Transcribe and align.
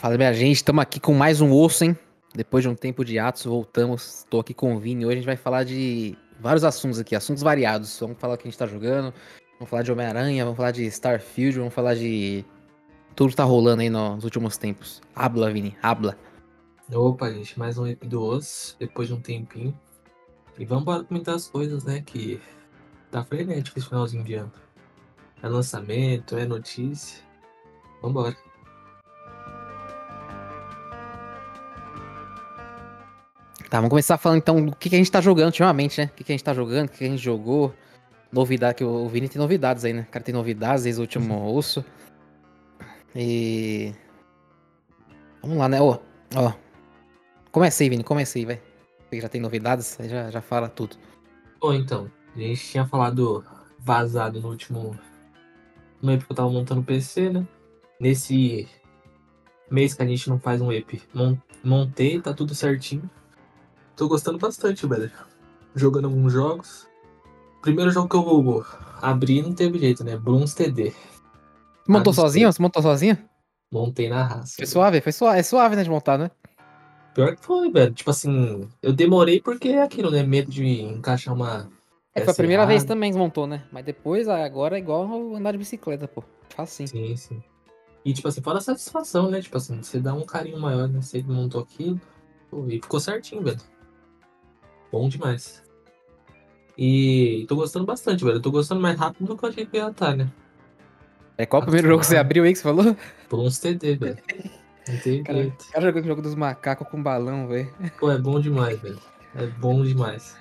Fala, 0.00 0.16
minha 0.16 0.32
gente, 0.32 0.56
estamos 0.56 0.80
aqui 0.80 0.98
com 0.98 1.12
mais 1.12 1.42
um 1.42 1.52
osso, 1.52 1.84
hein? 1.84 1.94
Depois 2.34 2.62
de 2.64 2.70
um 2.70 2.74
tempo 2.74 3.04
de 3.04 3.18
atos, 3.18 3.44
voltamos. 3.44 4.20
Estou 4.20 4.40
aqui 4.40 4.54
com 4.54 4.74
o 4.74 4.80
Vini. 4.80 5.04
Hoje 5.04 5.12
a 5.12 5.16
gente 5.16 5.26
vai 5.26 5.36
falar 5.36 5.62
de 5.62 6.16
vários 6.40 6.64
assuntos 6.64 6.98
aqui, 6.98 7.14
assuntos 7.14 7.42
variados. 7.42 8.00
Vamos 8.00 8.16
falar 8.18 8.32
o 8.32 8.38
que 8.38 8.48
a 8.48 8.50
gente 8.50 8.58
tá 8.58 8.66
jogando, 8.66 9.12
vamos 9.58 9.68
falar 9.68 9.82
de 9.82 9.92
Homem-Aranha, 9.92 10.42
vamos 10.42 10.56
falar 10.56 10.70
de 10.70 10.86
Starfield, 10.86 11.58
vamos 11.58 11.74
falar 11.74 11.96
de 11.96 12.46
tudo 13.14 13.28
que 13.28 13.36
tá 13.36 13.44
rolando 13.44 13.82
aí 13.82 13.90
nos 13.90 14.24
últimos 14.24 14.56
tempos. 14.56 15.02
Habla, 15.14 15.52
Vini, 15.52 15.76
habla. 15.82 16.16
Opa, 16.90 17.30
gente, 17.30 17.58
mais 17.58 17.76
um 17.76 17.86
EP 17.86 18.02
do 18.06 18.22
Osso, 18.22 18.76
depois 18.80 19.06
de 19.06 19.12
um 19.12 19.20
tempinho. 19.20 19.78
E 20.58 20.64
vamos 20.64 20.86
para 20.86 21.04
comentar 21.04 21.34
as 21.34 21.46
coisas, 21.46 21.84
né, 21.84 22.00
que 22.00 22.40
tá 23.10 23.22
frenético 23.22 23.78
esse 23.78 23.86
finalzinho 23.86 24.24
de 24.24 24.32
ano. 24.32 24.52
É 25.42 25.46
lançamento, 25.46 26.38
é 26.38 26.46
notícia. 26.46 27.22
Vambora. 28.00 28.34
Tá, 33.70 33.76
vamos 33.76 33.90
começar 33.90 34.18
falando 34.18 34.38
então 34.38 34.66
do 34.66 34.74
que, 34.74 34.90
que 34.90 34.96
a 34.96 34.98
gente 34.98 35.12
tá 35.12 35.20
jogando 35.20 35.46
ultimamente, 35.46 36.00
né? 36.00 36.06
O 36.06 36.16
que, 36.16 36.24
que 36.24 36.32
a 36.32 36.34
gente 36.34 36.42
tá 36.42 36.52
jogando, 36.52 36.88
o 36.88 36.90
que, 36.90 36.98
que 36.98 37.04
a 37.04 37.08
gente 37.08 37.22
jogou. 37.22 37.72
Novidade, 38.32 38.74
que 38.74 38.84
o 38.84 39.08
Vini 39.08 39.28
tem 39.28 39.40
novidades 39.40 39.84
aí, 39.84 39.92
né? 39.92 40.06
O 40.08 40.12
cara 40.12 40.24
tem 40.24 40.34
novidades 40.34 40.82
desde 40.82 41.00
o 41.00 41.02
último 41.02 41.34
uhum. 41.34 41.54
osso. 41.54 41.84
E. 43.14 43.94
Vamos 45.40 45.56
lá, 45.56 45.68
né? 45.68 45.80
Ó, 45.80 45.98
ó. 46.34 46.52
Comecei, 47.52 47.88
Vini, 47.88 48.02
comecei, 48.02 48.44
vai. 48.44 48.60
Já 49.12 49.28
tem 49.28 49.40
novidades, 49.40 49.98
aí 50.00 50.08
já, 50.08 50.30
já 50.30 50.40
fala 50.40 50.68
tudo. 50.68 50.96
Bom, 51.60 51.72
então. 51.72 52.10
A 52.34 52.40
gente 52.40 52.66
tinha 52.66 52.86
falado 52.86 53.44
vazado 53.78 54.40
no 54.40 54.48
último. 54.48 54.98
No 56.02 56.10
EP 56.10 56.24
que 56.24 56.32
eu 56.32 56.36
tava 56.36 56.50
montando 56.50 56.80
o 56.80 56.84
PC, 56.84 57.30
né? 57.30 57.46
Nesse 58.00 58.68
mês 59.70 59.94
que 59.94 60.02
a 60.02 60.06
gente 60.06 60.28
não 60.28 60.40
faz 60.40 60.60
um 60.60 60.72
EP. 60.72 61.00
Montei, 61.62 62.20
tá 62.20 62.34
tudo 62.34 62.52
certinho. 62.52 63.08
Tô 64.00 64.08
gostando 64.08 64.38
bastante, 64.38 64.86
velho. 64.86 65.12
Jogando 65.74 66.06
alguns 66.06 66.32
jogos. 66.32 66.88
Primeiro 67.60 67.90
jogo 67.90 68.08
que 68.08 68.16
eu 68.16 68.64
abri 69.02 69.42
não 69.42 69.52
teve 69.52 69.78
jeito, 69.78 70.02
né? 70.02 70.16
Bruns 70.16 70.54
TD. 70.54 70.94
Montou 71.86 72.14
sozinho? 72.14 72.50
Você 72.50 72.62
montou 72.62 72.82
sozinho? 72.82 73.18
Montei 73.70 74.08
na 74.08 74.22
raça. 74.22 74.54
Foi 74.56 74.64
suave, 74.64 75.02
foi 75.02 75.12
suave. 75.12 75.38
É 75.38 75.42
suave, 75.42 75.76
né, 75.76 75.82
de 75.84 75.90
montar, 75.90 76.16
né? 76.16 76.30
Pior 77.12 77.36
que 77.36 77.44
foi, 77.44 77.70
velho. 77.70 77.92
Tipo 77.92 78.08
assim, 78.08 78.66
eu 78.82 78.90
demorei 78.90 79.38
porque 79.38 79.68
é 79.68 79.82
aquilo, 79.82 80.10
né? 80.10 80.22
Medo 80.22 80.50
de 80.50 80.64
encaixar 80.80 81.34
uma. 81.34 81.68
É, 82.14 82.22
foi 82.22 82.32
a 82.32 82.36
primeira 82.36 82.64
vez 82.64 82.84
também 82.84 83.12
que 83.12 83.18
montou, 83.18 83.46
né? 83.46 83.66
Mas 83.70 83.84
depois, 83.84 84.28
agora 84.28 84.76
é 84.76 84.80
igual 84.80 85.36
andar 85.36 85.52
de 85.52 85.58
bicicleta, 85.58 86.08
pô. 86.08 86.24
Facinho. 86.56 86.88
Sim, 86.88 87.16
sim. 87.16 87.42
E, 88.02 88.14
tipo 88.14 88.28
assim, 88.28 88.40
fora 88.40 88.56
a 88.56 88.62
satisfação, 88.62 89.30
né? 89.30 89.42
Tipo 89.42 89.58
assim, 89.58 89.82
você 89.82 90.00
dá 90.00 90.14
um 90.14 90.24
carinho 90.24 90.58
maior, 90.58 90.88
né? 90.88 91.02
Você 91.02 91.22
montou 91.22 91.60
aquilo. 91.60 92.00
Pô, 92.50 92.64
e 92.66 92.80
ficou 92.80 92.98
certinho, 92.98 93.42
velho. 93.42 93.60
Bom 94.90 95.08
demais. 95.08 95.62
E 96.76 97.44
tô 97.48 97.56
gostando 97.56 97.84
bastante, 97.84 98.24
velho. 98.24 98.36
Eu 98.36 98.42
tô 98.42 98.50
gostando 98.50 98.80
mais 98.80 98.98
rápido 98.98 99.26
do 99.26 99.36
que 99.36 99.44
eu 99.44 99.48
achei 99.48 99.66
que 99.66 99.76
ia 99.76 99.88
estar, 99.88 100.16
né? 100.16 100.30
É 101.36 101.46
qual 101.46 101.62
o 101.62 101.64
primeiro 101.64 101.88
jogo 101.88 102.00
que 102.00 102.06
você 102.06 102.16
abriu 102.16 102.44
aí 102.44 102.52
que 102.52 102.58
você 102.58 102.64
falou? 102.64 102.96
Por 103.28 103.38
uns 103.38 103.58
TD, 103.58 103.96
velho. 103.96 104.18
Tem 105.04 105.22
cara, 105.22 105.52
cara 105.72 105.86
jogando 105.86 106.04
o 106.04 106.08
jogo 106.08 106.22
dos 106.22 106.34
macacos 106.34 106.88
com 106.88 107.02
balão, 107.02 107.46
velho. 107.46 107.72
Pô, 107.98 108.10
é 108.10 108.18
bom 108.18 108.40
demais, 108.40 108.80
velho. 108.80 108.98
É 109.34 109.46
bom 109.46 109.82
demais. 109.82 110.36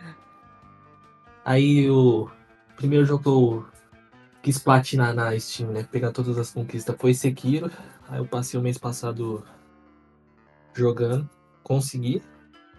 Aí 1.45 1.89
o 1.89 2.29
primeiro 2.75 3.05
jogo 3.05 3.23
que 3.23 3.29
eu 3.29 3.65
quis 4.41 4.57
platinar 4.57 5.13
na 5.13 5.37
Steam, 5.39 5.71
né? 5.71 5.83
Pegar 5.83 6.11
todas 6.11 6.37
as 6.37 6.51
conquistas 6.51 6.95
foi 6.97 7.13
Sekiro. 7.13 7.71
Aí 8.07 8.19
eu 8.19 8.25
passei 8.25 8.59
o 8.59 8.63
mês 8.63 8.77
passado 8.77 9.43
jogando. 10.73 11.29
Consegui. 11.63 12.23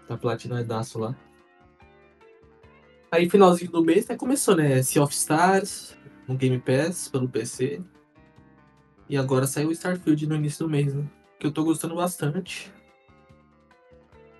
Tá 0.08 0.16
platinadaço 0.16 0.98
lá. 0.98 1.14
Aí, 3.12 3.28
finalzinho 3.28 3.72
do 3.72 3.84
mês, 3.84 4.06
né, 4.06 4.16
começou, 4.16 4.54
né? 4.54 4.82
Sea 4.82 5.02
of 5.02 5.12
Stars, 5.12 5.96
no 6.28 6.36
Game 6.36 6.60
Pass, 6.60 7.08
pelo 7.08 7.28
PC. 7.28 7.82
E 9.08 9.16
agora 9.16 9.46
saiu 9.46 9.68
o 9.68 9.72
Starfield 9.72 10.26
no 10.28 10.36
início 10.36 10.64
do 10.64 10.70
mês, 10.70 10.94
né? 10.94 11.04
Que 11.38 11.46
eu 11.46 11.50
tô 11.50 11.64
gostando 11.64 11.96
bastante. 11.96 12.72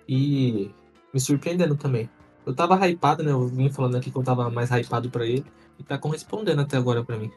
E 0.07 0.71
me 1.13 1.19
surpreendendo 1.19 1.75
também. 1.75 2.09
Eu 2.45 2.55
tava 2.55 2.75
hypado, 2.87 3.23
né? 3.23 3.31
Eu 3.31 3.45
vim 3.47 3.69
falando 3.69 3.97
aqui 3.97 4.09
que 4.09 4.17
eu 4.17 4.23
tava 4.23 4.49
mais 4.49 4.69
hypado 4.71 5.09
pra 5.09 5.25
ele. 5.25 5.45
E 5.77 5.83
tá 5.83 5.97
correspondendo 5.97 6.61
até 6.61 6.77
agora 6.77 7.03
pra 7.03 7.17
mim. 7.17 7.29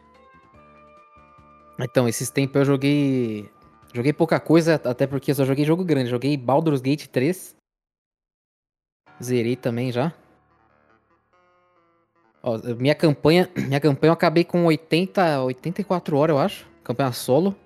Então, 1.80 2.08
esses 2.08 2.30
tempos 2.30 2.56
eu 2.56 2.64
joguei. 2.64 3.50
Joguei 3.92 4.12
pouca 4.12 4.38
coisa, 4.38 4.74
até 4.74 5.06
porque 5.06 5.32
eu 5.32 5.34
só 5.34 5.44
joguei 5.44 5.64
jogo 5.64 5.84
grande. 5.84 6.10
Joguei 6.10 6.36
Baldur's 6.36 6.80
Gate 6.80 7.08
3. 7.08 7.56
Zerei 9.20 9.56
também 9.56 9.90
já. 9.90 10.12
Ó, 12.46 12.58
minha 12.78 12.94
campanha, 12.94 13.48
minha 13.56 13.80
campanha 13.80 14.10
eu 14.10 14.12
acabei 14.12 14.44
com 14.44 14.66
80, 14.66 15.42
84 15.44 16.16
horas, 16.16 16.36
eu 16.36 16.38
acho. 16.38 16.66
Campanha 16.84 17.10
solo. 17.10 17.56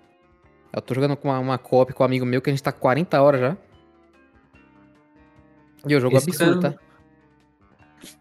Eu 0.73 0.81
tô 0.81 0.95
jogando 0.95 1.17
com 1.17 1.29
uma, 1.29 1.39
uma 1.41 1.59
copy 1.59 1.93
com 1.93 2.05
um 2.05 2.07
amigo 2.07 2.25
meu 2.25 2.41
que 2.41 2.49
a 2.49 2.53
gente 2.53 2.63
tá 2.63 2.71
40 2.71 3.21
horas 3.21 3.41
já. 3.41 3.57
E 5.85 5.97
o 5.97 6.01
jogo 6.01 6.17
Esse 6.17 6.31
absurdo, 6.31 6.61
quero... 6.61 6.75
tá? 6.75 6.81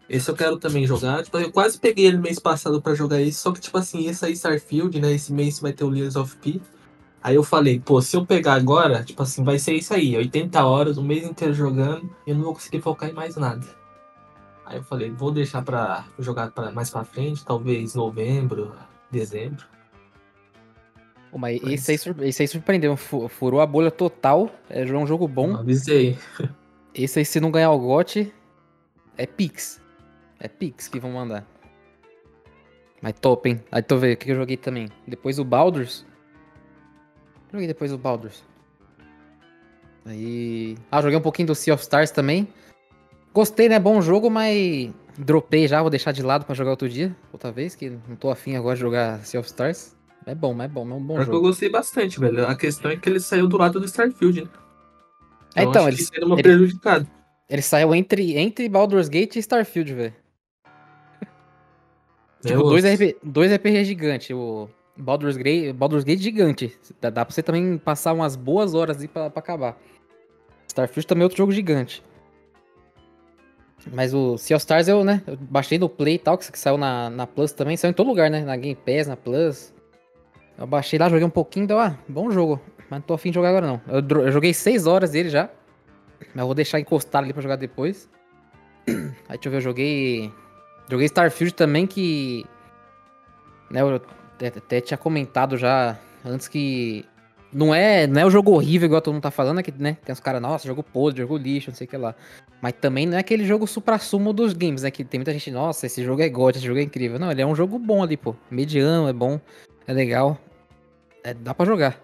Esse 0.08 0.28
eu 0.28 0.34
quero 0.34 0.56
também 0.56 0.84
jogar. 0.84 1.22
Tipo, 1.22 1.38
eu 1.38 1.52
quase 1.52 1.78
peguei 1.78 2.06
ele 2.06 2.16
mês 2.16 2.40
passado 2.40 2.82
para 2.82 2.94
jogar 2.94 3.20
esse, 3.20 3.38
só 3.38 3.52
que, 3.52 3.60
tipo 3.60 3.78
assim, 3.78 4.08
esse 4.08 4.24
aí 4.24 4.32
Starfield, 4.32 5.00
né? 5.00 5.12
Esse 5.12 5.32
mês 5.32 5.60
vai 5.60 5.72
ter 5.72 5.84
o 5.84 5.88
Layers 5.88 6.16
of 6.16 6.34
P. 6.38 6.60
Aí 7.22 7.36
eu 7.36 7.44
falei, 7.44 7.78
pô, 7.78 8.00
se 8.00 8.16
eu 8.16 8.26
pegar 8.26 8.54
agora, 8.54 9.04
tipo 9.04 9.22
assim, 9.22 9.44
vai 9.44 9.58
ser 9.58 9.74
isso 9.74 9.92
aí, 9.94 10.16
80 10.16 10.64
horas, 10.64 10.96
o 10.98 11.02
mês 11.02 11.24
inteiro 11.24 11.52
jogando, 11.52 12.08
e 12.26 12.30
eu 12.30 12.36
não 12.36 12.44
vou 12.44 12.54
conseguir 12.54 12.80
focar 12.80 13.10
em 13.10 13.12
mais 13.12 13.36
nada. 13.36 13.77
Aí 14.68 14.76
eu 14.76 14.82
falei, 14.82 15.10
vou 15.10 15.30
deixar 15.30 15.62
pra 15.62 16.04
jogar 16.18 16.50
pra, 16.50 16.70
mais 16.70 16.90
pra 16.90 17.02
frente, 17.02 17.42
talvez 17.42 17.94
novembro, 17.94 18.74
dezembro. 19.10 19.64
Pô, 21.30 21.38
mas, 21.38 21.58
mas... 21.62 21.88
Esse, 21.88 22.10
aí, 22.10 22.28
esse 22.28 22.42
aí 22.42 22.48
surpreendeu, 22.48 22.94
furou 22.94 23.62
a 23.62 23.66
bolha 23.66 23.90
total, 23.90 24.50
é 24.68 24.84
um 24.84 25.06
jogo 25.06 25.26
bom. 25.26 25.52
Eu 25.52 25.56
avisei. 25.56 26.18
Esse 26.94 27.20
aí, 27.20 27.24
se 27.24 27.40
não 27.40 27.50
ganhar 27.50 27.70
o 27.70 27.78
GOT, 27.78 28.30
é 29.16 29.26
Pix. 29.26 29.80
É 30.38 30.48
Pix 30.48 30.86
que 30.86 31.00
vão 31.00 31.12
mandar. 31.12 31.46
Mas 33.00 33.14
top, 33.18 33.48
hein? 33.48 33.64
Aí 33.72 33.82
tô 33.82 33.96
vendo 33.96 34.14
o 34.14 34.16
que 34.18 34.30
eu 34.30 34.36
joguei 34.36 34.58
também. 34.58 34.88
Depois 35.06 35.38
o 35.38 35.44
Baldur's. 35.44 36.04
Joguei 37.50 37.66
depois 37.66 37.90
o 37.90 37.96
Baldur's. 37.96 38.44
Aí. 40.04 40.76
Ah, 40.90 41.00
joguei 41.00 41.16
um 41.16 41.22
pouquinho 41.22 41.48
do 41.48 41.54
Sea 41.54 41.72
of 41.72 41.82
Stars 41.82 42.10
também. 42.10 42.48
Gostei, 43.32 43.68
né? 43.68 43.78
Bom 43.78 44.00
jogo, 44.00 44.30
mas 44.30 44.90
dropei 45.18 45.66
já, 45.66 45.80
vou 45.80 45.90
deixar 45.90 46.12
de 46.12 46.22
lado 46.22 46.44
para 46.44 46.54
jogar 46.54 46.70
outro 46.70 46.88
dia, 46.88 47.14
outra 47.32 47.50
vez, 47.50 47.74
que 47.74 47.90
não 47.90 48.16
tô 48.16 48.30
afim 48.30 48.56
agora 48.56 48.76
de 48.76 48.80
jogar 48.80 49.24
Sea 49.24 49.40
of 49.40 49.48
Stars. 49.48 49.96
É 50.26 50.34
bom, 50.34 50.52
mas 50.52 50.66
é 50.66 50.68
bom, 50.68 50.82
é 50.82 50.94
um 50.94 51.00
bom 51.00 51.14
Porque 51.14 51.26
jogo. 51.26 51.38
Eu 51.38 51.42
gostei 51.42 51.68
bastante, 51.68 52.20
velho. 52.20 52.46
A 52.46 52.54
questão 52.54 52.90
é 52.90 52.96
que 52.96 53.08
ele 53.08 53.20
saiu 53.20 53.46
do 53.46 53.56
lado 53.56 53.80
do 53.80 53.86
Starfield, 53.86 54.42
né? 54.42 54.48
É, 55.54 55.62
então, 55.62 55.70
então 55.70 55.88
ele, 55.88 56.06
ele, 56.12 56.24
uma 56.24 56.36
prejudicado. 56.36 57.08
ele 57.48 57.62
saiu 57.62 57.94
entre, 57.94 58.36
entre 58.36 58.68
Baldur's 58.68 59.08
Gate 59.08 59.36
e 59.36 59.38
Starfield, 59.38 59.94
velho. 59.94 60.14
É 62.44 62.48
tipo, 62.48 62.62
dois, 62.62 62.84
RP, 62.84 63.16
dois 63.22 63.52
RPG 63.52 63.84
gigantes. 63.84 64.30
O 64.30 64.68
Baldur's 64.96 65.36
Gate, 65.36 65.72
Baldur's 65.72 66.04
Gate 66.04 66.20
gigante. 66.20 66.78
Dá, 67.00 67.10
dá 67.10 67.24
pra 67.24 67.34
você 67.34 67.42
também 67.42 67.78
passar 67.78 68.12
umas 68.12 68.36
boas 68.36 68.74
horas 68.74 69.00
aí 69.00 69.08
pra, 69.08 69.30
pra 69.30 69.40
acabar. 69.40 69.76
Starfield 70.68 71.06
também 71.06 71.22
é 71.22 71.24
outro 71.24 71.38
jogo 71.38 71.52
gigante. 71.52 72.02
Mas 73.86 74.12
o 74.12 74.36
Sea 74.36 74.56
of 74.56 74.62
Stars 74.62 74.88
eu, 74.88 75.04
né, 75.04 75.22
eu 75.26 75.36
baixei 75.36 75.78
no 75.78 75.88
Play 75.88 76.16
e 76.16 76.18
tal, 76.18 76.36
que 76.36 76.58
saiu 76.58 76.76
na, 76.76 77.08
na 77.10 77.26
Plus 77.26 77.52
também, 77.52 77.76
saiu 77.76 77.90
em 77.90 77.94
todo 77.94 78.08
lugar, 78.08 78.30
né, 78.30 78.40
na 78.40 78.56
Game 78.56 78.74
Pass, 78.74 79.06
na 79.06 79.16
Plus. 79.16 79.72
Eu 80.58 80.66
baixei 80.66 80.98
lá, 80.98 81.08
joguei 81.08 81.24
um 81.24 81.30
pouquinho, 81.30 81.66
deu, 81.66 81.78
ah, 81.78 81.96
bom 82.08 82.30
jogo, 82.30 82.60
mas 82.90 82.98
não 82.98 83.00
tô 83.00 83.14
afim 83.14 83.30
de 83.30 83.36
jogar 83.36 83.50
agora 83.50 83.66
não. 83.66 83.80
Eu, 83.86 84.24
eu 84.26 84.32
joguei 84.32 84.52
6 84.52 84.86
horas 84.86 85.12
dele 85.12 85.28
já, 85.28 85.48
mas 86.34 86.40
eu 86.40 86.46
vou 86.46 86.54
deixar 86.54 86.80
encostado 86.80 87.24
ali 87.24 87.32
pra 87.32 87.42
jogar 87.42 87.56
depois. 87.56 88.08
Aí 88.88 89.36
deixa 89.36 89.46
eu 89.46 89.50
ver, 89.50 89.58
eu 89.58 89.62
joguei... 89.62 90.32
Joguei 90.90 91.06
Starfield 91.06 91.54
também, 91.54 91.86
que... 91.86 92.46
Né, 93.70 93.82
eu 93.82 94.00
até 94.46 94.80
tinha 94.80 94.96
comentado 94.96 95.56
já 95.56 95.98
antes 96.24 96.48
que 96.48 97.04
não 97.52 97.74
é, 97.74 98.06
não 98.06 98.20
é 98.20 98.26
o 98.26 98.30
jogo 98.30 98.52
horrível 98.52 98.86
igual 98.86 99.00
todo 99.00 99.14
mundo 99.14 99.22
tá 99.22 99.30
falando, 99.30 99.60
é 99.60 99.62
que, 99.62 99.72
né? 99.72 99.96
Tem 100.04 100.12
os 100.12 100.20
caras, 100.20 100.40
nossa, 100.40 100.66
jogo 100.66 100.82
podre, 100.82 101.22
jogo 101.22 101.36
lixo, 101.36 101.70
não 101.70 101.74
sei 101.74 101.86
o 101.86 101.90
que 101.90 101.96
lá. 101.96 102.14
Mas 102.60 102.74
também 102.74 103.06
não 103.06 103.16
é 103.16 103.20
aquele 103.20 103.46
jogo 103.46 103.66
supra-sumo 103.66 104.32
dos 104.32 104.52
games, 104.52 104.82
né? 104.82 104.90
Que 104.90 105.02
tem 105.02 105.18
muita 105.18 105.32
gente, 105.32 105.50
nossa, 105.50 105.86
esse 105.86 106.04
jogo 106.04 106.20
é 106.20 106.28
god, 106.28 106.56
esse 106.56 106.66
jogo 106.66 106.78
é 106.78 106.82
incrível. 106.82 107.18
Não, 107.18 107.30
ele 107.30 107.40
é 107.40 107.46
um 107.46 107.54
jogo 107.54 107.78
bom 107.78 108.02
ali, 108.02 108.16
pô. 108.16 108.34
Mediano, 108.50 109.08
é 109.08 109.12
bom, 109.12 109.40
é 109.86 109.92
legal. 109.92 110.38
É, 111.24 111.32
dá 111.32 111.54
pra 111.54 111.64
jogar. 111.64 111.98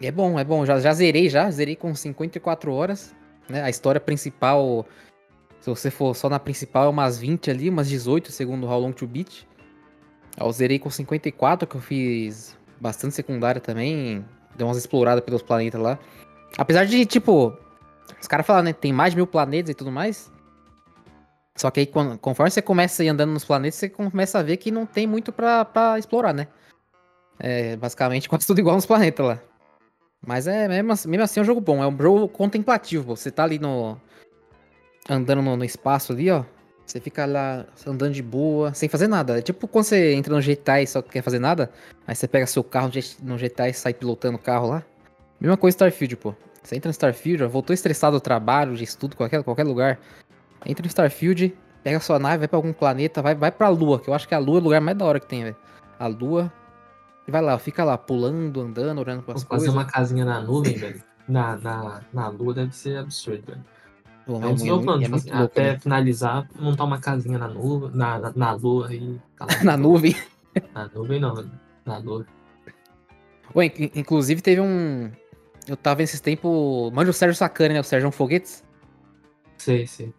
E 0.00 0.06
é 0.06 0.12
bom, 0.12 0.38
é 0.38 0.44
bom. 0.44 0.64
Já, 0.64 0.78
já 0.78 0.92
zerei, 0.92 1.28
já. 1.28 1.50
Zerei 1.50 1.74
com 1.74 1.94
54 1.94 2.72
horas. 2.72 3.14
Né? 3.48 3.62
A 3.62 3.70
história 3.70 4.00
principal, 4.00 4.86
se 5.60 5.68
você 5.68 5.90
for 5.90 6.14
só 6.14 6.28
na 6.28 6.38
principal, 6.38 6.84
é 6.84 6.88
umas 6.88 7.18
20 7.18 7.50
ali, 7.50 7.68
umas 7.68 7.88
18, 7.88 8.30
segundo 8.30 8.68
How 8.68 8.80
Long 8.80 8.92
to 8.92 9.06
Beat. 9.06 9.46
Eu 10.38 10.52
zerei 10.52 10.78
com 10.78 10.90
54, 10.90 11.66
que 11.66 11.76
eu 11.76 11.80
fiz 11.80 12.56
bastante 12.80 13.14
secundária 13.14 13.60
também. 13.60 14.24
deu 14.56 14.66
umas 14.66 14.76
exploradas 14.76 15.22
pelos 15.24 15.42
planetas 15.42 15.80
lá. 15.80 15.98
Apesar 16.56 16.84
de, 16.86 17.04
tipo, 17.04 17.56
os 18.20 18.26
caras 18.28 18.46
falam, 18.46 18.62
né? 18.62 18.72
Tem 18.72 18.92
mais 18.92 19.12
de 19.12 19.16
mil 19.16 19.26
planetas 19.26 19.70
e 19.70 19.74
tudo 19.74 19.92
mais. 19.92 20.30
Só 21.54 21.70
que 21.70 21.80
aí, 21.80 21.86
conforme 21.86 22.50
você 22.50 22.60
começa 22.60 23.02
a 23.02 23.06
ir 23.06 23.08
andando 23.08 23.32
nos 23.32 23.44
planetas, 23.44 23.76
você 23.78 23.88
começa 23.88 24.38
a 24.38 24.42
ver 24.42 24.58
que 24.58 24.70
não 24.70 24.84
tem 24.84 25.06
muito 25.06 25.32
pra, 25.32 25.64
pra 25.64 25.98
explorar, 25.98 26.32
né? 26.34 26.48
É 27.38 27.76
basicamente 27.76 28.28
quase 28.30 28.46
tudo 28.46 28.60
igual 28.60 28.76
nos 28.76 28.86
planetas 28.86 29.26
lá. 29.26 29.38
Mas 30.26 30.46
é 30.46 30.68
mesmo, 30.68 30.92
assim- 30.92 31.08
mesmo 31.08 31.24
assim 31.24 31.40
é 31.40 31.42
um 31.42 31.46
jogo 31.46 31.60
bom, 31.60 31.82
é 31.82 31.86
um 31.86 31.96
jogo 31.96 32.28
contemplativo. 32.28 33.16
Você 33.16 33.30
tá 33.30 33.44
ali 33.44 33.58
no. 33.58 33.98
andando 35.08 35.42
no, 35.42 35.56
no 35.56 35.64
espaço 35.64 36.12
ali, 36.12 36.30
ó. 36.30 36.44
Você 36.86 37.00
fica 37.00 37.26
lá 37.26 37.66
andando 37.84 38.12
de 38.12 38.22
boa, 38.22 38.72
sem 38.72 38.88
fazer 38.88 39.08
nada. 39.08 39.38
É 39.38 39.42
tipo 39.42 39.66
quando 39.66 39.84
você 39.84 40.14
entra 40.14 40.32
no 40.32 40.40
GTA 40.40 40.80
e 40.80 40.86
só 40.86 41.02
quer 41.02 41.20
fazer 41.20 41.40
nada, 41.40 41.68
aí 42.06 42.14
você 42.14 42.28
pega 42.28 42.46
seu 42.46 42.62
carro 42.62 42.90
no 43.22 43.36
GTA 43.36 43.68
e 43.68 43.74
sai 43.74 43.92
pilotando 43.92 44.36
o 44.36 44.40
carro 44.40 44.68
lá. 44.68 44.84
Mesma 45.40 45.56
coisa 45.56 45.74
Starfield, 45.74 46.16
pô. 46.16 46.34
Você 46.62 46.76
entra 46.76 46.88
no 46.88 46.92
Starfield, 46.92 47.42
ó, 47.42 47.48
voltou 47.48 47.74
estressado 47.74 48.16
do 48.16 48.20
trabalho, 48.20 48.76
de 48.76 48.84
estudo, 48.84 49.16
qualquer, 49.16 49.42
qualquer 49.42 49.64
lugar. 49.64 49.98
Entra 50.64 50.82
no 50.82 50.88
Starfield, 50.88 51.56
pega 51.82 51.98
sua 51.98 52.18
nave, 52.18 52.38
vai 52.38 52.48
pra 52.48 52.56
algum 52.56 52.72
planeta, 52.72 53.20
vai, 53.20 53.34
vai 53.34 53.50
pra 53.50 53.68
Lua, 53.68 54.00
que 54.00 54.08
eu 54.08 54.14
acho 54.14 54.26
que 54.28 54.34
a 54.34 54.38
Lua 54.38 54.58
é 54.58 54.60
o 54.60 54.64
lugar 54.64 54.80
mais 54.80 54.96
da 54.96 55.04
hora 55.04 55.18
que 55.18 55.26
tem, 55.26 55.42
velho. 55.42 55.56
A 55.98 56.06
Lua. 56.06 56.52
E 57.26 57.30
vai 57.30 57.42
lá, 57.42 57.58
fica 57.58 57.82
lá, 57.82 57.98
pulando, 57.98 58.60
andando, 58.60 59.00
olhando 59.00 59.22
pras 59.22 59.42
Vou 59.42 59.48
fazer 59.48 59.66
coisas. 59.66 59.74
uma 59.74 59.84
casinha 59.84 60.24
na 60.24 60.40
nuvem, 60.40 60.76
velho. 60.76 61.02
Na, 61.28 61.56
na, 61.56 62.00
na 62.12 62.28
lua 62.28 62.54
deve 62.54 62.72
ser 62.72 62.98
absurdo, 62.98 63.42
velho. 63.46 63.64
Pô, 64.26 64.34
É 64.42 64.46
um 64.46 64.54
dos 64.54 64.62
é 64.64 64.70
muito- 64.72 64.98
tipo 64.98 65.14
assim, 65.14 65.30
louco, 65.30 65.44
até 65.44 65.72
né? 65.72 65.78
finalizar, 65.78 66.48
montar 66.58 66.84
uma 66.84 66.98
casinha 66.98 67.38
na 67.38 67.46
lua, 67.46 67.90
na, 67.94 68.18
na, 68.18 68.32
na 68.34 68.52
lua 68.52 68.92
e. 68.92 69.20
Na 69.64 69.76
nuvem. 69.76 70.16
Na 70.74 70.90
nuvem 70.92 71.20
não. 71.20 71.48
Na 71.84 71.98
lua. 71.98 72.26
Ué, 73.54 73.66
in- 73.78 73.90
inclusive 73.94 74.40
teve 74.42 74.60
um. 74.60 75.10
Eu 75.68 75.76
tava 75.76 76.02
esses 76.02 76.20
tempos. 76.20 76.90
Manja 76.92 77.10
o 77.10 77.14
Sérgio 77.14 77.36
Sacani, 77.36 77.74
né? 77.74 77.80
O 77.80 77.84
Sérgio 77.84 78.10
Foguetes. 78.10 78.64
Sei, 79.58 79.86
sei. 79.86 80.12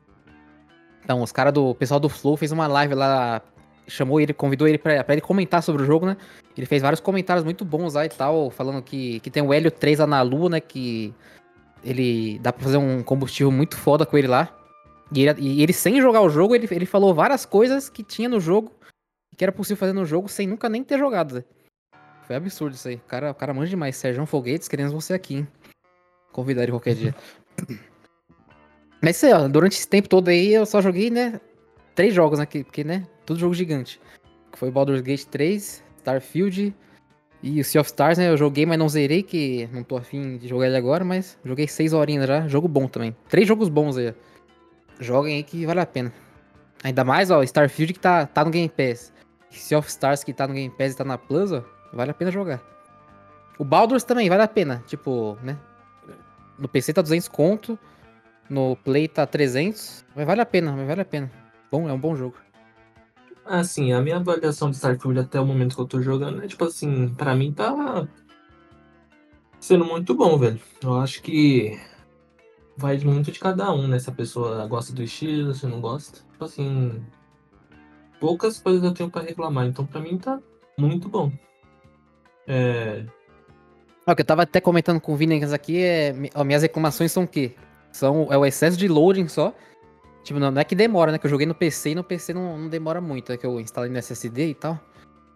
Então, 1.03 1.21
os 1.21 1.31
caras 1.31 1.53
do 1.53 1.67
o 1.69 1.75
pessoal 1.75 1.99
do 1.99 2.09
Flow 2.09 2.35
fez 2.37 2.51
uma 2.51 2.67
live 2.67 2.93
lá, 2.93 3.41
chamou 3.87 4.19
ele, 4.19 4.33
convidou 4.33 4.67
ele 4.67 4.77
pra, 4.77 5.03
pra 5.03 5.13
ele 5.13 5.21
comentar 5.21 5.63
sobre 5.63 5.83
o 5.83 5.85
jogo, 5.85 6.05
né? 6.05 6.17
Ele 6.57 6.65
fez 6.65 6.81
vários 6.81 6.99
comentários 6.99 7.43
muito 7.45 7.63
bons 7.63 7.93
lá 7.93 8.05
e 8.05 8.09
tal, 8.09 8.49
falando 8.49 8.81
que, 8.81 9.19
que 9.21 9.29
tem 9.29 9.41
o 9.43 9.53
Hélio 9.53 9.71
3 9.71 9.99
lá 9.99 10.07
na 10.07 10.21
Lua, 10.21 10.49
né? 10.49 10.59
Que 10.59 11.13
ele 11.87 12.37
dá 12.39 12.51
pra 12.51 12.63
fazer 12.63 12.77
um 12.77 13.01
combustível 13.01 13.49
muito 13.49 13.77
foda 13.77 14.05
com 14.05 14.17
ele 14.17 14.27
lá. 14.27 14.53
E 15.13 15.21
ele, 15.21 15.41
e 15.41 15.63
ele 15.63 15.71
sem 15.71 16.01
jogar 16.01 16.21
o 16.21 16.29
jogo, 16.29 16.53
ele, 16.53 16.67
ele 16.69 16.85
falou 16.85 17.13
várias 17.13 17.45
coisas 17.45 17.87
que 17.87 18.03
tinha 18.03 18.27
no 18.27 18.41
jogo, 18.41 18.73
que 19.37 19.43
era 19.43 19.53
possível 19.53 19.77
fazer 19.77 19.93
no 19.93 20.05
jogo 20.05 20.27
sem 20.27 20.45
nunca 20.45 20.67
nem 20.67 20.83
ter 20.83 20.99
jogado. 20.99 21.45
Foi 22.23 22.35
absurdo 22.35 22.75
isso 22.75 22.89
aí. 22.89 22.95
O 22.95 23.07
cara, 23.07 23.31
o 23.31 23.35
cara 23.35 23.53
manja 23.53 23.69
demais. 23.69 23.95
Sérgio 23.95 24.25
Foguetes, 24.25 24.67
queremos 24.67 24.91
você 24.91 25.13
aqui, 25.13 25.35
hein? 25.35 25.47
Convidar 26.33 26.63
ele 26.63 26.73
qualquer 26.73 26.93
dia. 26.93 27.15
Mas 29.01 29.15
sei 29.15 29.33
lá, 29.33 29.47
durante 29.47 29.77
esse 29.77 29.87
tempo 29.87 30.09
todo 30.09 30.27
aí 30.27 30.53
eu 30.53 30.65
só 30.65 30.81
joguei, 30.81 31.09
né? 31.09 31.39
Três 31.95 32.13
jogos 32.13 32.39
aqui, 32.39 32.65
porque, 32.65 32.83
né? 32.83 33.07
Tudo 33.25 33.39
jogo 33.39 33.53
gigante. 33.53 34.01
Foi 34.53 34.69
Baldur's 34.69 35.01
Gate 35.01 35.23
3, 35.25 35.83
Starfield 35.99 36.75
e 37.41 37.61
o 37.61 37.63
Sea 37.63 37.81
of 37.81 37.89
Stars, 37.89 38.17
né? 38.17 38.29
Eu 38.29 38.37
joguei, 38.37 38.65
mas 38.65 38.77
não 38.77 38.89
zerei, 38.89 39.21
que 39.21 39.69
não 39.71 39.83
tô 39.83 39.97
afim 39.97 40.37
de 40.37 40.47
jogar 40.47 40.67
ele 40.67 40.77
agora, 40.77 41.05
mas 41.05 41.37
joguei 41.45 41.67
seis 41.67 41.93
horinhas 41.93 42.27
já. 42.27 42.47
Jogo 42.47 42.67
bom 42.67 42.87
também. 42.87 43.15
Três 43.29 43.47
jogos 43.47 43.69
bons 43.69 43.97
aí. 43.97 44.13
Joguem 44.99 45.35
aí 45.35 45.43
que 45.43 45.65
vale 45.65 45.79
a 45.79 45.85
pena. 45.85 46.11
Ainda 46.83 47.03
mais, 47.03 47.29
ó, 47.31 47.43
Starfield 47.43 47.93
que 47.93 47.99
tá, 47.99 48.25
tá 48.25 48.43
no 48.43 48.51
Game 48.51 48.69
Pass. 48.69 49.13
Sea 49.49 49.77
of 49.77 49.87
Stars 49.89 50.23
que 50.23 50.33
tá 50.33 50.47
no 50.47 50.53
Game 50.53 50.73
Pass 50.77 50.93
e 50.93 50.97
tá 50.97 51.03
na 51.03 51.17
Plus, 51.17 51.51
ó. 51.51 51.63
Vale 51.93 52.11
a 52.11 52.13
pena 52.13 52.31
jogar. 52.31 52.61
O 53.57 53.63
Baldur's 53.63 54.03
também 54.03 54.29
vale 54.29 54.43
a 54.43 54.47
pena. 54.47 54.83
Tipo, 54.87 55.37
né? 55.41 55.57
No 56.57 56.67
PC 56.67 56.93
tá 56.93 57.01
200 57.01 57.27
conto. 57.27 57.77
No 58.49 58.75
Play 58.77 59.07
tá 59.07 59.25
300. 59.25 60.05
Mas 60.15 60.25
vale 60.25 60.41
a 60.41 60.45
pena, 60.45 60.71
mas 60.71 60.87
vale 60.87 61.01
a 61.01 61.05
pena. 61.05 61.31
Bom, 61.71 61.89
é 61.89 61.93
um 61.93 61.99
bom 61.99 62.15
jogo. 62.15 62.35
Assim, 63.47 63.93
a 63.93 64.01
minha 64.01 64.17
avaliação 64.17 64.69
de 64.69 64.75
Starfield 64.75 65.19
até 65.19 65.39
o 65.39 65.45
momento 65.45 65.75
que 65.75 65.81
eu 65.81 65.87
tô 65.87 66.01
jogando 66.01 66.43
é 66.43 66.47
tipo 66.47 66.65
assim, 66.65 67.09
pra 67.15 67.35
mim 67.35 67.51
tá 67.51 68.07
sendo 69.59 69.85
muito 69.85 70.13
bom, 70.13 70.37
velho. 70.37 70.59
Eu 70.83 70.97
acho 70.97 71.21
que 71.21 71.79
vai 72.75 72.97
muito 72.99 73.31
de 73.31 73.39
cada 73.39 73.73
um, 73.73 73.87
né? 73.87 73.99
Se 73.99 74.09
a 74.09 74.13
pessoa 74.13 74.65
gosta 74.67 74.93
do 74.93 75.01
estilo, 75.01 75.53
se 75.53 75.65
não 75.65 75.81
gosta. 75.81 76.19
Tipo 76.31 76.45
assim, 76.45 77.03
poucas 78.19 78.59
coisas 78.59 78.83
eu 78.83 78.93
tenho 78.93 79.09
pra 79.09 79.21
reclamar, 79.21 79.65
então 79.65 79.85
pra 79.85 80.01
mim 80.01 80.17
tá 80.17 80.39
muito 80.77 81.09
bom. 81.09 81.31
É, 82.45 83.05
o 84.07 84.15
que 84.15 84.21
eu 84.21 84.25
tava 84.25 84.43
até 84.43 84.61
comentando 84.61 85.01
com 85.01 85.13
o 85.13 85.17
Vinegas 85.17 85.51
aqui 85.51 85.83
é. 85.83 86.15
Ó, 86.33 86.43
minhas 86.43 86.61
reclamações 86.61 87.11
são 87.11 87.23
o 87.23 87.27
quê? 87.27 87.53
São, 87.91 88.31
é 88.31 88.37
o 88.37 88.45
excesso 88.45 88.77
de 88.77 88.87
loading 88.87 89.27
só. 89.27 89.53
Tipo, 90.27 90.41
não, 90.41 90.51
não 90.51 90.59
é 90.59 90.65
que 90.65 90.75
demora, 90.75 91.09
né? 91.09 91.17
Que 91.17 91.25
eu 91.25 91.29
joguei 91.29 91.47
no 91.47 91.55
PC 91.55 91.91
e 91.91 91.95
no 91.95 92.03
PC 92.03 92.33
não, 92.33 92.57
não 92.57 92.67
demora 92.67 92.99
muito, 92.99 93.31
é 93.31 93.37
que 93.37 93.45
eu 93.45 93.61
instalei 93.61 93.89
no 93.89 93.97
SSD 93.97 94.49
e 94.49 94.53
tal. 94.53 94.77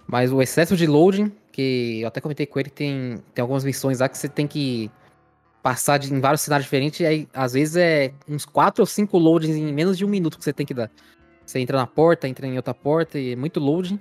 Mas 0.05 0.33
o 0.33 0.41
excesso 0.41 0.75
de 0.75 0.85
loading, 0.85 1.31
que 1.49 2.01
eu 2.01 2.09
até 2.09 2.19
comentei 2.19 2.45
com 2.45 2.59
ele, 2.59 2.69
tem, 2.69 3.23
tem 3.33 3.41
algumas 3.41 3.63
missões 3.63 4.01
lá 4.01 4.09
que 4.09 4.17
você 4.17 4.27
tem 4.27 4.45
que 4.45 4.91
passar 5.63 5.97
de, 5.97 6.13
em 6.13 6.19
vários 6.19 6.41
cenários 6.41 6.65
diferentes, 6.65 6.99
e 6.99 7.05
aí 7.05 7.29
às 7.33 7.53
vezes 7.53 7.77
é 7.77 8.11
uns 8.27 8.43
4 8.43 8.81
ou 8.81 8.85
5 8.85 9.17
loadings 9.17 9.55
em 9.55 9.71
menos 9.71 9.97
de 9.97 10.03
um 10.03 10.09
minuto 10.09 10.37
que 10.37 10.43
você 10.43 10.51
tem 10.51 10.65
que 10.65 10.73
dar. 10.73 10.91
Você 11.45 11.59
entra 11.59 11.77
na 11.77 11.87
porta, 11.87 12.27
entra 12.27 12.45
em 12.45 12.57
outra 12.57 12.73
porta, 12.73 13.17
e 13.17 13.31
é 13.31 13.35
muito 13.37 13.61
loading. 13.61 13.97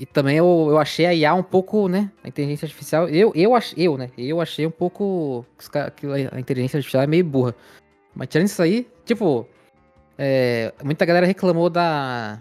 E 0.00 0.04
também 0.04 0.36
eu, 0.36 0.66
eu 0.68 0.78
achei 0.78 1.06
a 1.06 1.14
IA 1.14 1.32
um 1.32 1.44
pouco, 1.44 1.86
né? 1.86 2.10
A 2.24 2.28
inteligência 2.28 2.66
artificial. 2.66 3.08
Eu, 3.08 3.30
eu, 3.36 3.54
ach, 3.54 3.72
eu 3.76 3.96
né? 3.96 4.10
Eu 4.18 4.40
achei 4.40 4.66
um 4.66 4.70
pouco. 4.72 5.46
que 5.94 6.08
A 6.32 6.40
inteligência 6.40 6.78
artificial 6.78 7.04
é 7.04 7.06
meio 7.06 7.24
burra. 7.24 7.54
Mas 8.16 8.26
tirando 8.26 8.48
isso 8.48 8.60
aí, 8.60 8.88
tipo. 9.04 9.48
É, 10.18 10.72
muita 10.82 11.04
galera 11.04 11.26
reclamou 11.26 11.68
da, 11.70 12.40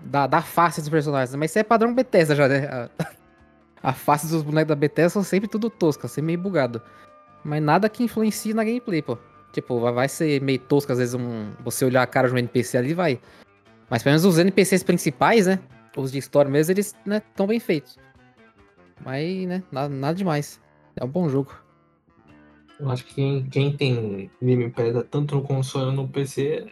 da. 0.00 0.26
Da 0.26 0.42
face 0.42 0.80
dos 0.80 0.88
personagens. 0.90 1.34
Mas 1.34 1.50
isso 1.50 1.58
é 1.58 1.62
padrão 1.62 1.94
Bethesda 1.94 2.34
já, 2.34 2.48
né? 2.48 2.66
A, 2.66 2.88
a 3.90 3.92
face 3.92 4.28
dos 4.28 4.42
bonecos 4.42 4.68
da 4.68 4.74
Bethesda 4.76 5.10
são 5.10 5.22
sempre 5.22 5.48
tudo 5.48 5.68
tosca, 5.70 6.06
sempre 6.08 6.26
meio 6.28 6.38
bugado. 6.38 6.80
Mas 7.44 7.62
nada 7.62 7.88
que 7.88 8.04
influencie 8.04 8.54
na 8.54 8.62
gameplay, 8.64 9.02
pô. 9.02 9.18
Tipo, 9.52 9.80
vai- 9.80 10.08
ser 10.08 10.40
meio 10.40 10.58
tosco 10.60 10.92
às 10.92 10.98
vezes 10.98 11.14
um, 11.14 11.50
você 11.62 11.84
olhar 11.84 12.02
a 12.02 12.06
cara 12.06 12.28
de 12.28 12.34
um 12.34 12.38
NPC 12.38 12.78
ali 12.78 12.94
vai. 12.94 13.20
Mas 13.90 14.02
pelo 14.02 14.12
menos 14.12 14.24
os 14.24 14.38
NPCs 14.38 14.82
principais, 14.82 15.46
né? 15.46 15.58
Os 15.96 16.10
de 16.10 16.18
história 16.18 16.50
mesmo, 16.50 16.72
eles, 16.72 16.96
né, 17.04 17.20
tão 17.36 17.46
bem 17.46 17.60
feitos. 17.60 17.98
Mas, 19.04 19.46
né, 19.46 19.62
nada, 19.70 19.92
nada 19.94 20.14
demais. 20.14 20.58
É 20.96 21.04
um 21.04 21.08
bom 21.08 21.28
jogo. 21.28 21.52
eu 22.80 22.90
acho 22.90 23.04
que 23.04 23.14
quem, 23.14 23.44
quem 23.44 23.76
tem 23.76 24.30
Game 24.40 24.70
Pass 24.70 25.04
tanto 25.10 25.34
no 25.34 25.42
console 25.42 25.86
ou 25.86 25.92
no 25.92 26.08
PC, 26.08 26.66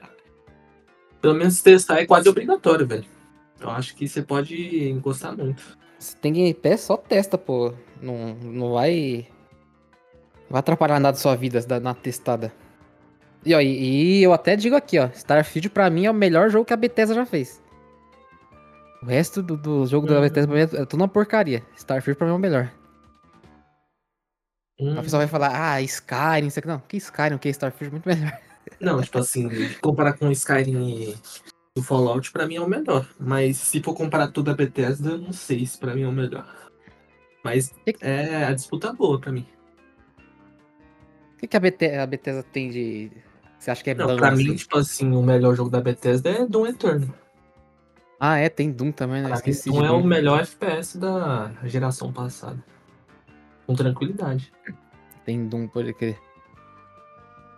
pelo 1.20 1.34
menos 1.34 1.60
testar 1.62 2.00
é 2.00 2.06
quase 2.06 2.28
obrigatório, 2.28 2.86
velho. 2.86 3.04
Eu 3.60 3.70
acho 3.70 3.94
que 3.94 4.08
você 4.08 4.22
pode 4.22 4.88
encostar 4.88 5.36
muito. 5.36 5.78
Se 5.98 6.16
tem 6.16 6.32
Game 6.32 6.54
Pass, 6.54 6.80
só 6.80 6.96
testa, 6.96 7.36
pô. 7.36 7.74
Não, 8.00 8.34
não 8.34 8.72
vai. 8.72 9.26
Não 10.44 10.50
vai 10.50 10.60
atrapalhar 10.60 10.98
nada 10.98 11.12
da 11.12 11.18
sua 11.20 11.36
vida 11.36 11.60
da- 11.60 11.78
na 11.78 11.92
testada. 11.94 12.52
E, 13.44 13.54
ó, 13.54 13.60
e, 13.60 14.18
e 14.18 14.22
eu 14.22 14.32
até 14.32 14.56
digo 14.56 14.74
aqui, 14.76 14.98
ó. 14.98 15.08
Starfield 15.14 15.68
pra 15.70 15.90
mim 15.90 16.06
é 16.06 16.10
o 16.10 16.14
melhor 16.14 16.48
jogo 16.50 16.64
que 16.64 16.72
a 16.72 16.76
Bethesda 16.76 17.14
já 17.14 17.26
fez. 17.26 17.62
O 19.02 19.06
resto 19.06 19.42
do, 19.42 19.56
do 19.56 19.86
jogo 19.86 20.06
da 20.06 20.14
Uhum. 20.16 20.20
Bethesda 20.22 20.46
pra 20.48 20.56
mim 20.56 20.62
é 20.62 20.86
tudo 20.86 21.00
uma 21.00 21.08
porcaria. 21.08 21.62
Starfield 21.76 22.16
pra 22.18 22.26
mim 22.26 22.32
é 22.32 22.36
o 22.36 22.38
melhor. 22.38 22.72
Hum, 24.78 24.98
A 24.98 25.02
pessoa 25.02 25.20
vai 25.20 25.28
falar, 25.28 25.50
ah, 25.74 25.82
Skyrim, 25.82 26.46
isso 26.46 26.58
aqui. 26.58 26.68
Não, 26.68 26.80
que 26.80 26.96
Skyrim, 26.96 27.36
que 27.38 27.48
Starfield 27.50 27.88
é 27.88 27.98
muito 27.98 28.08
melhor. 28.08 28.38
Não, 28.78 29.00
tipo 29.02 29.18
assim, 29.18 29.48
comparar 29.80 30.12
com 30.14 30.28
o 30.28 30.32
Skyrim 30.32 31.10
e 31.10 31.14
o 31.76 31.82
Fallout, 31.82 32.30
pra 32.32 32.46
mim 32.46 32.56
é 32.56 32.60
o 32.60 32.68
melhor. 32.68 33.08
Mas 33.18 33.56
se 33.56 33.82
for 33.82 33.94
comparar 33.94 34.28
tudo 34.28 34.50
a 34.50 34.54
Bethesda, 34.54 35.10
eu 35.10 35.18
não 35.18 35.32
sei 35.32 35.64
se 35.66 35.78
pra 35.78 35.94
mim 35.94 36.02
é 36.02 36.08
o 36.08 36.12
melhor. 36.12 36.46
Mas 37.44 37.70
Que- 37.84 37.96
é 38.00 38.44
a 38.44 38.52
disputa 38.52 38.92
boa 38.92 39.18
pra 39.20 39.32
mim. 39.32 39.46
O 41.34 41.38
que, 41.38 41.46
que 41.46 41.56
a, 41.56 41.60
Bete- 41.60 41.94
a 41.96 42.06
Bethesda 42.06 42.42
tem 42.42 42.70
de. 42.70 43.10
Você 43.58 43.70
acha 43.70 43.82
que 43.84 43.90
é 43.90 43.94
Não, 43.94 44.06
bom? 44.06 44.16
pra 44.16 44.30
assim? 44.32 44.44
mim, 44.48 44.54
tipo 44.56 44.76
assim, 44.78 45.10
o 45.14 45.22
melhor 45.22 45.54
jogo 45.54 45.70
da 45.70 45.80
Bethesda 45.80 46.30
é 46.30 46.46
Doom 46.46 46.66
Eternal. 46.66 47.08
Ah, 48.18 48.36
é, 48.36 48.48
tem 48.50 48.70
Doom 48.70 48.92
também, 48.92 49.22
né? 49.22 49.28
Pra 49.28 49.36
Esqueci. 49.38 49.70
Doom 49.70 49.84
é 49.84 49.90
o 49.90 50.04
melhor 50.04 50.40
FPS 50.40 50.98
da 50.98 51.50
geração 51.64 52.12
passada. 52.12 52.62
Com 53.66 53.74
tranquilidade. 53.74 54.52
Tem 55.24 55.46
Doom, 55.46 55.66
pode 55.68 55.94
crer. 55.94 56.18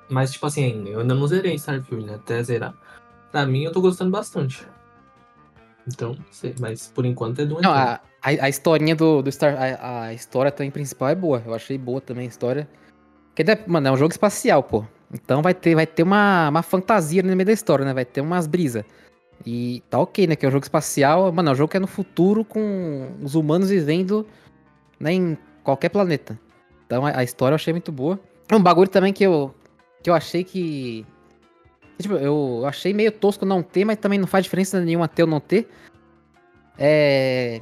Mas, 0.09 0.33
tipo 0.33 0.47
assim, 0.47 0.89
eu 0.89 1.01
ainda 1.01 1.15
não 1.15 1.27
zerei 1.27 1.55
Starfield, 1.55 2.07
né? 2.07 2.15
Até 2.15 2.43
zerar. 2.43 2.75
Pra 3.31 3.47
mim, 3.47 3.65
eu 3.65 3.73
tô 3.73 3.81
gostando 3.81 4.11
bastante. 4.11 4.67
Então, 5.87 6.15
não 6.15 6.25
sei. 6.31 6.55
Mas, 6.61 6.93
por 6.95 7.07
enquanto, 7.07 7.41
é 7.41 7.47
Doom 7.47 7.61
Não, 7.61 7.73
a, 7.73 8.01
a, 8.23 8.29
a 8.29 8.49
historinha 8.49 8.95
do, 8.95 9.23
do 9.23 9.33
Star. 9.33 9.57
A, 9.59 10.03
a 10.05 10.15
história 10.15 10.53
também 10.53 10.71
principal 10.71 11.09
é 11.09 11.15
boa. 11.15 11.43
Eu 11.45 11.55
achei 11.55 11.79
boa 11.79 12.01
também 12.01 12.27
a 12.27 12.29
história. 12.29 12.69
Porque, 13.35 13.45
mano, 13.67 13.89
é 13.89 13.91
um 13.91 13.97
jogo 13.97 14.13
espacial, 14.13 14.63
pô. 14.63 14.85
Então 15.13 15.43
vai 15.43 15.55
ter, 15.55 15.75
vai 15.75 15.87
ter 15.87 16.03
uma, 16.03 16.49
uma 16.49 16.63
fantasia 16.63 17.23
no 17.23 17.35
meio 17.35 17.47
da 17.47 17.53
história, 17.53 17.85
né? 17.85 17.93
Vai 17.93 18.05
ter 18.05 18.21
umas 18.21 18.47
brisas. 18.47 18.85
E 19.45 19.83
tá 19.91 19.99
ok, 19.99 20.27
né? 20.27 20.37
Que 20.37 20.47
é 20.47 20.49
um 20.49 20.53
jogo 20.53 20.65
espacial. 20.65 21.33
Mano, 21.33 21.51
é 21.51 21.53
um 21.53 21.55
jogo 21.55 21.71
que 21.71 21.77
é 21.77 21.81
no 21.81 21.87
futuro 21.87 22.45
com 22.45 23.11
os 23.23 23.35
humanos 23.35 23.71
vivendo 23.71 24.27
né, 24.99 25.13
em 25.13 25.39
qualquer 25.65 25.89
planeta. 25.89 26.39
Então 26.87 27.05
a, 27.05 27.19
a 27.19 27.25
história 27.25 27.53
eu 27.53 27.57
achei 27.57 27.73
muito 27.73 27.91
boa. 27.91 28.19
Um 28.53 28.63
bagulho 28.63 28.89
também 28.89 29.13
que 29.13 29.25
eu, 29.25 29.55
que 30.03 30.11
eu 30.11 30.15
achei 30.15 30.45
que. 30.45 31.07
Tipo, 31.99 32.15
eu 32.15 32.65
achei 32.67 32.93
meio 32.93 33.13
tosco 33.13 33.45
não 33.45 33.63
ter, 33.63 33.85
mas 33.85 33.99
também 33.99 34.19
não 34.19 34.27
faz 34.27 34.45
diferença 34.45 34.81
nenhuma 34.81 35.07
ter 35.07 35.23
ou 35.23 35.29
não 35.29 35.41
ter. 35.41 35.69
É. 36.77 37.61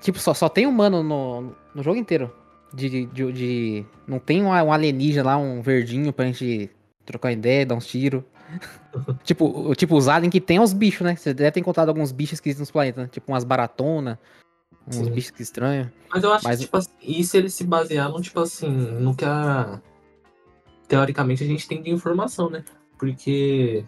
Tipo, 0.00 0.18
só, 0.18 0.34
só 0.34 0.48
tem 0.48 0.66
humano 0.66 1.02
no, 1.02 1.54
no 1.74 1.82
jogo 1.82 1.96
inteiro. 1.96 2.32
De, 2.74 3.06
de, 3.06 3.32
de, 3.32 3.86
Não 4.06 4.18
tem 4.18 4.42
um, 4.42 4.48
um 4.48 4.72
alienígena 4.72 5.24
lá, 5.24 5.36
um 5.36 5.62
verdinho 5.62 6.12
pra 6.12 6.26
gente 6.26 6.70
trocar 7.04 7.32
ideia, 7.32 7.64
dar 7.64 7.76
uns 7.76 7.86
tiros. 7.86 8.22
tipo, 9.24 9.74
tipo, 9.74 9.96
os 9.96 10.08
aliens 10.08 10.30
que 10.30 10.40
tem 10.40 10.60
os 10.60 10.72
bichos, 10.72 11.02
né? 11.02 11.16
Você 11.16 11.32
deve 11.32 11.52
ter 11.52 11.60
encontrado 11.60 11.88
alguns 11.88 12.12
bichos 12.12 12.34
esquisitos 12.34 12.60
nos 12.60 12.70
planetas, 12.70 13.04
né? 13.04 13.10
Tipo 13.10 13.32
umas 13.32 13.44
baratonas, 13.44 14.18
uns 14.86 14.96
Sim. 14.96 15.10
bichos 15.10 15.40
estranhos. 15.40 15.88
Mas 16.10 16.22
eu 16.22 16.32
acho 16.32 16.44
Mas... 16.44 16.58
que, 16.58 16.64
tipo 16.64 16.76
assim, 16.76 16.90
isso 17.00 17.36
eles 17.36 17.54
se 17.54 17.64
basearam, 17.64 18.20
tipo 18.20 18.40
assim, 18.40 18.68
no 18.68 19.14
que 19.14 19.24
a. 19.24 19.80
Teoricamente 20.88 21.42
a 21.42 21.46
gente 21.46 21.66
tem 21.66 21.82
de 21.82 21.90
informação, 21.90 22.50
né? 22.50 22.64
Porque. 22.98 23.84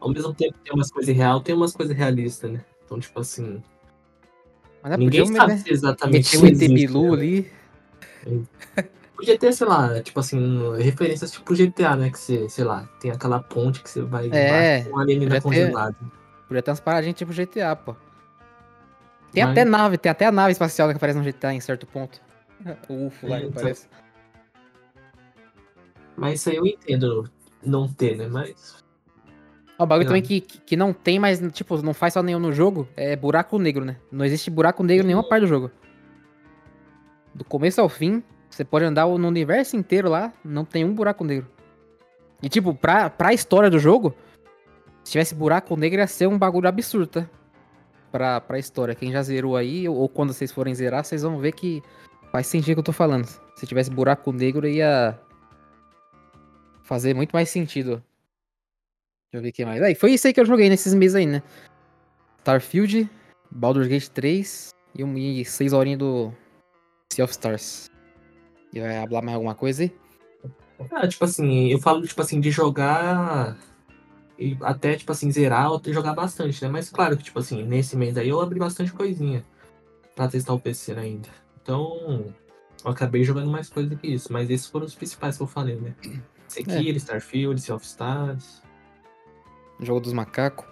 Ao 0.00 0.10
mesmo 0.10 0.34
tempo 0.34 0.54
que 0.54 0.64
tem 0.64 0.74
umas 0.74 0.90
coisas 0.90 1.14
real, 1.14 1.40
tem 1.40 1.54
umas 1.54 1.72
coisas 1.72 1.96
realistas, 1.96 2.50
né? 2.50 2.64
Então, 2.84 2.98
tipo 2.98 3.20
assim. 3.20 3.62
Mas 4.82 4.92
é 4.92 4.96
Ninguém 4.96 5.26
sabe 5.26 5.54
né? 5.54 5.62
exatamente. 5.66 6.36
O 6.36 6.46
ET 6.46 6.58
Bilu 6.58 7.14
ali. 7.14 7.50
Podia 9.14 9.38
ter, 9.38 9.52
sei 9.52 9.66
lá, 9.66 10.02
tipo 10.02 10.18
assim, 10.18 10.76
referências 10.78 11.30
tipo 11.30 11.54
GTA, 11.54 11.94
né? 11.94 12.10
Que 12.10 12.18
você, 12.18 12.48
sei 12.48 12.64
lá, 12.64 12.88
tem 13.00 13.10
aquela 13.10 13.40
ponte 13.40 13.80
que 13.80 13.88
você 13.88 14.02
vai 14.02 14.28
é, 14.32 14.82
com 14.82 14.96
um 14.96 14.98
alienígena 14.98 15.40
congelado. 15.40 15.96
Podia 16.48 16.62
ter 16.62 16.70
umas 16.70 16.80
paradinhas 16.80 17.16
tipo 17.16 17.32
GTA, 17.32 17.76
pô. 17.76 17.94
Tem 19.32 19.44
Mas... 19.44 19.52
até 19.52 19.64
nave, 19.64 19.96
tem 19.96 20.10
até 20.10 20.26
a 20.26 20.32
nave 20.32 20.52
espacial 20.52 20.88
que 20.88 20.96
aparece 20.96 21.18
no 21.18 21.24
GTA 21.24 21.54
em 21.54 21.60
certo 21.60 21.86
ponto. 21.86 22.20
O 22.88 23.06
UFO 23.06 23.28
lá 23.28 23.38
que 23.38 23.46
então. 23.46 23.72
Mas 26.16 26.40
isso 26.40 26.50
aí 26.50 26.56
eu 26.56 26.66
entendo 26.66 27.30
não 27.64 27.88
ter, 27.88 28.16
né? 28.16 28.28
Mas. 28.28 28.82
O 29.78 29.86
bagulho 29.86 30.04
não. 30.04 30.10
também 30.10 30.22
que, 30.22 30.40
que 30.40 30.76
não 30.76 30.92
tem, 30.92 31.18
mas, 31.18 31.40
tipo, 31.52 31.80
não 31.82 31.94
faz 31.94 32.14
só 32.14 32.22
nenhum 32.22 32.38
no 32.38 32.52
jogo, 32.52 32.86
é 32.96 33.16
buraco 33.16 33.58
negro, 33.58 33.84
né? 33.84 33.96
Não 34.10 34.24
existe 34.24 34.50
buraco 34.50 34.82
negro 34.82 35.04
em 35.04 35.08
nenhuma 35.08 35.26
parte 35.28 35.42
do 35.42 35.48
jogo. 35.48 35.70
Do 37.34 37.44
começo 37.44 37.80
ao 37.80 37.88
fim, 37.88 38.22
você 38.48 38.64
pode 38.64 38.84
andar 38.84 39.06
no 39.06 39.26
universo 39.26 39.76
inteiro 39.76 40.08
lá, 40.08 40.32
não 40.44 40.64
tem 40.64 40.84
um 40.84 40.94
buraco 40.94 41.24
negro. 41.24 41.48
E 42.42 42.48
tipo, 42.48 42.74
pra, 42.74 43.08
pra 43.08 43.32
história 43.32 43.70
do 43.70 43.78
jogo, 43.78 44.14
se 45.02 45.12
tivesse 45.12 45.34
buraco 45.34 45.76
negro 45.76 46.00
ia 46.00 46.06
ser 46.06 46.26
um 46.26 46.38
bagulho 46.38 46.68
absurdo, 46.68 47.06
tá? 47.06 47.28
Pra, 48.10 48.40
pra 48.40 48.58
história. 48.58 48.94
Quem 48.94 49.10
já 49.10 49.22
zerou 49.22 49.56
aí, 49.56 49.88
ou, 49.88 49.96
ou 49.96 50.08
quando 50.08 50.32
vocês 50.32 50.52
forem 50.52 50.74
zerar, 50.74 51.04
vocês 51.04 51.22
vão 51.22 51.38
ver 51.38 51.52
que 51.52 51.82
faz 52.30 52.46
sentido 52.46 52.72
o 52.72 52.74
que 52.74 52.80
eu 52.80 52.84
tô 52.84 52.92
falando. 52.92 53.26
Se 53.56 53.66
tivesse 53.66 53.90
buraco 53.90 54.32
negro, 54.32 54.68
ia 54.68 55.18
fazer 56.92 57.14
muito 57.14 57.32
mais 57.32 57.48
sentido. 57.48 58.02
Deixa 59.32 59.34
eu 59.38 59.42
ver 59.42 59.48
o 59.48 59.52
que 59.52 59.64
mais. 59.64 59.82
Aí, 59.82 59.94
foi 59.94 60.12
isso 60.12 60.26
aí 60.26 60.34
que 60.34 60.40
eu 60.40 60.44
joguei 60.44 60.68
nesses 60.68 60.92
meses 60.92 61.14
aí, 61.14 61.24
né? 61.24 61.42
Starfield, 62.40 63.08
Baldur's 63.50 63.88
Gate 63.88 64.08
3 64.08 64.70
e, 64.94 65.02
um, 65.02 65.16
e 65.16 65.42
6 65.42 65.72
horinhas 65.72 65.98
do 65.98 66.32
Sea 67.10 67.24
of 67.24 67.32
Stars. 67.32 67.90
E 68.74 68.80
vai 68.80 69.06
falar 69.06 69.22
mais 69.22 69.34
alguma 69.34 69.54
coisa 69.54 69.84
aí? 69.84 69.92
Ah, 70.90 71.08
tipo 71.08 71.24
assim, 71.24 71.68
eu 71.68 71.78
falo, 71.78 72.06
tipo 72.06 72.20
assim, 72.20 72.40
de 72.40 72.50
jogar 72.50 73.56
e 74.38 74.56
até, 74.60 74.96
tipo 74.96 75.12
assim, 75.12 75.30
zerar 75.30 75.70
ou 75.70 75.80
jogar 75.86 76.14
bastante, 76.14 76.62
né? 76.62 76.68
Mas 76.68 76.90
claro 76.90 77.16
que, 77.16 77.22
tipo 77.22 77.38
assim, 77.38 77.62
nesse 77.62 77.96
mês 77.96 78.18
aí 78.18 78.28
eu 78.28 78.40
abri 78.40 78.58
bastante 78.58 78.92
coisinha 78.92 79.44
pra 80.14 80.28
testar 80.28 80.52
o 80.52 80.60
PC 80.60 80.92
ainda. 80.92 81.28
Então, 81.62 82.34
eu 82.84 82.90
acabei 82.90 83.24
jogando 83.24 83.50
mais 83.50 83.68
coisa 83.68 83.94
que 83.94 84.08
isso. 84.08 84.32
Mas 84.32 84.50
esses 84.50 84.66
foram 84.66 84.84
os 84.84 84.94
principais 84.94 85.36
que 85.36 85.42
eu 85.42 85.46
falei, 85.46 85.76
né? 85.76 85.94
Sekiro, 86.52 86.96
é. 86.96 87.00
Starfield, 87.00 87.60
Sea 87.60 87.74
of 87.74 87.84
Stars. 87.84 88.62
Jogo 89.80 90.00
dos 90.00 90.12
macacos. 90.12 90.66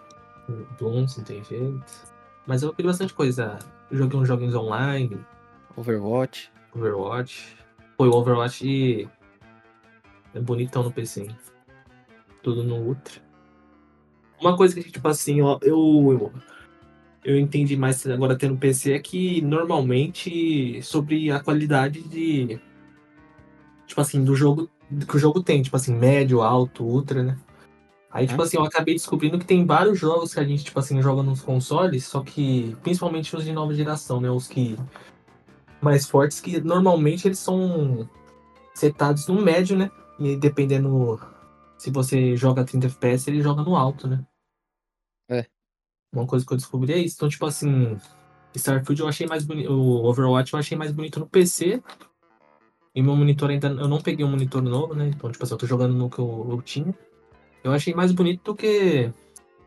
Doom, 0.78 1.06
se 1.06 1.22
tem 1.22 1.42
jeito. 1.44 1.84
Mas 2.46 2.62
eu 2.62 2.70
abri 2.70 2.84
bastante 2.84 3.14
coisa. 3.14 3.58
Eu 3.90 3.98
joguei 3.98 4.18
uns 4.18 4.28
joguinhos 4.28 4.54
online. 4.54 5.24
Overwatch. 5.76 6.50
Overwatch. 6.74 7.56
Foi 7.96 8.08
o 8.08 8.12
Overwatch 8.12 9.08
é 10.34 10.40
bonitão 10.40 10.82
no 10.82 10.92
PC. 10.92 11.22
Hein? 11.22 11.36
Tudo 12.42 12.62
no 12.62 12.76
Ultra. 12.76 13.20
Uma 14.40 14.56
coisa 14.56 14.74
que, 14.80 14.90
tipo 14.90 15.06
assim, 15.06 15.42
ó, 15.42 15.58
eu, 15.60 15.72
eu, 16.12 16.32
eu 17.24 17.38
entendi 17.38 17.76
mais 17.76 18.06
agora 18.06 18.36
tendo 18.36 18.56
PC 18.56 18.94
é 18.94 18.98
que 18.98 19.42
normalmente 19.42 20.82
sobre 20.82 21.30
a 21.30 21.40
qualidade 21.40 22.02
de. 22.02 22.58
Tipo 23.86 24.00
assim, 24.00 24.24
do 24.24 24.34
jogo. 24.34 24.70
Que 25.08 25.16
o 25.16 25.18
jogo 25.18 25.42
tem, 25.42 25.62
tipo 25.62 25.76
assim, 25.76 25.94
médio, 25.94 26.42
alto, 26.42 26.84
ultra, 26.84 27.22
né? 27.22 27.38
Aí, 28.10 28.26
tipo 28.26 28.42
assim, 28.42 28.56
eu 28.56 28.64
acabei 28.64 28.94
descobrindo 28.94 29.38
que 29.38 29.44
tem 29.44 29.64
vários 29.64 29.98
jogos 29.98 30.34
que 30.34 30.40
a 30.40 30.44
gente, 30.44 30.64
tipo 30.64 30.78
assim, 30.80 31.00
joga 31.00 31.22
nos 31.22 31.40
consoles, 31.40 32.04
só 32.04 32.22
que 32.22 32.76
principalmente 32.82 33.34
os 33.36 33.44
de 33.44 33.52
nova 33.52 33.72
geração, 33.72 34.20
né? 34.20 34.28
Os 34.28 34.48
que 34.48 34.76
mais 35.80 36.06
fortes 36.06 36.40
que 36.40 36.60
normalmente 36.60 37.28
eles 37.28 37.38
são 37.38 38.08
setados 38.74 39.28
no 39.28 39.40
médio, 39.40 39.76
né? 39.76 39.90
E 40.18 40.36
dependendo 40.36 41.20
se 41.78 41.90
você 41.90 42.36
joga 42.36 42.64
30 42.64 42.88
FPS, 42.88 43.30
ele 43.30 43.40
joga 43.40 43.62
no 43.62 43.74
alto, 43.76 44.06
né? 44.06 44.22
É. 45.30 45.46
Uma 46.12 46.26
coisa 46.26 46.44
que 46.44 46.52
eu 46.52 46.56
descobri 46.56 46.92
é 46.92 46.98
isso. 46.98 47.14
Então, 47.16 47.28
tipo 47.28 47.46
assim, 47.46 47.96
Starfield 48.54 49.00
eu 49.00 49.08
achei 49.08 49.26
mais 49.26 49.44
bonito. 49.44 49.72
O 49.72 50.04
Overwatch 50.04 50.52
eu 50.52 50.58
achei 50.58 50.76
mais 50.76 50.92
bonito 50.92 51.20
no 51.20 51.26
PC. 51.26 51.82
E 52.94 53.02
meu 53.02 53.14
monitor 53.14 53.50
ainda. 53.50 53.68
Eu 53.68 53.88
não 53.88 54.00
peguei 54.00 54.24
um 54.24 54.30
monitor 54.30 54.62
novo, 54.62 54.94
né? 54.94 55.08
Então, 55.08 55.30
tipo 55.30 55.44
assim, 55.44 55.54
eu 55.54 55.58
tô 55.58 55.66
jogando 55.66 55.94
no 55.94 56.10
que 56.10 56.18
eu, 56.18 56.48
eu 56.50 56.62
tinha. 56.62 56.94
Eu 57.62 57.72
achei 57.72 57.94
mais 57.94 58.10
bonito 58.12 58.42
do 58.44 58.56
que 58.56 59.12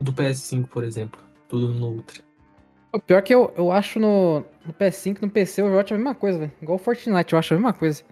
do 0.02 0.12
PS5, 0.12 0.68
por 0.68 0.84
exemplo. 0.84 1.20
Tudo 1.48 1.70
no 1.70 1.88
Ultra. 1.88 2.22
O 2.92 3.00
pior 3.00 3.22
que 3.22 3.34
eu, 3.34 3.52
eu 3.58 3.72
acho 3.72 4.00
no, 4.00 4.44
no 4.66 4.74
PS5 4.74 5.22
no 5.22 5.30
PC 5.30 5.62
o 5.62 5.66
Overwatch 5.66 5.94
é 5.94 5.96
a 5.96 6.00
mesma 6.00 6.16
coisa, 6.16 6.40
velho. 6.40 6.52
Igual 6.62 6.76
o 6.76 6.80
Fortnite, 6.80 7.34
eu 7.34 7.40
acho 7.40 7.54
a 7.54 7.58
mesma 7.58 7.74
coisa. 7.74 8.04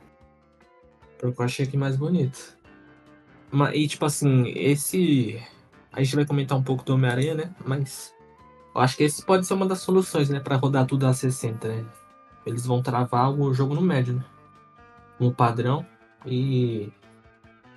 Eu 1.21 1.35
achei 1.37 1.65
aqui 1.65 1.77
mais 1.77 1.95
bonito. 1.95 2.57
Mas, 3.51 3.75
e 3.75 3.87
tipo 3.87 4.05
assim, 4.05 4.47
esse. 4.55 5.41
A 5.91 6.01
gente 6.01 6.15
vai 6.15 6.25
comentar 6.25 6.57
um 6.57 6.63
pouco 6.63 6.83
do 6.83 6.93
Homem-Aranha, 6.93 7.35
né? 7.35 7.55
Mas. 7.65 8.13
Eu 8.73 8.81
acho 8.81 8.95
que 8.95 9.03
esse 9.03 9.23
pode 9.25 9.45
ser 9.45 9.53
uma 9.53 9.67
das 9.67 9.79
soluções, 9.79 10.29
né? 10.29 10.39
Pra 10.39 10.55
rodar 10.55 10.87
tudo 10.87 11.05
a 11.05 11.13
60, 11.13 11.67
né? 11.67 11.85
Eles 12.45 12.65
vão 12.65 12.81
travar 12.81 13.29
o 13.29 13.53
jogo 13.53 13.75
no 13.75 13.81
médio, 13.81 14.15
né? 14.15 14.23
No 15.21 15.31
padrão. 15.31 15.85
E. 16.25 16.91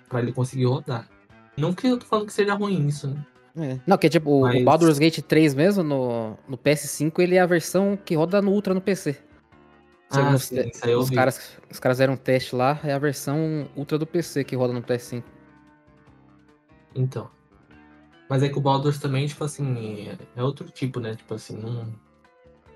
Pra 0.08 0.20
ele 0.20 0.32
conseguir 0.32 0.64
rodar. 0.64 1.08
Não 1.56 1.74
que 1.74 1.86
eu 1.86 1.98
tô 1.98 2.06
falando 2.06 2.26
que 2.26 2.32
seja 2.32 2.54
ruim 2.54 2.86
isso, 2.88 3.08
né? 3.08 3.26
É. 3.56 3.80
Não, 3.86 3.96
que 3.96 4.06
é 4.06 4.10
tipo, 4.10 4.40
Mas... 4.40 4.60
o 4.60 4.64
Baldur's 4.64 4.98
Gate 4.98 5.20
3 5.20 5.54
mesmo, 5.54 5.84
no, 5.84 6.36
no 6.48 6.58
PS5, 6.58 7.20
ele 7.20 7.36
é 7.36 7.40
a 7.40 7.46
versão 7.46 7.96
que 8.02 8.16
roda 8.16 8.42
no 8.42 8.50
Ultra 8.50 8.74
no 8.74 8.80
PC. 8.80 9.16
Ah, 10.10 10.36
sim, 10.38 10.60
os, 10.96 11.10
caras, 11.10 11.58
os 11.70 11.80
caras 11.80 11.96
fizeram 11.96 12.14
um 12.14 12.16
teste 12.16 12.54
lá, 12.54 12.78
é 12.84 12.92
a 12.92 12.98
versão 12.98 13.68
Ultra 13.76 13.98
do 13.98 14.06
PC 14.06 14.44
que 14.44 14.56
roda 14.56 14.72
no 14.72 14.82
PS5. 14.82 15.22
Então. 16.94 17.30
Mas 18.28 18.42
é 18.42 18.48
que 18.48 18.58
o 18.58 18.60
Baldur's 18.60 18.98
também, 18.98 19.26
tipo 19.26 19.44
assim, 19.44 20.08
é 20.34 20.42
outro 20.42 20.68
tipo, 20.70 20.98
né? 20.98 21.14
Tipo 21.14 21.34
assim, 21.34 21.56
não... 21.56 21.92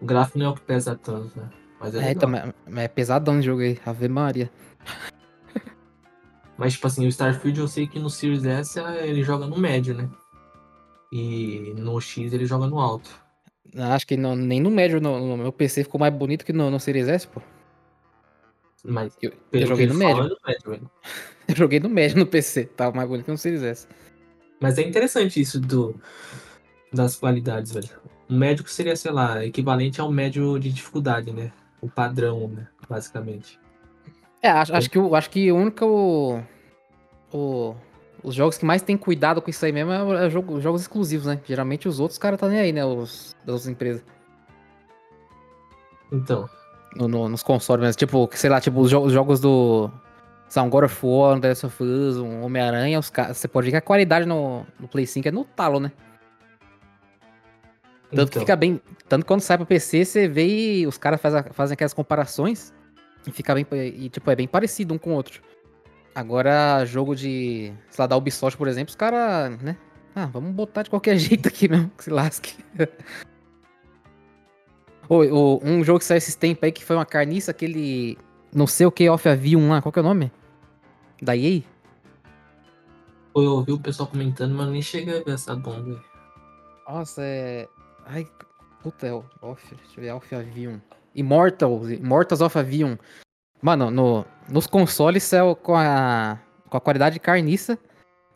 o 0.00 0.04
gráfico 0.04 0.38
não 0.38 0.46
é 0.46 0.48
o 0.50 0.54
que 0.54 0.60
pesa 0.60 0.94
tanto, 0.94 1.38
né? 1.38 1.48
Mas 1.80 1.94
é, 1.94 2.08
é, 2.08 2.10
então, 2.12 2.30
é 2.76 2.88
pesadão 2.88 3.38
de 3.38 3.46
jogo 3.46 3.62
aí, 3.62 3.78
Ave 3.86 4.08
Maria. 4.08 4.50
Mas, 6.58 6.72
tipo 6.72 6.86
assim, 6.88 7.06
o 7.06 7.08
Starfield 7.08 7.60
eu 7.60 7.68
sei 7.68 7.86
que 7.86 8.00
no 8.00 8.10
Series 8.10 8.44
S 8.44 8.80
ele 8.80 9.22
joga 9.22 9.46
no 9.46 9.56
médio, 9.56 9.94
né? 9.94 10.08
E 11.12 11.72
no 11.76 12.00
X 12.00 12.32
ele 12.32 12.46
joga 12.46 12.66
no 12.66 12.80
alto. 12.80 13.08
Acho 13.76 14.06
que 14.06 14.16
não, 14.16 14.34
nem 14.34 14.60
no 14.60 14.70
médio, 14.70 15.00
no, 15.00 15.20
no, 15.20 15.36
meu 15.36 15.52
PC 15.52 15.84
ficou 15.84 16.00
mais 16.00 16.12
bonito 16.12 16.44
que 16.44 16.52
no, 16.52 16.70
no 16.70 16.80
Series 16.80 17.06
S, 17.06 17.28
pô. 17.28 17.40
Mas 18.84 19.16
eu, 19.22 19.32
eu 19.52 19.66
joguei 19.66 19.86
no 19.86 19.94
médio. 19.94 20.24
É 20.24 20.28
no 20.28 20.36
médio 20.46 20.90
eu 21.48 21.56
joguei 21.56 21.80
no 21.80 21.88
médio 21.88 22.18
no 22.18 22.26
PC, 22.26 22.64
tava 22.64 22.96
mais 22.96 23.08
bonito 23.08 23.26
que 23.26 23.30
no 23.30 23.38
Series 23.38 23.62
S. 23.62 23.86
Mas 24.60 24.78
é 24.78 24.82
interessante 24.82 25.40
isso 25.40 25.60
do 25.60 25.94
das 26.92 27.16
qualidades, 27.16 27.72
velho. 27.72 27.88
O 28.28 28.34
médio 28.34 28.66
seria, 28.66 28.96
sei 28.96 29.12
lá, 29.12 29.44
equivalente 29.44 30.00
ao 30.00 30.10
médio 30.10 30.58
de 30.58 30.72
dificuldade, 30.72 31.32
né? 31.32 31.52
O 31.80 31.88
padrão, 31.88 32.48
né? 32.48 32.66
Basicamente. 32.88 33.58
É, 34.42 34.50
acho, 34.50 34.74
acho 34.74 34.90
que, 34.90 34.98
acho 34.98 35.30
que 35.30 35.52
o 35.52 35.56
único. 35.56 36.42
O, 37.32 37.74
os 38.22 38.34
jogos 38.34 38.58
que 38.58 38.64
mais 38.64 38.82
tem 38.82 38.96
cuidado 38.96 39.40
com 39.40 39.50
isso 39.50 39.64
aí 39.64 39.72
mesmo 39.72 39.92
é, 39.92 40.26
é 40.26 40.30
jogo, 40.30 40.60
jogos 40.60 40.82
exclusivos, 40.82 41.26
né? 41.26 41.40
Geralmente 41.44 41.88
os 41.88 42.00
outros 42.00 42.18
caras 42.18 42.40
tá 42.40 42.48
nem 42.48 42.58
aí, 42.58 42.72
né? 42.72 42.84
Os, 42.84 43.36
das 43.44 43.54
outras 43.54 43.68
empresas. 43.68 44.04
Então. 46.12 46.48
No, 46.96 47.06
no, 47.06 47.28
nos 47.28 47.42
consoles 47.42 47.84
mesmo. 47.84 47.98
Tipo, 47.98 48.28
sei 48.32 48.50
lá, 48.50 48.60
tipo, 48.60 48.80
os, 48.80 48.90
jo 48.90 49.00
os 49.00 49.12
jogos 49.12 49.40
do. 49.40 49.90
São 50.48 50.70
God 50.70 50.84
of 50.84 51.06
War, 51.06 51.38
The 51.38 51.48
Last 51.48 51.66
of 51.66 51.82
Us, 51.82 52.16
um 52.16 52.42
Homem-Aranha, 52.42 53.02
você 53.02 53.46
pode 53.46 53.66
ver 53.66 53.72
que 53.72 53.76
a 53.76 53.82
qualidade 53.82 54.24
no, 54.24 54.64
no 54.80 54.88
Play 54.88 55.06
5 55.06 55.28
é 55.28 55.30
no 55.30 55.44
talo, 55.44 55.78
né? 55.78 55.92
Tanto 58.10 58.22
então. 58.22 58.26
que 58.26 58.38
fica 58.40 58.56
bem. 58.56 58.80
Tanto 59.08 59.26
quando 59.26 59.40
sai 59.40 59.56
pra 59.56 59.66
PC, 59.66 60.04
você 60.04 60.28
vê 60.28 60.46
e 60.80 60.86
os 60.86 60.96
caras 60.96 61.20
faz, 61.20 61.34
fazem 61.52 61.74
aquelas 61.74 61.92
comparações. 61.92 62.72
E 63.26 63.32
fica 63.32 63.54
bem. 63.54 63.66
E, 63.72 64.08
tipo, 64.08 64.30
é 64.30 64.36
bem 64.36 64.48
parecido 64.48 64.94
um 64.94 64.98
com 64.98 65.10
o 65.10 65.14
outro. 65.14 65.42
Agora, 66.14 66.84
jogo 66.84 67.14
de. 67.14 67.72
Sei 67.90 68.02
lá, 68.02 68.06
da 68.06 68.16
Ubisoft, 68.16 68.56
por 68.56 68.66
exemplo, 68.66 68.90
os 68.90 68.96
caras, 68.96 69.60
né? 69.60 69.76
Ah, 70.14 70.26
vamos 70.26 70.52
botar 70.52 70.82
de 70.82 70.90
qualquer 70.90 71.16
jeito 71.18 71.48
aqui 71.48 71.68
mesmo, 71.68 71.90
que 71.96 72.04
se 72.04 72.10
lasque. 72.10 72.56
um 75.10 75.84
jogo 75.84 75.98
que 75.98 76.04
saiu 76.04 76.18
esses 76.18 76.34
tempos 76.34 76.64
aí 76.64 76.72
que 76.72 76.84
foi 76.84 76.96
uma 76.96 77.06
carniça, 77.06 77.50
aquele. 77.50 78.16
Não 78.52 78.66
sei 78.66 78.86
o 78.86 78.90
que, 78.90 79.08
Off 79.08 79.28
a 79.28 79.36
V1 79.36 79.68
lá, 79.68 79.82
qual 79.82 79.92
que 79.92 79.98
é 79.98 80.02
o 80.02 80.04
nome? 80.04 80.32
Da 81.20 81.36
EA? 81.36 81.62
Eu 83.36 83.52
ouvi 83.52 83.72
o 83.72 83.78
pessoal 83.78 84.08
comentando, 84.08 84.54
mas 84.54 84.68
nem 84.68 84.80
cheguei 84.82 85.20
a 85.20 85.22
ver 85.22 85.34
essa 85.34 85.54
bomba. 85.54 86.02
Nossa, 86.88 87.22
é. 87.22 87.68
Ai, 88.08 88.26
puta, 88.82 89.06
é 89.06 89.12
off. 89.12 89.74
Deixa 89.74 90.00
eu 90.00 90.02
ver, 90.02 90.10
Off 90.12 90.34
Avion. 90.34 90.78
Immortals, 91.14 91.90
Immortals 91.90 92.40
of 92.40 92.58
Avion. 92.58 92.96
Mano, 93.60 93.90
no, 93.90 94.24
nos 94.48 94.66
consoles 94.66 95.24
saiu 95.24 95.54
com 95.54 95.76
a, 95.76 96.38
com 96.70 96.76
a 96.76 96.80
qualidade 96.80 97.14
de 97.14 97.20
carniça. 97.20 97.78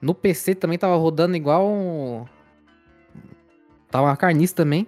No 0.00 0.14
PC 0.14 0.54
também 0.54 0.78
tava 0.78 0.96
rodando 0.96 1.36
igual. 1.36 2.28
Tava 3.90 4.08
uma 4.08 4.16
carniça 4.16 4.54
também. 4.56 4.86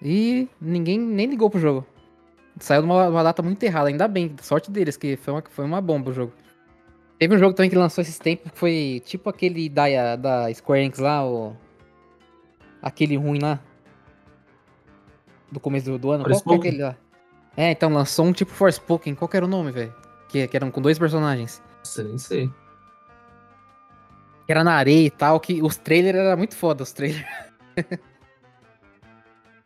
E 0.00 0.48
ninguém 0.60 0.98
nem 0.98 1.26
ligou 1.26 1.50
pro 1.50 1.60
jogo. 1.60 1.86
Saiu 2.60 2.82
numa, 2.82 3.06
numa 3.06 3.22
data 3.22 3.42
muito 3.42 3.62
errada, 3.62 3.88
ainda 3.88 4.08
bem. 4.08 4.34
Sorte 4.40 4.70
deles, 4.70 4.96
que 4.96 5.16
foi 5.16 5.34
uma, 5.34 5.42
foi 5.50 5.64
uma 5.64 5.80
bomba 5.80 6.10
o 6.10 6.14
jogo. 6.14 6.32
Teve 7.18 7.34
um 7.34 7.38
jogo 7.38 7.54
também 7.54 7.68
que 7.68 7.76
lançou 7.76 8.00
esses 8.00 8.18
tempos 8.18 8.50
que 8.50 8.58
foi 8.58 9.02
tipo 9.04 9.28
aquele 9.28 9.68
da, 9.68 10.16
da 10.16 10.54
Square 10.54 10.80
Enix 10.80 10.98
lá, 10.98 11.26
o. 11.26 11.54
Aquele 12.82 13.16
ruim 13.16 13.40
lá. 13.40 13.60
Do 15.50 15.58
começo 15.58 15.86
do, 15.86 15.98
do 15.98 16.10
ano. 16.10 16.24
Qual 16.24 16.42
que 16.42 16.52
é 16.52 16.56
aquele 16.56 16.82
lá? 16.82 16.96
É, 17.56 17.72
então 17.72 17.92
lançou 17.92 18.26
um 18.26 18.32
tipo 18.32 18.52
Forspoken. 18.52 19.14
Qual 19.14 19.28
que 19.28 19.36
era 19.36 19.46
o 19.46 19.48
nome, 19.48 19.70
velho? 19.72 19.94
Que, 20.28 20.46
que 20.46 20.56
eram 20.56 20.70
com 20.70 20.80
dois 20.80 20.98
personagens. 20.98 21.62
Você 21.82 22.04
nem 22.04 22.18
sei. 22.18 22.48
Que 24.46 24.52
era 24.52 24.62
na 24.62 24.74
areia 24.74 25.06
e 25.06 25.10
tal, 25.10 25.40
que 25.40 25.62
os 25.62 25.76
trailers 25.76 26.16
eram 26.16 26.36
muito 26.36 26.54
foda, 26.56 26.82
os 26.82 26.92
trailers. 26.92 27.26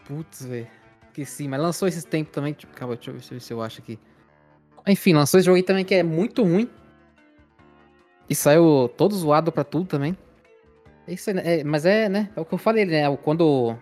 Putz, 0.06 0.44
velho. 0.44 0.68
Esqueci, 1.08 1.46
mas 1.46 1.60
lançou 1.60 1.86
esses 1.86 2.04
tempos 2.04 2.32
também. 2.32 2.54
Tipo, 2.54 2.74
calma, 2.74 2.96
deixa 2.96 3.10
eu 3.10 3.14
ver 3.14 3.40
se 3.40 3.52
eu 3.52 3.62
acho 3.62 3.80
aqui. 3.80 3.98
Enfim, 4.86 5.12
lançou 5.12 5.38
esse 5.38 5.46
jogo 5.46 5.56
aí 5.56 5.62
também 5.62 5.84
que 5.84 5.94
é 5.94 6.02
muito 6.02 6.42
ruim. 6.42 6.68
E 8.28 8.34
saiu 8.34 8.90
todo 8.96 9.14
zoado 9.14 9.52
pra 9.52 9.64
tudo 9.64 9.86
também. 9.86 10.16
Isso 11.12 11.32
né? 11.32 11.42
É, 11.44 11.64
mas 11.64 11.84
é, 11.84 12.08
né? 12.08 12.30
É 12.34 12.40
o 12.40 12.44
que 12.44 12.54
eu 12.54 12.58
falei, 12.58 12.84
né? 12.84 13.14
Quando, 13.18 13.76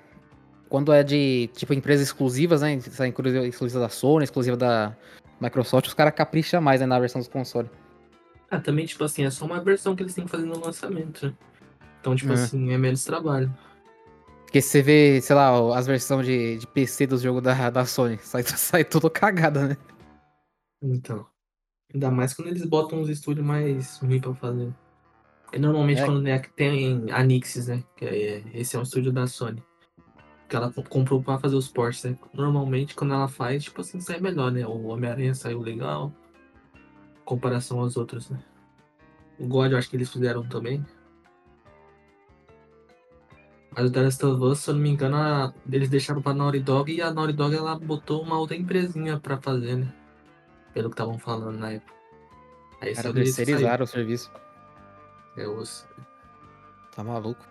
quando 0.69 0.93
é 0.93 1.03
de, 1.03 1.49
tipo, 1.55 1.73
empresas 1.73 2.09
exclusivas, 2.09 2.63
né? 2.63 2.75
Exclusiva 2.75 3.81
da 3.81 3.89
Sony, 3.89 4.25
exclusiva 4.25 4.57
da 4.57 4.97
Microsoft, 5.41 5.87
os 5.87 5.95
caras 5.95 6.15
capricham 6.15 6.61
mais 6.61 6.81
né, 6.81 6.87
na 6.87 6.99
versão 6.99 7.21
dos 7.21 7.29
consoles. 7.29 7.71
Ah, 8.51 8.59
também, 8.59 8.85
tipo 8.85 9.05
assim, 9.05 9.25
é 9.25 9.31
só 9.31 9.45
uma 9.45 9.61
versão 9.61 9.95
que 9.95 10.03
eles 10.03 10.15
têm 10.15 10.25
que 10.25 10.31
fazer 10.31 10.45
no 10.45 10.59
lançamento? 10.59 11.37
Então, 12.01 12.17
tipo 12.17 12.33
é. 12.33 12.35
assim, 12.35 12.73
é 12.73 12.79
menos 12.79 13.05
trabalho. 13.05 13.53
Porque 14.43 14.61
você 14.61 14.83
vê, 14.83 15.21
sei 15.21 15.37
lá, 15.37 15.79
as 15.79 15.87
versões 15.87 16.27
de, 16.27 16.59
de 16.59 16.67
PC 16.67 17.07
dos 17.07 17.23
jogos 17.23 17.43
da, 17.43 17.71
da 17.71 17.85
Sony, 17.85 18.19
sai, 18.23 18.43
sai 18.43 18.85
tudo 18.85 19.09
cagada, 19.09 19.69
né? 19.69 19.77
Então. 20.83 21.25
Ainda 21.93 22.11
mais 22.11 22.35
quando 22.35 22.49
eles 22.49 22.65
botam 22.65 23.01
uns 23.01 23.09
estúdios 23.09 23.47
mais 23.47 23.99
ruins 23.99 24.21
pra 24.21 24.35
fazer. 24.35 24.73
Porque 25.51 25.59
normalmente 25.59 26.01
é. 26.01 26.07
quando 26.07 26.23
né, 26.23 26.39
tem 26.55 27.11
a 27.11 27.25
Nixis, 27.25 27.67
né? 27.67 27.83
Que 27.97 28.05
é, 28.05 28.45
esse 28.55 28.77
é 28.77 28.79
um 28.79 28.83
estúdio 28.83 29.11
da 29.11 29.27
Sony. 29.27 29.61
Que 30.49 30.55
ela 30.55 30.73
comprou 30.89 31.21
pra 31.21 31.41
fazer 31.41 31.57
os 31.57 31.67
ports, 31.67 32.05
né? 32.05 32.17
Normalmente 32.33 32.95
quando 32.95 33.15
ela 33.15 33.27
faz, 33.27 33.65
tipo 33.65 33.81
assim, 33.81 33.99
sai 33.99 34.21
melhor, 34.21 34.53
né? 34.53 34.65
O 34.65 34.87
Homem-Aranha 34.87 35.35
saiu 35.35 35.61
legal. 35.61 36.13
Em 36.73 37.25
comparação 37.25 37.81
aos 37.81 37.97
outros, 37.97 38.31
né? 38.31 38.39
O 39.41 39.47
God 39.49 39.73
eu 39.73 39.79
acho 39.79 39.91
que 39.91 39.97
eles 39.97 40.13
fizeram 40.13 40.47
também. 40.47 40.87
Mas 43.73 43.91
o 43.91 43.93
The 43.93 44.03
Last 44.03 44.25
of 44.25 44.45
Us, 44.45 44.61
se 44.61 44.71
eu 44.71 44.75
não 44.75 44.83
me 44.83 44.91
engano, 44.91 45.17
a, 45.17 45.53
eles 45.71 45.89
deixaram 45.89 46.23
pra 46.23 46.33
Naughty 46.33 46.61
Dog 46.61 46.93
e 46.93 47.03
a 47.03 47.13
Naughty 47.13 47.33
Dog 47.33 47.57
ela 47.57 47.77
botou 47.77 48.23
uma 48.23 48.39
outra 48.39 48.57
empresinha 48.57 49.19
pra 49.19 49.37
fazer, 49.37 49.79
né? 49.79 49.93
Pelo 50.73 50.91
que 50.91 50.95
estavam 50.95 51.19
falando 51.19 51.59
na 51.59 51.73
época. 51.73 51.93
Aí 52.81 52.95
Cara, 52.95 53.13
terceirizaram 53.13 53.83
o 53.83 53.89
serviço. 53.89 54.31
É 55.37 55.47
osso. 55.47 55.87
Tá 56.95 57.05
maluco. 57.05 57.45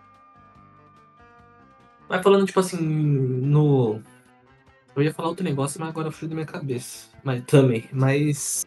Mas 2.10 2.24
falando, 2.24 2.46
tipo 2.46 2.60
assim, 2.60 2.78
no. 2.78 4.02
Eu 4.96 5.04
ia 5.04 5.14
falar 5.14 5.30
outro 5.30 5.44
negócio, 5.44 5.80
mas 5.80 5.90
agora 5.90 6.12
fui 6.12 6.28
da 6.28 6.34
minha 6.34 6.46
cabeça. 6.46 7.08
Mas 7.24 7.44
também. 7.46 7.88
Mas. 7.94 8.66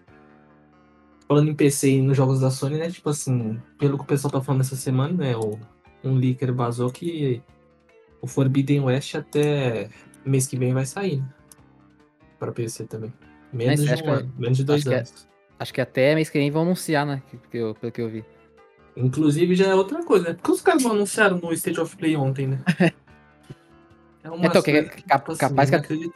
Falando 1.26 1.50
em 1.50 1.54
PC 1.54 1.90
e 1.90 2.02
nos 2.02 2.16
jogos 2.16 2.40
da 2.40 2.50
Sony, 2.50 2.78
né? 2.78 2.90
Tipo 2.90 3.10
assim, 3.10 3.60
pelo 3.78 3.98
que 3.98 4.04
o 4.04 4.06
pessoal 4.06 4.30
tá 4.30 4.40
falando 4.40 4.60
essa 4.60 4.76
semana, 4.76 5.12
né? 5.12 5.36
O, 5.36 5.58
um 6.04 6.14
leaker 6.14 6.54
vazou 6.54 6.90
que 6.90 7.42
o 8.20 8.26
Forbidden 8.26 8.80
West 8.80 9.14
até 9.14 9.88
mês 10.24 10.46
que 10.46 10.56
vem 10.56 10.72
vai 10.72 10.86
sair. 10.86 11.18
Né? 11.18 11.28
Pra 12.38 12.52
PC 12.52 12.84
também. 12.84 13.12
Menos, 13.52 13.84
de, 13.84 14.02
um 14.02 14.10
ano, 14.10 14.32
menos 14.38 14.58
de 14.58 14.64
dois 14.64 14.86
acho 14.86 14.94
anos. 14.94 15.10
Que, 15.10 15.28
acho 15.58 15.74
que 15.74 15.80
até 15.80 16.14
mês 16.14 16.30
que 16.30 16.38
vem 16.38 16.50
vão 16.50 16.62
anunciar, 16.62 17.04
né? 17.04 17.22
Pelo 17.50 17.74
que 17.74 18.00
eu 18.00 18.08
vi. 18.08 18.24
Inclusive 18.96 19.54
já 19.54 19.66
é 19.68 19.74
outra 19.74 20.04
coisa, 20.04 20.28
né? 20.28 20.34
Porque 20.34 20.52
os 20.52 20.60
caras 20.60 20.82
não 20.82 20.92
anunciaram 20.92 21.38
no 21.38 21.52
State 21.52 21.80
of 21.80 21.96
Play 21.96 22.16
ontem, 22.16 22.46
né? 22.46 22.62
é 24.22 24.30
uma 24.30 24.46
então, 24.46 24.62
que, 24.62 24.70
é 24.70 24.84
cap, 24.84 25.20
tipo 25.20 25.32
assim, 25.32 25.40
capaz, 25.40 25.70
que, 25.70 26.10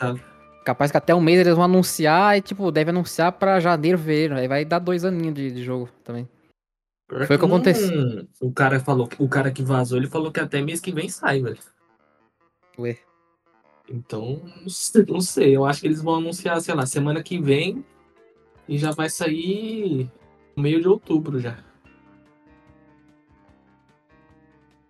capaz 0.64 0.90
que 0.90 0.96
até 0.96 1.14
um 1.14 1.20
mês 1.20 1.40
eles 1.40 1.54
vão 1.54 1.64
anunciar 1.64 2.36
e, 2.36 2.42
tipo, 2.42 2.70
deve 2.70 2.90
anunciar 2.90 3.32
pra 3.32 3.60
janeiro, 3.60 3.98
fevereiro. 3.98 4.36
Aí 4.36 4.46
vai 4.46 4.64
dar 4.64 4.78
dois 4.78 5.04
aninhos 5.04 5.34
de, 5.34 5.50
de 5.50 5.64
jogo 5.64 5.88
também. 6.04 6.28
Foi 7.08 7.36
o 7.36 7.38
que 7.38 7.44
aconteceu. 7.44 8.26
O 8.40 8.52
cara 8.52 8.80
falou, 8.80 9.08
o 9.18 9.28
cara 9.28 9.50
que 9.50 9.62
vazou, 9.62 9.96
ele 9.96 10.08
falou 10.08 10.30
que 10.32 10.40
até 10.40 10.60
mês 10.60 10.80
que 10.80 10.92
vem 10.92 11.08
sai, 11.08 11.40
velho. 11.40 11.58
Ué. 12.78 12.98
Então, 13.88 14.42
não 15.08 15.20
sei, 15.20 15.56
eu 15.56 15.64
acho 15.64 15.80
que 15.80 15.86
eles 15.86 16.02
vão 16.02 16.16
anunciar, 16.16 16.60
sei 16.60 16.74
lá, 16.74 16.84
semana 16.84 17.22
que 17.22 17.40
vem 17.40 17.84
e 18.68 18.76
já 18.76 18.90
vai 18.90 19.08
sair 19.08 20.10
no 20.56 20.62
meio 20.62 20.80
de 20.80 20.88
outubro 20.88 21.38
já. 21.38 21.64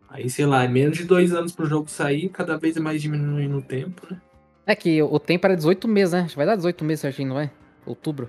Aí, 0.09 0.31
sei 0.31 0.47
lá, 0.47 0.65
é 0.65 0.69
menos 0.69 0.97
de 0.97 1.05
dois 1.05 1.33
anos 1.33 1.53
pro 1.53 1.67
jogo 1.67 1.89
sair, 1.89 2.29
cada 2.29 2.57
vez 2.57 2.77
é 2.77 2.81
mais 2.81 3.03
diminuindo 3.03 3.59
o 3.59 3.63
tempo, 3.63 4.07
né? 4.11 4.21
É 4.65 4.75
que 4.75 5.03
o 5.03 5.19
tempo 5.19 5.47
era 5.47 5.57
18 5.57 5.87
meses, 5.87 6.13
né? 6.13 6.21
Acho 6.21 6.31
que 6.31 6.37
vai 6.37 6.47
dar 6.47 6.57
18 6.57 6.85
meses 6.85 7.01
certinho, 7.01 7.29
não 7.29 7.41
é? 7.41 7.51
Outubro. 7.85 8.29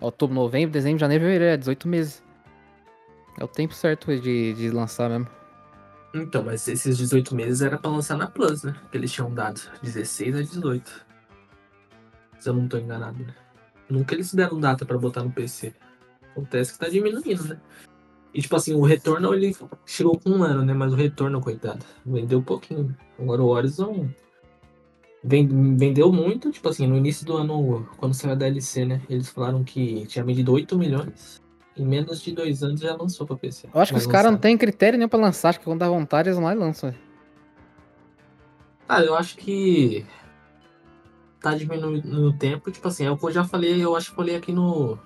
Outubro, 0.00 0.34
novembro, 0.34 0.72
dezembro, 0.72 0.98
janeiro, 0.98 1.24
fevereiro, 1.24 1.54
é 1.54 1.56
18 1.56 1.88
meses. 1.88 2.22
É 3.38 3.44
o 3.44 3.48
tempo 3.48 3.74
certo 3.74 4.14
de, 4.20 4.54
de 4.54 4.70
lançar 4.70 5.08
mesmo. 5.08 5.28
Então, 6.14 6.44
mas 6.44 6.68
esses 6.68 6.98
18 6.98 7.34
meses 7.34 7.62
era 7.62 7.78
pra 7.78 7.90
lançar 7.90 8.18
na 8.18 8.26
Plus, 8.26 8.62
né? 8.62 8.74
Que 8.90 8.98
eles 8.98 9.10
tinham 9.10 9.32
dado 9.32 9.60
16 9.82 10.36
a 10.36 10.42
18. 10.42 11.06
Se 12.38 12.48
eu 12.48 12.54
não 12.54 12.68
tô 12.68 12.76
enganado, 12.76 13.18
né? 13.18 13.34
Nunca 13.88 14.14
eles 14.14 14.32
deram 14.34 14.60
data 14.60 14.84
pra 14.84 14.98
botar 14.98 15.22
no 15.22 15.30
PC. 15.30 15.74
Acontece 16.32 16.72
que 16.72 16.78
tá 16.78 16.88
diminuindo, 16.88 17.44
né? 17.44 17.58
E 18.34 18.40
tipo 18.40 18.56
assim, 18.56 18.74
o 18.74 18.82
retorno 18.82 19.34
ele 19.34 19.54
chegou 19.84 20.18
com 20.18 20.30
um 20.30 20.42
ano, 20.42 20.64
né? 20.64 20.72
Mas 20.72 20.92
o 20.92 20.96
retorno, 20.96 21.40
coitado, 21.40 21.84
vendeu 22.04 22.38
um 22.38 22.42
pouquinho. 22.42 22.96
Agora 23.18 23.42
o 23.42 23.48
Horizon 23.48 24.08
vendeu 25.24 26.12
muito, 26.12 26.50
tipo 26.50 26.68
assim, 26.68 26.86
no 26.86 26.96
início 26.96 27.24
do 27.24 27.36
ano, 27.36 27.88
quando 27.96 28.14
saiu 28.14 28.32
a 28.32 28.34
DLC, 28.34 28.84
né? 28.84 29.02
Eles 29.08 29.28
falaram 29.28 29.62
que 29.62 30.06
tinha 30.06 30.24
vendido 30.24 30.52
8 30.52 30.76
milhões. 30.76 31.40
Em 31.76 31.86
menos 31.86 32.20
de 32.20 32.32
dois 32.32 32.62
anos 32.62 32.80
já 32.80 32.94
lançou 32.94 33.26
pra 33.26 33.36
PC. 33.36 33.68
Eu 33.72 33.80
acho 33.80 33.92
que 33.92 33.98
os 33.98 34.06
caras 34.06 34.30
não 34.30 34.38
tem 34.38 34.58
critério 34.58 34.98
nenhum 34.98 35.08
pra 35.08 35.18
lançar, 35.18 35.50
acho 35.50 35.58
que 35.58 35.64
quando 35.64 35.78
dá 35.78 35.88
vontade 35.88 36.28
eles 36.28 36.36
vão 36.36 36.44
lá 36.46 36.54
e 36.54 36.58
lançam. 36.58 36.94
Ah, 38.88 39.00
eu 39.02 39.14
acho 39.14 39.36
que 39.38 40.04
tá 41.40 41.54
diminuindo 41.54 42.28
o 42.28 42.32
tempo, 42.32 42.70
tipo 42.70 42.86
assim, 42.88 43.06
é 43.06 43.10
o 43.10 43.16
que 43.16 43.24
eu 43.24 43.30
já 43.30 43.44
falei, 43.44 43.82
eu 43.82 43.96
acho 43.96 44.10
que 44.10 44.16
falei 44.16 44.36
aqui 44.36 44.52
no. 44.52 44.98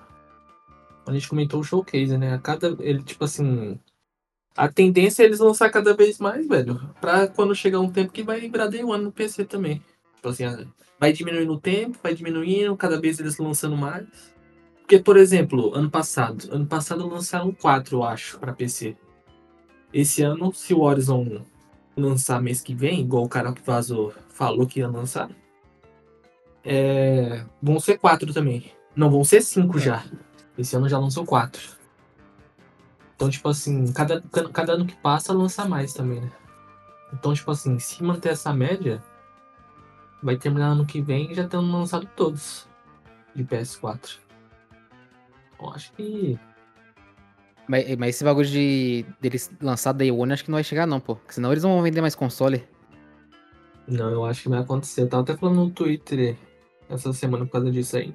A 1.07 1.12
gente 1.12 1.29
comentou 1.29 1.61
o 1.61 1.64
showcase, 1.64 2.19
né? 2.19 2.35
A 2.35 2.38
cada. 2.38 2.77
Ele, 2.81 3.03
tipo 3.03 3.25
assim. 3.25 3.79
A 4.57 4.69
tendência 4.69 5.23
é 5.23 5.27
eles 5.27 5.38
lançar 5.38 5.71
cada 5.71 5.95
vez 5.95 6.19
mais, 6.19 6.49
velho. 6.49 6.81
Pra 7.01 7.29
quando 7.29 7.55
chegar 7.55 7.79
um 7.81 7.90
tempo 7.90 8.12
que 8.12 8.23
vai 8.23 8.40
lembrar 8.40 8.69
Day 8.69 8.83
One 8.83 9.05
no 9.05 9.12
PC 9.12 9.45
também. 9.45 9.83
Tipo 10.16 10.29
assim, 10.31 10.45
vai 10.99 11.12
diminuindo 11.12 11.53
o 11.53 11.61
tempo, 11.61 11.99
vai 12.03 12.14
diminuindo, 12.14 12.77
cada 12.77 12.99
vez 12.99 13.21
eles 13.21 13.38
lançando 13.38 13.77
mais. 13.77 14.07
Porque, 14.81 14.99
por 14.99 15.16
exemplo, 15.16 15.75
ano 15.75 15.90
passado. 15.90 16.49
Ano 16.51 16.66
passado 16.66 17.07
lançaram 17.07 17.53
4, 17.53 17.99
eu 17.99 18.05
acho, 18.05 18.38
para 18.38 18.53
PC. 18.53 18.97
Esse 19.92 20.23
ano, 20.23 20.53
se 20.55 20.73
o 20.73 20.81
Horizon 20.81 21.45
lançar 21.97 22.40
mês 22.40 22.61
que 22.61 22.75
vem, 22.75 23.01
igual 23.01 23.25
o 23.25 23.29
cara 23.29 23.53
que 23.53 23.62
vazou 23.62 24.12
falou 24.29 24.66
que 24.66 24.81
ia 24.81 24.88
lançar, 24.88 25.31
é... 26.64 27.45
vão 27.62 27.79
ser 27.81 27.99
4 27.99 28.33
também. 28.33 28.71
Não, 28.95 29.11
vão 29.11 29.25
ser 29.25 29.42
5 29.42 29.79
já. 29.79 30.05
Esse 30.59 30.77
ano 30.77 30.88
já 30.88 30.99
lançou 30.99 31.25
4. 31.25 31.77
Então, 33.14 33.31
tipo 33.31 33.49
assim, 33.49 33.92
cada, 33.92 34.21
cada 34.53 34.73
ano 34.75 34.87
que 34.87 34.97
passa 34.97 35.33
lança 35.33 35.64
mais 35.66 35.95
também, 35.95 36.21
né? 36.21 36.31
Então, 37.12 37.33
tipo 37.33 37.51
assim, 37.51 37.79
se 37.79 38.03
manter 38.03 38.31
essa 38.31 38.53
média, 38.53 39.03
vai 40.23 40.37
terminar 40.37 40.69
ano 40.69 40.85
que 40.87 41.01
vem 41.01 41.35
já 41.35 41.47
tendo 41.47 41.71
lançado 41.71 42.09
todos. 42.16 42.69
de 43.35 43.45
PS4. 43.45 44.19
Eu 45.61 45.71
acho 45.71 45.92
que. 45.92 46.38
Mas, 47.69 47.97
mas 47.97 48.09
esse 48.11 48.25
bagulho 48.25 48.49
de 48.49 49.05
deles 49.21 49.51
lançar 49.61 49.92
Day 49.92 50.11
One, 50.11 50.33
acho 50.33 50.45
que 50.45 50.51
não 50.51 50.57
vai 50.57 50.64
chegar, 50.64 50.87
não, 50.87 51.01
pô. 51.01 51.16
Porque 51.16 51.35
senão 51.35 51.53
eles 51.53 51.64
não 51.64 51.75
vão 51.75 51.83
vender 51.83 52.01
mais 52.01 52.14
console. 52.14 52.66
Não, 53.88 54.11
eu 54.11 54.25
acho 54.25 54.42
que 54.42 54.49
vai 54.49 54.61
acontecer. 54.61 55.03
Eu 55.03 55.09
tava 55.09 55.23
até 55.23 55.37
falando 55.37 55.57
no 55.57 55.71
Twitter 55.71 56.37
essa 56.88 57.12
semana 57.12 57.45
por 57.45 57.53
causa 57.53 57.71
disso 57.71 57.97
aí. 57.97 58.14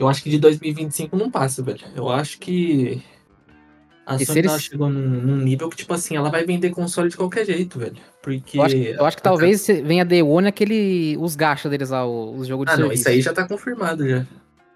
Eu 0.00 0.08
acho 0.08 0.22
que 0.22 0.30
de 0.30 0.38
2025 0.38 1.14
não 1.16 1.30
passa, 1.30 1.62
velho. 1.62 1.80
Eu 1.94 2.08
acho 2.08 2.38
que. 2.38 3.02
A 4.06 4.16
E 4.16 4.24
Sony 4.26 4.38
eles- 4.40 4.50
tá 4.52 4.58
chegou 4.58 4.88
num, 4.88 4.98
num 4.98 5.36
nível 5.36 5.68
que, 5.68 5.76
tipo 5.76 5.92
assim, 5.92 6.16
ela 6.16 6.30
vai 6.30 6.42
vender 6.44 6.70
console 6.70 7.10
de 7.10 7.16
qualquer 7.16 7.44
jeito, 7.44 7.78
velho. 7.78 7.96
Porque. 8.22 8.58
Eu 8.58 8.62
acho, 8.62 8.74
que- 8.74 8.88
eu 8.88 9.04
acho 9.04 9.16
que 9.18 9.22
talvez 9.22 9.60
se- 9.60 9.82
venha 9.82 10.04
Day 10.04 10.22
One 10.22 10.48
aquele. 10.48 11.16
os 11.20 11.36
gastos 11.36 11.70
deles 11.70 11.90
lá, 11.90 12.04
os 12.06 12.46
jogos 12.48 12.66
de 12.66 12.72
Ah, 12.72 12.76
não, 12.76 12.84
serviço. 12.84 13.02
isso 13.02 13.08
aí 13.10 13.20
já 13.20 13.32
tá 13.34 13.46
confirmado 13.46 14.08
já. 14.08 14.26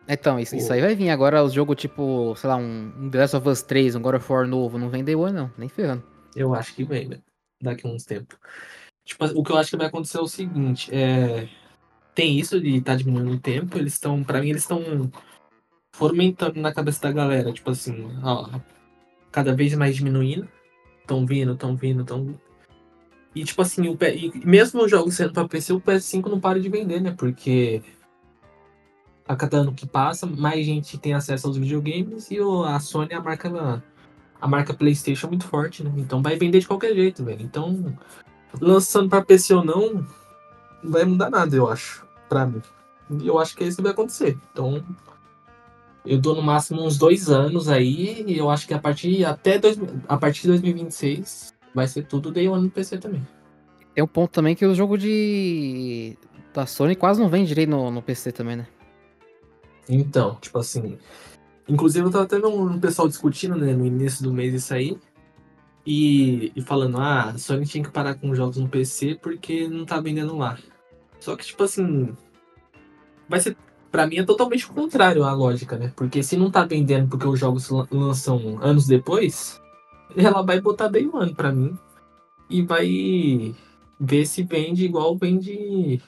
Então, 0.07 0.39
isso, 0.39 0.55
isso 0.55 0.71
aí 0.71 0.83
vai 0.83 0.95
vir. 0.95 1.09
Agora 1.09 1.43
os 1.43 1.55
jogos 1.55 1.77
tipo, 1.77 2.35
sei 2.37 2.49
lá, 2.51 2.57
um, 2.57 2.93
um 3.01 3.09
The 3.11 3.19
Last 3.21 3.37
of 3.37 3.49
Us 3.49 3.63
3, 3.63 3.97
um 3.97 4.03
God 4.03 4.17
of 4.17 4.31
War 4.31 4.47
novo, 4.47 4.77
não 4.79 4.91
vem 4.91 5.03
Day 5.03 5.17
One, 5.17 5.33
não. 5.33 5.51
Nem 5.57 5.69
ferrando. 5.71 6.03
Eu 6.37 6.55
acho 6.55 6.75
que 6.75 6.85
vem, 6.85 7.09
velho. 7.09 7.23
Daqui 7.63 7.87
a 7.87 7.91
uns 7.91 8.05
tempos. 8.05 8.37
Tipo, 9.07 9.25
o 9.25 9.43
que 9.43 9.51
eu 9.53 9.57
acho 9.57 9.71
que 9.71 9.77
vai 9.79 9.87
acontecer 9.87 10.19
é 10.19 10.21
o 10.21 10.27
seguinte, 10.29 10.91
é... 10.95 11.49
Tem 12.15 12.39
isso 12.39 12.61
de 12.61 12.81
tá 12.81 12.95
diminuindo 12.95 13.33
o 13.33 13.41
tempo, 13.41 13.77
eles 13.77 13.95
estão, 13.95 14.23
pra 14.23 14.41
mim, 14.41 14.51
eles 14.51 14.63
estão 14.63 15.11
fomentando 15.95 16.61
na 16.61 16.73
cabeça 16.73 17.03
da 17.03 17.13
galera, 17.13 17.53
tipo 17.53 17.71
assim, 17.71 18.09
ó, 18.23 18.49
cada 19.33 19.55
vez 19.55 19.75
mais 19.75 19.97
diminuindo, 19.97 20.49
tão 21.07 21.27
vindo, 21.27 21.57
tão 21.57 21.77
vindo, 21.77 22.05
tão... 22.05 22.39
E 23.35 23.43
tipo 23.45 23.63
assim, 23.63 23.89
o 23.89 23.97
P... 23.97 24.33
mesmo 24.45 24.85
os 24.85 24.91
jogos 24.91 25.15
sendo 25.17 25.33
pra 25.33 25.49
PC, 25.49 25.73
o 25.73 25.81
PS5 25.81 26.29
não 26.29 26.39
para 26.39 26.61
de 26.61 26.69
vender, 26.69 27.01
né? 27.01 27.11
Porque 27.17 27.83
a 29.27 29.35
cada 29.35 29.59
ano 29.59 29.75
que 29.75 29.87
passa, 29.87 30.27
mais 30.27 30.65
gente 30.65 30.99
tem 30.99 31.15
acesso 31.15 31.49
aos 31.49 31.57
videogames 31.57 32.31
e 32.31 32.41
o- 32.41 32.63
a 32.63 32.79
Sony 32.79 33.09
é 33.13 33.17
a 33.17 33.23
marca 33.23 33.83
a 34.41 34.47
marca 34.47 34.75
PlayStation 34.75 35.27
é 35.27 35.31
muito 35.31 35.47
forte, 35.47 35.83
né? 35.83 35.91
Então 35.97 36.23
vai 36.23 36.37
vender 36.37 36.61
de 36.61 36.67
qualquer 36.69 36.95
jeito, 36.95 37.25
velho. 37.25 37.43
Então, 37.43 37.97
lançando 38.61 39.09
pra 39.09 39.25
PC 39.25 39.55
ou 39.55 39.65
não, 39.65 40.07
não 40.83 40.93
vai 40.93 41.05
mudar 41.05 41.31
nada, 41.31 41.57
eu 41.57 41.69
acho, 41.69 42.04
pra 42.29 42.47
mim. 42.47 42.63
E 43.21 43.27
eu 43.27 43.39
acho 43.39 43.57
que 43.57 43.65
é 43.65 43.67
isso 43.67 43.77
que 43.77 43.83
vai 43.83 43.93
acontecer. 43.93 44.39
Então, 44.53 44.83
eu 46.05 46.19
dou 46.19 46.35
no 46.35 46.43
máximo 46.43 46.85
uns 46.85 46.99
dois 46.99 47.31
anos 47.31 47.69
aí, 47.69 48.25
e 48.27 48.37
eu 48.37 48.51
acho 48.51 48.67
que 48.67 48.75
a 48.75 48.79
partir 48.79 49.25
até 49.25 49.59
dois, 49.59 49.79
a 50.09 50.17
partir 50.17 50.43
de 50.43 50.49
2026 50.49 51.55
vai 51.75 51.89
ser 51.89 52.07
tudo 52.07 52.31
Day 52.31 52.49
One 52.49 52.65
no 52.65 52.71
PC 52.71 52.99
também. 52.99 53.27
Tem 53.95 54.03
um 54.03 54.09
ponto 54.09 54.31
também 54.31 54.55
que 54.55 54.67
o 54.67 54.75
jogo 54.75 54.99
de. 54.99 56.17
da 56.53 56.67
Sony 56.67 56.97
quase 56.97 57.21
não 57.21 57.29
vem 57.29 57.45
direito 57.45 57.71
no, 57.71 57.91
no 57.91 58.03
PC 58.03 58.33
também, 58.33 58.57
né? 58.57 58.67
Então, 59.89 60.37
tipo 60.41 60.59
assim. 60.59 60.99
Inclusive, 61.67 62.07
eu 62.07 62.11
tava 62.11 62.25
até 62.25 62.37
vendo 62.37 62.49
um 62.51 62.79
pessoal 62.79 63.09
discutindo, 63.09 63.57
né, 63.57 63.73
no 63.73 63.87
início 63.87 64.23
do 64.23 64.33
mês 64.33 64.53
isso 64.53 64.75
aí. 64.75 64.99
E, 65.87 66.53
e 66.55 66.63
falando, 66.63 66.99
ah, 66.99 67.31
a 67.31 67.39
Sony 67.39 67.67
tinha 67.67 67.85
que 67.85 67.91
parar 67.91 68.15
com 68.15 68.35
jogos 68.35 68.57
no 68.57 68.69
PC 68.69 69.19
porque 69.21 69.69
não 69.69 69.85
tá 69.85 70.01
vendendo 70.01 70.37
lá. 70.37 70.59
Só 71.25 71.35
que, 71.37 71.45
tipo 71.47 71.63
assim. 71.63 72.15
Vai 73.29 73.41
ser. 73.41 73.57
Pra 73.91 74.07
mim 74.07 74.17
é 74.19 74.25
totalmente 74.25 74.69
o 74.69 74.75
contrário 74.75 75.25
a 75.25 75.33
lógica, 75.33 75.79
né? 75.79 75.91
Porque 75.97 76.23
se 76.23 76.37
não 76.37 76.51
tá 76.51 76.65
vendendo 76.67 77.09
porque 77.09 77.27
os 77.27 77.39
jogos 77.41 77.71
lan- 77.71 77.87
lançam 77.91 78.59
anos 78.61 78.87
depois, 78.87 79.59
ela 80.17 80.43
vai 80.43 80.61
botar 80.61 80.89
Day 80.89 81.09
One 81.11 81.33
pra 81.35 81.51
mim. 81.51 81.79
E 82.51 82.61
vai 82.61 83.55
ver 83.99 84.27
se 84.27 84.43
vende 84.43 84.85
igual 84.85 85.17
vende 85.17 86.03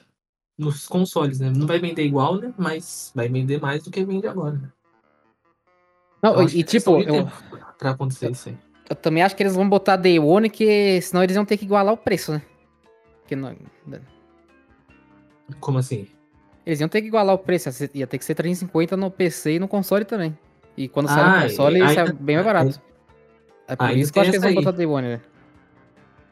nos 0.55 0.87
consoles, 0.87 1.39
né? 1.39 1.49
Não 1.49 1.65
vai 1.65 1.79
vender 1.79 2.03
igual, 2.05 2.35
né? 2.35 2.53
Mas 2.57 3.11
vai 3.15 3.27
vender 3.27 3.59
mais 3.59 3.83
do 3.83 3.89
que 3.89 4.05
vende 4.05 4.27
agora. 4.27 4.53
né? 4.53 4.69
Não, 6.21 6.43
e 6.43 6.63
tipo, 6.63 6.99
eu, 7.01 7.27
pra 7.79 7.91
acontecer 7.91 8.29
isso 8.31 8.49
aí. 8.49 8.57
eu 8.89 8.95
também 8.95 9.23
acho 9.23 9.35
que 9.35 9.41
eles 9.41 9.55
vão 9.55 9.67
botar 9.67 9.95
Day 9.95 10.19
One, 10.19 10.49
que 10.49 11.01
senão 11.01 11.23
eles 11.23 11.35
iam 11.35 11.45
ter 11.45 11.57
que 11.57 11.65
igualar 11.65 11.93
o 11.93 11.97
preço, 11.97 12.33
né? 12.33 12.41
Porque 13.21 13.35
não, 13.35 13.55
Como 15.59 15.77
assim? 15.79 16.07
eles 16.65 16.81
iam 16.81 16.89
ter 16.89 17.01
que 17.01 17.07
igualar 17.07 17.33
o 17.33 17.37
preço, 17.39 17.69
ia 17.93 18.05
ter 18.05 18.17
que 18.17 18.25
ser 18.25 18.35
350 18.35 18.97
no 18.97 19.09
PC 19.09 19.53
e 19.53 19.59
no 19.59 19.69
console 19.69 20.03
também. 20.03 20.37
E 20.75 20.89
quando 20.89 21.07
sai 21.07 21.23
Ah, 21.23 21.35
no 21.37 21.41
console, 21.43 21.85
isso 21.85 21.99
é 21.99 22.11
bem 22.11 22.35
mais 22.35 22.45
barato. 22.45 22.81
É 23.69 23.75
por 23.75 23.89
isso 23.91 24.11
que 24.11 24.19
eu 24.19 24.21
acho 24.23 24.31
que 24.31 24.37
eles 24.37 24.53
vão 24.53 24.63
botar 24.63 24.71
Day 24.71 24.85
One, 24.85 25.07
né? 25.07 25.21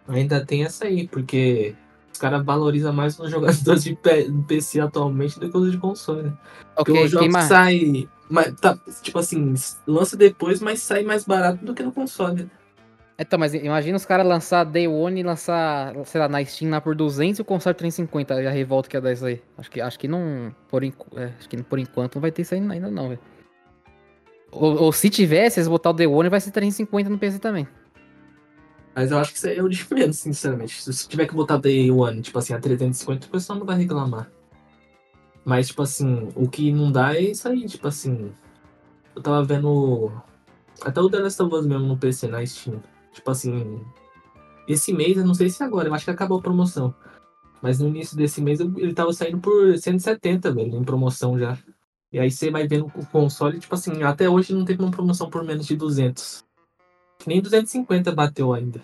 Ainda 0.08 0.46
tem 0.46 0.64
essa 0.64 0.86
aí, 0.86 1.08
porque 1.08 1.74
os 2.12 2.20
caras 2.20 2.46
valorizam 2.46 2.92
mais 2.94 3.18
os 3.18 3.30
jogadores 3.32 3.84
de 3.84 3.98
PC 4.48 4.82
atualmente 4.82 5.40
do 5.40 5.50
que 5.50 5.58
os 5.58 5.72
de 5.72 5.78
console, 5.78 6.24
né? 6.24 6.34
Porque 6.76 6.92
Ok, 6.92 7.06
os 7.06 7.12
jogos 7.12 7.26
queima... 7.28 7.42
saem. 7.44 8.10
Mas, 8.30 8.54
tá, 8.60 8.78
tipo 9.02 9.20
assim, 9.20 9.54
lança 9.88 10.18
depois, 10.18 10.60
mas 10.60 10.82
sai 10.82 11.04
mais 11.04 11.24
barato 11.26 11.64
do 11.64 11.74
que 11.74 11.84
no 11.84 11.92
console. 11.92 12.50
Então, 13.18 13.40
mas 13.40 13.54
imagina 13.54 13.96
os 13.96 14.06
caras 14.06 14.28
lançar 14.28 14.66
Day 14.66 14.88
One 14.88 15.22
e 15.22 15.24
lançar, 15.24 15.94
sei 16.06 16.20
lá, 16.20 16.28
na 16.28 16.44
Steam 16.44 16.70
lá 16.70 16.82
por 16.82 16.94
200 16.94 17.40
e 17.40 17.42
o 17.42 17.46
console 17.46 17.74
350, 17.74 18.42
e 18.42 18.48
a 18.48 18.52
revolta 18.52 18.90
que 18.90 18.98
é 18.98 19.02
dessa 19.02 19.28
aí. 19.28 19.42
Acho 19.58 19.72
que, 19.72 19.80
acho 19.80 19.98
que 19.98 20.08
não, 20.08 20.54
por, 20.68 20.84
é, 20.84 20.90
acho 21.40 21.48
que 21.48 21.64
por 21.64 21.80
enquanto 21.80 22.16
não 22.16 22.22
vai 22.22 22.32
ter 22.32 22.42
isso 22.42 22.54
ainda 22.54 22.92
não, 22.92 23.10
velho. 23.10 23.20
Ou, 24.52 24.84
ou 24.84 24.92
se 24.92 25.10
tivesse, 25.10 25.60
eles 25.60 25.68
botar 25.70 25.92
o 25.92 25.94
Day 25.94 26.08
One 26.08 26.30
vai 26.30 26.42
ser 26.42 26.52
350 26.52 27.10
no 27.10 27.18
PC 27.18 27.40
também. 27.40 27.66
Mas 28.94 29.12
eu 29.12 29.18
acho 29.18 29.32
que 29.32 29.38
isso 29.38 29.48
é 29.48 29.62
o 29.62 29.70
de 29.70 29.86
menos, 29.94 30.20
sinceramente. 30.20 30.82
Se 30.82 31.08
tiver 31.08 31.26
que 31.26 31.34
botar 31.34 31.58
Day 31.58 31.90
One, 31.92 32.22
tipo 32.22 32.38
assim, 32.40 32.54
a 32.54 32.60
350, 32.60 33.28
o 33.28 33.30
pessoal 33.30 33.60
não 33.60 33.66
vai 33.66 33.78
reclamar. 33.78 34.30
Mas, 35.44 35.68
tipo 35.68 35.84
assim, 35.84 36.30
o 36.36 36.50
que 36.50 36.72
não 36.72 36.92
dá 36.92 37.16
é 37.16 37.22
isso 37.22 37.48
aí, 37.48 37.66
tipo 37.66 37.88
assim. 37.88 38.32
Eu 39.16 39.22
tava 39.22 39.44
vendo. 39.44 40.12
Até 40.82 41.00
o 41.00 41.10
The 41.10 41.20
Last 41.20 41.42
of 41.44 41.54
Us 41.54 41.66
mesmo 41.66 41.86
no 41.86 41.98
PC, 41.98 42.28
na 42.28 42.46
Steam. 42.46 42.82
Tipo 43.16 43.32
assim. 43.32 43.82
Esse 44.68 44.92
mês, 44.94 45.18
eu 45.18 45.26
não 45.26 45.34
sei 45.34 45.50
se 45.50 45.64
agora, 45.64 45.88
eu 45.88 45.94
acho 45.94 46.06
que 46.06 46.12
acabou 46.12 46.40
a 46.40 46.42
promoção. 46.42 46.94
Mas 47.62 47.80
no 47.80 47.88
início 47.88 48.18
desse 48.18 48.42
mês 48.42 48.60
ele 48.60 48.94
tava 48.94 49.14
saindo 49.14 49.40
por 49.40 49.78
170, 49.78 50.52
velho, 50.52 50.76
em 50.76 50.84
promoção 50.84 51.40
já. 51.40 51.58
E 52.12 52.20
aí 52.20 52.30
você 52.30 52.52
vai 52.52 52.68
vendo 52.68 52.86
o 52.88 53.06
console, 53.08 53.60
tipo 53.60 53.74
assim, 53.74 54.04
até 54.04 54.30
hoje 54.30 54.54
não 54.54 54.66
teve 54.66 54.82
uma 54.82 54.92
promoção 54.92 55.30
por 55.30 55.44
menos 55.44 55.66
de 55.66 55.76
200. 55.76 56.44
Nem 57.26 57.42
250 57.42 58.12
bateu 58.12 58.54
ainda. 58.54 58.82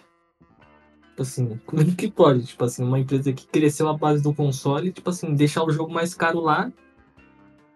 Tipo 1.10 1.22
assim, 1.22 1.60
como 1.66 1.82
é 1.82 1.86
que 1.86 2.10
pode? 2.10 2.46
Tipo 2.46 2.64
assim, 2.64 2.84
uma 2.84 3.00
empresa 3.00 3.34
que 3.34 3.48
cresceu 3.48 3.88
a 3.90 3.98
base 3.98 4.24
do 4.24 4.34
console, 4.34 4.92
tipo 4.92 5.10
assim, 5.10 5.36
deixar 5.36 5.64
o 5.64 5.72
jogo 5.72 5.94
mais 5.94 6.14
caro 6.14 6.40
lá 6.40 6.72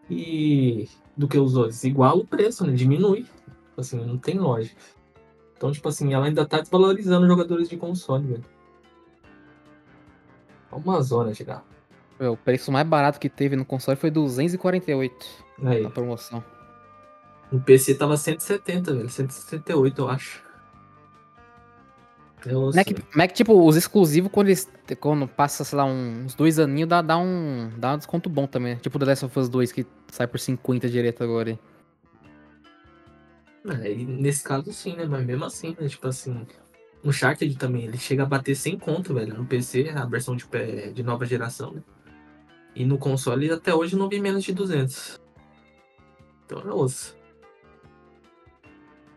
e 0.10 0.88
do 1.16 1.28
que 1.28 1.38
os 1.38 1.56
outros. 1.56 1.84
Igual 1.84 2.20
o 2.20 2.28
preço, 2.28 2.66
né? 2.66 2.74
Diminui. 2.74 3.24
Tipo 3.24 3.82
assim, 3.82 3.98
não 4.06 4.18
tem 4.18 4.38
lógica. 4.38 4.82
Então, 5.58 5.72
tipo 5.72 5.88
assim, 5.88 6.14
ela 6.14 6.26
ainda 6.26 6.46
tá 6.46 6.60
desvalorizando 6.60 7.28
jogadores 7.28 7.70
de 7.70 7.78
console, 7.78 8.28
velho. 8.28 8.46
É 10.72 10.76
Uma 10.76 11.02
zona 11.02 11.34
chegar. 11.34 11.64
Meu, 12.20 12.34
O 12.34 12.38
preço 12.38 12.72
mais 12.72 12.88
barato 12.88 13.20
que 13.20 13.30
teve 13.30 13.56
no 13.56 13.66
console 13.66 13.98
foi 13.98 14.10
248 14.10 15.26
Aí, 15.64 15.84
na 15.84 15.90
promoção. 15.90 16.44
no 17.52 17.60
PC 17.62 17.96
tava 17.96 18.18
170, 18.18 18.94
velho. 18.94 19.10
168, 19.10 20.02
eu 20.02 20.10
acho. 20.10 20.44
Eu, 22.46 22.70
Não 22.72 22.80
é 22.80 22.84
que, 22.84 22.94
não 23.16 23.24
é 23.24 23.28
que, 23.28 23.34
tipo, 23.34 23.66
os 23.68 23.76
exclusivos, 23.76 24.30
quando 24.32 24.48
eles. 24.50 24.70
Quando 25.00 25.28
passa, 25.28 25.64
sei 25.64 25.78
lá, 25.78 25.86
uns 25.86 26.36
dois 26.36 26.60
aninhos, 26.60 26.88
dá, 26.88 27.02
dá, 27.02 27.18
um, 27.18 27.72
dá 27.76 27.94
um 27.94 27.98
desconto 27.98 28.30
bom 28.30 28.46
também. 28.46 28.76
Tipo 28.76 28.98
o 28.98 29.00
The 29.00 29.06
Last 29.08 29.26
of 29.26 29.40
Us 29.40 29.50
2, 29.50 29.72
que 29.72 29.86
sai 30.12 30.28
por 30.28 30.40
50 30.40 30.88
direto 30.88 31.24
agora. 31.24 31.50
hein? 31.50 31.60
Aí, 33.68 34.06
nesse 34.06 34.44
caso 34.44 34.72
sim, 34.72 34.96
né? 34.96 35.06
Mas 35.06 35.26
mesmo 35.26 35.46
assim, 35.46 35.76
né? 35.80 35.88
Tipo 35.88 36.08
assim. 36.08 36.46
O 37.04 37.10
Uncharted 37.10 37.56
também, 37.58 37.86
ele 37.86 37.98
chega 37.98 38.24
a 38.24 38.26
bater 38.26 38.56
100 38.56 38.78
conto, 38.80 39.14
velho. 39.14 39.36
No 39.36 39.46
PC, 39.46 39.90
a 39.90 40.06
versão 40.06 40.36
de, 40.36 40.46
pé- 40.46 40.92
de 40.92 41.04
nova 41.04 41.26
geração, 41.26 41.72
né? 41.74 41.84
E 42.76 42.84
no 42.86 42.98
console 42.98 43.52
até 43.52 43.74
hoje 43.74 43.96
não 43.96 44.10
vi 44.10 44.20
menos 44.20 44.44
de 44.44 44.54
200. 44.54 45.20
Então 46.46 46.60
é 46.60 46.74
osso. 46.74 47.16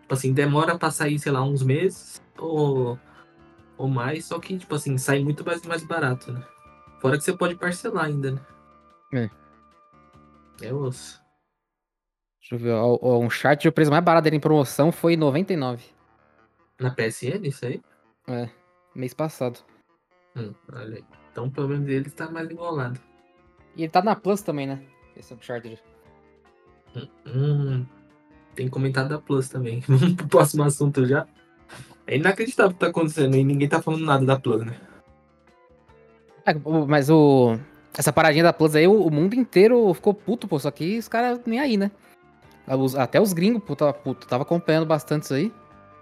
Tipo 0.02 0.14
assim, 0.14 0.32
demora 0.32 0.78
pra 0.78 0.90
sair, 0.90 1.18
sei 1.18 1.32
lá, 1.32 1.42
uns 1.42 1.62
meses 1.62 2.22
ou, 2.38 2.98
ou 3.76 3.88
mais, 3.88 4.24
só 4.26 4.38
que, 4.38 4.56
tipo 4.58 4.74
assim, 4.74 4.96
sai 4.96 5.22
muito 5.22 5.44
mais, 5.44 5.62
mais 5.62 5.82
barato, 5.84 6.32
né? 6.32 6.42
Fora 7.00 7.18
que 7.18 7.24
você 7.24 7.36
pode 7.36 7.54
parcelar 7.56 8.06
ainda, 8.06 8.32
né? 8.32 8.40
É 10.62 10.72
osso. 10.72 11.20
Deixa 12.40 12.54
eu 12.54 12.58
ver, 12.58 12.72
ó, 12.72 13.18
um 13.18 13.28
chart 13.28 13.64
o 13.66 13.72
preço 13.72 13.90
mais 13.90 14.02
barato 14.02 14.24
dele 14.24 14.36
em 14.36 14.40
promoção 14.40 14.90
foi 14.92 15.16
99. 15.16 15.84
Na 16.80 16.90
PSN, 16.90 17.46
isso 17.46 17.66
aí? 17.66 17.80
É, 18.28 18.48
mês 18.94 19.12
passado. 19.12 19.58
Hum, 20.36 20.52
olha 20.72 20.96
aí. 20.96 21.04
Então 21.32 21.50
pelo 21.50 21.68
menos 21.68 21.88
ele 21.88 22.08
tá 22.10 22.30
mais 22.30 22.48
enrolado. 22.50 23.00
E 23.76 23.82
ele 23.82 23.90
tá 23.90 24.02
na 24.02 24.14
Plus 24.14 24.40
também, 24.42 24.66
né? 24.66 24.80
Esse 25.16 25.34
Uncharted. 25.34 25.82
Hum, 27.26 27.84
tem 28.54 28.68
comentado 28.68 29.08
da 29.08 29.18
Plus 29.18 29.48
também. 29.48 29.80
Vamos 29.88 30.14
pro 30.14 30.28
próximo 30.28 30.62
assunto 30.64 31.04
já. 31.06 31.26
É 32.06 32.16
inacreditável 32.16 32.70
o 32.70 32.74
que 32.74 32.80
tá 32.80 32.86
acontecendo 32.88 33.36
e 33.36 33.44
ninguém 33.44 33.68
tá 33.68 33.82
falando 33.82 34.04
nada 34.04 34.24
da 34.24 34.38
Plus, 34.38 34.64
né? 34.64 34.80
É, 36.46 36.52
o- 36.64 36.86
mas 36.86 37.10
o. 37.10 37.58
Essa 37.96 38.12
paradinha 38.12 38.44
da 38.44 38.52
Plus 38.52 38.74
aí, 38.76 38.86
o, 38.86 39.02
o 39.02 39.10
mundo 39.10 39.34
inteiro 39.34 39.92
ficou 39.92 40.14
puto, 40.14 40.46
pô. 40.48 40.58
Só 40.58 40.70
que 40.70 40.98
os 40.98 41.08
caras 41.08 41.40
nem 41.44 41.58
aí, 41.60 41.76
né? 41.76 41.90
Até 42.98 43.20
os 43.20 43.32
gringos, 43.32 43.62
pô, 43.64 43.74
tava 43.76 43.92
puto. 43.92 44.26
Tava 44.26 44.42
acompanhando 44.42 44.86
bastante 44.86 45.24
isso 45.24 45.34
aí. 45.34 45.52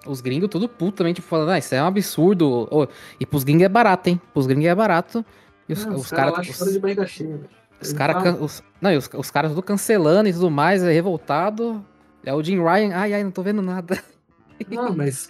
Os 0.06 0.20
gringos 0.20 0.48
tudo 0.48 0.68
puto 0.68 0.98
também, 0.98 1.12
tipo, 1.12 1.26
falando, 1.26 1.50
ah, 1.50 1.58
isso 1.58 1.74
é 1.74 1.82
um 1.82 1.86
absurdo. 1.86 2.68
Ô, 2.70 2.86
e 3.18 3.26
pros 3.26 3.42
gringos 3.44 3.64
é 3.64 3.68
barato, 3.68 4.08
hein? 4.08 4.20
Pros 4.32 4.46
gringos 4.46 4.66
é 4.66 4.74
barato. 4.74 5.24
E 5.68 5.72
os, 5.72 5.84
os 5.84 6.10
caras 6.10 6.48
os- 6.48 6.72
de 6.72 6.78
barriga 6.78 7.06
cheia. 7.06 7.40
Os 7.80 7.92
caras. 7.92 8.40
Os, 8.40 8.62
não, 8.80 8.92
e 8.92 8.96
os, 8.96 9.10
os 9.14 9.30
caras 9.30 9.50
tudo 9.50 9.62
cancelando 9.62 10.28
e 10.28 10.32
tudo 10.32 10.50
mais, 10.50 10.82
é 10.82 10.92
revoltado. 10.92 11.84
É 12.24 12.32
o 12.32 12.42
Jim 12.42 12.58
Ryan. 12.62 12.90
Ai, 12.94 13.14
ai, 13.14 13.24
não 13.24 13.30
tô 13.30 13.42
vendo 13.42 13.62
nada. 13.62 13.98
Não, 14.70 14.96
mas 14.96 15.28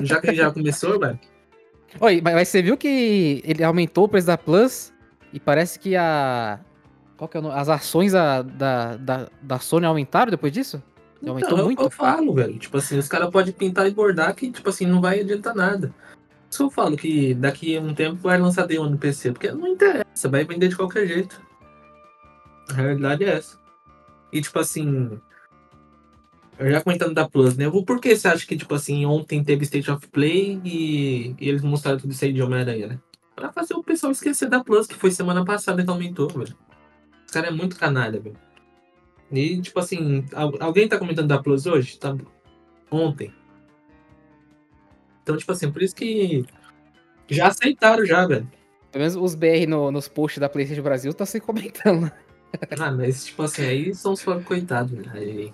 já 0.00 0.18
que 0.18 0.34
já 0.34 0.50
começou, 0.50 0.98
velho. 0.98 1.20
Oi, 2.00 2.22
mas, 2.24 2.34
mas 2.34 2.48
você 2.48 2.62
viu 2.62 2.74
que 2.74 3.42
ele 3.44 3.62
aumentou 3.62 4.04
o 4.04 4.08
preço 4.08 4.26
da 4.26 4.38
Plus 4.38 4.92
e 5.30 5.38
parece 5.38 5.78
que 5.78 5.94
a. 5.94 6.58
Qual 7.22 7.28
que 7.28 7.36
é 7.36 7.40
o 7.40 7.42
nome? 7.44 7.54
As 7.54 7.68
ações 7.68 8.10
da, 8.10 8.42
da, 8.42 8.96
da, 8.96 9.28
da 9.40 9.58
Sony 9.60 9.86
aumentaram 9.86 10.28
depois 10.28 10.52
disso? 10.52 10.82
Aumentou 11.24 11.50
Então, 11.50 11.58
é 11.58 11.62
o 11.62 11.64
muito? 11.66 11.80
eu 11.80 11.88
falo, 11.88 12.34
velho. 12.34 12.58
Tipo 12.58 12.78
assim, 12.78 12.98
os 12.98 13.06
caras 13.06 13.30
podem 13.30 13.52
pintar 13.52 13.86
e 13.86 13.92
bordar 13.92 14.34
que, 14.34 14.50
tipo 14.50 14.68
assim, 14.68 14.86
não 14.86 15.00
vai 15.00 15.20
adiantar 15.20 15.54
nada. 15.54 15.94
Se 16.50 16.60
eu 16.60 16.68
falo 16.68 16.96
que 16.96 17.32
daqui 17.34 17.76
a 17.76 17.80
um 17.80 17.94
tempo 17.94 18.16
vai 18.16 18.36
lançar 18.38 18.66
Day 18.66 18.76
One 18.76 18.90
no 18.90 18.98
PC, 18.98 19.30
porque 19.30 19.52
não 19.52 19.68
interessa, 19.68 20.28
vai 20.28 20.42
vender 20.42 20.66
de 20.66 20.74
qualquer 20.74 21.06
jeito. 21.06 21.40
A 22.70 22.72
realidade 22.72 23.22
é 23.22 23.36
essa. 23.36 23.56
E 24.32 24.40
tipo 24.40 24.58
assim. 24.58 25.16
Eu 26.58 26.72
já 26.72 26.80
comentando 26.80 27.14
da 27.14 27.28
Plus, 27.28 27.56
né? 27.56 27.70
Por 27.70 28.00
que 28.00 28.16
você 28.16 28.26
acha 28.26 28.44
que, 28.44 28.56
tipo 28.56 28.74
assim, 28.74 29.06
ontem 29.06 29.44
teve 29.44 29.62
State 29.62 29.92
of 29.92 30.08
Play 30.08 30.60
e, 30.64 31.36
e 31.38 31.48
eles 31.48 31.62
mostraram 31.62 32.00
tudo 32.00 32.10
isso 32.10 32.24
aí 32.24 32.32
de 32.32 32.42
Homem-Aranha, 32.42 32.88
né? 32.88 32.98
Pra 33.36 33.52
fazer 33.52 33.74
o 33.74 33.82
pessoal 33.84 34.10
esquecer 34.10 34.48
da 34.48 34.64
Plus, 34.64 34.88
que 34.88 34.96
foi 34.96 35.12
semana 35.12 35.44
passada 35.44 35.84
que 35.84 35.88
aumentou, 35.88 36.28
velho. 36.28 36.56
Os 37.32 37.34
caras 37.34 37.48
é 37.48 37.52
muito 37.54 37.76
canalha, 37.78 38.20
velho. 38.20 38.36
E, 39.30 39.58
tipo 39.62 39.80
assim, 39.80 40.22
al- 40.34 40.52
alguém 40.60 40.86
tá 40.86 40.98
comentando 40.98 41.28
da 41.28 41.42
Plus 41.42 41.64
hoje? 41.64 41.98
Tá 41.98 42.14
ontem. 42.90 43.32
Então, 45.22 45.34
tipo 45.38 45.50
assim, 45.50 45.72
por 45.72 45.80
isso 45.82 45.94
que 45.94 46.44
já 47.30 47.46
aceitaram 47.48 48.04
já, 48.04 48.26
velho. 48.26 48.46
Pelo 48.90 49.00
menos 49.02 49.16
os 49.16 49.34
BR 49.34 49.66
no- 49.66 49.90
nos 49.90 50.08
posts 50.08 50.38
da 50.40 50.48
PlayStation 50.50 50.82
Brasil 50.82 51.14
tá 51.14 51.24
se 51.24 51.40
comentando. 51.40 52.10
Ah, 52.78 52.90
mas, 52.92 53.24
tipo 53.24 53.42
assim, 53.44 53.64
aí 53.64 53.94
são 53.94 54.12
os 54.12 54.22
pobres 54.22 54.44
coitados, 54.46 54.92
né? 54.92 55.10
Aí, 55.14 55.50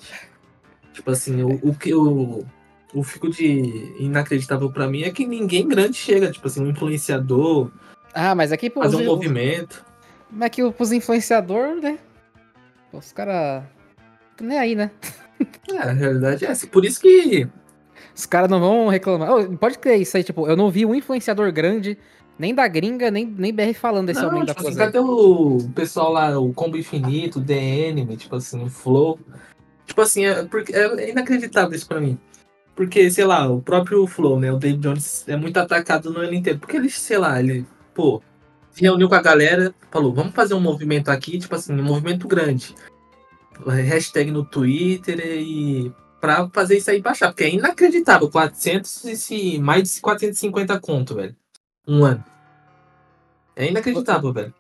tipo 0.93 1.09
assim, 1.13 1.41
o, 1.45 1.51
o 1.63 1.73
que 1.73 1.91
eu, 1.91 2.45
o 2.93 3.05
fico 3.05 3.31
de 3.31 3.95
inacreditável 4.01 4.69
pra 4.73 4.89
mim 4.89 5.03
é 5.03 5.11
que 5.13 5.25
ninguém 5.25 5.69
grande 5.69 5.97
chega, 5.97 6.33
tipo 6.33 6.45
assim, 6.49 6.61
um 6.61 6.71
influenciador, 6.71 7.71
Ah, 8.13 8.35
mas 8.35 8.51
aqui 8.51 8.69
pô, 8.69 8.83
fazer 8.83 8.97
um 8.97 9.01
os- 9.03 9.07
movimento. 9.07 9.87
Mas 10.31 10.47
é 10.47 10.51
que 10.51 10.63
os 10.63 10.93
influenciadores, 10.93 11.83
né? 11.83 11.99
Os 12.93 13.13
caras. 13.13 13.65
Nem 14.41 14.59
aí, 14.59 14.75
né? 14.75 14.91
É, 15.73 15.79
a 15.79 15.93
realidade 15.93 16.45
é 16.45 16.49
essa. 16.49 16.67
Por 16.67 16.85
isso 16.85 17.01
que. 17.01 17.47
Os 18.13 18.27
caras 18.27 18.51
não 18.51 18.59
vão 18.59 18.89
reclamar. 18.89 19.31
Ô, 19.31 19.57
pode 19.57 19.79
crer 19.79 20.01
isso 20.01 20.17
aí, 20.17 20.25
tipo, 20.25 20.49
eu 20.49 20.57
não 20.57 20.69
vi 20.69 20.85
um 20.85 20.93
influenciador 20.93 21.53
grande, 21.53 21.97
nem 22.37 22.53
da 22.53 22.67
gringa, 22.67 23.09
nem, 23.09 23.25
nem 23.25 23.55
BR 23.55 23.73
falando 23.75 24.09
desse 24.09 24.21
Não, 24.21 24.31
aumento 24.31 24.47
da 24.47 24.55
tipo 24.55 24.67
assim, 24.67 24.77
Plus. 24.77 24.81
aí. 24.81 24.93
cadê 24.93 24.99
o 24.99 25.71
pessoal 25.73 26.13
lá, 26.13 26.37
o 26.41 26.53
Combo 26.53 26.77
Infinito, 26.77 27.39
o 27.39 27.43
DN, 27.43 28.17
tipo 28.17 28.35
assim, 28.35 28.65
o 28.65 28.69
Flow. 28.69 29.21
Tipo 29.87 30.01
assim, 30.01 30.27
é, 30.27 30.43
porque, 30.45 30.75
é 30.75 31.11
inacreditável 31.11 31.77
isso 31.77 31.87
pra 31.87 32.01
mim. 32.01 32.19
Porque, 32.75 33.11
sei 33.11 33.25
lá, 33.25 33.49
o 33.49 33.61
próprio 33.61 34.07
Flow, 34.07 34.39
né? 34.39 34.53
O 34.53 34.57
Dave 34.57 34.79
Jones 34.79 35.25
é 35.29 35.37
muito 35.37 35.57
atacado 35.57 36.13
no 36.13 36.21
ano 36.21 36.35
inteiro. 36.35 36.59
Porque 36.59 36.77
ele, 36.77 36.91
sei 36.91 37.19
lá, 37.19 37.41
ele, 37.41 37.65
pô, 37.95 38.23
se 38.79 38.83
reuniu 38.83 39.09
com 39.09 39.15
a 39.17 39.23
galera, 39.23 39.75
falou, 39.91 40.15
vamos 40.15 40.33
fazer 40.33 40.55
um 40.55 40.61
movimento 40.61 41.09
aqui, 41.09 41.37
tipo 41.37 41.53
assim, 41.53 41.73
um 41.73 41.83
movimento 41.83 42.29
grande. 42.29 42.77
Hashtag 43.67 44.31
no 44.31 44.45
Twitter 44.45 45.19
e. 45.21 45.93
Pra 46.21 46.49
fazer 46.53 46.77
isso 46.77 46.91
aí 46.91 47.01
baixar. 47.01 47.29
Porque 47.29 47.45
é 47.45 47.55
inacreditável. 47.55 48.29
400 48.31 49.05
e 49.05 49.17
se, 49.17 49.59
mais 49.59 49.95
de 49.95 50.01
450 50.01 50.81
conto, 50.81 51.17
velho. 51.17 51.35
Um 51.87 52.05
ano. 52.05 52.25
É 53.57 53.69
inacreditável, 53.69 54.33
velho. 54.33 54.55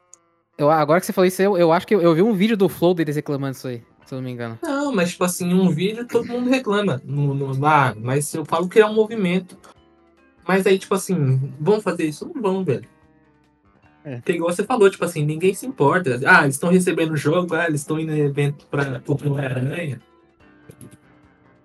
Eu, 0.56 0.68
agora 0.68 0.98
que 0.98 1.06
você 1.06 1.12
falou 1.12 1.26
isso, 1.26 1.40
eu, 1.40 1.56
eu 1.56 1.72
acho 1.72 1.86
que 1.86 1.94
eu, 1.94 2.00
eu 2.00 2.14
vi 2.14 2.22
um 2.22 2.34
vídeo 2.34 2.56
do 2.56 2.68
Flow 2.68 2.94
deles 2.94 3.14
reclamando 3.14 3.56
isso 3.56 3.68
aí, 3.68 3.84
se 4.04 4.12
eu 4.12 4.16
não 4.16 4.24
me 4.24 4.32
engano. 4.32 4.58
Não, 4.60 4.92
mas 4.92 5.10
tipo 5.10 5.22
assim, 5.22 5.54
um 5.54 5.70
vídeo 5.70 6.04
todo 6.04 6.26
mundo 6.26 6.50
reclama. 6.50 7.00
No, 7.04 7.34
no, 7.34 7.66
ah, 7.66 7.94
mas 7.96 8.34
eu 8.34 8.44
falo 8.44 8.68
que 8.68 8.80
é 8.80 8.86
um 8.86 8.94
movimento. 8.94 9.56
Mas 10.46 10.66
aí, 10.66 10.76
tipo 10.76 10.94
assim, 10.96 11.52
vão 11.60 11.80
fazer 11.80 12.06
isso? 12.06 12.28
Não 12.34 12.42
vão, 12.42 12.64
velho. 12.64 12.88
É. 14.08 14.22
Igual 14.32 14.52
você 14.52 14.64
falou, 14.64 14.90
tipo 14.90 15.04
assim, 15.04 15.24
ninguém 15.24 15.54
se 15.54 15.66
importa. 15.66 16.20
Ah, 16.26 16.42
eles 16.42 16.54
estão 16.54 16.70
recebendo 16.70 17.12
o 17.12 17.16
jogo, 17.16 17.54
ah, 17.54 17.66
eles 17.66 17.80
estão 17.80 17.98
indo 17.98 18.12
em 18.12 18.20
evento 18.20 18.66
pra 18.66 19.02
Homem-Aranha. 19.06 20.00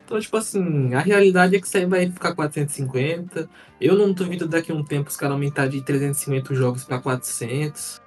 Então, 0.06 0.19
tipo 0.19 0.36
assim, 0.36 0.93
a 0.93 0.99
realidade 0.99 1.56
é 1.56 1.60
que 1.60 1.65
isso 1.65 1.77
aí 1.77 1.86
vai 1.86 2.10
ficar 2.12 2.36
450. 2.36 3.49
Eu 3.79 3.95
não 3.95 4.12
duvido 4.12 4.47
daqui 4.47 4.71
a 4.71 4.75
um 4.75 4.84
tempo 4.84 5.10
os 5.10 5.15
caras 5.15 5.34
aumentar 5.34 5.67
de 5.67 5.82
350 5.82 6.53
jogos 6.53 6.84
pra 6.84 6.99
400. 6.99 8.01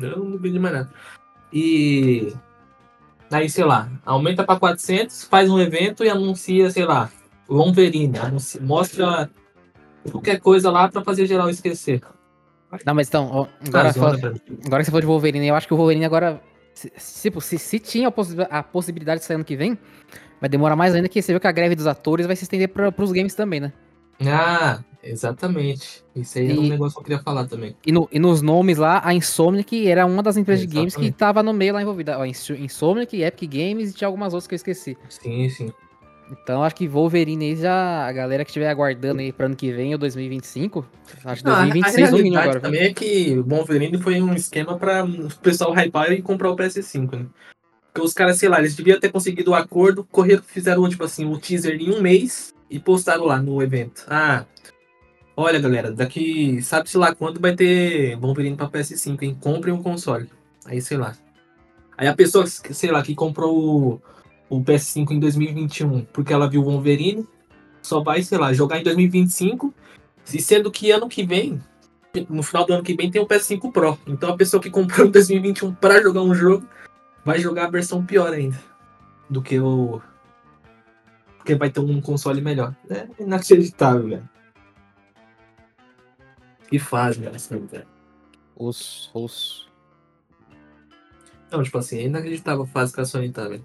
Eu 0.00 0.18
não 0.18 0.30
duvido 0.30 0.54
de 0.54 0.60
mais 0.60 0.74
nada. 0.74 0.90
E 1.52 2.32
Aí, 3.34 3.50
sei 3.50 3.64
lá, 3.64 3.90
aumenta 4.04 4.44
pra 4.44 4.58
400, 4.58 5.24
faz 5.24 5.50
um 5.50 5.58
evento 5.58 6.04
e 6.04 6.08
anuncia, 6.08 6.70
sei 6.70 6.84
lá, 6.84 7.10
Wolverine. 7.48 8.16
Anuncia, 8.18 8.60
mostra 8.60 9.28
qualquer 10.10 10.40
coisa 10.40 10.70
lá 10.70 10.88
pra 10.88 11.02
fazer 11.02 11.26
geral 11.26 11.50
esquecer. 11.50 12.00
Não, 12.84 12.94
mas 12.94 13.08
então, 13.08 13.48
agora, 13.66 13.92
fala- 13.92 14.16
velho. 14.16 14.40
agora 14.66 14.82
que 14.82 14.84
você 14.86 14.90
falou 14.90 15.00
de 15.00 15.06
Wolverine, 15.06 15.46
eu 15.48 15.54
acho 15.54 15.66
que 15.66 15.74
o 15.74 15.76
Wolverine 15.76 16.04
agora. 16.04 16.40
Se, 16.74 16.90
se, 16.96 17.22
tipo, 17.22 17.40
se, 17.40 17.78
tinha 17.78 18.08
a, 18.08 18.10
possi- 18.10 18.36
a 18.50 18.62
possibilidade 18.62 19.20
de 19.20 19.26
sair 19.26 19.36
ano 19.36 19.44
que 19.44 19.54
vem, 19.56 19.78
vai 20.40 20.48
demorar 20.48 20.74
mais 20.74 20.94
ainda, 20.94 21.08
que 21.08 21.22
você 21.22 21.32
viu 21.32 21.40
que 21.40 21.46
a 21.46 21.52
greve 21.52 21.76
dos 21.76 21.86
atores 21.86 22.26
vai 22.26 22.34
se 22.34 22.42
estender 22.42 22.68
pra, 22.68 22.90
pros 22.90 23.12
games 23.12 23.34
também, 23.34 23.60
né? 23.60 23.72
Ah, 24.26 24.80
exatamente. 25.02 26.04
Isso 26.16 26.38
aí 26.38 26.50
era 26.50 26.60
um 26.60 26.64
E- 26.64 26.68
negócio 26.70 26.94
que 26.94 27.00
eu 27.00 27.04
queria 27.04 27.22
falar 27.22 27.46
também. 27.46 27.76
E, 27.86 27.92
no- 27.92 28.08
e 28.10 28.18
nos 28.18 28.42
nomes 28.42 28.78
lá, 28.78 29.00
a 29.04 29.14
Insomniac 29.14 29.86
era 29.88 30.04
uma 30.06 30.22
das 30.22 30.36
empresas 30.36 30.66
de 30.66 30.72
games 30.74 30.94
que 30.94 31.00
Exatamente. 31.02 31.16
tava 31.16 31.42
no 31.42 31.52
meio 31.52 31.74
lá 31.74 31.82
envolvida. 31.82 32.16
Insomniac, 32.58 33.20
Epic 33.22 33.50
Games 33.52 33.90
e 33.90 33.94
tinha 33.94 34.08
algumas 34.08 34.32
outras 34.34 34.46
que 34.48 34.54
eu 34.54 34.56
esqueci. 34.56 34.96
Sim, 35.08 35.48
sim. 35.48 35.72
Então 36.30 36.62
acho 36.64 36.74
que 36.74 36.88
Wolverine 36.88 37.44
aí 37.44 37.56
já. 37.56 38.06
A 38.06 38.12
galera 38.12 38.44
que 38.44 38.50
estiver 38.50 38.68
aguardando 38.68 39.20
aí 39.20 39.32
pra 39.32 39.46
ano 39.46 39.54
que 39.56 39.70
vem 39.72 39.92
ou 39.92 39.98
2025. 39.98 40.84
Acho 41.24 41.42
que 41.42 41.48
Não, 41.48 41.54
a- 41.54 41.60
2026 41.60 42.08
a 42.08 42.10
no 42.10 42.16
mínimo 42.16 42.34
realidade 42.36 42.48
agora. 42.48 42.60
também 42.60 42.80
é 42.88 42.94
que 42.94 43.38
o 43.38 43.42
Wolverine 43.44 43.98
foi 44.00 44.20
um 44.22 44.32
esquema 44.34 44.78
pra 44.78 45.04
o 45.04 45.28
pessoal 45.42 45.72
hypar 45.74 46.12
e 46.12 46.22
comprar 46.22 46.50
o 46.50 46.56
PS5, 46.56 47.16
né? 47.16 47.26
Porque 47.92 48.06
os 48.06 48.12
caras, 48.12 48.38
sei 48.38 48.48
lá, 48.48 48.58
eles 48.58 48.74
deviam 48.74 48.98
ter 48.98 49.12
conseguido 49.12 49.52
o 49.52 49.54
acordo, 49.54 50.02
correram, 50.10 50.42
fizeram, 50.42 50.88
tipo 50.88 51.04
assim, 51.04 51.26
o 51.26 51.38
teaser 51.38 51.80
em 51.80 51.90
um 51.94 52.00
mês 52.00 52.52
e 52.68 52.78
postaram 52.80 53.24
lá 53.24 53.40
no 53.40 53.62
evento. 53.62 54.04
Ah, 54.08 54.44
olha, 55.36 55.60
galera, 55.60 55.92
daqui 55.92 56.60
sabe-se 56.62 56.96
lá 56.98 57.14
quando 57.14 57.38
vai 57.38 57.54
ter 57.54 58.16
Wolverine 58.16 58.56
pra 58.56 58.68
PS5, 58.68 59.22
hein? 59.22 59.36
Comprem 59.40 59.72
um 59.72 59.82
console. 59.82 60.28
Aí, 60.64 60.80
sei 60.82 60.96
lá. 60.96 61.14
Aí 61.96 62.08
a 62.08 62.14
pessoa, 62.14 62.46
sei 62.48 62.90
lá, 62.90 63.00
que 63.02 63.14
comprou 63.14 64.02
o, 64.54 64.58
o 64.58 64.64
PS5 64.64 65.10
em 65.10 65.20
2021 65.20 66.04
porque 66.12 66.32
ela 66.32 66.48
viu 66.48 66.62
o 66.62 66.64
Wolverine, 66.64 67.26
só 67.82 68.02
vai, 68.02 68.22
sei 68.22 68.38
lá, 68.38 68.52
jogar 68.52 68.80
em 68.80 68.82
2025, 68.82 69.74
e 70.32 70.40
sendo 70.40 70.70
que 70.70 70.90
ano 70.90 71.08
que 71.08 71.24
vem 71.24 71.60
no 72.28 72.42
final 72.42 72.64
do 72.64 72.72
ano 72.72 72.82
que 72.82 72.94
vem 72.94 73.10
tem 73.10 73.20
o 73.20 73.26
PS5 73.26 73.72
Pro. 73.72 73.98
Então 74.06 74.30
a 74.30 74.36
pessoa 74.36 74.62
que 74.62 74.70
comprou 74.70 75.06
em 75.06 75.10
2021 75.10 75.74
pra 75.74 76.00
jogar 76.00 76.22
um 76.22 76.34
jogo 76.34 76.66
vai 77.24 77.38
jogar 77.38 77.66
a 77.66 77.70
versão 77.70 78.04
pior 78.04 78.32
ainda 78.32 78.58
do 79.28 79.42
que 79.42 79.58
o. 79.58 80.00
Porque 81.38 81.54
vai 81.54 81.70
ter 81.70 81.80
um 81.80 82.00
console 82.00 82.40
melhor. 82.40 82.74
É 82.88 83.06
inacreditável, 83.18 84.08
velho. 84.08 84.28
Que 86.68 86.76
essa, 86.76 87.58
velho. 87.58 87.86
Os. 88.56 89.10
Os. 89.12 89.68
Não, 91.50 91.62
tipo 91.62 91.78
assim, 91.78 91.98
é 91.98 92.02
inacreditável 92.04 92.62
a 92.62 92.66
fase 92.66 92.92
que 92.92 93.00
a 93.00 93.04
Sony 93.04 93.30
tá, 93.30 93.46
velho. 93.46 93.64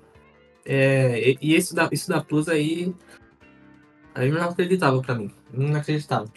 É, 0.66 1.36
e 1.42 1.56
isso 1.56 1.74
da, 1.76 1.90
isso 1.92 2.10
da 2.10 2.22
Plus 2.22 2.48
aí. 2.48 2.94
Aí 4.14 4.30
não 4.30 4.38
inacreditável 4.38 5.02
pra 5.02 5.16
mim. 5.16 5.32
Inacreditável. 5.54 6.30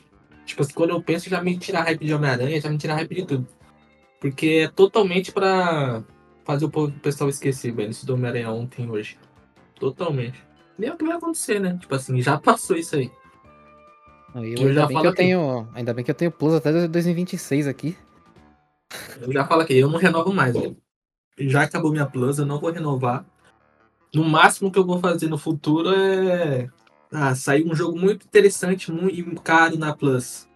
Tipo 0.45 0.63
assim, 0.63 0.73
quando 0.75 0.91
eu 0.91 1.03
penso, 1.03 1.29
já 1.29 1.43
me 1.43 1.57
tira 1.59 1.81
hype 1.81 2.05
de 2.05 2.15
Homem-Aranha, 2.15 2.61
já 2.61 2.69
me 2.69 2.79
tira 2.79 2.95
hype 2.95 3.15
de 3.15 3.25
tudo. 3.27 3.47
Porque 4.21 4.65
é 4.65 4.69
totalmente 4.69 5.33
pra 5.33 6.03
fazer 6.45 6.65
o 6.65 6.71
pessoal 6.93 7.31
esquecer, 7.31 7.73
velho. 7.73 7.91
Isso 7.91 8.07
do 8.07 8.15
Homem-Aranha 8.15 8.51
ontem 8.51 8.89
hoje. 8.89 9.19
Totalmente. 9.79 10.43
Nem 10.79 10.91
é 10.91 10.93
o 10.93 10.97
que 10.97 11.05
vai 11.05 11.17
acontecer, 11.17 11.59
né? 11.61 11.77
Tipo 11.81 11.95
assim, 11.95 12.21
já 12.21 12.39
passou 12.39 12.77
isso 12.77 12.97
aí. 12.97 13.11
Eu, 14.35 14.43
Eu 14.43 14.69
ainda, 14.69 14.75
já 14.75 14.87
bem 14.87 15.01
que 15.01 15.07
eu 15.07 15.11
aqui. 15.11 15.17
tenho, 15.17 15.69
ainda 15.75 15.95
bem 15.95 16.05
que 16.05 16.11
eu 16.11 16.15
tenho 16.15 16.31
Plus 16.31 16.55
até 16.55 16.89
2026 16.89 17.67
aqui. 17.67 17.97
Eu 19.21 19.33
já 19.33 19.45
falo 19.47 19.63
aqui, 19.63 19.75
eu 19.75 19.89
não 19.91 19.99
renovo 19.99 20.33
mais, 20.33 20.55
velho. 20.55 20.77
Já 21.39 21.63
acabou 21.63 21.91
minha 21.91 22.07
Plus, 22.07 22.39
eu 22.39 22.47
não 22.47 22.61
vou 22.61 22.71
renovar. 22.71 23.25
No 24.15 24.25
máximo 24.25 24.71
que 24.71 24.79
eu 24.79 24.87
vou 24.87 24.99
fazer 24.99 25.29
no 25.29 25.39
futuro 25.39 25.95
é. 25.95 26.69
Ah, 27.11 27.35
sair 27.35 27.67
um 27.67 27.75
jogo 27.75 27.99
muito 27.99 28.25
interessante 28.27 28.91
muito, 28.91 29.43
caro 29.43 29.77
na 29.79 29.95
Plus. 29.95 30.49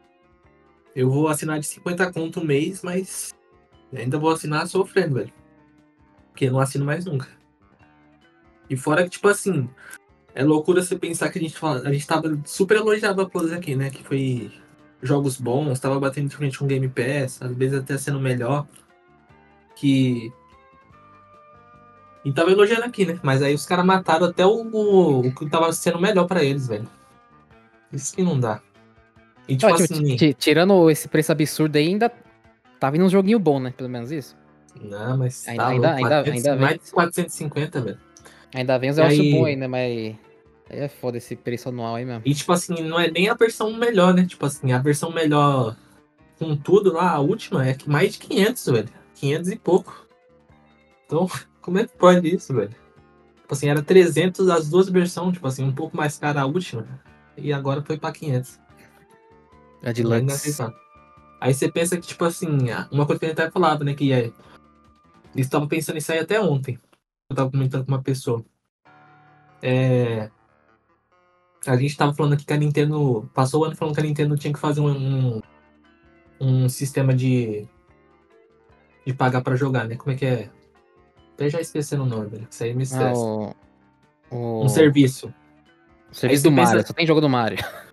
Eu 0.94 1.10
vou 1.10 1.28
assinar 1.28 1.60
de 1.60 1.66
50 1.66 2.10
conto 2.12 2.40
um 2.40 2.44
mês, 2.44 2.82
mas 2.82 3.34
ainda 3.94 4.18
vou 4.18 4.30
assinar 4.30 4.66
sofrendo, 4.66 5.16
velho. 5.16 5.32
Porque 6.28 6.46
eu 6.46 6.52
não 6.52 6.60
assino 6.60 6.84
mais 6.84 7.04
nunca. 7.04 7.28
E 8.68 8.76
fora 8.76 9.04
que, 9.04 9.10
tipo 9.10 9.28
assim, 9.28 9.68
é 10.34 10.42
loucura 10.42 10.82
você 10.82 10.98
pensar 10.98 11.30
que 11.30 11.38
a 11.38 11.42
gente 11.42 11.56
fala, 11.56 11.86
a 11.86 11.92
gente 11.92 12.06
tava 12.06 12.38
super 12.44 12.76
elogiado 12.76 13.20
a 13.20 13.28
Plus 13.28 13.52
aqui, 13.52 13.76
né? 13.76 13.90
Que 13.90 14.02
foi 14.02 14.50
jogos 15.02 15.38
bons, 15.38 15.80
tava 15.80 15.98
batendo 16.00 16.28
de 16.28 16.36
frente 16.36 16.58
com 16.58 16.66
Game 16.66 16.88
Pass, 16.88 17.40
às 17.40 17.54
vezes 17.54 17.78
até 17.78 17.96
sendo 17.96 18.20
melhor. 18.20 18.66
Que. 19.74 20.32
E 22.26 22.32
tava 22.32 22.50
elogiando 22.50 22.82
aqui, 22.84 23.06
né? 23.06 23.20
Mas 23.22 23.40
aí 23.40 23.54
os 23.54 23.64
caras 23.64 23.84
mataram 23.86 24.26
até 24.26 24.44
o, 24.44 24.50
o, 24.72 25.32
que 25.32 25.48
tava 25.48 25.72
sendo 25.72 26.00
melhor 26.00 26.26
pra 26.26 26.42
eles, 26.42 26.66
velho. 26.66 26.88
Isso 27.92 28.16
que 28.16 28.20
não 28.20 28.40
dá. 28.40 28.60
E 29.46 29.56
tipo 29.56 29.72
tipo, 29.76 29.94
assim. 29.94 30.16
ti- 30.16 30.34
tirando 30.34 30.90
esse 30.90 31.06
preço 31.06 31.30
absurdo 31.30 31.76
aí, 31.76 31.86
ainda 31.86 32.10
tá 32.80 32.90
vindo 32.90 33.04
um 33.04 33.08
joguinho 33.08 33.38
bom, 33.38 33.60
né? 33.60 33.72
Pelo 33.76 33.88
menos 33.88 34.10
isso. 34.10 34.36
Não, 34.82 35.16
mas. 35.18 35.46
Ainda- 35.46 35.62
tá 35.62 35.68
ainda- 35.68 35.88
louco, 35.88 36.04
ainda- 36.04 36.24
400, 36.24 36.46
ainda 36.48 36.56
mais 36.60 36.80
de 36.84 36.90
450, 36.90 37.80
velho. 37.80 37.98
Ainda 38.52 38.76
vem 38.78 38.90
os 38.90 38.96
negócios 38.96 39.20
aí- 39.20 39.30
bons 39.32 39.44
ainda, 39.46 39.68
mas. 39.68 40.16
Aí 40.68 40.80
é 40.80 40.88
foda 40.88 41.18
esse 41.18 41.36
preço 41.36 41.68
anual 41.68 41.94
aí 41.94 42.04
mesmo. 42.04 42.22
E 42.24 42.34
tipo 42.34 42.52
assim, 42.52 42.74
não 42.82 42.98
é 42.98 43.08
nem 43.08 43.28
a 43.28 43.34
versão 43.34 43.72
melhor, 43.72 44.12
né? 44.12 44.26
Tipo 44.26 44.46
assim, 44.46 44.72
a 44.72 44.78
versão 44.78 45.12
melhor 45.12 45.76
com 46.40 46.56
tudo 46.56 46.92
lá, 46.92 47.12
a 47.12 47.20
última, 47.20 47.64
é 47.68 47.76
mais 47.86 48.14
de 48.14 48.18
500, 48.18 48.66
velho. 48.66 48.88
500 49.14 49.48
e 49.52 49.56
pouco. 49.56 50.04
Então, 51.06 51.30
como 51.66 51.81
é 51.81 51.85
que 51.85 51.98
pode 51.98 52.33
isso, 52.33 52.55
velho? 52.55 52.70
Tipo 52.70 53.52
assim, 53.52 53.68
era 53.68 53.83
300 53.83 54.48
as 54.48 54.68
duas 54.68 54.88
versões, 54.88 55.33
tipo 55.33 55.48
assim, 55.48 55.64
um 55.64 55.74
pouco 55.74 55.96
mais 55.96 56.16
cara 56.16 56.42
a 56.42 56.46
última. 56.46 56.87
E 57.37 57.52
agora 57.52 57.83
foi 57.83 57.98
pra 57.98 58.12
500. 58.12 58.61
A 59.83 59.90
de 59.90 60.02
é 60.02 60.05
Lux. 60.05 60.20
inaceitável. 60.20 60.79
Aí 61.40 61.52
você 61.52 61.68
pensa 61.68 61.96
que, 61.96 62.07
tipo 62.07 62.24
assim, 62.24 62.46
uma 62.92 63.05
coisa 63.05 63.18
que 63.18 63.26
a 63.26 63.29
gente 63.29 63.40
até 63.40 63.50
falava, 63.50 63.83
né? 63.83 63.94
Que 63.94 64.12
é. 64.12 64.33
Eles 65.35 65.46
estavam 65.46 65.66
pensando 65.66 65.96
nisso 65.96 66.12
aí 66.12 66.20
até 66.20 66.40
ontem. 66.40 66.79
Eu 67.29 67.35
tava 67.35 67.50
comentando 67.50 67.85
com 67.85 67.90
uma 67.90 68.02
pessoa. 68.02 68.44
É. 69.61 70.31
A 71.66 71.76
gente 71.76 71.96
tava 71.96 72.14
falando 72.14 72.35
aqui 72.35 72.46
que 72.46 72.52
a 72.52 72.57
Nintendo. 72.57 73.29
Passou 73.35 73.62
o 73.62 73.64
ano 73.64 73.74
falando 73.74 73.94
que 73.94 74.00
a 74.00 74.05
Nintendo 74.05 74.38
tinha 74.38 74.52
que 74.52 74.61
fazer 74.61 74.81
um. 74.81 75.38
um, 75.38 75.42
um 76.40 76.68
sistema 76.68 77.12
de. 77.12 77.68
De 79.05 79.12
pagar 79.12 79.40
pra 79.40 79.57
jogar, 79.57 79.88
né? 79.88 79.96
Como 79.96 80.12
é 80.12 80.16
que 80.16 80.24
é? 80.24 80.50
Até 81.37 81.51
já 81.51 81.61
esquecendo 81.61 82.03
o 82.03 82.07
nome, 82.07 82.29
velho. 82.31 82.49
Isso 82.51 82.64
aí 82.64 82.72
me 82.75 82.81
Ah, 82.81 82.85
estressa. 82.85 83.20
o. 83.20 83.55
O, 84.31 84.64
Um 84.64 84.68
serviço. 84.68 85.33
o 86.11 86.14
serviço 86.14 86.46
Aí 86.46 86.51
do 86.51 86.57
Mario. 86.57 86.72
pensa- 86.79 86.87
Só 86.88 86.92
tem 86.94 87.07
jogo 87.07 87.20
do 87.20 87.29
Mario. 87.29 87.59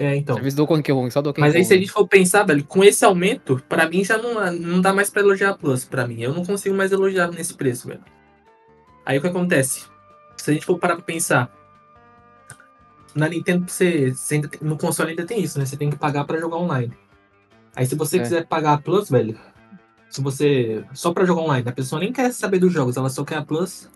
É, 0.00 0.14
então. 0.14 0.36
serviço 0.36 0.56
do 0.56 0.64
Donkey 0.64 0.92
Kong, 0.92 1.10
só 1.10 1.20
do 1.20 1.24
Donkey 1.24 1.40
Mas 1.40 1.54
aí 1.56 1.62
Kong. 1.62 1.66
se 1.66 1.74
a 1.74 1.76
gente 1.76 1.90
for 1.90 2.06
pensar, 2.06 2.44
velho, 2.44 2.62
com 2.62 2.84
esse 2.84 3.04
aumento, 3.04 3.60
pra 3.68 3.88
mim 3.88 4.04
já 4.04 4.16
não, 4.16 4.52
não 4.52 4.80
dá 4.80 4.92
mais 4.92 5.10
pra 5.10 5.22
elogiar 5.22 5.50
a 5.50 5.54
Plus, 5.58 5.84
pra 5.84 6.06
mim. 6.06 6.20
Eu 6.22 6.32
não 6.32 6.44
consigo 6.44 6.72
mais 6.76 6.92
elogiar 6.92 7.26
nesse 7.32 7.52
preço, 7.54 7.88
velho. 7.88 8.04
Aí 9.04 9.18
o 9.18 9.20
que 9.20 9.26
acontece? 9.26 9.86
Se 10.36 10.52
a 10.52 10.54
gente 10.54 10.64
for 10.64 10.78
parar 10.78 10.94
pra 10.94 11.04
pensar, 11.04 11.50
na 13.12 13.28
Nintendo 13.28 13.68
você, 13.68 14.12
você 14.12 14.36
ainda 14.36 14.48
no 14.60 14.78
console 14.78 15.10
ainda 15.10 15.26
tem 15.26 15.40
isso, 15.42 15.58
né? 15.58 15.66
Você 15.66 15.76
tem 15.76 15.90
que 15.90 15.96
pagar 15.98 16.22
pra 16.24 16.38
jogar 16.38 16.58
online. 16.58 16.92
Aí 17.74 17.84
se 17.84 17.96
você 17.96 18.18
É. 18.18 18.22
quiser 18.22 18.46
pagar 18.46 18.74
a 18.74 18.78
Plus, 18.78 19.10
velho, 19.10 19.36
se 20.10 20.20
você 20.20 20.84
só 20.94 21.12
pra 21.12 21.24
jogar 21.24 21.42
online, 21.42 21.68
a 21.68 21.72
pessoa 21.72 22.00
nem 22.00 22.12
quer 22.12 22.32
saber 22.32 22.58
dos 22.58 22.72
jogos, 22.72 22.96
ela 22.96 23.08
só 23.10 23.24
quer 23.24 23.36
a 23.36 23.42
Plus. 23.44 23.90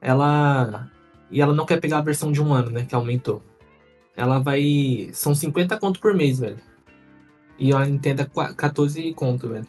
Ela 0.00 0.90
e 1.30 1.40
ela 1.40 1.52
não 1.54 1.66
quer 1.66 1.80
pegar 1.80 1.98
a 1.98 2.02
versão 2.02 2.30
de 2.30 2.40
um 2.42 2.52
ano, 2.52 2.70
né, 2.70 2.84
que 2.84 2.94
aumentou 2.94 3.42
ela 4.16 4.38
vai. 4.38 5.10
São 5.12 5.34
50 5.34 5.78
conto 5.78 6.00
por 6.00 6.14
mês, 6.14 6.38
velho. 6.40 6.58
E 7.58 7.72
a 7.72 7.84
Nintendo 7.84 8.22
é 8.22 8.24
qua- 8.24 8.54
14 8.54 9.12
conto, 9.14 9.48
velho. 9.50 9.66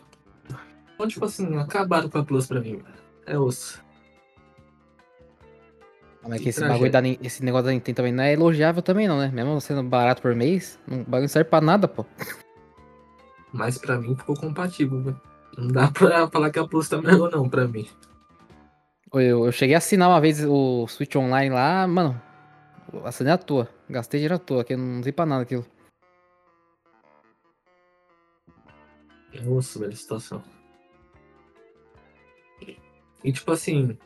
Então, 0.96 1.08
tipo 1.08 1.26
assim, 1.26 1.58
acabaram 1.58 2.10
com 2.10 2.18
a 2.18 2.24
Plus 2.24 2.48
pra 2.48 2.62
mim, 2.62 2.78
velho. 2.78 2.96
É 3.26 3.38
osso. 3.38 3.84
Mas 6.24 6.38
que 6.38 6.44
que 6.44 6.50
esse 6.50 6.62
bagulho 6.62 6.92
da, 6.92 7.02
esse 7.22 7.44
negócio 7.44 7.66
da 7.66 7.72
Nintendo 7.72 7.96
também 7.98 8.12
não 8.14 8.24
é 8.24 8.34
elogiável 8.34 8.82
também, 8.82 9.08
não, 9.08 9.18
né? 9.18 9.30
Mesmo 9.34 9.60
sendo 9.62 9.84
barato 9.84 10.22
por 10.22 10.34
mês, 10.34 10.80
o 10.88 10.96
bagulho 10.98 11.22
não 11.22 11.28
serve 11.28 11.50
pra 11.50 11.62
nada, 11.62 11.88
pô. 11.88 12.06
Mas 13.58 13.80
pra 13.80 13.98
mim 13.98 14.16
ficou 14.16 14.36
compatível, 14.36 15.02
velho. 15.02 15.22
Não 15.58 15.68
dá 15.70 15.90
pra 15.90 16.28
falar 16.30 16.52
que 16.52 16.60
a 16.60 16.68
Plus 16.68 16.88
tá 16.88 17.02
melhor, 17.02 17.32
não, 17.32 17.50
pra 17.50 17.68
mim. 17.68 17.90
Eu, 19.12 19.46
eu 19.46 19.52
cheguei 19.52 19.74
a 19.74 19.80
assinar 19.80 20.10
uma 20.10 20.22
vez 20.22 20.44
o 20.46 20.86
Switch 20.88 21.16
Online 21.16 21.54
lá, 21.54 21.88
mano. 21.88 22.22
Assinei 23.04 23.34
à 23.34 23.38
toa. 23.38 23.68
Gastei 23.90 24.20
dinheiro 24.20 24.36
à 24.36 24.38
toa, 24.40 24.64
que 24.64 24.74
eu 24.74 24.78
não 24.78 25.00
usei 25.00 25.12
pra 25.12 25.26
nada 25.26 25.42
aquilo. 25.42 25.66
Osso, 29.48 29.80
velho, 29.80 29.96
situação. 29.96 30.44
E 33.24 33.32
tipo 33.32 33.52
assim. 33.52 33.98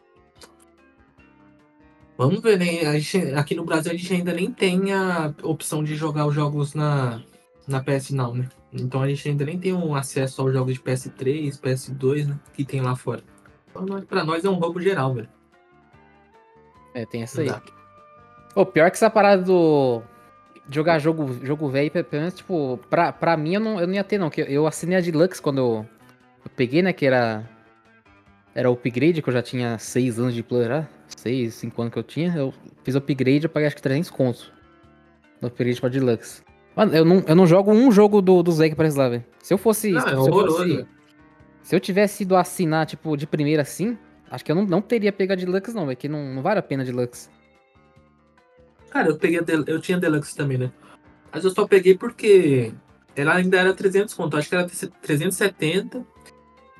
Vamos 2.17 2.41
ver, 2.41 2.57
né? 2.57 2.97
Gente- 2.99 3.33
aqui 3.33 3.53
no 3.53 3.65
Brasil 3.65 3.91
a 3.91 3.95
gente 3.95 4.13
ainda 4.13 4.33
nem 4.33 4.49
tem 4.49 4.93
a 4.93 5.33
opção 5.43 5.83
de 5.83 5.95
jogar 5.95 6.25
os 6.25 6.33
jogos 6.35 6.73
na, 6.73 7.21
na 7.67 7.83
PS 7.83 8.11
Now, 8.11 8.33
né? 8.33 8.47
Então 8.73 9.01
a 9.01 9.07
gente 9.07 9.27
ainda 9.27 9.43
nem 9.45 9.59
tem 9.59 9.73
um 9.73 9.93
acesso 9.95 10.41
aos 10.41 10.53
jogos 10.53 10.73
de 10.75 10.79
PS3, 10.79 11.59
PS2, 11.59 12.27
né? 12.27 12.39
Que 12.53 12.63
tem 12.63 12.81
lá 12.81 12.95
fora. 12.95 13.21
Então 13.69 13.85
nós- 13.85 14.05
pra 14.05 14.23
nós 14.23 14.43
é 14.45 14.49
um 14.49 14.53
roubo 14.55 14.79
geral, 14.81 15.13
velho. 15.13 15.29
É, 16.93 17.05
tem 17.05 17.23
essa 17.23 17.41
aí. 17.41 17.49
O 18.55 18.65
pior 18.65 18.89
que 18.89 18.97
essa 18.97 19.09
parada 19.09 19.41
do. 19.43 20.01
de 20.67 20.75
Jogar 20.75 20.99
jogo, 20.99 21.33
jogo 21.45 21.69
velho, 21.69 21.89
pelo 21.91 22.05
menos, 22.11 22.33
tipo, 22.33 22.79
pra, 22.89 23.11
pra 23.11 23.35
mim 23.37 23.55
eu 23.55 23.59
não, 23.61 23.79
eu 23.79 23.87
não 23.87 23.93
ia 23.93 24.03
ter, 24.03 24.17
não. 24.17 24.29
Que 24.29 24.41
eu- 24.41 24.45
eu 24.45 24.67
assinei 24.67 24.97
a 24.97 25.01
Deluxe 25.01 25.41
quando 25.41 25.57
eu, 25.59 25.85
eu 26.45 26.51
peguei, 26.55 26.81
né? 26.81 26.91
Que 26.93 27.05
era. 27.05 27.49
Era 28.53 28.69
o 28.69 28.73
upgrade, 28.73 29.21
que 29.21 29.29
eu 29.29 29.33
já 29.33 29.41
tinha 29.41 29.77
6 29.77 30.19
anos 30.19 30.33
de 30.33 30.43
plano 30.43 30.65
já. 30.65 30.87
6, 31.07 31.53
5 31.55 31.81
anos 31.81 31.93
que 31.93 31.99
eu 31.99 32.03
tinha. 32.03 32.33
Eu 32.35 32.53
fiz 32.83 32.95
o 32.95 32.97
upgrade, 32.97 33.45
eu 33.45 33.49
paguei 33.49 33.67
acho 33.67 33.75
que 33.77 33.81
300 33.81 34.09
contos. 34.09 34.51
No 35.41 35.47
upgrade 35.47 35.79
pra 35.79 35.89
Deluxe. 35.89 36.43
Mano, 36.75 36.95
eu 36.95 37.03
não, 37.05 37.23
eu 37.27 37.35
não 37.35 37.45
jogo 37.45 37.71
um 37.71 37.91
jogo 37.91 38.21
do, 38.21 38.41
do 38.41 38.55
que 38.55 38.71
aparece 38.71 38.97
lá, 38.97 39.09
velho. 39.09 39.25
Se 39.39 39.53
eu 39.53 39.57
fosse. 39.57 39.91
Não, 39.91 40.01
se 40.01 40.09
é 40.09 40.13
eu 40.13 40.25
fosse- 40.25 40.87
se 41.63 41.75
eu 41.75 41.79
tivesse 41.79 42.23
ido 42.23 42.35
assinar, 42.35 42.85
tipo, 42.85 43.15
de 43.15 43.27
primeira 43.27 43.61
assim, 43.61 43.97
acho 44.29 44.43
que 44.43 44.51
eu 44.51 44.55
não, 44.55 44.65
não 44.65 44.81
teria 44.81 45.11
pegado 45.11 45.41
Deluxe, 45.41 45.73
não, 45.73 45.85
velho. 45.85 45.97
Que 45.97 46.07
não, 46.09 46.33
não 46.33 46.41
vale 46.41 46.59
a 46.59 46.63
pena 46.63 46.83
Deluxe. 46.83 47.29
Cara, 48.89 49.09
eu 49.09 49.17
peguei 49.17 49.41
Del- 49.41 49.63
eu 49.67 49.79
tinha 49.79 49.97
Deluxe 49.99 50.35
também, 50.35 50.57
né? 50.57 50.71
Mas 51.31 51.43
eu 51.45 51.51
só 51.51 51.65
peguei 51.67 51.97
porque 51.97 52.73
ela 53.15 53.35
ainda 53.35 53.57
era 53.57 53.73
300 53.73 54.13
conto, 54.13 54.35
acho 54.37 54.49
que 54.49 54.55
era 54.55 54.67
370 55.01 56.05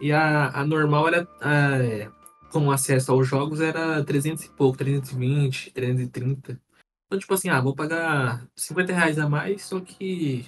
e 0.02 0.12
a, 0.12 0.50
a 0.50 0.66
normal 0.66 1.08
era 1.08 1.28
a, 1.40 1.78
é, 1.78 2.10
com 2.52 2.70
acesso 2.72 3.12
aos 3.14 3.28
jogos 3.28 3.62
era 3.62 4.04
300 4.04 4.44
e 4.46 4.50
pouco, 4.50 4.78
320, 4.78 5.72
330. 5.72 6.60
Então, 7.12 7.20
tipo 7.20 7.34
assim, 7.34 7.50
ah, 7.50 7.60
vou 7.60 7.76
pagar 7.76 8.48
50 8.56 8.94
reais 8.94 9.20
a 9.20 9.28
mais, 9.28 9.64
só 9.64 9.82
que 9.82 10.46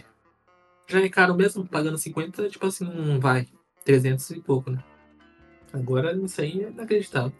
já 0.87 1.01
é 1.01 1.09
caro 1.09 1.35
mesmo, 1.35 1.67
pagando 1.67 1.97
50, 1.97 2.47
tipo 2.47 2.65
assim, 2.65 2.85
não 2.85 3.19
vai, 3.19 3.49
300 3.83 4.29
e 4.29 4.39
pouco, 4.39 4.71
né? 4.71 4.81
Agora 5.73 6.15
isso 6.15 6.39
aí 6.39 6.63
é 6.63 6.69
inacreditável. 6.69 7.33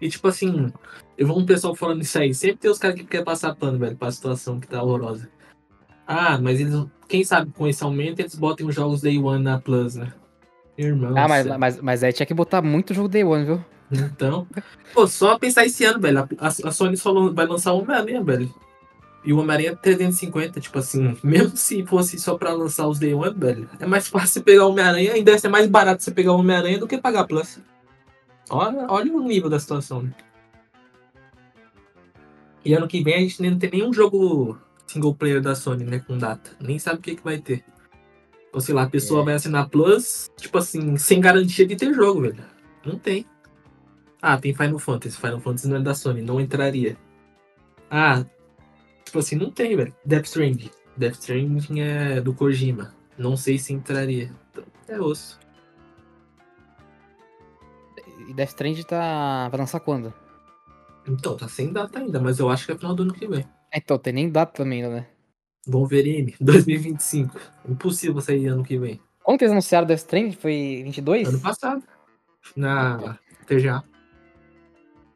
E 0.00 0.08
tipo 0.08 0.26
assim, 0.26 0.72
eu 1.18 1.26
vou 1.26 1.38
um 1.38 1.44
pessoal 1.44 1.74
falando 1.74 2.00
isso 2.00 2.18
aí. 2.18 2.32
Sempre 2.32 2.60
tem 2.60 2.70
os 2.70 2.78
caras 2.78 2.96
que 2.96 3.04
querem 3.04 3.26
passar 3.26 3.54
pano, 3.54 3.78
velho, 3.78 3.94
pra 3.94 4.10
situação 4.10 4.58
que 4.58 4.66
tá 4.66 4.82
horrorosa. 4.82 5.28
Ah, 6.06 6.38
mas 6.38 6.60
eles. 6.60 6.74
Quem 7.06 7.22
sabe 7.22 7.52
com 7.52 7.68
esse 7.68 7.84
aumento 7.84 8.20
eles 8.20 8.34
botem 8.34 8.66
os 8.66 8.74
jogos 8.74 9.02
Day 9.02 9.18
One 9.18 9.44
na 9.44 9.60
Plus, 9.60 9.96
né? 9.96 10.14
Irmão. 10.78 11.14
Ah, 11.14 11.28
mas, 11.28 11.46
mas, 11.46 11.80
mas 11.82 12.02
aí 12.02 12.12
tinha 12.14 12.24
que 12.24 12.32
botar 12.32 12.62
muito 12.62 12.94
jogo 12.94 13.06
Day 13.08 13.22
One, 13.22 13.44
viu? 13.44 13.64
Então. 13.92 14.46
Pô, 14.94 15.06
só 15.06 15.38
pensar 15.38 15.66
esse 15.66 15.84
ano, 15.84 16.00
velho. 16.00 16.28
A, 16.38 16.46
a 16.46 16.70
Sony 16.72 16.96
só 16.96 17.12
vai 17.30 17.46
lançar 17.46 17.72
o 17.72 17.80
Homem-Aranha, 17.82 18.22
velho. 18.22 18.54
E 19.24 19.32
o 19.32 19.38
Homem-Aranha 19.38 19.70
é 19.72 19.76
350, 19.76 20.60
tipo 20.60 20.78
assim. 20.78 21.16
Mesmo 21.22 21.56
se 21.56 21.84
fosse 21.86 22.18
só 22.18 22.36
pra 22.36 22.52
lançar 22.52 22.88
os 22.88 22.98
Day 22.98 23.14
One, 23.14 23.34
velho. 23.38 23.68
É 23.78 23.86
mais 23.86 24.08
fácil 24.08 24.28
você 24.28 24.40
pegar 24.40 24.66
o 24.66 24.70
Homem-Aranha. 24.70 25.12
Ainda 25.12 25.30
deve 25.30 25.38
ser 25.40 25.48
mais 25.48 25.68
barato 25.68 26.02
você 26.02 26.10
pegar 26.10 26.32
o 26.32 26.38
Homem-Aranha 26.38 26.78
do 26.78 26.88
que 26.88 26.98
pagar 26.98 27.20
a 27.20 27.24
Plus. 27.26 27.60
Olha, 28.50 28.86
olha 28.88 29.12
o 29.14 29.22
nível 29.22 29.48
da 29.48 29.58
situação, 29.58 30.02
né? 30.02 30.12
E 32.64 32.74
ano 32.74 32.86
que 32.86 33.02
vem 33.02 33.14
a 33.14 33.18
gente 33.18 33.40
nem 33.42 33.50
não 33.50 33.58
tem 33.58 33.70
nenhum 33.70 33.92
jogo 33.92 34.58
single 34.86 35.14
player 35.14 35.40
da 35.40 35.54
Sony, 35.54 35.84
né? 35.84 35.98
Com 36.00 36.16
data. 36.18 36.50
Nem 36.60 36.78
sabe 36.78 36.98
o 36.98 37.02
que, 37.02 37.16
que 37.16 37.24
vai 37.24 37.38
ter. 37.38 37.64
Ou 38.52 38.60
sei 38.60 38.74
lá, 38.74 38.82
a 38.82 38.88
pessoa 38.90 39.22
É. 39.22 39.24
vai 39.24 39.34
assinar 39.34 39.68
Plus, 39.68 40.30
tipo 40.36 40.58
assim, 40.58 40.96
sem 40.96 41.20
garantia 41.20 41.66
de 41.66 41.74
ter 41.76 41.92
jogo, 41.94 42.20
velho. 42.22 42.44
Não 42.84 42.98
tem. 42.98 43.24
Ah, 44.22 44.38
tem 44.38 44.54
Final 44.54 44.78
Fantasy. 44.78 45.16
Final 45.16 45.40
Fantasy 45.40 45.68
não 45.68 45.76
é 45.78 45.80
da 45.80 45.94
Sony, 45.94 46.22
não 46.22 46.40
entraria. 46.40 46.96
Ah, 47.90 48.24
tipo 49.04 49.18
assim, 49.18 49.34
não 49.36 49.50
tem, 49.50 49.76
velho. 49.76 49.92
Death 50.06 50.26
Stranding. 50.26 50.70
Death 50.96 51.14
Stranding 51.14 51.80
é 51.80 52.20
do 52.20 52.32
Kojima. 52.32 52.94
Não 53.18 53.36
sei 53.36 53.58
se 53.58 53.72
entraria. 53.72 54.30
Então, 54.52 54.64
é 54.88 55.00
osso. 55.00 55.40
E 58.28 58.32
Death 58.32 58.50
Strand 58.50 58.82
tá. 58.84 59.48
Vai 59.48 59.58
lançar 59.60 59.80
quando? 59.80 60.14
Então, 61.06 61.36
tá 61.36 61.48
sem 61.48 61.72
data 61.72 61.98
ainda, 61.98 62.20
mas 62.20 62.38
eu 62.38 62.48
acho 62.48 62.64
que 62.66 62.72
é 62.72 62.76
final 62.78 62.94
do 62.94 63.02
ano 63.02 63.12
que 63.12 63.26
vem. 63.26 63.44
É, 63.72 63.78
Então, 63.78 63.98
tem 63.98 64.12
nem 64.12 64.30
data 64.30 64.52
também 64.62 64.84
ainda, 64.84 64.96
né? 64.96 65.06
Wolverine, 65.66 66.34
2025. 66.40 67.38
Impossível 67.68 68.20
sair 68.20 68.46
ano 68.46 68.62
que 68.62 68.78
vem. 68.78 69.00
Quando 69.22 69.38
que 69.38 69.44
eles 69.44 69.52
anunciaram 69.52 69.86
Death 69.86 69.98
Stranding? 70.00 70.32
Foi 70.32 70.80
22? 70.84 71.28
Ano 71.28 71.40
passado. 71.40 71.82
Na 72.56 73.18
TGA. 73.46 73.82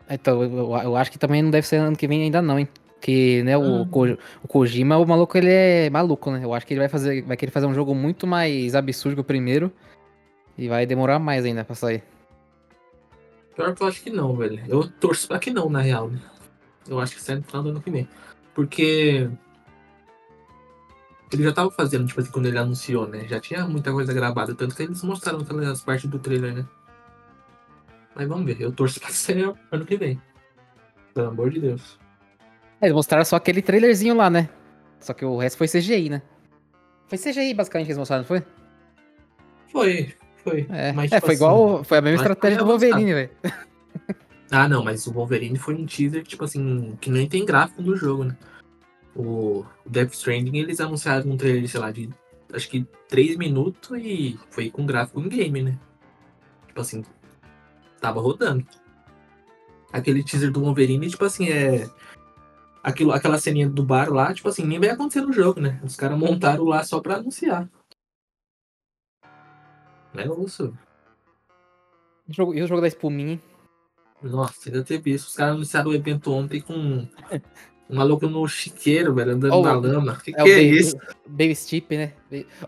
Então, 0.09 0.43
eu, 0.43 0.77
eu 0.77 0.97
acho 0.97 1.11
que 1.11 1.19
também 1.19 1.43
não 1.43 1.51
deve 1.51 1.67
ser 1.67 1.77
ano 1.77 1.97
que 1.97 2.07
vem 2.07 2.23
ainda 2.23 2.41
não, 2.41 2.59
hein? 2.59 2.69
Porque, 2.95 3.43
né, 3.45 3.57
o, 3.57 3.87
Ko, 3.87 4.07
o 4.43 4.49
Kojima, 4.49 4.97
o 4.97 5.07
maluco, 5.07 5.37
ele 5.37 5.51
é 5.51 5.91
maluco, 5.91 6.31
né? 6.31 6.41
Eu 6.43 6.55
acho 6.55 6.67
que 6.67 6.73
ele 6.73 6.81
vai 6.81 6.89
fazer, 6.89 7.23
vai 7.23 7.37
querer 7.37 7.53
fazer 7.53 7.67
um 7.67 7.75
jogo 7.75 7.95
muito 7.95 8.27
mais 8.27 8.75
absurdo 8.75 9.17
que 9.17 9.21
o 9.21 9.25
primeiro. 9.25 9.71
E 10.57 10.69
vai 10.69 10.87
demorar 10.87 11.19
mais 11.19 11.45
ainda 11.45 11.65
pra 11.65 11.75
sair. 11.75 12.03
Pior 13.55 13.75
que 13.75 13.83
eu 13.83 13.87
acho 13.87 14.03
que 14.03 14.11
não, 14.11 14.35
velho. 14.35 14.63
Eu 14.67 14.89
torço 14.89 15.29
pra 15.29 15.39
que 15.39 15.51
não, 15.51 15.69
na 15.69 15.81
real. 15.81 16.09
Né? 16.09 16.19
Eu 16.89 16.99
acho 16.99 17.15
que 17.15 17.23
sai 17.23 17.37
no 17.37 17.43
final 17.43 17.63
do 17.63 17.69
ano 17.71 17.81
que 17.81 17.91
vem. 17.91 18.09
Porque. 18.55 19.29
Ele 21.33 21.43
já 21.43 21.53
tava 21.53 21.71
fazendo, 21.71 22.07
tipo 22.07 22.21
assim, 22.21 22.31
quando 22.31 22.47
ele 22.47 22.59
anunciou, 22.59 23.07
né? 23.07 23.27
Já 23.29 23.39
tinha 23.41 23.67
muita 23.67 23.93
coisa 23.93 24.13
gravada, 24.13 24.55
tanto 24.55 24.75
que 24.75 24.83
eles 24.83 25.03
mostraram 25.03 25.41
aquelas 25.41 25.83
partes 25.83 26.09
do 26.09 26.19
trailer, 26.19 26.55
né? 26.55 26.67
Mas 28.17 28.27
vamos 28.27 28.47
ver, 28.47 28.61
eu 28.61 28.73
torço 28.73 28.99
pra 28.99 29.11
ser 29.13 29.55
ano 29.71 29.85
que 29.85 29.97
vem. 29.97 30.21
Pelo 31.15 31.29
amor 31.29 31.51
de 31.51 31.61
Deus. 31.61 31.99
É, 32.81 32.87
eles 32.87 32.95
mostraram 32.95 33.25
só 33.25 33.37
aquele 33.37 33.63
trailerzinho 33.63 34.17
lá, 34.17 34.29
né? 34.29 34.49
Só 34.99 35.13
que 35.13 35.25
o 35.25 35.37
resto 35.37 35.59
foi 35.59 35.69
CGI, 35.69 36.09
né? 36.09 36.23
Foi 37.07 37.19
CGI 37.19 37.55
basicamente 37.55 37.87
que 37.87 37.93
eles 37.93 37.99
mostraram, 37.99 38.23
não 38.23 38.29
foi? 38.29 38.43
Foi, 39.71 40.15
foi. 40.43 40.67
É, 40.71 40.93
mas, 40.93 41.13
é, 41.13 41.17
tipo 41.17 41.27
foi 41.27 41.35
assim, 41.35 41.45
igual. 41.45 41.85
Foi 41.85 41.99
a 41.99 42.03
mesma 42.03 42.23
estratégia 42.23 42.59
do 42.59 42.67
Wolverine, 42.67 43.13
velho. 43.13 43.31
Ah, 44.49 44.69
não, 44.69 44.85
mas 44.85 45.05
o 45.09 45.13
Wolverine 45.13 45.59
foi 45.59 45.75
um 45.75 45.85
teaser, 45.85 46.23
tipo 46.23 46.45
assim, 46.45 46.97
que 47.01 47.11
nem 47.11 47.29
tem 47.29 47.45
gráfico 47.45 47.83
no 47.83 47.97
jogo, 47.97 48.23
né? 48.23 48.37
O 49.13 49.65
Death 49.85 50.13
Stranding, 50.13 50.57
eles 50.59 50.79
anunciaram 50.79 51.29
um 51.33 51.37
trailer, 51.37 51.69
sei 51.69 51.81
lá, 51.81 51.91
de 51.91 52.09
acho 52.53 52.69
que 52.69 52.87
3 53.09 53.37
minutos 53.37 53.99
e 53.99 54.39
foi 54.51 54.71
com 54.71 54.87
gráfico 54.87 55.21
em 55.21 55.29
game, 55.29 55.63
né? 55.63 55.77
Tipo 56.69 56.81
assim, 56.81 57.05
tava 58.07 58.21
rodando. 58.21 58.65
Aquele 59.93 60.23
teaser 60.23 60.53
do 60.53 60.61
Wolverine, 60.61 61.11
tipo 61.11 61.25
assim, 61.25 61.49
é. 61.49 61.89
Aquilo, 62.83 63.11
aquela 63.11 63.39
ceninha 63.39 63.69
do 63.69 63.83
bar 63.83 64.13
lá, 64.13 64.33
tipo 64.33 64.49
assim, 64.49 64.65
nem 64.65 64.79
vai 64.79 64.91
acontecer 64.91 65.23
no 65.23 65.33
jogo, 65.33 65.61
né? 65.61 65.81
Os 65.83 65.97
caras 65.97 66.17
montaram 66.17 66.65
lá 66.65 66.85
só 66.85 67.01
pra 67.01 67.17
anunciar. 67.17 67.69
É 70.15 70.29
osso. 70.31 70.73
E 72.29 72.63
o 72.63 72.67
jogo 72.67 72.81
da 72.81 72.87
espuminha? 72.87 73.41
Nossa, 74.23 74.69
ainda 74.69 74.85
teve 74.85 75.13
isso. 75.13 75.29
Os 75.29 75.35
caras 75.35 75.57
anunciaram 75.57 75.91
o 75.91 75.95
evento 75.95 76.33
ontem 76.33 76.61
com 76.61 77.09
um 77.89 77.97
maluco 77.97 78.27
no 78.27 78.47
chiqueiro, 78.49 79.15
velho, 79.15 79.33
andando 79.33 79.55
oh, 79.55 79.63
na 79.63 79.73
lama. 79.75 80.17
Que 80.23 80.33
é, 80.33 80.35
que 80.35 80.51
é 80.51 80.57
baby, 80.57 80.77
isso? 80.77 80.97
Baby 81.27 81.55
Steep, 81.55 81.97
né? 81.97 82.13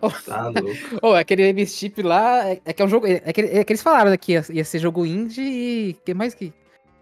Oh. 0.01 0.11
Tá 0.11 0.45
louco. 0.45 0.71
oh, 1.03 1.12
aquele 1.14 1.47
Baby 1.49 1.66
Steep 1.66 2.03
lá, 2.03 2.49
é, 2.49 2.61
é, 2.64 2.73
que 2.73 2.81
é 2.81 2.85
um 2.85 2.89
jogo. 2.89 3.07
É, 3.07 3.33
que, 3.33 3.41
é 3.41 3.64
que 3.64 3.73
eles 3.73 3.83
falaram 3.83 4.16
que 4.16 4.33
ia, 4.33 4.45
ia 4.51 4.64
ser 4.64 4.79
jogo 4.79 5.05
indie 5.05 5.43
e. 5.43 5.97
que 6.05 6.14
mais 6.14 6.35
que? 6.35 6.53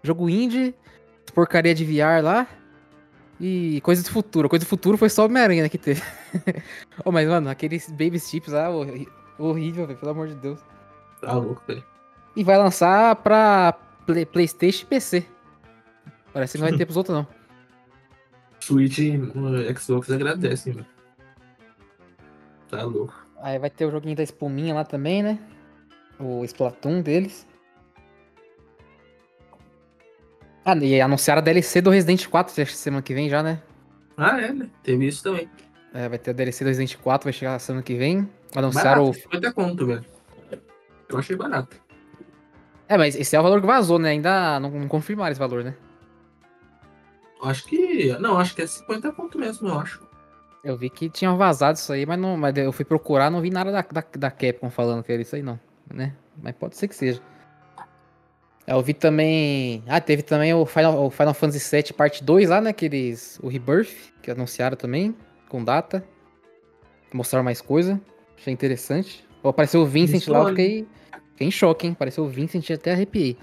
Jogo 0.01 0.29
indie, 0.29 0.73
porcaria 1.33 1.75
de 1.75 1.85
VR 1.85 2.23
lá. 2.23 2.47
E 3.39 3.79
coisa 3.81 4.01
do 4.01 4.09
futuro. 4.09 4.49
Coisa 4.49 4.65
do 4.65 4.69
futuro 4.69 4.97
foi 4.97 5.09
só 5.09 5.25
Homem-Aranha 5.25 5.63
né, 5.63 5.69
que 5.69 5.77
teve. 5.77 6.01
oh, 7.05 7.11
mas, 7.11 7.27
mano, 7.27 7.49
aqueles 7.49 7.87
Baby 7.89 8.19
Steps 8.19 8.51
lá, 8.51 8.67
horrível, 9.37 9.85
velho, 9.85 9.99
pelo 9.99 10.11
amor 10.11 10.27
de 10.27 10.35
Deus. 10.35 10.59
Tá 11.21 11.33
louco, 11.33 11.61
velho. 11.67 11.83
E 12.35 12.43
vai 12.43 12.57
lançar 12.57 13.15
pra 13.17 13.77
Play, 14.07 14.25
PlayStation 14.25 14.83
e 14.83 14.87
PC. 14.87 15.25
Parece 16.33 16.53
que 16.53 16.63
não 16.63 16.69
vai 16.69 16.77
ter 16.77 16.85
pros 16.85 16.97
outros, 16.97 17.15
não. 17.15 17.36
Switch 18.67 18.99
e 18.99 19.17
Xbox 19.77 20.11
agradecem, 20.11 20.73
velho. 20.73 20.85
Tá 22.69 22.83
louco. 22.83 23.25
Aí 23.41 23.57
vai 23.57 23.69
ter 23.69 23.85
o 23.85 23.91
joguinho 23.91 24.15
da 24.15 24.23
espuminha 24.23 24.73
lá 24.73 24.83
também, 24.83 25.23
né? 25.23 25.39
O 26.19 26.43
Splatoon 26.43 27.01
deles. 27.01 27.47
Ah, 30.65 30.75
e 30.75 30.99
anunciaram 30.99 31.39
a 31.39 31.43
DLC 31.43 31.79
do 31.79 31.89
Resident 31.89 32.27
4 32.27 32.65
semana 32.65 33.01
que 33.01 33.13
vem 33.13 33.29
já, 33.29 33.41
né? 33.41 33.61
Ah, 34.17 34.41
é, 34.41 34.51
né? 34.51 34.69
Teve 34.83 35.07
isso 35.07 35.23
também. 35.23 35.49
É, 35.93 36.09
vai 36.09 36.19
ter 36.19 36.31
a 36.31 36.33
DLC 36.33 36.65
do 36.65 36.67
Resident 36.67 36.97
4, 36.97 37.23
vai 37.23 37.31
chegar 37.31 37.57
semana 37.59 37.81
que 37.81 37.95
vem. 37.95 38.29
Anunciaram 38.53 39.05
barato, 39.05 39.21
50 39.21 39.53
conto, 39.53 39.87
velho. 39.87 40.05
Eu 41.07 41.17
achei 41.17 41.37
barato. 41.37 41.77
É, 42.89 42.97
mas 42.97 43.15
esse 43.15 43.33
é 43.33 43.39
o 43.39 43.43
valor 43.43 43.61
que 43.61 43.67
vazou, 43.67 43.97
né? 43.97 44.09
Ainda 44.09 44.59
não, 44.59 44.71
não 44.71 44.87
confirmaram 44.89 45.31
esse 45.31 45.39
valor, 45.39 45.63
né? 45.63 45.73
Acho 47.41 47.65
que. 47.65 48.17
Não, 48.19 48.39
acho 48.39 48.55
que 48.55 48.61
é 48.61 48.67
50 48.67 49.11
pontos 49.13 49.39
mesmo, 49.39 49.67
eu 49.67 49.79
acho. 49.79 50.01
Eu 50.63 50.77
vi 50.77 50.89
que 50.89 51.09
tinha 51.09 51.33
vazado 51.33 51.77
isso 51.77 51.93
aí, 51.93 52.05
mas, 52.05 52.19
não, 52.19 52.35
mas 52.35 52.55
eu 52.57 52.71
fui 52.71 52.83
procurar, 52.83 53.29
não 53.29 53.41
vi 53.41 53.49
nada 53.49 53.71
da, 53.71 53.81
da, 53.81 54.03
da 54.17 54.31
Capcom 54.31 54.69
falando 54.69 55.03
que 55.03 55.11
era 55.11 55.21
isso 55.21 55.35
aí, 55.35 55.41
não. 55.41 55.59
Né? 55.93 56.13
Mas 56.41 56.55
pode 56.55 56.75
ser 56.75 56.87
que 56.87 56.95
seja. 56.95 57.21
Eu 58.65 58.81
vi 58.81 58.93
também. 58.93 59.81
Ah, 59.87 60.01
teve 60.01 60.21
também 60.21 60.53
o 60.53 60.65
Final, 60.65 61.05
o 61.05 61.09
Final 61.09 61.33
Fantasy 61.33 61.73
VII 61.73 61.93
Parte 61.93 62.21
2 62.21 62.49
lá, 62.49 62.59
né? 62.59 62.71
Aqueles. 62.71 63.39
O 63.41 63.47
Rebirth, 63.47 64.11
que 64.21 64.29
anunciaram 64.29 64.75
também, 64.75 65.15
com 65.47 65.63
data. 65.63 66.03
Mostraram 67.13 67.45
mais 67.45 67.61
coisa. 67.61 67.99
Achei 68.37 68.51
interessante. 68.51 69.25
Apareceu 69.43 69.81
o 69.81 69.85
Vincent 69.85 70.21
Isso 70.21 70.31
lá, 70.31 70.39
eu 70.39 70.49
fiquei, 70.49 70.87
fiquei 71.31 71.47
em 71.47 71.51
choque, 71.51 71.87
hein? 71.87 71.93
Apareceu 71.93 72.25
o 72.25 72.27
Vincent 72.27 72.69
até 72.71 72.91
arrepiei. 72.91 73.37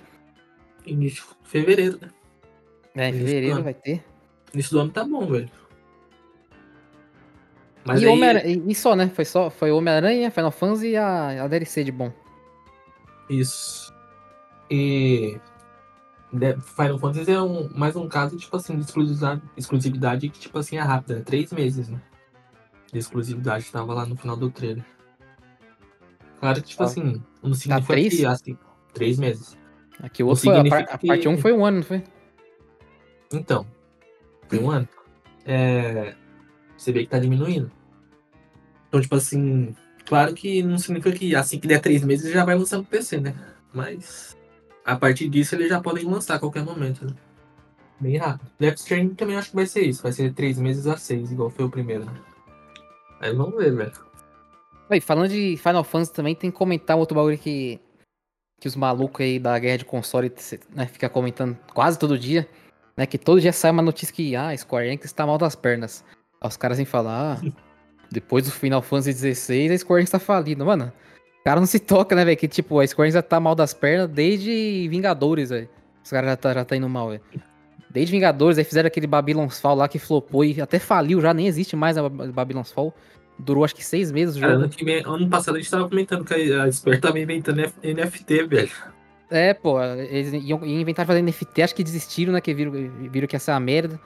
Início 0.84 1.24
de 1.42 1.48
fevereiro, 1.48 1.98
né? 2.02 2.10
É, 2.94 3.08
em 3.08 3.12
fevereiro 3.12 3.62
vai 3.62 3.74
ter. 3.74 4.04
Início 4.52 4.72
do 4.72 4.80
ano 4.80 4.90
tá 4.90 5.04
bom, 5.04 5.26
velho. 5.26 5.50
Mas 7.84 8.00
e, 8.00 8.08
aí... 8.08 8.62
e 8.66 8.74
só, 8.74 8.96
né? 8.96 9.08
Foi 9.08 9.24
só 9.24 9.50
foi 9.50 9.70
Homem-Aranha, 9.70 10.30
Final 10.30 10.50
Fantasy 10.50 10.90
e 10.90 10.96
a, 10.96 11.44
a 11.44 11.48
DLC 11.48 11.84
de 11.84 11.92
bom. 11.92 12.12
Isso. 13.28 13.92
E 14.70 15.38
Final 16.76 16.98
Fantasy 16.98 17.30
é 17.30 17.40
um, 17.40 17.68
mais 17.74 17.94
um 17.96 18.08
caso, 18.08 18.36
tipo 18.36 18.56
assim, 18.56 18.76
de 18.76 18.84
exclusividade, 18.84 19.42
exclusividade 19.56 20.28
que, 20.30 20.38
tipo 20.38 20.58
assim, 20.58 20.76
é 20.76 20.80
rápida, 20.80 21.16
né? 21.16 21.22
Três 21.22 21.52
meses, 21.52 21.88
né? 21.88 22.00
De 22.92 22.98
exclusividade, 22.98 23.70
tava 23.70 23.92
lá 23.92 24.06
no 24.06 24.16
final 24.16 24.36
do 24.36 24.50
trailer. 24.50 24.84
Claro 26.40 26.62
que, 26.62 26.68
tipo 26.68 26.82
ah. 26.82 26.86
assim, 26.86 27.22
não 27.42 27.54
significa 27.54 27.80
tá 27.80 27.86
três? 27.86 28.16
que, 28.16 28.26
assim, 28.26 28.58
três 28.92 29.18
meses. 29.18 29.58
Aqui 30.00 30.22
o 30.22 30.28
outro 30.28 30.44
foi, 30.44 30.58
a, 30.58 30.64
par, 30.64 30.82
a 30.90 30.98
parte 30.98 31.28
1 31.28 31.30
um 31.30 31.38
foi 31.38 31.52
um 31.52 31.64
ano, 31.64 31.78
não 31.78 31.84
foi? 31.84 32.02
Então, 33.34 33.66
foi 34.48 34.58
um 34.58 34.70
ano. 34.70 34.88
É, 35.44 36.14
você 36.76 36.92
vê 36.92 37.00
que 37.00 37.10
tá 37.10 37.18
diminuindo. 37.18 37.70
Então, 38.88 39.00
tipo 39.00 39.16
assim, 39.16 39.74
claro 40.04 40.34
que 40.34 40.62
não 40.62 40.78
significa 40.78 41.16
que 41.16 41.34
assim 41.34 41.58
que 41.58 41.66
der 41.66 41.80
três 41.80 42.04
meses 42.04 42.32
já 42.32 42.44
vai 42.44 42.54
lançar 42.54 42.78
no 42.78 42.84
PC, 42.84 43.20
né? 43.20 43.34
Mas 43.72 44.36
a 44.84 44.96
partir 44.96 45.28
disso 45.28 45.54
eles 45.54 45.68
já 45.68 45.80
podem 45.80 46.04
lançar 46.04 46.36
a 46.36 46.38
qualquer 46.38 46.64
momento, 46.64 47.06
né? 47.06 47.12
Bem 48.00 48.16
rápido. 48.18 48.50
Death 48.58 48.78
Stranding 48.78 49.14
também 49.14 49.36
acho 49.36 49.50
que 49.50 49.56
vai 49.56 49.66
ser 49.66 49.82
isso. 49.82 50.02
Vai 50.02 50.12
ser 50.12 50.32
três 50.34 50.58
meses 50.58 50.86
a 50.86 50.96
seis, 50.96 51.32
igual 51.32 51.50
foi 51.50 51.64
o 51.64 51.70
primeiro. 51.70 52.06
Aí 53.20 53.32
vamos 53.32 53.56
ver, 53.56 53.74
velho. 53.74 53.92
Aí, 54.90 55.00
falando 55.00 55.30
de 55.30 55.56
Final 55.56 55.82
Fantasy 55.82 56.12
também, 56.12 56.34
tem 56.34 56.50
que 56.50 56.56
comentar 56.56 56.96
outro 56.96 57.16
bagulho 57.16 57.38
que, 57.38 57.80
que 58.60 58.68
os 58.68 58.76
malucos 58.76 59.24
aí 59.24 59.38
da 59.38 59.58
guerra 59.58 59.78
de 59.78 59.84
console 59.84 60.30
né, 60.74 60.86
fica 60.86 61.08
comentando 61.08 61.56
quase 61.72 61.98
todo 61.98 62.18
dia. 62.18 62.48
Né, 62.96 63.06
que 63.06 63.18
todo 63.18 63.40
dia 63.40 63.52
sai 63.52 63.70
uma 63.72 63.82
notícia 63.82 64.14
que 64.14 64.36
ah, 64.36 64.56
Square 64.56 64.86
Enix 64.86 65.12
tá 65.12 65.26
mal 65.26 65.36
das 65.36 65.56
pernas. 65.56 66.04
Aí 66.40 66.48
os 66.48 66.56
caras 66.56 66.76
vêm 66.76 66.86
falar, 66.86 67.38
ah, 67.38 67.52
depois 68.10 68.44
do 68.44 68.52
Final 68.52 68.82
Fantasy 68.82 69.34
XVI, 69.34 69.72
a 69.72 69.78
Square 69.78 70.00
Enix 70.00 70.10
tá 70.10 70.18
falindo. 70.18 70.64
Mano, 70.64 70.92
o 71.40 71.44
cara 71.44 71.58
não 71.58 71.66
se 71.66 71.80
toca, 71.80 72.14
né, 72.14 72.24
velho? 72.24 72.36
Que 72.36 72.46
tipo, 72.46 72.78
a 72.78 72.86
Square 72.86 73.08
Enix 73.08 73.14
já 73.14 73.22
tá 73.22 73.40
mal 73.40 73.54
das 73.54 73.74
pernas 73.74 74.08
desde 74.08 74.88
Vingadores, 74.88 75.50
velho. 75.50 75.68
Os 76.04 76.10
caras 76.10 76.30
já 76.30 76.36
tá, 76.36 76.54
já 76.54 76.64
tá 76.64 76.76
indo 76.76 76.88
mal, 76.88 77.10
velho. 77.10 77.22
Desde 77.90 78.12
Vingadores, 78.12 78.58
aí 78.58 78.64
fizeram 78.64 78.88
aquele 78.88 79.06
Babylon's 79.06 79.60
Fall 79.60 79.76
lá 79.76 79.88
que 79.88 79.98
flopou 79.98 80.44
e 80.44 80.60
até 80.60 80.78
faliu 80.78 81.20
já, 81.20 81.32
nem 81.32 81.46
existe 81.46 81.76
mais 81.76 81.96
a 81.96 82.08
Babylon's 82.08 82.70
Fall. 82.72 82.94
Durou 83.38 83.64
acho 83.64 83.74
que 83.74 83.84
seis 83.84 84.12
meses 84.12 84.36
o 84.36 84.40
jogo. 84.40 84.68
Cara, 84.68 85.00
ano, 85.08 85.14
ano 85.14 85.28
passado 85.28 85.56
a 85.56 85.58
gente 85.58 85.70
tava 85.70 85.88
comentando 85.88 86.24
que 86.24 86.34
a 86.34 86.70
Square 86.70 87.00
tava 87.00 87.18
inventando 87.18 87.60
NFT, 87.82 88.44
velho. 88.44 88.70
É, 89.34 89.52
pô, 89.52 89.82
eles 89.82 90.32
iam, 90.32 90.64
iam 90.64 90.80
inventar 90.80 91.06
fazer 91.06 91.22
NFT, 91.22 91.62
acho 91.62 91.74
que 91.74 91.82
desistiram, 91.82 92.32
né? 92.32 92.40
Que 92.40 92.54
viram, 92.54 92.72
viram 92.72 93.26
que 93.26 93.34
ia 93.34 93.40
ser 93.40 93.50
uma 93.50 93.60
merda. 93.60 94.00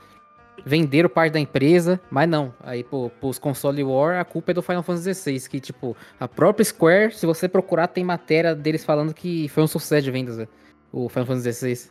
Venderam 0.65 1.09
parte 1.09 1.33
da 1.33 1.39
empresa, 1.39 2.01
mas 2.11 2.29
não. 2.29 2.53
Aí, 2.61 2.83
pô, 2.83 3.11
pros 3.21 3.39
console 3.39 3.83
War, 3.85 4.19
a 4.19 4.25
culpa 4.25 4.51
é 4.51 4.55
do 4.55 4.63
Final 4.63 4.83
Fantasy 4.83 5.15
XVI, 5.15 5.49
que, 5.49 5.61
tipo, 5.61 5.97
a 6.19 6.27
própria 6.27 6.65
Square, 6.65 7.15
se 7.15 7.25
você 7.27 7.49
procurar, 7.49 7.89
tem 7.89 8.03
matéria 8.03 8.55
deles 8.55 8.85
falando 8.85 9.15
que 9.15 9.49
foi 9.49 9.63
um 9.63 9.69
sucesso 9.69 10.03
de 10.03 10.11
vendas, 10.11 10.37
né, 10.39 10.49
o 10.93 11.09
Final 11.09 11.27
Fantasy 11.27 11.53
XVI. 11.53 11.91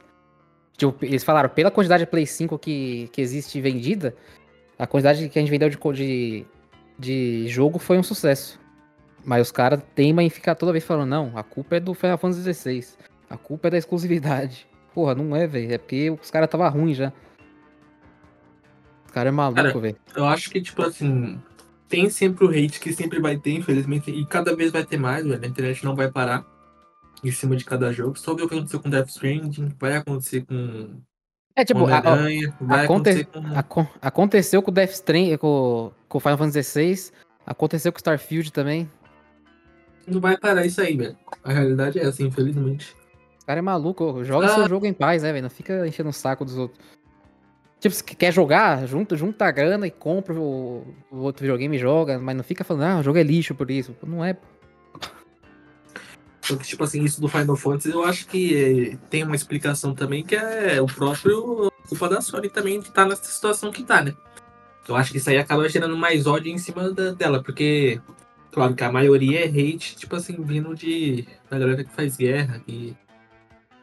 Tipo, 0.76 1.06
eles 1.06 1.24
falaram, 1.24 1.50
pela 1.50 1.72
quantidade 1.72 2.04
de 2.04 2.10
Play 2.10 2.26
5 2.26 2.60
que, 2.60 3.10
que 3.14 3.22
existe 3.22 3.60
vendida, 3.62 4.14
a 4.78 4.86
quantidade 4.86 5.30
que 5.30 5.40
a 5.40 5.42
gente 5.42 5.50
vendeu 5.50 5.70
de, 5.70 5.78
de 5.94 6.46
de 6.98 7.48
jogo 7.48 7.78
foi 7.78 7.98
um 7.98 8.04
sucesso. 8.04 8.60
Mas 9.24 9.42
os 9.42 9.52
caras 9.52 9.82
teimam 9.94 10.26
em 10.26 10.30
ficar 10.30 10.56
toda 10.56 10.72
vez 10.72 10.84
falando, 10.84 11.10
não, 11.10 11.38
a 11.38 11.44
culpa 11.44 11.76
é 11.76 11.80
do 11.80 11.94
Final 11.94 12.18
Fantasy 12.18 12.54
XVI. 12.54 12.88
A 13.30 13.38
culpa 13.38 13.68
é 13.68 13.72
da 13.72 13.78
exclusividade. 13.78 14.68
Porra, 14.94 15.14
não 15.16 15.36
é, 15.36 15.46
velho. 15.48 15.74
É 15.74 15.78
porque 15.78 16.10
os 16.12 16.32
caras 16.32 16.50
tava 16.50 16.68
ruim 16.70 16.94
já. 16.94 17.12
Os 19.06 19.12
caras 19.12 19.32
é 19.32 19.36
maluco, 19.36 19.80
velho. 19.80 19.98
Eu 20.16 20.26
acho 20.26 20.50
que, 20.50 20.62
tipo 20.62 20.82
assim, 20.82 21.40
tem 21.90 22.10
sempre 22.10 22.46
o 22.46 22.50
hate 22.50 22.80
que 22.80 22.94
sempre 22.94 23.20
vai 23.20 23.38
ter, 23.38 23.52
infelizmente, 23.52 24.12
e 24.12 24.26
cada 24.26 24.56
vez 24.56 24.72
vai 24.72 24.86
ter 24.86 24.98
mais, 24.98 25.26
velho. 25.26 25.44
A 25.44 25.48
internet 25.48 25.84
não 25.86 25.96
vai 25.96 26.10
parar 26.12 26.46
em 27.24 27.32
cima 27.32 27.56
de 27.56 27.66
cada 27.66 27.92
jogo. 27.92 28.18
Só 28.18 28.34
ver 28.36 28.44
o 28.44 28.48
que 28.50 28.56
aconteceu 28.56 28.80
com 28.80 28.90
Death 28.90 29.10
Stranding, 29.10 29.74
vai 29.80 29.96
acontecer 29.98 30.46
com 30.46 31.02
É 31.56 31.66
tipo, 31.66 31.86
a- 31.88 31.98
a- 31.98 32.02
vai 32.62 32.86
aconte- 32.86 33.10
acontecer 33.10 33.26
com... 33.26 33.40
acon- 33.58 33.88
aconteceu 34.02 34.62
com 34.62 34.72
o 34.72 34.74
Death 34.74 34.92
Stranding, 34.92 35.38
com, 35.38 35.92
com 36.08 36.18
o 36.18 36.22
Final 36.22 36.38
Fantasy 36.38 36.64
XVI, 36.96 37.12
aconteceu 37.46 37.92
com 37.92 37.98
o 37.98 38.00
Starfield 38.00 38.52
também. 38.54 38.90
Não 40.08 40.22
vai 40.22 40.38
parar 40.38 40.66
isso 40.66 40.80
aí, 40.80 40.96
velho. 40.96 41.18
A 41.44 41.52
realidade 41.52 42.00
é 42.00 42.04
essa, 42.04 42.24
infelizmente. 42.24 42.96
O 43.48 43.50
cara 43.50 43.60
é 43.60 43.62
maluco, 43.62 44.26
joga 44.26 44.48
Ah. 44.48 44.56
seu 44.56 44.68
jogo 44.68 44.86
em 44.86 44.91
paz, 44.91 45.24
né, 45.24 45.32
velho? 45.32 45.43
Não 45.43 45.50
fica 45.50 45.88
enchendo 45.88 46.10
o 46.10 46.14
saco 46.14 46.43
dos 46.43 46.58
outros. 46.58 46.86
Tipo, 47.80 47.95
se 47.95 48.04
quer 48.04 48.34
jogar, 48.34 48.86
junta, 48.86 49.16
junta 49.16 49.45
a 49.45 49.52
grana 49.52 49.88
e 49.88 49.91
compra 49.91 50.34
o, 50.34 50.86
o 51.10 51.18
outro 51.20 51.43
videogame 51.43 51.78
e 51.78 51.80
joga, 51.80 52.20
mas 52.20 52.36
não 52.36 52.43
fica 52.43 52.66
falando, 52.66 52.84
ah, 52.84 53.00
o 53.00 53.04
jogo 53.04 53.20
é 53.20 53.24
lixo 53.24 53.56
por 53.56 53.72
isso. 53.72 53.95
Não 54.06 54.26
é. 54.26 54.36
Tipo 56.64 56.84
assim, 56.84 57.04
isso 57.04 57.22
do 57.22 57.28
Final 57.30 57.56
Fantasy, 57.56 57.89
eu 57.91 58.04
acho 58.04 58.28
que 58.28 58.98
tem 59.10 59.24
uma 59.24 59.36
explicação 59.36 59.93
também, 59.93 60.24
que 60.26 60.36
é 60.36 60.82
o 60.82 60.86
próprio 60.86 61.72
culpa 61.88 62.10
da 62.10 62.20
Sony 62.20 62.50
também 62.50 62.80
de 62.82 62.88
estar 62.89 63.06
nessa 63.06 63.24
situação 63.26 63.72
que 63.72 63.84
tá, 63.84 64.02
né? 64.02 64.14
Eu 64.89 64.95
acho 64.98 65.12
que 65.12 65.18
isso 65.20 65.30
aí 65.30 65.38
acaba 65.38 65.68
gerando 65.70 65.95
mais 65.95 66.26
ódio 66.28 66.52
em 66.52 66.58
cima 66.58 66.89
da- 66.91 67.12
dela, 67.12 67.41
porque, 67.43 68.02
claro 68.52 68.74
que 68.76 68.84
a 68.84 68.91
maioria 68.91 69.41
é 69.45 69.48
hate, 69.48 69.95
tipo 69.98 70.16
assim, 70.18 70.41
vindo 70.41 70.74
de 70.76 71.26
da 71.50 71.58
galera 71.60 71.84
que 71.84 71.93
faz 71.93 72.16
guerra, 72.18 72.60
que 72.66 72.95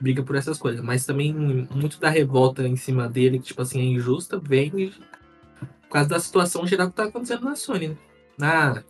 briga 0.00 0.22
por 0.22 0.36
essas 0.36 0.58
coisas. 0.58 0.80
Mas 0.84 1.04
também 1.06 1.32
muito 1.32 1.98
da 1.98 2.08
revolta 2.10 2.66
em 2.66 2.76
cima 2.76 3.08
dele, 3.08 3.38
que, 3.38 3.46
tipo 3.46 3.62
assim, 3.62 3.80
é 3.80 3.84
injusta, 3.84 4.38
vem 4.38 4.70
por 4.70 5.88
causa 5.90 6.08
da 6.08 6.20
situação 6.20 6.66
geral 6.66 6.88
que 6.88 6.94
tá 6.94 7.04
acontecendo 7.04 7.44
na 7.44 7.54
Sony, 7.56 7.88
né? 7.88 7.96
Na. 8.36 8.82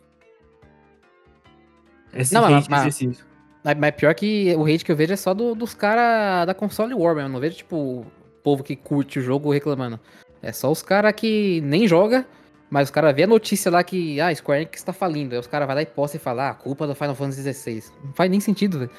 Esse 2.13 2.33
Não, 2.33 2.41
mas- 2.43 2.53
hate 2.53 2.69
mas-. 2.71 3.25
Mas 3.63 3.77
mas 3.77 3.91
pior 3.95 4.13
que 4.13 4.53
o 4.55 4.63
hate 4.65 4.85
que 4.85 4.91
eu 4.91 4.95
vejo 4.95 5.13
é 5.13 5.15
só 5.15 5.33
do- 5.33 5.55
dos 5.55 5.73
caras 5.73 6.45
da 6.45 6.53
console 6.53 6.93
War 6.93 7.15
mesmo. 7.15 7.29
Eu 7.29 7.33
não 7.33 7.39
vejo, 7.39 7.57
tipo, 7.57 7.75
o 7.75 8.05
povo 8.43 8.63
que 8.63 8.75
curte 8.75 9.17
o 9.19 9.21
jogo 9.21 9.51
reclamando. 9.51 9.99
É 10.41 10.51
só 10.51 10.71
os 10.71 10.83
caras 10.83 11.13
que 11.13 11.61
nem 11.61 11.87
joga, 11.87 12.25
mas 12.69 12.87
os 12.87 12.91
caras 12.91 13.15
vê 13.15 13.23
a 13.23 13.27
notícia 13.27 13.71
lá 13.71 13.83
que, 13.83 14.21
ah, 14.21 14.33
Square 14.33 14.61
Enix 14.61 14.83
tá 14.83 14.93
falindo. 14.93 15.33
Aí 15.33 15.39
os 15.39 15.47
caras 15.47 15.65
vão 15.67 15.75
lá 15.75 15.81
e 15.81 15.85
postam 15.87 16.19
e 16.19 16.23
falam, 16.23 16.45
ah, 16.45 16.53
culpa 16.53 16.85
do 16.85 16.93
Final 16.93 17.15
Fantasy 17.15 17.41
XVI. 17.53 17.83
Não 18.03 18.13
faz 18.13 18.29
nem 18.29 18.39
sentido, 18.39 18.77
velho. 18.79 18.91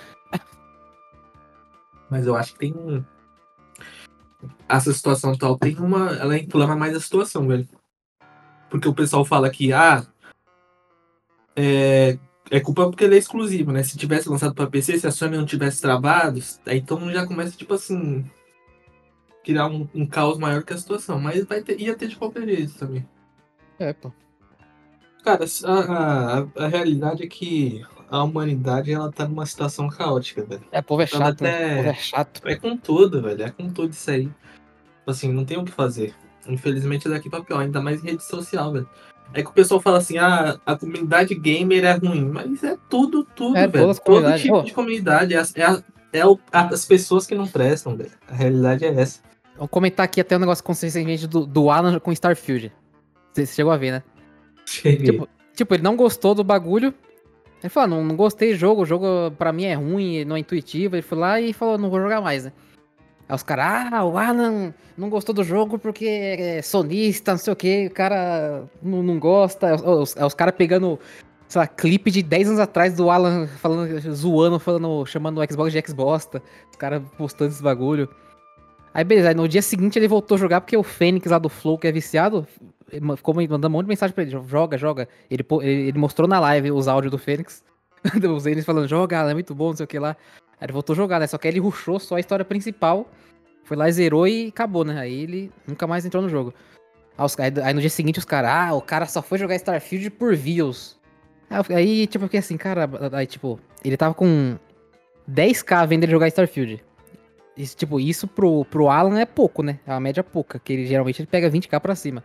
Mas 2.11 2.27
eu 2.27 2.37
acho 2.37 2.53
que 2.53 2.59
tem. 2.59 2.73
um- 2.75 3.05
Essa 4.69 4.93
situação 4.93 5.33
atual 5.33 5.59
tem 5.59 5.77
uma. 5.79 6.11
Ela 6.17 6.39
inflama 6.39 6.77
mais 6.77 6.95
a 6.95 7.01
situação, 7.01 7.47
velho. 7.49 7.69
Porque 8.71 8.89
o 8.89 8.95
pessoal 8.95 9.25
fala 9.25 9.51
que, 9.51 9.73
ah. 9.73 10.07
É, 11.55 12.19
é 12.51 12.61
culpa 12.61 12.85
porque 12.87 13.05
ele 13.05 13.15
é 13.15 13.19
exclusivo, 13.19 13.73
né? 13.73 13.83
Se 13.83 13.97
tivesse 13.97 14.29
lançado 14.29 14.55
pra 14.55 14.67
PC, 14.67 14.99
se 14.99 15.07
a 15.07 15.11
Sony 15.11 15.37
não 15.37 15.47
tivesse 15.47 15.81
travado, 15.81 16.41
aí 16.67 16.79
então 16.79 17.11
já 17.11 17.27
começa, 17.27 17.57
tipo 17.57 17.75
assim. 17.75 18.25
Criar 19.45 19.69
um, 19.69 19.89
um 19.95 20.07
caos 20.07 20.39
maior 20.39 20.63
que 20.65 20.73
a 20.73 20.79
situação. 20.79 21.21
Mas 21.21 21.45
vai 21.45 21.63
ter, 21.63 21.81
ia 21.81 21.97
ter 21.97 22.09
de 22.09 22.17
qualquer 22.17 22.45
jeito 22.45 22.75
também. 22.75 23.09
É, 23.79 23.93
pô. 23.93 24.13
Cara, 25.25 25.45
a, 25.65 26.39
a, 26.39 26.65
a 26.65 26.69
realidade 26.69 27.23
é 27.23 27.27
que 27.27 27.85
a 28.11 28.23
humanidade 28.23 28.93
ela 28.93 29.11
tá 29.11 29.27
numa 29.27 29.47
situação 29.47 29.89
caótica, 29.89 30.45
velho. 30.45 30.63
É, 30.73 30.81
povo 30.83 31.03
é 31.03 31.07
Tava 31.07 31.25
chato, 31.27 31.41
né? 31.43 31.51
até- 31.51 31.77
povo 31.77 31.89
é 31.89 31.95
chato. 31.95 32.41
É 32.45 32.57
com 32.57 32.77
tudo, 32.77 33.23
velho. 33.23 33.43
É 33.43 33.51
com 33.51 33.69
tudo 33.71 33.91
isso 33.93 34.11
aí. 34.11 34.23
Tipo 34.25 35.11
Assim, 35.11 35.33
não 35.33 35.45
tem 35.45 35.59
o 35.59 35.65
que 35.65 35.73
fazer. 35.73 36.15
Infelizmente 36.49 37.07
é 37.09 37.11
daqui 37.11 37.29
pra 37.29 37.43
pior, 37.43 37.61
ainda 37.61 37.81
mais 37.81 38.03
em 38.03 38.09
rede 38.09 38.25
social, 38.25 38.73
velho. 38.73 38.89
É 39.35 39.43
que 39.43 39.49
o 39.51 39.53
pessoal 39.53 39.81
fala 39.81 39.99
assim, 39.99 40.19
ah, 40.19 40.59
a 40.65 40.77
comunidade 40.77 41.35
gamer 41.35 41.85
é 41.85 41.93
ruim. 41.95 42.25
Mas 42.25 42.63
é 42.63 42.77
tudo, 42.89 43.25
tudo, 43.35 43.57
É, 43.57 43.67
velho. 43.67 43.95
Todo 44.05 44.37
tipo 44.39 44.63
de 44.63 44.73
comunidade. 44.73 45.35
É, 45.35 45.39
as- 45.39 45.55
é, 45.57 45.83
é 46.13 46.27
o- 46.27 46.39
as 46.53 46.85
pessoas 46.85 47.27
que 47.27 47.35
não 47.35 47.47
prestam, 47.49 47.97
velho. 47.97 48.13
A 48.29 48.35
realidade 48.35 48.85
é 48.85 48.95
essa. 49.01 49.21
Vamos 49.57 49.71
comentar 49.71 50.05
aqui 50.05 50.21
até 50.21 50.37
um 50.37 50.41
negócio 50.41 50.63
consistente 50.63 51.27
do, 51.27 51.45
do 51.47 51.71
Alan 51.71 51.99
com 51.99 52.13
Starfield. 52.13 52.71
Você 53.33 53.45
você 53.47 53.55
chegou 53.55 53.73
a 53.73 53.77
ver, 53.77 53.91
né? 53.91 54.03
Cheguei. 54.65 55.11
Tipo, 55.13 55.29
tipo, 55.55 55.75
ele 55.75 55.83
não 55.83 55.97
gostou 55.97 56.35
do 56.35 56.45
bagulho. 56.45 56.95
Ele 57.67 57.71
falou, 57.71 57.85
ah, 57.85 57.89
não, 57.89 58.05
não 58.05 58.15
gostei 58.15 58.53
do 58.53 58.59
jogo, 58.59 58.83
o 58.83 58.87
jogo 58.87 59.07
pra 59.37 59.53
mim 59.53 59.65
é 59.65 59.75
ruim, 59.75 60.25
não 60.25 60.37
é 60.37 60.39
intuitivo. 60.39 60.95
Ele 60.95 61.03
foi 61.03 61.19
lá 61.19 61.41
e 61.41 61.53
falou, 61.53 61.77
não 61.77 61.91
vou 61.91 62.01
jogar 62.01 62.21
mais, 62.21 62.45
né? 62.45 62.53
Aí 63.29 63.35
os 63.35 63.43
caras, 63.43 63.93
ah, 63.93 64.05
o 64.05 64.17
Alan 64.17 64.73
não 64.97 65.11
gostou 65.11 65.35
do 65.35 65.43
jogo 65.43 65.77
porque 65.77 66.07
é 66.07 66.63
sonista, 66.63 67.33
não 67.33 67.39
sei 67.39 67.53
o 67.53 67.57
que, 67.57 67.87
o 67.87 67.91
cara 67.91 68.63
não, 68.81 69.03
não 69.03 69.19
gosta. 69.19 69.75
Os, 69.75 70.15
os, 70.15 70.17
os 70.17 70.35
caras 70.35 70.55
pegando, 70.55 70.97
sei 71.49 71.61
lá, 71.61 71.67
clipe 71.67 72.09
de 72.09 72.23
10 72.23 72.49
anos 72.51 72.61
atrás 72.61 72.95
do 72.95 73.11
Alan 73.11 73.49
falando, 73.49 73.99
zoando, 74.15 74.61
falando, 74.61 75.05
chamando 75.05 75.41
o 75.41 75.53
Xbox 75.53 75.73
de 75.73 75.83
Xbosta. 75.85 76.41
Os 76.71 76.77
caras 76.77 77.03
postando 77.19 77.51
esse 77.51 77.63
bagulho. 77.63 78.09
Aí 78.95 79.03
beleza, 79.03 79.31
aí 79.31 79.35
no 79.35 79.49
dia 79.49 79.61
seguinte 79.61 79.99
ele 79.99 80.07
voltou 80.07 80.37
a 80.37 80.39
jogar 80.39 80.61
porque 80.61 80.77
o 80.77 80.85
Fênix 80.85 81.29
lá 81.29 81.39
do 81.39 81.49
Flow, 81.49 81.77
que 81.77 81.89
é 81.89 81.93
viciado, 81.93 82.47
ficou 83.17 83.35
mandando 83.35 83.67
um 83.67 83.71
monte 83.71 83.85
de 83.85 83.89
mensagem 83.89 84.15
pra 84.15 84.23
ele, 84.23 84.31
joga, 84.31 84.79
joga. 84.79 85.09
Ele, 85.31 85.45
ele, 85.63 85.99
mostrou 85.99 86.29
na 86.29 86.39
live 86.41 86.71
os 86.71 86.89
áudios 86.89 87.11
do 87.11 87.19
Fênix, 87.19 87.65
os 88.35 88.47
eles 88.47 88.65
falando, 88.65 88.89
joga, 88.89 89.31
é 89.31 89.35
muito 89.35 89.55
bom, 89.55 89.69
não 89.69 89.77
sei 89.77 89.85
o 89.85 89.89
que 89.89 89.99
lá. 89.99 90.17
Aí 90.61 90.67
ele 90.67 90.73
voltou 90.73 90.95
a 90.95 90.97
jogar, 90.97 91.21
né? 91.21 91.27
Só 91.27 91.39
que 91.39 91.47
aí 91.47 91.53
ele 91.53 91.61
rushou 91.61 91.99
só 91.99 92.17
a 92.17 92.21
história 92.21 92.45
principal, 92.45 93.11
foi 93.65 93.77
lá, 93.77 93.91
zerou 93.91 94.27
e 94.27 94.49
acabou, 94.49 94.85
né? 94.85 94.99
Aí 94.99 95.23
ele 95.23 95.53
nunca 95.67 95.87
mais 95.87 96.07
entrou 96.07 96.23
no 96.23 96.29
jogo. 96.29 96.55
Aí, 97.39 97.73
no 97.73 97.81
dia 97.81 97.91
seguinte 97.91 98.19
os 98.19 98.25
caras, 98.25 98.51
ah, 98.51 98.75
o 98.75 98.83
cara 98.83 99.07
só 99.07 99.23
foi 99.23 99.39
jogar 99.39 99.57
Starfield 99.57 100.11
por 100.11 100.37
views. 100.37 100.97
Aí, 101.75 102.07
tipo, 102.07 102.25
fiquei 102.25 102.41
assim, 102.41 102.57
cara, 102.57 102.89
aí 103.13 103.27
tipo, 103.27 103.59
ele 103.85 103.97
tava 103.97 104.15
com 104.15 104.59
10k 105.31 105.87
vendo 105.87 106.05
ele 106.05 106.13
jogar 106.13 106.29
Starfield. 106.29 106.85
Isso, 107.57 107.75
tipo, 107.75 107.99
isso 107.99 108.29
pro, 108.29 108.65
pro 108.67 108.89
Alan 108.89 109.19
é 109.19 109.25
pouco, 109.25 109.63
né? 109.63 109.79
É 109.87 109.91
uma 109.93 110.01
média 110.01 110.23
pouca, 110.23 110.59
que 110.59 110.73
ele 110.73 110.87
geralmente 110.87 111.23
ele 111.23 111.27
pega 111.27 111.51
20k 111.51 111.81
pra 111.81 111.95
cima. 111.95 112.23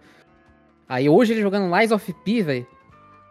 Aí 0.92 1.08
hoje 1.08 1.32
ele 1.32 1.42
jogando 1.42 1.74
Lies 1.74 1.90
of 1.90 2.14
P, 2.26 2.44
velho. 2.44 2.68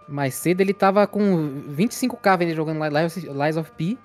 Mais 0.08 0.32
cedo 0.32 0.62
ele 0.62 0.72
tava 0.72 1.06
com 1.06 1.62
25k 1.70 2.38
vendo 2.38 2.48
ele 2.48 2.56
jogando 2.56 2.80
Lies 2.82 3.58
of 3.58 3.70
P. 3.72 3.98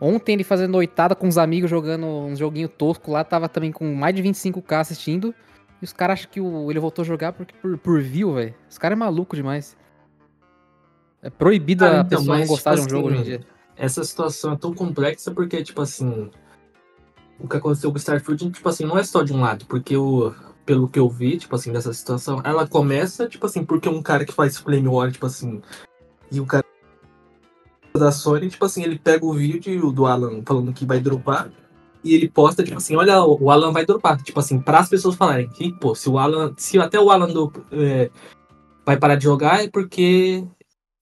Ontem 0.00 0.32
ele 0.32 0.42
fazendo 0.42 0.72
noitada 0.72 1.14
com 1.14 1.28
os 1.28 1.38
amigos 1.38 1.70
jogando 1.70 2.04
um 2.04 2.34
joguinho 2.34 2.68
tosco 2.68 3.12
lá, 3.12 3.22
tava 3.22 3.48
também 3.48 3.70
com 3.70 3.94
mais 3.94 4.16
de 4.16 4.20
25k 4.24 4.80
assistindo. 4.80 5.32
E 5.80 5.84
os 5.84 5.92
caras 5.92 6.18
acham 6.18 6.30
que 6.32 6.40
o, 6.40 6.68
ele 6.72 6.80
voltou 6.80 7.04
a 7.04 7.06
jogar 7.06 7.32
porque, 7.34 7.54
por, 7.62 7.78
por 7.78 8.02
view, 8.02 8.34
velho. 8.34 8.52
Os 8.68 8.78
caras 8.78 8.96
é 8.96 8.98
maluco 8.98 9.36
demais. 9.36 9.76
É 11.22 11.30
proibido 11.30 11.84
Ah, 11.84 11.88
a 11.88 11.90
então, 12.00 12.18
pessoa 12.18 12.26
não 12.34 12.38
mas, 12.40 12.48
gostar 12.48 12.74
de 12.74 12.80
um 12.80 12.84
tipo 12.86 12.96
jogo 12.96 13.08
hoje 13.10 13.16
em 13.16 13.20
assim, 13.20 13.30
dia. 13.30 13.40
essa 13.76 14.02
situação 14.02 14.54
é 14.54 14.56
tão 14.56 14.74
complexa 14.74 15.30
porque, 15.30 15.62
tipo 15.62 15.80
assim, 15.82 16.32
o 17.38 17.46
que 17.46 17.56
aconteceu 17.56 17.90
com 17.90 17.96
o 17.96 18.00
Starfield, 18.00 18.50
tipo 18.50 18.68
assim, 18.68 18.84
não 18.84 18.98
é 18.98 19.04
só 19.04 19.22
de 19.22 19.32
um 19.32 19.40
lado, 19.40 19.66
porque 19.66 19.96
o, 19.96 20.34
pelo 20.68 20.86
que 20.86 20.98
eu 20.98 21.08
vi, 21.08 21.38
tipo 21.38 21.56
assim, 21.56 21.72
dessa 21.72 21.94
situação, 21.94 22.42
ela 22.44 22.68
começa, 22.68 23.26
tipo 23.26 23.46
assim, 23.46 23.64
porque 23.64 23.88
um 23.88 24.02
cara 24.02 24.26
que 24.26 24.34
faz 24.34 24.58
Flame 24.58 24.86
War, 24.86 25.10
tipo 25.10 25.24
assim, 25.24 25.62
e 26.30 26.38
o 26.40 26.44
cara 26.44 26.62
da 27.96 28.12
Sony, 28.12 28.50
tipo 28.50 28.66
assim, 28.66 28.82
ele 28.84 28.98
pega 28.98 29.24
o 29.24 29.32
vídeo 29.32 29.90
do 29.90 30.04
Alan 30.04 30.42
falando 30.46 30.70
que 30.74 30.84
vai 30.84 31.00
dropar, 31.00 31.50
e 32.04 32.14
ele 32.14 32.28
posta, 32.28 32.62
tipo 32.62 32.76
assim, 32.76 32.94
olha, 32.96 33.24
o 33.24 33.50
Alan 33.50 33.72
vai 33.72 33.86
dropar, 33.86 34.22
tipo 34.22 34.38
assim, 34.38 34.60
para 34.60 34.80
as 34.80 34.90
pessoas 34.90 35.14
falarem 35.16 35.48
que, 35.48 35.72
pô, 35.72 35.94
se 35.94 36.10
o 36.10 36.18
Alan, 36.18 36.52
se 36.58 36.78
até 36.78 37.00
o 37.00 37.10
Alan 37.10 37.28
do, 37.32 37.50
é, 37.72 38.10
vai 38.84 38.98
parar 38.98 39.14
de 39.16 39.24
jogar 39.24 39.64
é 39.64 39.68
porque 39.70 40.44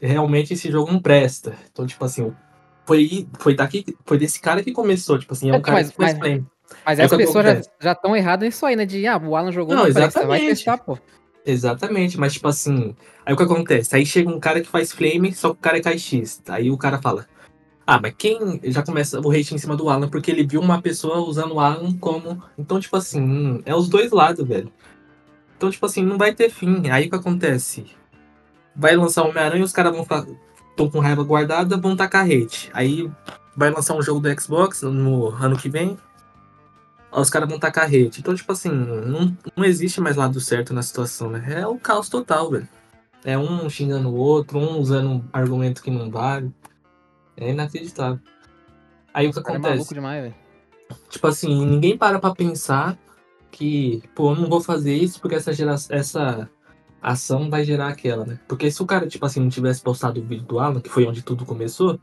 realmente 0.01 0.55
esse 0.55 0.71
jogo 0.71 0.93
não 0.93 1.01
presta. 1.01 1.55
Então, 1.73 1.85
tipo 1.89 2.05
assim, 2.05 2.33
foi, 2.85 3.27
foi 3.41 3.57
daqui, 3.57 3.85
foi 4.05 4.17
desse 4.17 4.41
cara 4.41 4.63
que 4.63 4.71
começou, 4.71 5.19
tipo 5.19 5.33
assim, 5.33 5.51
é 5.51 5.55
um 5.55 5.57
É, 5.57 5.61
cara 5.61 5.79
mas- 5.79 5.91
que 5.91 5.97
faz 5.97 6.17
mas-. 6.21 6.43
Mas 6.85 6.99
é 6.99 7.05
as 7.05 7.11
pessoas 7.11 7.69
já, 7.81 7.93
estão 7.93 8.17
erradas 8.17 8.47
nisso 8.47 8.65
aí, 8.67 8.77
né? 8.77 8.85
De, 8.85 9.07
ah, 9.07 9.19
o 9.19 9.37
Alan 9.37 9.53
jogou, 9.53 9.75
Não, 9.75 9.83
presta, 9.85 10.27
vai 10.27 10.39
exatamente. 10.39 10.47
testar, 10.49 10.79
pô. 10.79 10.99
Exatamente, 11.45 12.19
mas 12.19 12.33
tipo 12.33 12.49
assim, 12.49 12.97
aí 13.25 13.33
o 13.33 13.37
que 13.37 13.43
acontece? 13.45 13.95
Aí 13.95 14.05
chega 14.05 14.29
um 14.29 14.41
cara 14.41 14.61
que 14.61 14.69
faz 14.69 14.93
flame, 14.93 15.33
só 15.33 15.51
que 15.51 15.55
o 15.55 15.61
cara 15.61 15.79
é 15.79 15.81
KX. 15.81 16.43
Aí 16.49 16.71
o 16.73 16.77
cara 16.77 17.01
fala: 17.01 17.25
Ah, 17.87 18.01
mas 18.03 18.15
quem 18.19 18.61
já 18.65 18.83
começa 18.83 19.21
o 19.21 19.31
hate 19.31 19.55
em 19.55 19.59
cima 19.59 19.77
do 19.77 19.89
Alan 19.89 20.09
porque 20.09 20.33
ele 20.33 20.45
viu 20.45 20.61
uma 20.61 20.83
pessoa 20.83 21.19
usando 21.19 21.55
o 21.55 21.61
Alan 21.61 21.97
como. 21.99 22.43
Então, 22.59 22.81
tipo 22.81 22.97
assim, 22.97 23.21
hum, 23.21 23.63
é 23.65 23.75
os 23.77 23.89
dois 23.89 24.11
lados, 24.11 24.47
velho. 24.47 24.73
Então, 25.57 25.71
tipo 25.71 25.87
assim, 25.87 26.05
não 26.05 26.19
vai 26.19 26.35
ter 26.35 26.51
fim. 26.51 26.91
Aí 26.91 27.07
o 27.07 27.11
que 27.11 27.17
acontece? 27.17 27.87
Vai 28.75 28.97
lançar 28.97 29.23
o 29.23 29.29
Homem-Aranha 29.29 29.61
e 29.61 29.65
os 29.65 29.73
caras 29.73 29.93
vão 29.93 30.03
ficar. 30.03 30.27
Estão 30.71 30.91
com 30.91 30.99
raiva 30.99 31.23
guardada, 31.23 31.77
vão 31.77 31.97
tacar 31.97 32.27
hate. 32.27 32.71
Aí 32.75 33.09
vai 33.57 33.71
lançar 33.71 33.95
um 33.95 34.03
jogo 34.03 34.21
do 34.21 34.41
Xbox 34.41 34.83
no 34.83 35.29
ano 35.29 35.57
que 35.57 35.69
vem. 35.69 35.97
Os 37.17 37.31
caras 37.31 37.49
vão 37.49 37.59
tacar 37.59 37.87
hate. 37.87 38.21
Então, 38.21 38.35
tipo 38.35 38.53
assim, 38.53 38.69
não, 38.69 39.37
não 39.57 39.65
existe 39.65 40.01
mais 40.03 40.17
lado 40.17 40.39
certo 40.39 40.75
na 40.75 40.83
situação, 40.83 41.31
né? 41.31 41.61
É 41.61 41.67
o 41.67 41.79
caos 41.79 42.11
total, 42.11 42.51
velho. 42.51 42.69
É 43.25 43.39
um 43.39 43.69
xingando 43.71 44.11
o 44.11 44.15
outro, 44.15 44.59
um 44.59 44.79
usando 44.79 45.09
um 45.09 45.25
argumento 45.33 45.83
que 45.83 45.91
não 45.91 46.11
vale. 46.11 46.53
É 47.37 47.51
inacreditável. 47.51 48.21
Aí 49.15 49.27
o 49.27 49.33
que 49.33 49.39
é 49.39 49.43
acontece? 49.43 49.75
maluco 49.75 49.95
demais, 49.95 50.23
velho. 50.25 50.35
Tipo 51.09 51.27
assim, 51.27 51.65
ninguém 51.65 51.97
para 51.97 52.19
pra 52.19 52.35
pensar 52.35 52.99
que, 53.51 54.03
pô, 54.15 54.33
eu 54.33 54.37
não 54.37 54.49
vou 54.49 54.61
fazer 54.61 54.95
isso 54.95 55.19
porque 55.19 55.37
essa 55.37 55.53
geração, 55.55 55.97
essa 55.97 56.51
ação 57.01 57.49
vai 57.49 57.65
gerar 57.65 57.89
aquela, 57.89 58.27
né? 58.27 58.39
Porque 58.47 58.71
se 58.71 58.83
o 58.83 58.87
cara, 58.87 59.07
tipo 59.07 59.25
assim, 59.25 59.41
não 59.41 59.49
tivesse 59.49 59.81
postado 59.81 60.21
o 60.21 60.25
vídeo 60.25 60.45
do 60.45 60.59
Alan, 60.59 60.81
que 60.83 60.91
foi 60.91 61.07
onde 61.07 61.23
tudo 61.23 61.47
começou, 61.47 61.99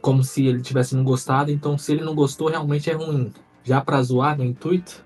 como 0.00 0.22
se 0.22 0.46
ele 0.46 0.62
tivesse 0.62 0.94
não 0.94 1.02
gostado, 1.02 1.50
então 1.50 1.76
se 1.76 1.92
ele 1.92 2.04
não 2.04 2.14
gostou, 2.14 2.48
realmente 2.48 2.88
é 2.88 2.94
ruim. 2.94 3.32
Já 3.68 3.82
pra 3.82 4.02
zoar 4.02 4.38
no 4.38 4.44
intuito, 4.44 5.04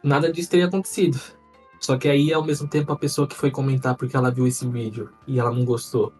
nada 0.00 0.30
disso 0.30 0.48
teria 0.48 0.66
acontecido. 0.66 1.20
Só 1.80 1.98
que 1.98 2.08
aí, 2.08 2.32
ao 2.32 2.44
mesmo 2.44 2.68
tempo, 2.68 2.92
a 2.92 2.96
pessoa 2.96 3.26
que 3.26 3.34
foi 3.34 3.50
comentar 3.50 3.96
porque 3.96 4.16
ela 4.16 4.30
viu 4.30 4.46
esse 4.46 4.64
vídeo 4.68 5.12
e 5.26 5.40
ela 5.40 5.50
não 5.50 5.64
gostou, 5.64 6.12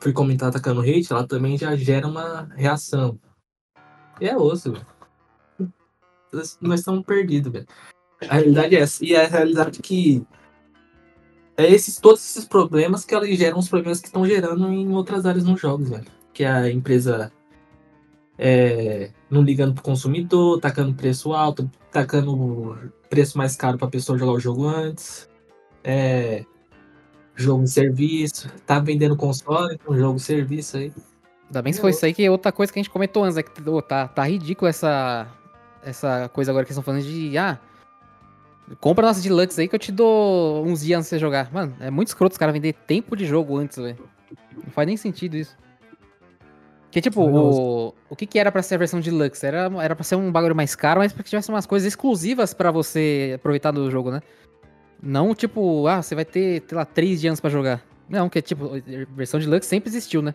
foi 0.00 0.14
comentar 0.14 0.48
atacando 0.48 0.80
hate, 0.80 1.12
ela 1.12 1.26
também 1.26 1.58
já 1.58 1.76
gera 1.76 2.06
uma 2.06 2.48
reação. 2.56 3.20
E 4.18 4.26
é 4.26 4.34
osso, 4.34 4.72
velho. 4.72 4.86
Nós 6.32 6.80
estamos 6.80 7.04
perdidos, 7.04 7.52
velho. 7.52 7.66
A 8.26 8.36
realidade 8.36 8.74
é 8.74 8.80
essa. 8.80 9.04
E 9.04 9.14
é 9.14 9.26
a 9.26 9.28
realidade 9.28 9.80
que 9.82 10.26
é 11.54 11.70
esses, 11.70 11.96
todos 11.96 12.24
esses 12.24 12.46
problemas 12.46 13.04
que 13.04 13.14
elas 13.14 13.28
geram 13.36 13.58
os 13.58 13.68
problemas 13.68 14.00
que 14.00 14.06
estão 14.06 14.26
gerando 14.26 14.72
em 14.72 14.90
outras 14.94 15.26
áreas 15.26 15.44
nos 15.44 15.60
jogos, 15.60 15.90
velho. 15.90 16.10
Que 16.32 16.46
a 16.46 16.70
empresa 16.70 17.30
é, 18.38 19.10
não 19.30 19.42
ligando 19.42 19.74
pro 19.74 19.82
consumidor, 19.82 20.60
tacando 20.60 20.94
preço 20.94 21.32
alto, 21.32 21.70
tacando 21.90 22.76
preço 23.08 23.36
mais 23.36 23.56
caro 23.56 23.78
pra 23.78 23.88
pessoa 23.88 24.18
jogar 24.18 24.32
o 24.32 24.40
jogo 24.40 24.66
antes. 24.66 25.28
É, 25.84 26.44
jogo 27.34 27.64
de 27.64 27.70
serviço, 27.70 28.50
tá 28.66 28.80
vendendo 28.80 29.16
console, 29.16 29.78
um 29.88 29.96
jogo 29.96 30.16
de 30.16 30.22
serviço 30.22 30.76
aí. 30.76 30.92
Ainda 31.46 31.62
bem 31.62 31.72
que 31.72 31.80
foi 31.80 31.90
isso 31.92 32.04
aí, 32.04 32.12
que 32.12 32.24
é 32.24 32.30
outra 32.30 32.52
coisa 32.52 32.72
que 32.72 32.78
a 32.78 32.82
gente 32.82 32.90
comentou 32.90 33.24
antes, 33.24 33.38
é 33.38 33.42
que 33.42 33.50
oh, 33.68 33.80
tá, 33.80 34.08
tá 34.08 34.24
ridículo 34.24 34.68
essa, 34.68 35.26
essa 35.82 36.28
coisa 36.28 36.50
agora 36.50 36.64
que 36.64 36.72
eles 36.72 36.78
estão 36.78 36.82
falando 36.82 37.02
de, 37.02 37.38
ah, 37.38 37.58
Compra 38.80 39.06
nossa 39.06 39.20
Deluxe 39.20 39.60
aí 39.60 39.68
que 39.68 39.74
eu 39.74 39.78
te 39.78 39.90
dou 39.90 40.64
uns 40.64 40.80
dias 40.80 40.98
antes 40.98 41.08
de 41.08 41.16
você 41.16 41.18
jogar. 41.18 41.50
Mano, 41.52 41.74
é 41.80 41.90
muito 41.90 42.08
escroto 42.08 42.32
os 42.32 42.38
caras 42.38 42.52
vender 42.52 42.74
tempo 42.74 43.16
de 43.16 43.24
jogo 43.24 43.56
antes, 43.56 43.78
velho. 43.78 43.96
Não 44.54 44.70
faz 44.70 44.86
nem 44.86 44.96
sentido 44.96 45.36
isso. 45.36 45.56
Que 46.90 47.00
tipo, 47.02 47.22
o, 47.22 47.94
o 48.08 48.16
que 48.16 48.26
que 48.26 48.38
era 48.38 48.50
pra 48.50 48.62
ser 48.62 48.76
a 48.76 48.78
versão 48.78 49.00
Deluxe? 49.00 49.44
Era, 49.44 49.70
era 49.82 49.94
pra 49.94 50.04
ser 50.04 50.16
um 50.16 50.32
bagulho 50.32 50.56
mais 50.56 50.74
caro, 50.74 51.00
mas 51.00 51.12
pra 51.12 51.22
que 51.22 51.28
tivesse 51.28 51.50
umas 51.50 51.66
coisas 51.66 51.86
exclusivas 51.86 52.54
pra 52.54 52.70
você 52.70 53.32
aproveitar 53.36 53.70
do 53.70 53.90
jogo, 53.90 54.10
né? 54.10 54.20
Não 55.02 55.34
tipo, 55.34 55.86
ah, 55.86 56.02
você 56.02 56.14
vai 56.14 56.24
ter, 56.24 56.64
sei 56.66 56.76
lá, 56.76 56.84
três 56.84 57.20
dias 57.20 57.40
pra 57.40 57.50
jogar. 57.50 57.82
Não, 58.08 58.28
que 58.28 58.40
tipo, 58.40 58.74
a 58.76 59.14
versão 59.14 59.38
Deluxe 59.38 59.68
sempre 59.68 59.90
existiu, 59.90 60.22
né? 60.22 60.34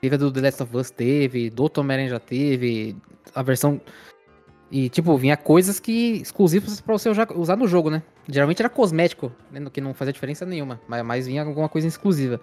Teve 0.00 0.16
a 0.16 0.18
do 0.18 0.30
The 0.30 0.40
Last 0.42 0.62
of 0.62 0.76
Us, 0.76 0.90
teve, 0.90 1.48
do 1.48 1.68
Tom 1.70 1.86
já 2.06 2.20
teve, 2.20 2.94
a 3.34 3.42
versão 3.42 3.80
e, 4.70 4.88
tipo, 4.88 5.16
vinha 5.16 5.36
coisas 5.36 5.78
que 5.78 6.16
exclusivas 6.16 6.80
para 6.80 6.94
você 6.94 7.08
usar 7.08 7.56
no 7.56 7.68
jogo, 7.68 7.90
né? 7.90 8.02
Geralmente 8.28 8.60
era 8.60 8.68
cosmético, 8.68 9.30
né? 9.50 9.64
que 9.72 9.80
não 9.80 9.94
fazia 9.94 10.12
diferença 10.12 10.44
nenhuma, 10.44 10.80
mas, 10.88 11.04
mas 11.04 11.26
vinha 11.26 11.44
alguma 11.44 11.68
coisa 11.68 11.86
exclusiva. 11.86 12.40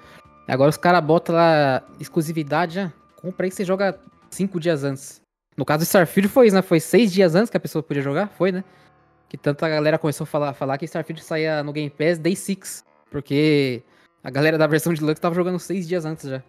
Agora 0.48 0.70
os 0.70 0.78
caras 0.78 1.04
botam 1.04 1.36
lá 1.36 1.84
exclusividade, 2.00 2.76
já. 2.76 2.94
Compra 3.22 3.46
aí 3.46 3.50
que 3.50 3.56
você 3.56 3.66
joga 3.66 4.00
cinco 4.30 4.60
dias 4.60 4.84
antes. 4.84 5.22
No 5.56 5.66
caso 5.66 5.80
do 5.80 5.84
Starfield 5.84 6.30
foi 6.30 6.48
isso, 6.48 6.56
né? 6.56 6.62
Foi 6.62 6.80
seis 6.80 7.12
dias 7.12 7.36
antes 7.36 7.50
que 7.50 7.58
a 7.58 7.60
pessoa 7.60 7.84
podia 7.84 8.02
jogar, 8.02 8.28
foi, 8.30 8.52
né? 8.52 8.64
Que 9.30 9.38
tanta 9.38 9.68
galera 9.70 9.98
começou 9.98 10.24
a 10.24 10.28
falar, 10.28 10.54
falar 10.54 10.78
que 10.78 10.86
Starfield 10.86 11.24
saía 11.24 11.64
no 11.64 11.72
Game 11.72 11.90
Pass 11.90 12.18
Day 12.18 12.36
6. 12.36 12.84
Porque 13.10 13.84
a 14.24 14.30
galera 14.30 14.58
da 14.58 14.68
versão 14.68 14.94
de 14.94 15.04
Lux 15.04 15.20
tava 15.20 15.36
jogando 15.36 15.60
seis 15.60 15.88
dias 15.88 16.06
antes 16.06 16.30
já. 16.30 16.44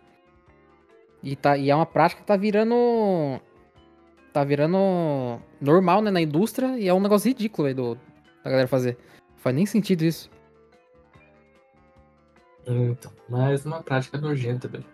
E, 1.22 1.36
tá, 1.36 1.56
e 1.56 1.70
é 1.70 1.74
uma 1.74 1.86
prática 1.86 2.20
que 2.20 2.26
tá 2.26 2.36
virando 2.36 3.40
tá 4.32 4.42
virando 4.42 5.40
normal, 5.60 6.00
né, 6.00 6.10
na 6.10 6.20
indústria 6.20 6.78
e 6.78 6.88
é 6.88 6.94
um 6.94 7.00
negócio 7.00 7.28
ridículo 7.28 7.68
aí 7.68 7.74
do, 7.74 7.94
da 8.42 8.50
galera 8.50 8.66
fazer. 8.66 8.96
Não 9.30 9.38
faz 9.38 9.54
nem 9.54 9.66
sentido 9.66 10.02
isso. 10.02 10.30
Então, 12.66 13.12
mas 13.28 13.66
uma 13.66 13.82
prática 13.82 14.18
nojenta, 14.18 14.68
velho. 14.68 14.84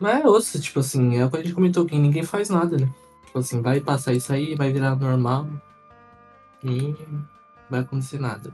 Mas 0.00 0.24
é 0.24 0.26
osso, 0.26 0.60
tipo 0.60 0.80
assim, 0.80 1.18
é 1.18 1.24
o 1.24 1.30
que 1.30 1.36
a 1.36 1.42
gente 1.42 1.54
comentou 1.54 1.84
aqui, 1.84 1.98
ninguém 1.98 2.22
faz 2.22 2.48
nada, 2.48 2.76
né? 2.78 2.88
Tipo 3.26 3.38
assim, 3.38 3.60
vai 3.60 3.80
passar 3.80 4.12
isso 4.12 4.32
aí, 4.32 4.56
vai 4.56 4.72
virar 4.72 4.96
normal 4.96 5.46
e 6.64 6.94
vai 7.68 7.80
acontecer 7.80 8.18
nada. 8.18 8.50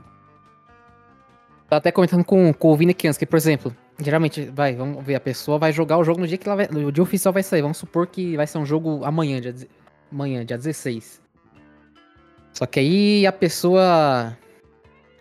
Tá 1.69 1.77
até 1.77 1.91
comentando 1.91 2.23
com, 2.23 2.53
com 2.53 2.71
o 2.71 2.75
Vini 2.75 2.93
Kians, 2.93 3.17
que, 3.17 3.25
por 3.25 3.37
exemplo, 3.37 3.73
Geralmente, 3.99 4.45
vai, 4.53 4.75
vamos 4.75 5.03
ver, 5.03 5.15
a 5.15 5.19
pessoa 5.19 5.57
vai 5.57 5.71
jogar 5.71 5.97
o 5.97 6.03
jogo 6.03 6.19
no 6.19 6.27
dia 6.27 6.37
que 6.37 6.47
ela 6.47 6.55
vai, 6.55 6.67
no 6.67 6.91
dia 6.91 7.01
oficial 7.01 7.33
vai 7.33 7.41
sair. 7.41 7.63
Vamos 7.63 7.77
supor 7.77 8.05
que 8.05 8.35
vai 8.35 8.45
ser 8.45 8.59
um 8.59 8.65
jogo 8.65 9.03
amanhã, 9.03 9.41
dia, 9.41 9.55
amanhã, 10.11 10.45
dia 10.45 10.55
16. 10.55 11.19
Só 12.53 12.65
que 12.65 12.79
aí 12.79 13.25
a 13.25 13.31
pessoa. 13.31 14.37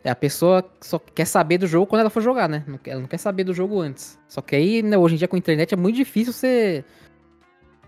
É, 0.07 0.11
a 0.11 0.15
pessoa 0.15 0.65
só 0.81 1.01
quer 1.01 1.25
saber 1.25 1.59
do 1.59 1.67
jogo 1.67 1.85
quando 1.85 2.03
ela 2.03 2.11
for 2.11 2.23
jogar, 2.23 2.49
né? 2.49 2.65
Ela 2.85 3.01
não 3.01 3.09
quer 3.09 3.19
saber 3.19 3.43
do 3.43 3.53
jogo 3.53 3.81
antes. 3.81 4.17
Só 4.29 4.41
que 4.41 4.55
aí, 4.55 4.81
né, 4.81 4.97
hoje 4.97 5.17
em 5.17 5.19
dia 5.19 5.27
com 5.27 5.35
a 5.35 5.39
internet 5.39 5.75
é 5.75 5.77
muito 5.77 5.97
difícil 5.97 6.33
você 6.33 6.85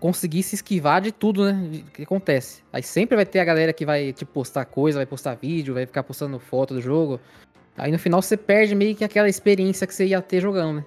conseguir 0.01 0.43
se 0.43 0.55
esquivar 0.55 0.99
de 0.99 1.13
tudo, 1.13 1.45
né? 1.45 1.81
Que 1.93 2.03
acontece. 2.03 2.61
Aí 2.73 2.83
sempre 2.83 3.15
vai 3.15 3.25
ter 3.25 3.39
a 3.39 3.45
galera 3.45 3.71
que 3.71 3.85
vai, 3.85 4.11
tipo, 4.11 4.33
postar 4.33 4.65
coisa, 4.65 4.99
vai 4.99 5.05
postar 5.05 5.35
vídeo, 5.35 5.73
vai 5.73 5.85
ficar 5.85 6.03
postando 6.03 6.37
foto 6.39 6.73
do 6.73 6.81
jogo. 6.81 7.21
Aí 7.77 7.89
no 7.89 7.97
final 7.97 8.21
você 8.21 8.35
perde 8.35 8.75
meio 8.75 8.97
que 8.97 9.05
aquela 9.05 9.29
experiência 9.29 9.87
que 9.87 9.95
você 9.95 10.07
ia 10.07 10.21
ter 10.21 10.41
jogando, 10.41 10.75
né? 10.75 10.85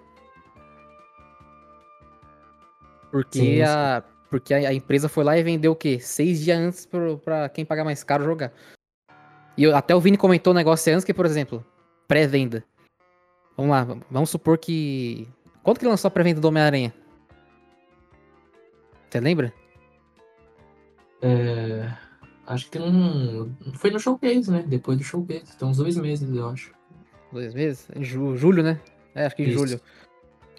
Porque, 3.10 3.38
sim, 3.38 3.56
sim. 3.56 3.62
A, 3.62 4.04
porque 4.28 4.52
a, 4.52 4.74
empresa 4.74 5.08
foi 5.08 5.24
lá 5.24 5.38
e 5.38 5.42
vendeu 5.42 5.72
o 5.72 5.76
quê? 5.76 5.98
Seis 5.98 6.44
dias 6.44 6.58
antes 6.58 6.84
pro, 6.84 7.16
pra 7.16 7.48
quem 7.48 7.64
pagar 7.64 7.84
mais 7.84 8.04
caro 8.04 8.22
jogar. 8.22 8.52
E 9.56 9.64
eu, 9.64 9.76
até 9.76 9.94
o 9.94 10.00
Vini 10.00 10.16
comentou 10.16 10.52
um 10.52 10.56
negócio 10.56 10.92
antes 10.92 11.04
que, 11.04 11.14
por 11.14 11.26
exemplo, 11.26 11.64
pré-venda. 12.08 12.64
Vamos 13.56 13.70
lá, 13.70 13.86
vamos 14.10 14.30
supor 14.30 14.58
que. 14.58 15.28
Quanto 15.62 15.78
que 15.78 15.86
lançou 15.86 16.08
a 16.08 16.10
pré-venda 16.10 16.40
do 16.40 16.48
Homem-Aranha? 16.48 16.92
Você 19.08 19.20
lembra? 19.20 19.52
É. 21.20 21.92
Acho 22.46 22.70
que 22.70 22.78
não. 22.78 23.54
Foi 23.74 23.90
no 23.90 24.00
showcase, 24.00 24.50
né? 24.50 24.64
Depois 24.66 24.98
do 24.98 25.04
showcase. 25.04 25.56
Tem 25.56 25.68
uns 25.68 25.76
dois 25.76 25.96
meses, 25.96 26.34
eu 26.34 26.48
acho. 26.48 26.72
Dois 27.30 27.54
meses? 27.54 27.88
Em 27.94 28.02
ju 28.02 28.36
julho, 28.36 28.62
né? 28.62 28.80
É, 29.14 29.26
acho 29.26 29.36
que 29.36 29.42
em 29.42 29.48
Isso. 29.48 29.58
julho. 29.58 29.80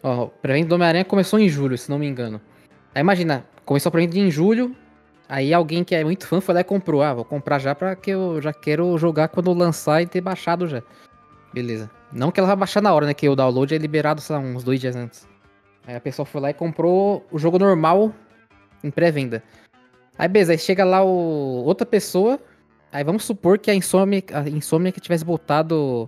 Ó, 0.01 0.25
o 0.25 0.27
pré-venda 0.29 0.69
do 0.69 0.75
Homem-Aranha 0.75 1.05
começou 1.05 1.39
em 1.39 1.49
julho, 1.49 1.77
se 1.77 1.89
não 1.89 1.99
me 1.99 2.07
engano. 2.07 2.39
Aí 2.93 3.01
imagina, 3.01 3.45
começou 3.65 3.89
a 3.89 3.91
pré-venda 3.91 4.17
em 4.17 4.31
julho, 4.31 4.75
aí 5.33 5.51
alguém 5.51 5.83
que 5.83 5.95
é 5.95 6.03
muito 6.03 6.27
fã 6.27 6.39
foi 6.39 6.53
lá 6.53 6.61
e 6.61 6.63
comprou. 6.63 7.01
Ah, 7.01 7.13
vou 7.15 7.25
comprar 7.25 7.57
já 7.57 7.73
pra 7.73 7.95
que 7.95 8.11
eu 8.11 8.39
já 8.39 8.53
quero 8.53 8.95
jogar 8.99 9.29
quando 9.29 9.51
lançar 9.51 9.99
e 10.01 10.05
ter 10.05 10.21
baixado 10.21 10.67
já. 10.67 10.83
Beleza. 11.51 11.89
Não 12.11 12.31
que 12.31 12.39
ela 12.39 12.47
vai 12.47 12.55
baixar 12.55 12.81
na 12.81 12.93
hora, 12.93 13.07
né? 13.07 13.15
Que 13.15 13.27
o 13.27 13.35
download 13.35 13.73
é 13.73 13.77
liberado, 13.79 14.21
sei 14.21 14.35
lá, 14.35 14.41
uns 14.41 14.63
dois 14.63 14.79
dias 14.79 14.95
antes. 14.95 15.27
Aí 15.87 15.95
a 15.95 15.99
pessoa 15.99 16.23
foi 16.23 16.39
lá 16.39 16.51
e 16.51 16.53
comprou 16.53 17.25
o 17.31 17.39
jogo 17.39 17.57
normal 17.57 18.13
em 18.83 18.91
pré-venda. 18.91 19.43
Aí 20.19 20.27
beleza, 20.27 20.51
aí 20.51 20.57
chega 20.59 20.85
lá 20.85 21.03
o... 21.03 21.63
outra 21.65 21.85
pessoa. 21.85 22.39
Aí 22.91 23.03
vamos 23.03 23.25
supor 23.25 23.57
que 23.57 23.71
a 23.71 23.73
Insomnia, 23.73 24.23
a 24.33 24.91
que 24.91 25.01
tivesse 25.01 25.25
botado 25.25 26.07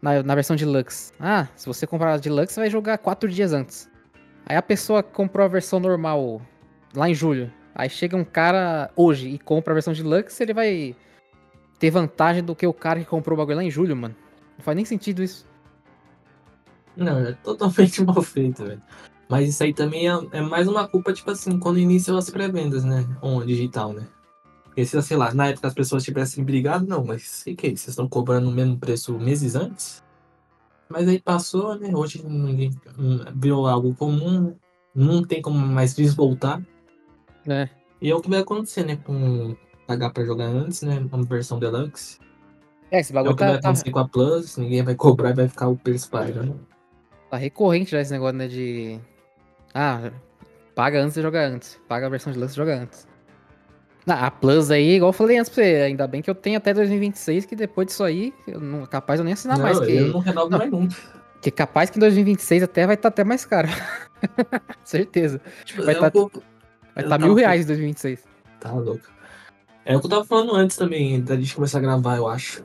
na, 0.00 0.22
na 0.22 0.34
versão 0.36 0.54
Deluxe. 0.54 1.12
Ah, 1.18 1.48
se 1.56 1.66
você 1.66 1.84
comprar 1.84 2.12
a 2.12 2.16
Deluxe, 2.16 2.54
você 2.54 2.60
vai 2.60 2.70
jogar 2.70 2.96
quatro 2.98 3.28
dias 3.28 3.52
antes. 3.52 3.90
Aí 4.46 4.56
a 4.56 4.62
pessoa 4.62 5.02
comprou 5.02 5.44
a 5.44 5.48
versão 5.48 5.80
normal 5.80 6.40
lá 6.94 7.10
em 7.10 7.14
julho. 7.14 7.52
Aí 7.76 7.90
chega 7.90 8.16
um 8.16 8.24
cara 8.24 8.90
hoje 8.96 9.28
e 9.28 9.38
compra 9.38 9.72
a 9.72 9.74
versão 9.74 9.92
Deluxe, 9.92 10.42
ele 10.42 10.54
vai 10.54 10.96
ter 11.78 11.90
vantagem 11.90 12.42
do 12.42 12.56
que 12.56 12.66
o 12.66 12.72
cara 12.72 12.98
que 12.98 13.04
comprou 13.04 13.34
o 13.34 13.36
bagulho 13.36 13.58
lá 13.58 13.62
em 13.62 13.70
julho, 13.70 13.94
mano. 13.94 14.16
Não 14.56 14.64
faz 14.64 14.74
nem 14.74 14.84
sentido 14.86 15.22
isso. 15.22 15.46
Não, 16.96 17.18
é 17.18 17.32
totalmente 17.34 18.00
mal 18.02 18.22
feito, 18.22 18.64
velho. 18.64 18.80
Mas 19.28 19.50
isso 19.50 19.62
aí 19.62 19.74
também 19.74 20.08
é, 20.08 20.12
é, 20.32 20.40
mais 20.40 20.66
uma 20.66 20.88
culpa, 20.88 21.12
tipo 21.12 21.30
assim, 21.30 21.58
quando 21.58 21.78
iniciam 21.78 22.16
as 22.16 22.30
pré-vendas, 22.30 22.82
né? 22.82 23.06
On 23.20 23.44
digital, 23.44 23.92
né? 23.92 24.06
Porque 24.64 24.86
se, 24.86 25.00
sei 25.02 25.16
lá, 25.18 25.34
na 25.34 25.48
época 25.48 25.68
as 25.68 25.74
pessoas 25.74 26.02
tivessem 26.02 26.42
brigado, 26.42 26.86
não, 26.86 27.04
mas 27.04 27.28
sei 27.28 27.54
que 27.54 27.68
vocês 27.68 27.88
estão 27.88 28.08
cobrando 28.08 28.48
o 28.48 28.52
mesmo 28.52 28.78
preço 28.78 29.18
meses 29.18 29.54
antes? 29.54 30.02
Mas 30.88 31.06
aí 31.08 31.20
passou, 31.20 31.78
né? 31.78 31.90
Hoje 31.94 32.24
ninguém 32.26 32.70
hum, 32.98 33.18
virou 33.34 33.66
algo 33.66 33.94
comum, 33.94 34.56
não 34.94 35.22
tem 35.22 35.42
como 35.42 35.58
mais 35.58 35.94
desvoltar. 35.94 36.62
É. 37.48 37.68
E 38.00 38.10
é 38.10 38.14
o 38.14 38.20
que 38.20 38.28
vai 38.28 38.40
acontecer, 38.40 38.84
né? 38.84 38.98
Com 39.04 39.56
pagar 39.86 40.10
pra 40.10 40.24
jogar 40.24 40.46
antes, 40.46 40.82
né? 40.82 41.04
Uma 41.12 41.24
versão 41.24 41.58
deluxe. 41.58 42.18
É, 42.90 43.00
esse 43.00 43.12
bagulho 43.12 43.30
é 43.30 43.32
o 43.32 43.36
que 43.36 43.40
tá, 43.40 43.46
vai 43.46 43.60
tá 43.60 43.68
acontecer 43.68 43.84
tá... 43.84 43.92
com 43.92 43.98
a 43.98 44.08
Plus, 44.08 44.56
ninguém 44.56 44.82
vai 44.82 44.94
cobrar 44.96 45.30
e 45.30 45.34
vai 45.34 45.48
ficar 45.48 45.68
o 45.68 45.76
preço 45.76 46.10
pagando. 46.10 46.60
Tá 47.30 47.36
recorrente 47.36 47.90
já 47.90 48.00
esse 48.00 48.12
negócio, 48.12 48.36
né? 48.36 48.48
De. 48.48 49.00
Ah, 49.74 50.10
paga 50.74 51.00
antes 51.00 51.14
de 51.14 51.22
jogar 51.22 51.46
antes. 51.46 51.80
Paga 51.88 52.06
a 52.06 52.10
versão 52.10 52.32
de 52.32 52.38
lance 52.38 52.54
e 52.54 52.56
joga 52.56 52.80
antes. 52.80 53.08
a 54.06 54.30
Plus 54.30 54.70
aí, 54.70 54.96
igual 54.96 55.08
eu 55.10 55.12
falei 55.12 55.38
antes 55.38 55.52
pra 55.52 55.64
você, 55.64 55.76
ainda 55.76 56.06
bem 56.06 56.22
que 56.22 56.30
eu 56.30 56.34
tenho 56.34 56.58
até 56.58 56.72
2026, 56.72 57.46
que 57.46 57.56
depois 57.56 57.88
disso 57.88 58.04
aí, 58.04 58.32
eu 58.46 58.60
não, 58.60 58.86
capaz 58.86 59.18
eu 59.18 59.24
nem 59.24 59.34
assinar 59.34 59.58
não, 59.58 59.64
mais. 59.64 59.80
Que, 59.80 59.96
eu 59.96 60.08
não 60.08 60.20
renovo 60.20 60.50
não, 60.50 60.58
mais 60.58 60.70
nunca. 60.70 60.96
Que 61.42 61.50
capaz 61.50 61.90
que 61.90 61.98
em 61.98 62.00
2026 62.00 62.62
até 62.62 62.86
vai 62.86 62.94
estar 62.94 63.10
tá 63.10 63.14
até 63.14 63.24
mais 63.24 63.44
caro. 63.44 63.68
Certeza. 64.84 65.40
Tipo, 65.64 65.84
vai 65.84 65.94
é 65.94 65.98
um 65.98 66.00
tá, 66.00 66.40
vai 67.02 67.08
tá 67.08 67.18
mil 67.18 67.34
reais 67.34 67.62
em 67.62 67.66
2026. 67.66 68.24
Tá 68.58 68.72
louco. 68.72 69.06
É 69.84 69.96
o 69.96 70.00
que 70.00 70.06
eu 70.06 70.10
tava 70.10 70.24
falando 70.24 70.54
antes 70.54 70.76
também, 70.76 71.22
da 71.22 71.36
gente 71.36 71.54
começar 71.54 71.78
a 71.78 71.82
gravar, 71.82 72.16
eu 72.16 72.26
acho. 72.26 72.64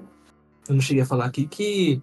eu 0.68 0.76
não 0.76 0.82
cheguei 0.82 1.04
a 1.04 1.06
falar 1.06 1.26
aqui, 1.26 1.46
que 1.46 2.02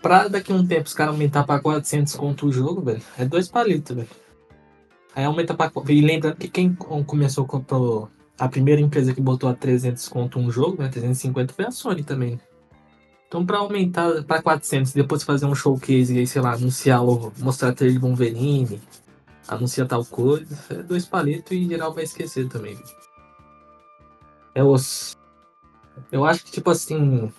pra 0.00 0.28
daqui 0.28 0.52
a 0.52 0.54
um 0.54 0.66
tempo 0.66 0.86
os 0.86 0.94
caras 0.94 1.12
aumentar 1.14 1.44
pra 1.44 1.60
400 1.60 2.14
conto 2.16 2.46
o 2.46 2.52
jogo, 2.52 2.82
velho, 2.82 3.02
é 3.18 3.24
dois 3.24 3.48
palitos, 3.48 3.94
velho. 3.94 4.08
Aí 5.14 5.24
aumenta 5.24 5.54
pra. 5.54 5.70
E 5.88 6.00
lembrando 6.00 6.36
que 6.36 6.48
quem 6.48 6.74
começou 6.74 7.46
com 7.46 8.08
a 8.38 8.48
primeira 8.48 8.80
empresa 8.80 9.14
que 9.14 9.20
botou 9.20 9.48
a 9.48 9.54
300 9.54 10.08
conto 10.08 10.38
um 10.38 10.50
jogo, 10.50 10.82
né, 10.82 10.88
350 10.88 11.52
foi 11.52 11.66
a 11.66 11.70
Sony 11.70 12.02
também. 12.02 12.40
Então, 13.28 13.46
pra 13.46 13.58
aumentar 13.58 14.24
pra 14.24 14.42
400, 14.42 14.92
depois 14.92 15.22
fazer 15.22 15.46
um 15.46 15.54
showcase 15.54 16.14
e 16.14 16.18
aí, 16.18 16.26
sei 16.26 16.42
lá, 16.42 16.52
anunciar, 16.52 17.00
mostrar 17.38 17.72
trailer 17.72 17.98
de 17.98 18.02
Wolverine, 18.04 18.80
anunciar 19.48 19.86
tal 19.88 20.04
coisa, 20.04 20.58
é 20.70 20.82
dois 20.82 21.06
palitos 21.06 21.52
e 21.52 21.68
geral 21.68 21.92
vai 21.92 22.04
esquecer 22.04 22.48
também. 22.48 22.78
É 24.54 24.62
os. 24.62 25.16
Eu 26.10 26.24
acho 26.24 26.44
que, 26.44 26.52
tipo 26.52 26.70
assim. 26.70 27.32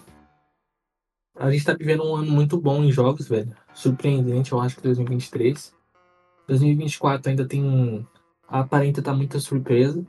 A 1.36 1.50
gente 1.52 1.66
tá 1.66 1.74
vivendo 1.74 2.04
um 2.04 2.16
ano 2.16 2.32
muito 2.32 2.60
bom 2.60 2.84
em 2.84 2.92
jogos, 2.92 3.28
velho. 3.28 3.56
Surpreendente, 3.74 4.52
eu 4.52 4.62
acho 4.62 4.76
que 4.76 4.84
2023. 4.84 5.74
2024 6.48 7.30
ainda 7.30 7.48
tem. 7.48 8.08
Aparenta 8.48 9.02
tá 9.02 9.14
muita 9.14 9.40
surpresa. 9.40 10.06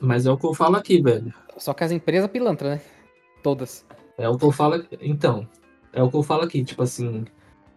Mas 0.00 0.26
é 0.26 0.30
o 0.30 0.36
que 0.36 0.46
eu 0.46 0.54
falo 0.54 0.76
aqui, 0.76 1.00
velho. 1.00 1.32
Só 1.56 1.72
que 1.72 1.84
as 1.84 1.92
empresas 1.92 2.30
pilantra, 2.30 2.76
né? 2.76 2.80
Todas. 3.42 3.86
É 4.18 4.28
o 4.28 4.36
que 4.36 4.44
eu 4.44 4.52
falo. 4.52 4.84
Então. 5.00 5.48
É 5.92 6.02
o 6.02 6.10
que 6.10 6.16
eu 6.16 6.22
falo 6.22 6.42
aqui, 6.42 6.64
tipo 6.64 6.82
assim. 6.82 7.24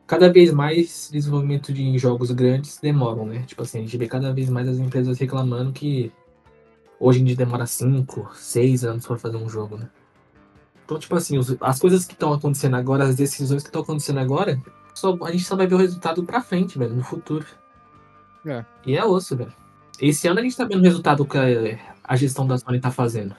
Cada 0.07 0.31
vez 0.31 0.53
mais 0.53 1.09
desenvolvimento 1.11 1.73
de 1.73 1.97
jogos 1.97 2.31
grandes 2.31 2.79
demoram, 2.79 3.25
né? 3.25 3.43
Tipo 3.45 3.63
assim, 3.63 3.79
a 3.79 3.81
gente 3.81 3.97
vê 3.97 4.07
cada 4.07 4.33
vez 4.33 4.49
mais 4.49 4.67
as 4.67 4.77
empresas 4.77 5.19
reclamando 5.19 5.73
que 5.73 6.11
hoje 6.97 7.19
em 7.21 7.25
dia 7.25 7.35
demora 7.35 7.65
5, 7.65 8.31
6 8.33 8.85
anos 8.85 9.05
para 9.05 9.17
fazer 9.17 9.35
um 9.35 9.49
jogo, 9.49 9.77
né? 9.77 9.89
Então, 10.85 10.97
tipo 10.97 11.13
assim, 11.15 11.37
as 11.59 11.79
coisas 11.79 12.05
que 12.05 12.13
estão 12.13 12.31
acontecendo 12.31 12.77
agora, 12.77 13.03
as 13.03 13.17
decisões 13.17 13.61
que 13.61 13.67
estão 13.67 13.81
acontecendo 13.81 14.19
agora, 14.19 14.57
só, 14.95 15.17
a 15.25 15.31
gente 15.31 15.43
só 15.43 15.57
vai 15.57 15.67
ver 15.67 15.75
o 15.75 15.79
resultado 15.79 16.23
pra 16.23 16.41
frente, 16.41 16.79
velho, 16.79 16.95
no 16.95 17.03
futuro. 17.03 17.45
É. 18.45 18.63
E 18.85 18.95
é 18.95 19.03
osso, 19.03 19.35
velho. 19.35 19.53
Esse 19.99 20.29
ano 20.29 20.39
a 20.39 20.43
gente 20.43 20.55
tá 20.55 20.63
vendo 20.63 20.79
o 20.79 20.83
resultado 20.83 21.25
que 21.25 21.37
a, 21.37 21.43
a 22.01 22.15
gestão 22.15 22.47
da 22.47 22.57
Sony 22.57 22.79
tá 22.79 22.89
fazendo. 22.91 23.35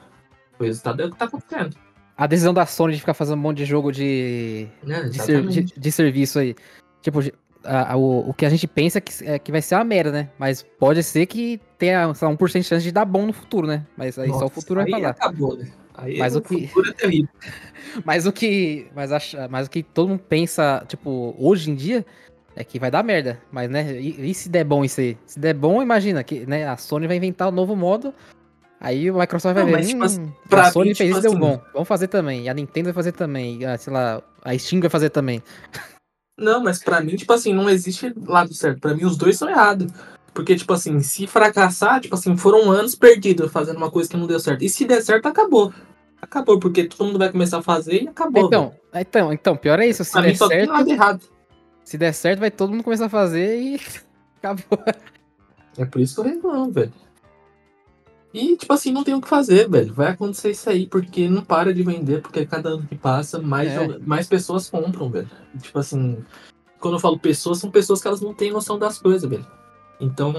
O 0.59 0.63
resultado 0.63 1.01
é 1.01 1.05
o 1.07 1.11
que 1.11 1.17
tá 1.17 1.25
acontecendo. 1.25 1.75
A 2.19 2.27
decisão 2.27 2.53
da 2.53 2.65
Sony 2.65 2.95
de 2.95 2.99
ficar 2.99 3.13
fazendo 3.13 3.37
um 3.37 3.41
monte 3.41 3.59
de 3.59 3.65
jogo 3.65 3.93
de, 3.93 4.67
é, 4.85 5.03
de, 5.03 5.21
ser, 5.21 5.47
de, 5.47 5.63
de, 5.63 5.91
serviço 5.91 6.37
aí. 6.39 6.53
Tipo, 7.01 7.21
a, 7.63 7.93
a, 7.93 7.95
o, 7.95 8.29
o 8.29 8.33
que 8.33 8.45
a 8.45 8.49
gente 8.49 8.67
pensa 8.67 8.97
é 8.97 9.01
que, 9.01 9.25
é 9.25 9.39
que 9.39 9.53
vai 9.53 9.61
ser 9.61 9.75
uma 9.75 9.85
merda, 9.85 10.11
né? 10.11 10.29
Mas 10.37 10.61
pode 10.77 11.01
ser 11.01 11.25
que 11.27 11.61
tenha, 11.77 12.13
sei 12.13 12.27
lá, 12.27 12.33
1% 12.33 12.59
de 12.59 12.63
chance 12.65 12.83
de 12.83 12.91
dar 12.91 13.05
bom 13.05 13.25
no 13.25 13.31
futuro, 13.31 13.65
né? 13.65 13.85
Mas 13.95 14.19
aí 14.19 14.27
Nossa, 14.27 14.41
só 14.41 14.45
o 14.47 14.49
futuro 14.49 14.81
vai 14.81 14.91
falar. 14.91 15.11
Acabou, 15.11 15.55
né? 15.55 15.71
Aí 15.93 16.17
mas 16.17 16.35
o, 16.35 16.39
o 16.39 16.41
que... 16.41 16.67
futuro 16.67 16.89
é 16.89 16.93
terrível. 16.93 17.29
mas 18.03 18.25
o 18.25 18.33
que. 18.33 18.87
Mas, 18.93 19.13
acha, 19.13 19.47
mas 19.47 19.67
o 19.67 19.69
que 19.69 19.81
todo 19.81 20.09
mundo 20.09 20.21
pensa, 20.27 20.83
tipo, 20.89 21.33
hoje 21.39 21.71
em 21.71 21.75
dia, 21.75 22.05
é 22.53 22.65
que 22.65 22.77
vai 22.77 22.91
dar 22.91 23.01
merda. 23.01 23.39
Mas, 23.49 23.69
né? 23.69 23.93
E, 23.97 24.29
e, 24.29 24.33
se 24.33 24.49
der 24.49 24.65
bom 24.65 24.83
isso 24.83 24.99
aí? 24.99 25.17
Se 25.25 25.39
der 25.39 25.53
bom, 25.53 25.81
imagina 25.81 26.21
que 26.21 26.45
né, 26.45 26.67
a 26.67 26.75
Sony 26.75 27.07
vai 27.07 27.15
inventar 27.15 27.47
um 27.47 27.53
novo 27.53 27.77
modo. 27.77 28.13
Aí 28.81 29.11
o 29.11 29.19
Microsoft 29.19 29.53
vai 29.53 29.65
ver. 29.65 29.85
Tipo, 29.85 30.05
hum, 30.05 30.31
a 30.51 30.71
Sony 30.71 30.89
mim, 30.89 30.95
fez 30.95 31.09
tipo 31.09 31.19
isso, 31.19 31.27
assim, 31.27 31.37
deu 31.39 31.47
bom. 31.47 31.61
Vamos 31.73 31.87
fazer 31.87 32.07
também. 32.07 32.43
E 32.43 32.49
a 32.49 32.53
Nintendo 32.53 32.85
vai 32.85 32.93
fazer 32.93 33.11
também. 33.11 33.65
A, 33.65 33.77
sei 33.77 33.91
lá, 33.91 34.21
a 34.43 34.57
Steam 34.57 34.79
vai 34.79 34.89
fazer 34.89 35.09
também. 35.09 35.43
Não, 36.37 36.63
mas 36.63 36.81
pra 36.81 37.01
mim, 37.01 37.17
tipo 37.17 37.33
assim, 37.33 37.53
não 37.53 37.69
existe 37.69 38.13
lado 38.25 38.53
certo. 38.53 38.79
Pra 38.79 38.93
mim, 38.93 39.03
os 39.03 39.17
dois 39.17 39.37
são 39.37 39.49
errados. 39.49 39.91
Porque, 40.33 40.55
tipo 40.55 40.71
assim, 40.71 41.01
se 41.01 41.27
fracassar, 41.27 41.99
tipo 41.99 42.15
assim, 42.15 42.37
foram 42.37 42.71
anos 42.71 42.95
perdidos 42.95 43.51
fazendo 43.51 43.77
uma 43.77 43.91
coisa 43.91 44.09
que 44.09 44.15
não 44.15 44.27
deu 44.27 44.39
certo. 44.39 44.63
E 44.63 44.69
se 44.69 44.85
der 44.85 45.01
certo, 45.01 45.25
acabou. 45.25 45.73
Acabou, 46.21 46.59
porque 46.59 46.85
todo 46.85 47.07
mundo 47.07 47.19
vai 47.19 47.29
começar 47.29 47.57
a 47.57 47.63
fazer 47.63 48.03
e 48.03 48.07
acabou. 48.07 48.45
Então, 48.45 48.73
então, 48.93 49.33
então, 49.33 49.57
pior 49.57 49.79
é 49.79 49.87
isso. 49.87 50.05
Se 50.05 50.11
pra 50.13 50.21
der 50.21 50.37
certo. 50.37 50.89
errado. 50.89 51.21
Se 51.83 51.97
der 51.97 52.13
certo, 52.13 52.39
vai 52.39 52.51
todo 52.51 52.71
mundo 52.71 52.83
começar 52.83 53.07
a 53.07 53.09
fazer 53.09 53.59
e 53.59 53.81
acabou. 54.37 54.79
É 55.77 55.85
por 55.85 55.99
isso 55.99 56.15
que 56.15 56.21
eu 56.21 56.33
reclamo, 56.33 56.71
velho. 56.71 56.93
E, 58.33 58.55
tipo 58.55 58.71
assim, 58.71 58.91
não 58.91 59.03
tem 59.03 59.15
o 59.15 59.21
que 59.21 59.27
fazer, 59.27 59.67
velho. 59.67 59.93
Vai 59.93 60.09
acontecer 60.09 60.51
isso 60.51 60.69
aí, 60.69 60.85
porque 60.85 61.27
não 61.27 61.43
para 61.43 61.73
de 61.73 61.81
vender, 61.81 62.21
porque 62.21 62.45
cada 62.45 62.69
ano 62.69 62.85
que 62.85 62.95
passa, 62.95 63.41
mais, 63.41 63.71
é. 63.71 63.97
mais 63.99 64.27
pessoas 64.27 64.69
compram, 64.69 65.09
velho. 65.09 65.29
Tipo 65.59 65.79
assim, 65.79 66.23
quando 66.79 66.95
eu 66.95 66.99
falo 66.99 67.17
pessoas, 67.17 67.57
são 67.57 67.71
pessoas 67.71 68.01
que 68.01 68.07
elas 68.07 68.21
não 68.21 68.33
têm 68.33 68.51
noção 68.51 68.77
das 68.77 68.99
coisas, 68.99 69.27
velho. 69.27 69.45
Então, 69.99 70.33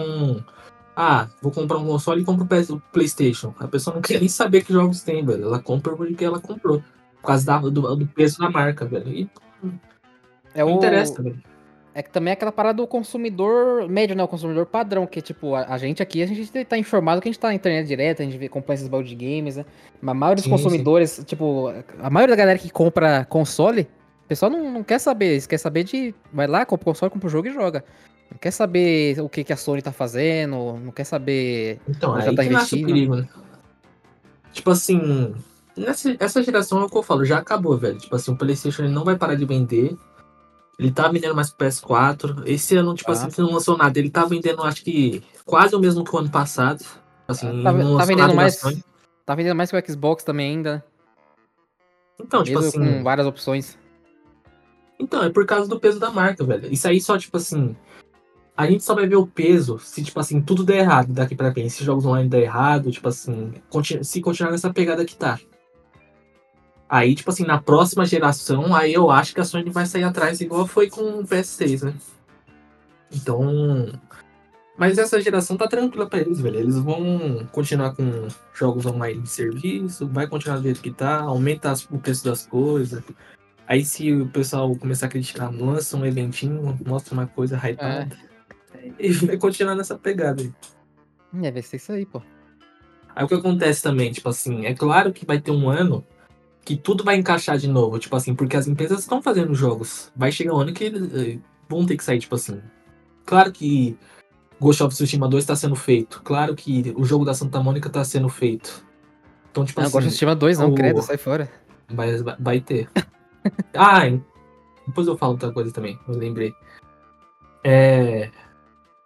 ah, 0.95 1.29
vou 1.43 1.51
comprar 1.51 1.79
um 1.79 1.87
console 1.87 2.23
e 2.23 2.25
compro 2.25 2.45
o 2.45 2.81
PlayStation. 2.93 3.55
A 3.59 3.67
pessoa 3.67 3.95
não 3.95 4.03
quer 4.03 4.19
nem 4.21 4.29
saber 4.29 4.65
que 4.65 4.73
jogos 4.73 5.03
tem, 5.03 5.25
velho. 5.25 5.45
Ela 5.45 5.61
compra 5.61 5.97
porque 5.97 6.25
ela 6.25 6.41
comprou. 6.41 6.83
Por 7.21 7.27
causa 7.27 7.45
da, 7.45 7.59
do, 7.59 7.97
do 7.97 8.07
peso 8.07 8.39
da 8.39 8.49
marca, 8.49 8.87
velho. 8.87 9.09
E, 9.09 9.31
é 10.55 10.65
não 10.65 10.75
o... 10.75 10.77
interessa, 10.77 11.23
velho. 11.23 11.43
É 11.93 12.03
que 12.03 12.11
também 12.11 12.31
é 12.31 12.35
aquela 12.35 12.53
parada 12.53 12.77
do 12.77 12.87
consumidor 12.87 13.89
médio, 13.89 14.15
né? 14.15 14.23
O 14.23 14.29
consumidor 14.29 14.65
padrão, 14.65 15.07
que, 15.07 15.21
tipo, 15.21 15.55
a, 15.55 15.67
a, 15.75 15.79
gente 15.79 16.01
aqui, 16.01 16.23
a 16.23 16.27
gente 16.27 16.65
tá 16.65 16.79
informado 16.79 17.21
que 17.21 17.29
a 17.29 17.33
gente 17.33 17.41
tá 17.41 17.49
na 17.49 17.55
internet 17.55 17.87
direto, 17.87 18.23
a 18.23 18.25
gente 18.25 18.39
vê, 18.39 18.49
compra 18.49 18.75
esses 18.75 18.87
balde 18.87 19.09
de 19.09 19.17
games, 19.17 19.57
né? 19.57 19.65
Mas 20.01 20.13
a 20.13 20.15
maioria 20.15 20.37
dos 20.37 20.45
sim, 20.45 20.51
consumidores, 20.51 21.11
sim. 21.11 21.23
tipo, 21.25 21.73
a 22.01 22.09
maioria 22.09 22.37
da 22.37 22.41
galera 22.41 22.59
que 22.59 22.71
compra 22.71 23.25
console, 23.25 23.89
o 24.25 24.29
pessoal 24.29 24.51
não, 24.51 24.71
não 24.71 24.85
quer 24.85 25.01
saber, 25.01 25.33
eles 25.33 25.47
quer 25.47 25.59
saber 25.59 25.83
de. 25.83 26.15
Vai 26.33 26.47
lá, 26.47 26.65
compra 26.65 26.83
o 26.83 26.93
console, 26.93 27.11
compra 27.11 27.27
o 27.27 27.31
jogo 27.31 27.49
e 27.49 27.53
joga. 27.53 27.85
Não 28.31 28.39
quer 28.39 28.53
saber 28.53 29.21
o 29.21 29.29
que, 29.29 29.43
que 29.43 29.53
a 29.53 29.57
Sony 29.57 29.83
tá 29.83 29.91
fazendo, 29.91 30.79
não 30.85 30.93
quer 30.93 31.03
saber. 31.03 31.81
Então, 31.89 32.15
aí 32.15 32.35
tá 32.37 32.45
que 32.45 32.49
investindo. 32.49 32.85
o 32.85 32.87
perigo, 32.87 33.17
né? 33.17 33.29
Tipo 34.53 34.71
assim, 34.71 35.35
nessa, 35.77 36.17
essa 36.21 36.43
geração 36.43 36.81
é 36.81 36.85
o 36.85 36.89
que 36.89 36.97
eu 36.97 37.03
falo, 37.03 37.25
já 37.25 37.39
acabou, 37.39 37.77
velho. 37.77 37.99
Tipo 37.99 38.15
assim, 38.15 38.33
o 38.33 38.37
PlayStation 38.37 38.83
não 38.83 39.05
vai 39.05 39.17
parar 39.17 39.35
de 39.35 39.45
vender. 39.45 39.97
Ele 40.81 40.91
tá 40.91 41.09
vendendo 41.09 41.35
mais 41.35 41.51
pro 41.51 41.67
PS4. 41.67 42.43
Esse 42.47 42.75
ano, 42.75 42.95
tipo 42.95 43.11
ah. 43.11 43.13
assim, 43.13 43.43
não 43.43 43.53
lançou 43.53 43.77
nada. 43.77 43.99
Ele 43.99 44.09
tá 44.09 44.25
vendendo, 44.25 44.63
acho 44.63 44.83
que, 44.83 45.23
quase 45.45 45.77
o 45.77 45.79
mesmo 45.79 46.03
que 46.03 46.17
o 46.17 46.19
ano 46.19 46.31
passado. 46.31 46.83
Assim, 47.29 47.63
tá, 47.63 47.71
tá 47.71 48.05
vendendo 48.07 48.35
mais. 48.35 48.63
Tá 49.27 49.35
vendendo 49.35 49.57
mais 49.57 49.71
que 49.71 49.77
o 49.77 49.93
Xbox 49.93 50.25
também 50.25 50.53
ainda. 50.53 50.83
Então, 52.19 52.43
tipo 52.43 52.59
Mesmo 52.61 52.83
assim. 52.83 52.97
Com 52.99 53.05
várias 53.05 53.27
opções. 53.27 53.79
Então, 54.99 55.23
é 55.23 55.29
por 55.29 55.45
causa 55.45 55.69
do 55.69 55.79
peso 55.79 56.01
da 56.01 56.11
marca, 56.11 56.43
velho. 56.45 56.73
Isso 56.73 56.89
aí 56.89 56.99
só, 56.99 57.19
tipo 57.19 57.37
assim. 57.37 57.77
A 58.57 58.67
gente 58.67 58.83
só 58.83 58.95
vai 58.95 59.07
ver 59.07 59.17
o 59.17 59.27
peso 59.27 59.79
se, 59.79 60.03
tipo 60.03 60.19
assim, 60.19 60.41
tudo 60.41 60.65
der 60.65 60.79
errado 60.79 61.13
daqui 61.13 61.35
pra 61.35 61.53
frente. 61.53 61.69
Se 61.69 61.85
jogos 61.85 62.07
online 62.07 62.31
der 62.31 62.45
errado, 62.45 62.91
tipo 62.91 63.07
assim. 63.07 63.53
Se 64.03 64.23
continuar 64.23 64.51
nessa 64.51 64.73
pegada 64.73 65.05
que 65.05 65.15
tá. 65.15 65.39
Aí, 66.91 67.15
tipo 67.15 67.31
assim, 67.31 67.45
na 67.45 67.63
próxima 67.63 68.05
geração, 68.05 68.75
aí 68.75 68.93
eu 68.93 69.13
acho 69.13 69.33
que 69.33 69.41
a 69.41 69.45
Sony 69.45 69.71
vai 69.71 69.87
sair 69.87 70.03
atrás, 70.03 70.41
igual 70.41 70.67
foi 70.67 70.91
com 70.91 71.21
o 71.21 71.25
PS6, 71.25 71.85
né? 71.85 71.95
Então. 73.13 73.93
Mas 74.77 74.99
essa 74.99 75.21
geração 75.21 75.57
tá 75.57 75.69
tranquila 75.69 76.09
pra 76.09 76.19
eles, 76.19 76.41
velho. 76.41 76.59
Eles 76.59 76.77
vão 76.77 77.47
continuar 77.53 77.95
com 77.95 78.27
jogos 78.53 78.87
online 78.87 79.21
de 79.21 79.29
serviço, 79.29 80.09
vai 80.09 80.27
continuar 80.27 80.57
do 80.57 80.65
jeito 80.65 80.81
que 80.81 80.91
tá, 80.91 81.21
aumenta 81.21 81.73
o 81.93 81.99
preço 81.99 82.25
das 82.25 82.45
coisas. 82.45 83.05
Aí 83.69 83.85
se 83.85 84.13
o 84.13 84.29
pessoal 84.29 84.75
começar 84.75 85.07
a 85.07 85.11
criticar, 85.11 85.55
lança 85.55 85.97
um 85.97 86.05
eventinho, 86.05 86.77
mostra 86.85 87.15
uma 87.15 87.27
coisa 87.29 87.57
hypada. 87.57 88.19
É. 88.27 88.31
E 88.99 89.13
vai 89.13 89.37
continuar 89.37 89.75
nessa 89.75 89.99
pegada 89.99 90.43
aí. 90.43 90.51
É, 91.43 91.51
vai 91.51 91.61
ser 91.61 91.77
isso 91.77 91.93
aí, 91.93 92.07
pô. 92.07 92.23
Aí 93.15 93.25
o 93.25 93.29
que 93.29 93.35
acontece 93.35 93.83
também, 93.83 94.11
tipo 94.11 94.29
assim, 94.29 94.65
é 94.65 94.75
claro 94.75 95.13
que 95.13 95.27
vai 95.27 95.39
ter 95.39 95.51
um 95.51 95.69
ano 95.69 96.03
que 96.65 96.77
tudo 96.77 97.05
vai 97.05 97.17
encaixar 97.17 97.59
de 97.59 97.69
novo, 97.69 97.99
tipo 97.99 98.15
assim, 98.17 98.35
porque 98.35 98.57
as 98.57 98.67
empresas 98.67 99.01
estão 99.01 99.23
fazendo 99.23 99.55
jogos. 99.55 100.13
Vai 100.15 100.31
chegar 100.31 100.55
um 100.55 100.61
ano 100.61 100.73
que 100.73 100.87
eh, 100.87 101.39
vão 101.69 101.87
ter 101.87 101.97
que 101.97 102.05
sair, 102.05 102.19
tipo 102.19 102.35
assim. 102.35 102.61
Claro 103.25 103.53
que 103.53 103.97
Ghost 104.61 104.83
of 104.83 104.95
Tsushima 104.95 105.29
2 105.29 105.43
está 105.43 105.57
sendo 105.57 105.75
feito. 105.75 106.21
Claro 106.23 106.55
que 106.55 106.93
o 106.97 107.05
jogo 107.05 107.25
da 107.25 107.35
Santa 107.35 107.63
Mônica 107.63 107.89
está 107.89 108.05
sendo 108.05 108.29
feito. 108.29 108.85
Então, 109.51 109.65
tipo 109.65 109.81
não, 109.81 109.87
assim. 109.87 109.95
Ghost 109.95 110.07
of 110.07 110.15
Tsushima 110.15 110.37
2 110.37 110.59
não, 110.59 110.71
o... 110.71 110.75
credo, 110.75 111.03
sai 111.03 111.17
fora. 111.17 111.51
Mas 111.93 112.23
vai 112.39 112.61
ter. 112.61 112.89
ah, 113.75 114.03
depois 114.87 115.07
eu 115.07 115.17
falo 115.17 115.33
outra 115.33 115.53
coisa 115.53 115.73
também, 115.73 115.99
eu 116.07 116.15
lembrei. 116.15 116.53
É. 117.65 118.31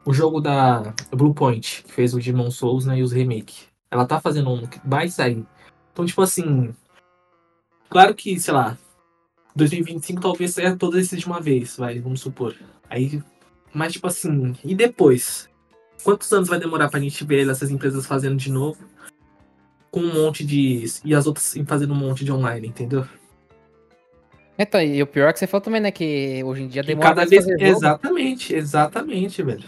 O 0.07 0.13
jogo 0.13 0.41
da 0.41 0.93
Blue 1.11 1.33
Point, 1.33 1.83
que 1.83 1.93
fez 1.93 2.13
o 2.13 2.21
Demon 2.21 2.51
Souls 2.51 2.85
né, 2.85 2.99
e 2.99 3.03
os 3.03 3.13
remake. 3.13 3.67
Ela 3.91 4.05
tá 4.05 4.21
fazendo 4.21 4.51
um 4.51 4.67
que 4.67 4.79
vai 4.85 5.09
sair. 5.09 5.47
Então, 5.93 6.05
tipo 6.05 6.21
assim, 6.21 6.75
Claro 7.89 8.15
que, 8.15 8.39
sei 8.39 8.53
lá, 8.53 8.77
2025 9.55 10.21
talvez 10.21 10.55
saia 10.55 10.77
todos 10.77 10.99
esses 10.99 11.19
de 11.19 11.27
uma 11.27 11.41
vez, 11.41 11.77
vai, 11.77 12.01
vamos 12.01 12.21
supor. 12.21 12.55
Aí, 12.91 13.23
mas 13.73 13.93
tipo 13.93 14.07
assim, 14.07 14.55
e 14.65 14.75
depois? 14.75 15.49
Quantos 16.03 16.31
anos 16.33 16.49
vai 16.49 16.59
demorar 16.59 16.89
pra 16.89 17.01
gente 17.01 17.25
ver 17.25 17.49
essas 17.49 17.71
empresas 17.71 18.07
fazendo 18.07 18.37
de 18.37 18.51
novo? 18.51 18.85
Com 19.91 20.01
um 20.01 20.13
monte 20.13 20.45
de. 20.45 20.85
E 21.05 21.15
as 21.15 21.27
outras 21.27 21.55
fazendo 21.67 21.95
um 21.95 21.97
monte 21.97 22.25
de 22.25 22.33
online, 22.33 22.69
entendeu? 22.69 23.07
Então, 24.59 24.81
e 24.81 25.03
o 25.03 25.07
pior 25.07 25.29
é 25.29 25.33
que 25.33 25.39
você 25.39 25.47
falou 25.47 25.63
também, 25.63 25.81
né? 25.81 25.91
Que 25.91 26.43
hoje 26.45 26.63
em 26.63 26.69
dia 26.69 26.83
demora 26.83 27.09
cada 27.09 27.27
vez 27.27 27.47
Exatamente, 27.47 28.55
exatamente, 28.55 29.43
velho. 29.43 29.65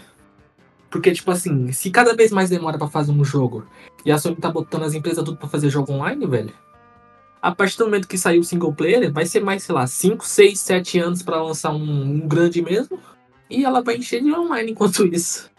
Porque, 0.89 1.11
tipo 1.11 1.31
assim, 1.31 1.71
se 1.71 1.91
cada 1.91 2.15
vez 2.15 2.31
mais 2.31 2.49
demora 2.49 2.77
para 2.77 2.87
fazer 2.87 3.11
um 3.11 3.23
jogo 3.23 3.67
e 4.05 4.11
a 4.11 4.17
Sony 4.17 4.37
tá 4.37 4.49
botando 4.49 4.83
as 4.83 4.93
empresas 4.93 5.23
tudo 5.23 5.37
pra 5.37 5.49
fazer 5.49 5.69
jogo 5.69 5.91
online, 5.91 6.25
velho, 6.25 6.53
a 7.47 7.55
partir 7.55 7.77
do 7.77 7.85
momento 7.85 8.09
que 8.09 8.17
sair 8.17 8.39
o 8.39 8.43
single 8.43 8.73
player, 8.73 9.09
vai 9.09 9.25
ser 9.25 9.39
mais, 9.39 9.63
sei 9.63 9.73
lá, 9.73 9.87
5, 9.87 10.27
6, 10.27 10.59
7 10.59 10.99
anos 10.99 11.23
pra 11.23 11.41
lançar 11.41 11.71
um, 11.71 12.01
um 12.01 12.27
grande 12.27 12.61
mesmo. 12.61 12.99
E 13.49 13.63
ela 13.63 13.81
vai 13.81 13.95
encher 13.95 14.21
de 14.21 14.33
online 14.33 14.71
enquanto 14.71 15.07
isso. 15.07 15.49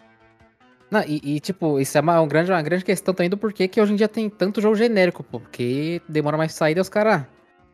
Não, 0.91 1.03
e, 1.07 1.19
e, 1.25 1.41
tipo, 1.41 1.81
isso 1.81 1.97
é 1.97 2.03
uma, 2.03 2.21
um 2.21 2.29
grande, 2.29 2.51
uma 2.51 2.61
grande 2.61 2.85
questão 2.85 3.15
também 3.15 3.31
do 3.31 3.39
porquê 3.39 3.67
que 3.67 3.81
hoje 3.81 3.95
em 3.95 3.97
dia 3.97 4.07
tem 4.07 4.29
tanto 4.29 4.61
jogo 4.61 4.77
genérico. 4.77 5.23
Porque 5.23 6.03
demora 6.07 6.37
mais 6.37 6.55
e 6.61 6.79
os 6.79 6.91
caras 6.91 7.25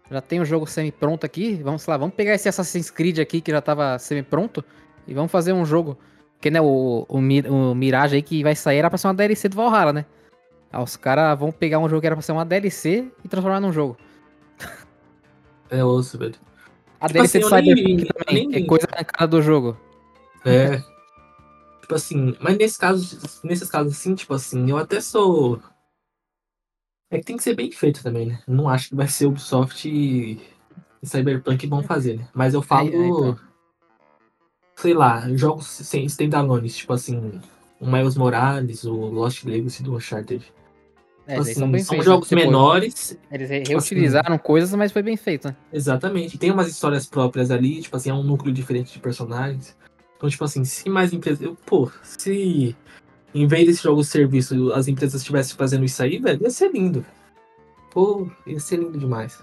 já 0.08 0.20
tem 0.20 0.38
o 0.38 0.44
jogo 0.44 0.64
semi-pronto 0.64 1.26
aqui. 1.26 1.60
Vamos 1.64 1.84
lá, 1.84 1.96
vamos 1.96 2.14
pegar 2.14 2.34
esse 2.34 2.48
Assassin's 2.48 2.90
Creed 2.90 3.18
aqui 3.18 3.40
que 3.40 3.50
já 3.50 3.60
tava 3.60 3.98
semi-pronto 3.98 4.64
e 5.08 5.12
vamos 5.12 5.32
fazer 5.32 5.52
um 5.52 5.64
jogo. 5.64 5.98
Porque, 6.34 6.52
né, 6.52 6.60
o, 6.60 7.04
o, 7.08 7.18
o 7.18 7.74
Mirage 7.74 8.14
aí 8.14 8.22
que 8.22 8.44
vai 8.44 8.54
sair 8.54 8.78
era 8.78 8.88
pra 8.88 8.96
ser 8.96 9.08
uma 9.08 9.14
DLC 9.14 9.48
do 9.48 9.56
Valhalla, 9.56 9.92
né? 9.92 10.06
Aí 10.74 10.80
os 10.80 10.96
caras 10.96 11.36
vão 11.36 11.50
pegar 11.50 11.80
um 11.80 11.88
jogo 11.88 12.00
que 12.00 12.06
era 12.06 12.14
pra 12.16 12.22
ser 12.22 12.30
uma 12.30 12.44
DLC 12.44 13.10
e 13.24 13.28
transformar 13.28 13.60
num 13.60 13.72
jogo. 13.72 13.96
É 15.70 15.84
osso, 15.84 16.18
velho. 16.18 16.34
A 17.00 17.06
tipo 17.06 17.18
DLC 17.18 17.38
assim, 17.38 17.46
do 17.46 17.56
Cyberpunk 17.56 18.12
também, 18.12 18.50
que 18.50 18.56
é 18.56 18.66
coisa 18.66 18.88
na 18.90 19.04
cara 19.04 19.26
do 19.26 19.42
jogo. 19.42 19.76
É. 20.44 20.78
tipo 21.80 21.94
assim, 21.94 22.36
mas 22.40 22.56
nesse 22.56 22.78
caso, 22.78 23.18
nesses 23.42 23.70
casos 23.70 23.92
assim, 23.92 24.14
tipo 24.14 24.34
assim, 24.34 24.70
eu 24.70 24.76
até 24.76 25.00
sou. 25.00 25.60
É 27.10 27.18
que 27.18 27.24
tem 27.24 27.36
que 27.36 27.42
ser 27.42 27.54
bem 27.54 27.70
feito 27.70 28.02
também, 28.02 28.26
né? 28.26 28.42
Não 28.46 28.68
acho 28.68 28.88
que 28.88 28.94
vai 28.94 29.08
ser 29.08 29.26
Ubisoft 29.26 29.88
e 29.88 30.40
Cyberpunk 31.02 31.66
vão 31.66 31.82
fazer, 31.82 32.18
né? 32.18 32.28
Mas 32.34 32.54
eu 32.54 32.62
falo. 32.62 32.88
É, 32.88 32.94
é, 32.94 33.06
então. 33.06 33.38
Sei 34.76 34.92
lá, 34.92 35.28
jogos 35.36 35.66
sem 35.66 36.04
standalones, 36.06 36.76
tipo 36.76 36.92
assim, 36.92 37.40
o 37.80 37.86
Miles 37.86 38.16
Morales, 38.16 38.84
o 38.84 38.94
Lost 38.94 39.44
Legacy 39.44 39.82
do 39.82 39.94
Uncharted. 39.94 40.44
É, 41.26 41.36
assim, 41.36 41.54
são, 41.54 41.78
são 41.78 41.96
feitos, 41.96 42.04
jogos 42.04 42.30
menores. 42.30 43.18
Eles 43.30 43.48
tipo 43.48 43.70
reutilizaram 43.70 44.34
assim, 44.34 44.44
coisas, 44.44 44.74
mas 44.74 44.92
foi 44.92 45.02
bem 45.02 45.16
feito, 45.16 45.48
né? 45.48 45.56
Exatamente. 45.72 46.36
Tem 46.36 46.50
umas 46.50 46.68
histórias 46.68 47.06
próprias 47.06 47.50
ali, 47.50 47.80
tipo 47.80 47.96
assim, 47.96 48.10
é 48.10 48.14
um 48.14 48.22
núcleo 48.22 48.52
diferente 48.52 48.92
de 48.92 48.98
personagens. 48.98 49.76
Então, 50.16 50.28
tipo 50.28 50.44
assim, 50.44 50.64
se 50.64 50.88
mais 50.90 51.12
empresas. 51.12 51.40
Eu, 51.40 51.56
pô, 51.66 51.90
se 52.02 52.76
em 53.34 53.46
vez 53.46 53.66
desse 53.66 53.82
jogo 53.82 54.04
serviço 54.04 54.72
as 54.72 54.86
empresas 54.86 55.22
estivessem 55.22 55.56
fazendo 55.56 55.84
isso 55.84 56.02
aí, 56.02 56.18
velho, 56.18 56.42
ia 56.42 56.50
ser 56.50 56.70
lindo. 56.70 57.04
Pô, 57.90 58.28
ia 58.46 58.60
ser 58.60 58.76
lindo 58.76 58.98
demais. 58.98 59.42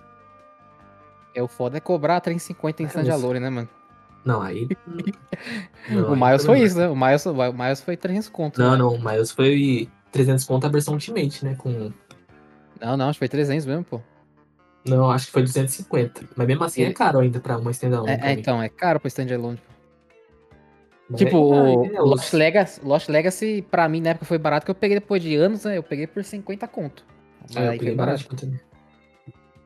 É, 1.33 1.41
o 1.41 1.47
foda 1.47 1.77
é 1.77 1.79
cobrar 1.79 2.21
350 2.21 2.83
em 2.83 2.85
é 2.85 3.39
né, 3.39 3.49
mano? 3.49 3.69
Não, 4.23 4.41
aí. 4.41 4.69
não, 5.89 6.13
o 6.13 6.15
Miles 6.15 6.45
foi 6.45 6.61
isso, 6.61 6.77
né? 6.77 6.87
O 6.87 6.95
Miles, 6.95 7.25
o 7.25 7.53
Miles 7.53 7.81
foi 7.81 7.97
300 7.97 8.29
conto. 8.29 8.61
Não, 8.61 8.71
né? 8.71 8.77
não, 8.77 8.95
o 8.95 9.03
Miles 9.03 9.31
foi 9.31 9.89
300 10.11 10.43
conto 10.45 10.65
a 10.65 10.69
versão 10.69 10.93
Ultimate, 10.93 11.43
né? 11.45 11.55
Com... 11.55 11.91
Não, 12.79 12.97
não, 12.97 13.09
acho 13.09 13.17
que 13.17 13.19
foi 13.19 13.29
300 13.29 13.65
mesmo, 13.65 13.83
pô. 13.83 14.01
Não, 14.85 15.11
acho 15.11 15.27
que 15.27 15.31
foi 15.31 15.43
250. 15.43 16.29
Mas 16.35 16.47
mesmo 16.47 16.63
assim 16.63 16.83
é 16.83 16.91
caro 16.91 17.19
ainda 17.19 17.39
pra 17.39 17.57
uma 17.57 17.71
standalone. 17.71 18.11
É, 18.11 18.19
é 18.29 18.31
então, 18.33 18.61
é 18.61 18.67
caro 18.69 18.99
pra 18.99 19.07
standalone. 19.07 19.59
Tipo, 21.15 21.37
o 21.37 21.85
é, 21.85 21.99
Lost, 21.99 22.33
Legacy, 22.33 22.81
Lost 22.83 23.09
Legacy, 23.09 23.65
pra 23.69 23.87
mim, 23.89 24.01
na 24.01 24.11
época 24.11 24.25
foi 24.25 24.37
barato, 24.37 24.65
que 24.65 24.71
eu 24.71 24.75
peguei 24.75 24.99
depois 24.99 25.21
de 25.21 25.35
anos, 25.35 25.65
né? 25.65 25.77
Eu 25.77 25.83
peguei 25.83 26.07
por 26.07 26.23
50 26.23 26.67
conto. 26.67 27.05
É, 27.55 27.67
eu 27.67 27.71
peguei 27.71 27.95
barato. 27.95 28.23
barato 28.23 28.35
também. 28.35 28.59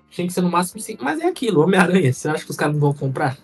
Tinha 0.10 0.28
que 0.28 0.34
ser 0.34 0.42
no 0.42 0.50
máximo 0.50 0.82
5. 0.82 1.04
Mas 1.04 1.20
é 1.20 1.28
aquilo, 1.28 1.62
Homem-Aranha. 1.62 2.12
Você 2.12 2.28
acha 2.30 2.44
que 2.44 2.52
os 2.52 2.58
caras 2.58 2.74
não 2.74 2.82
vão 2.82 2.94
comprar? 2.94 3.38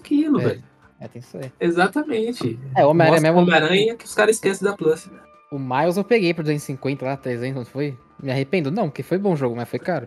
Aquilo, 0.00 0.40
é, 0.40 0.44
velho. 0.44 0.64
É, 0.98 1.08
tem 1.08 1.20
isso 1.20 1.36
aí. 1.36 1.52
Exatamente. 1.60 2.58
É, 2.74 2.84
Homem-Aranha 2.84 3.20
mesmo. 3.20 3.38
Homem-Aranha 3.38 3.96
que 3.96 4.04
os 4.04 4.14
caras 4.14 4.36
esquecem 4.36 4.66
da 4.66 4.76
Plus. 4.76 5.08
O 5.56 5.58
Miles 5.58 5.96
eu 5.96 6.04
peguei 6.04 6.34
por 6.34 6.42
250 6.42 7.02
lá, 7.02 7.16
300, 7.16 7.56
não 7.56 7.64
foi? 7.64 7.98
Me 8.22 8.30
arrependo? 8.30 8.70
Não, 8.70 8.90
porque 8.90 9.02
foi 9.02 9.16
bom 9.16 9.34
jogo, 9.34 9.56
mas 9.56 9.66
foi 9.66 9.78
caro. 9.78 10.06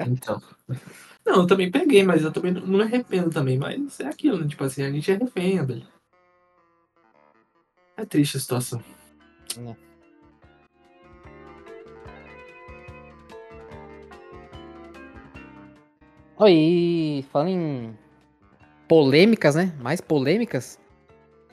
Então. 0.00 0.42
Não, 1.24 1.42
eu 1.42 1.46
também 1.46 1.70
peguei, 1.70 2.02
mas 2.02 2.24
eu 2.24 2.32
também 2.32 2.50
não 2.50 2.66
me 2.66 2.82
arrependo 2.82 3.30
também. 3.30 3.56
Mas 3.56 4.00
é 4.00 4.08
aquilo, 4.08 4.40
né? 4.40 4.48
Tipo 4.48 4.64
assim, 4.64 4.82
a 4.82 4.90
gente 4.90 5.08
é 5.08 5.14
refém, 5.14 5.64
velho. 5.64 5.86
É 7.96 8.04
triste 8.04 8.38
a 8.38 8.40
situação. 8.40 8.82
Não. 9.56 9.76
Oi, 16.38 17.24
falando 17.30 17.50
em 17.50 17.98
polêmicas, 18.88 19.54
né? 19.54 19.72
Mais 19.80 20.00
polêmicas. 20.00 20.80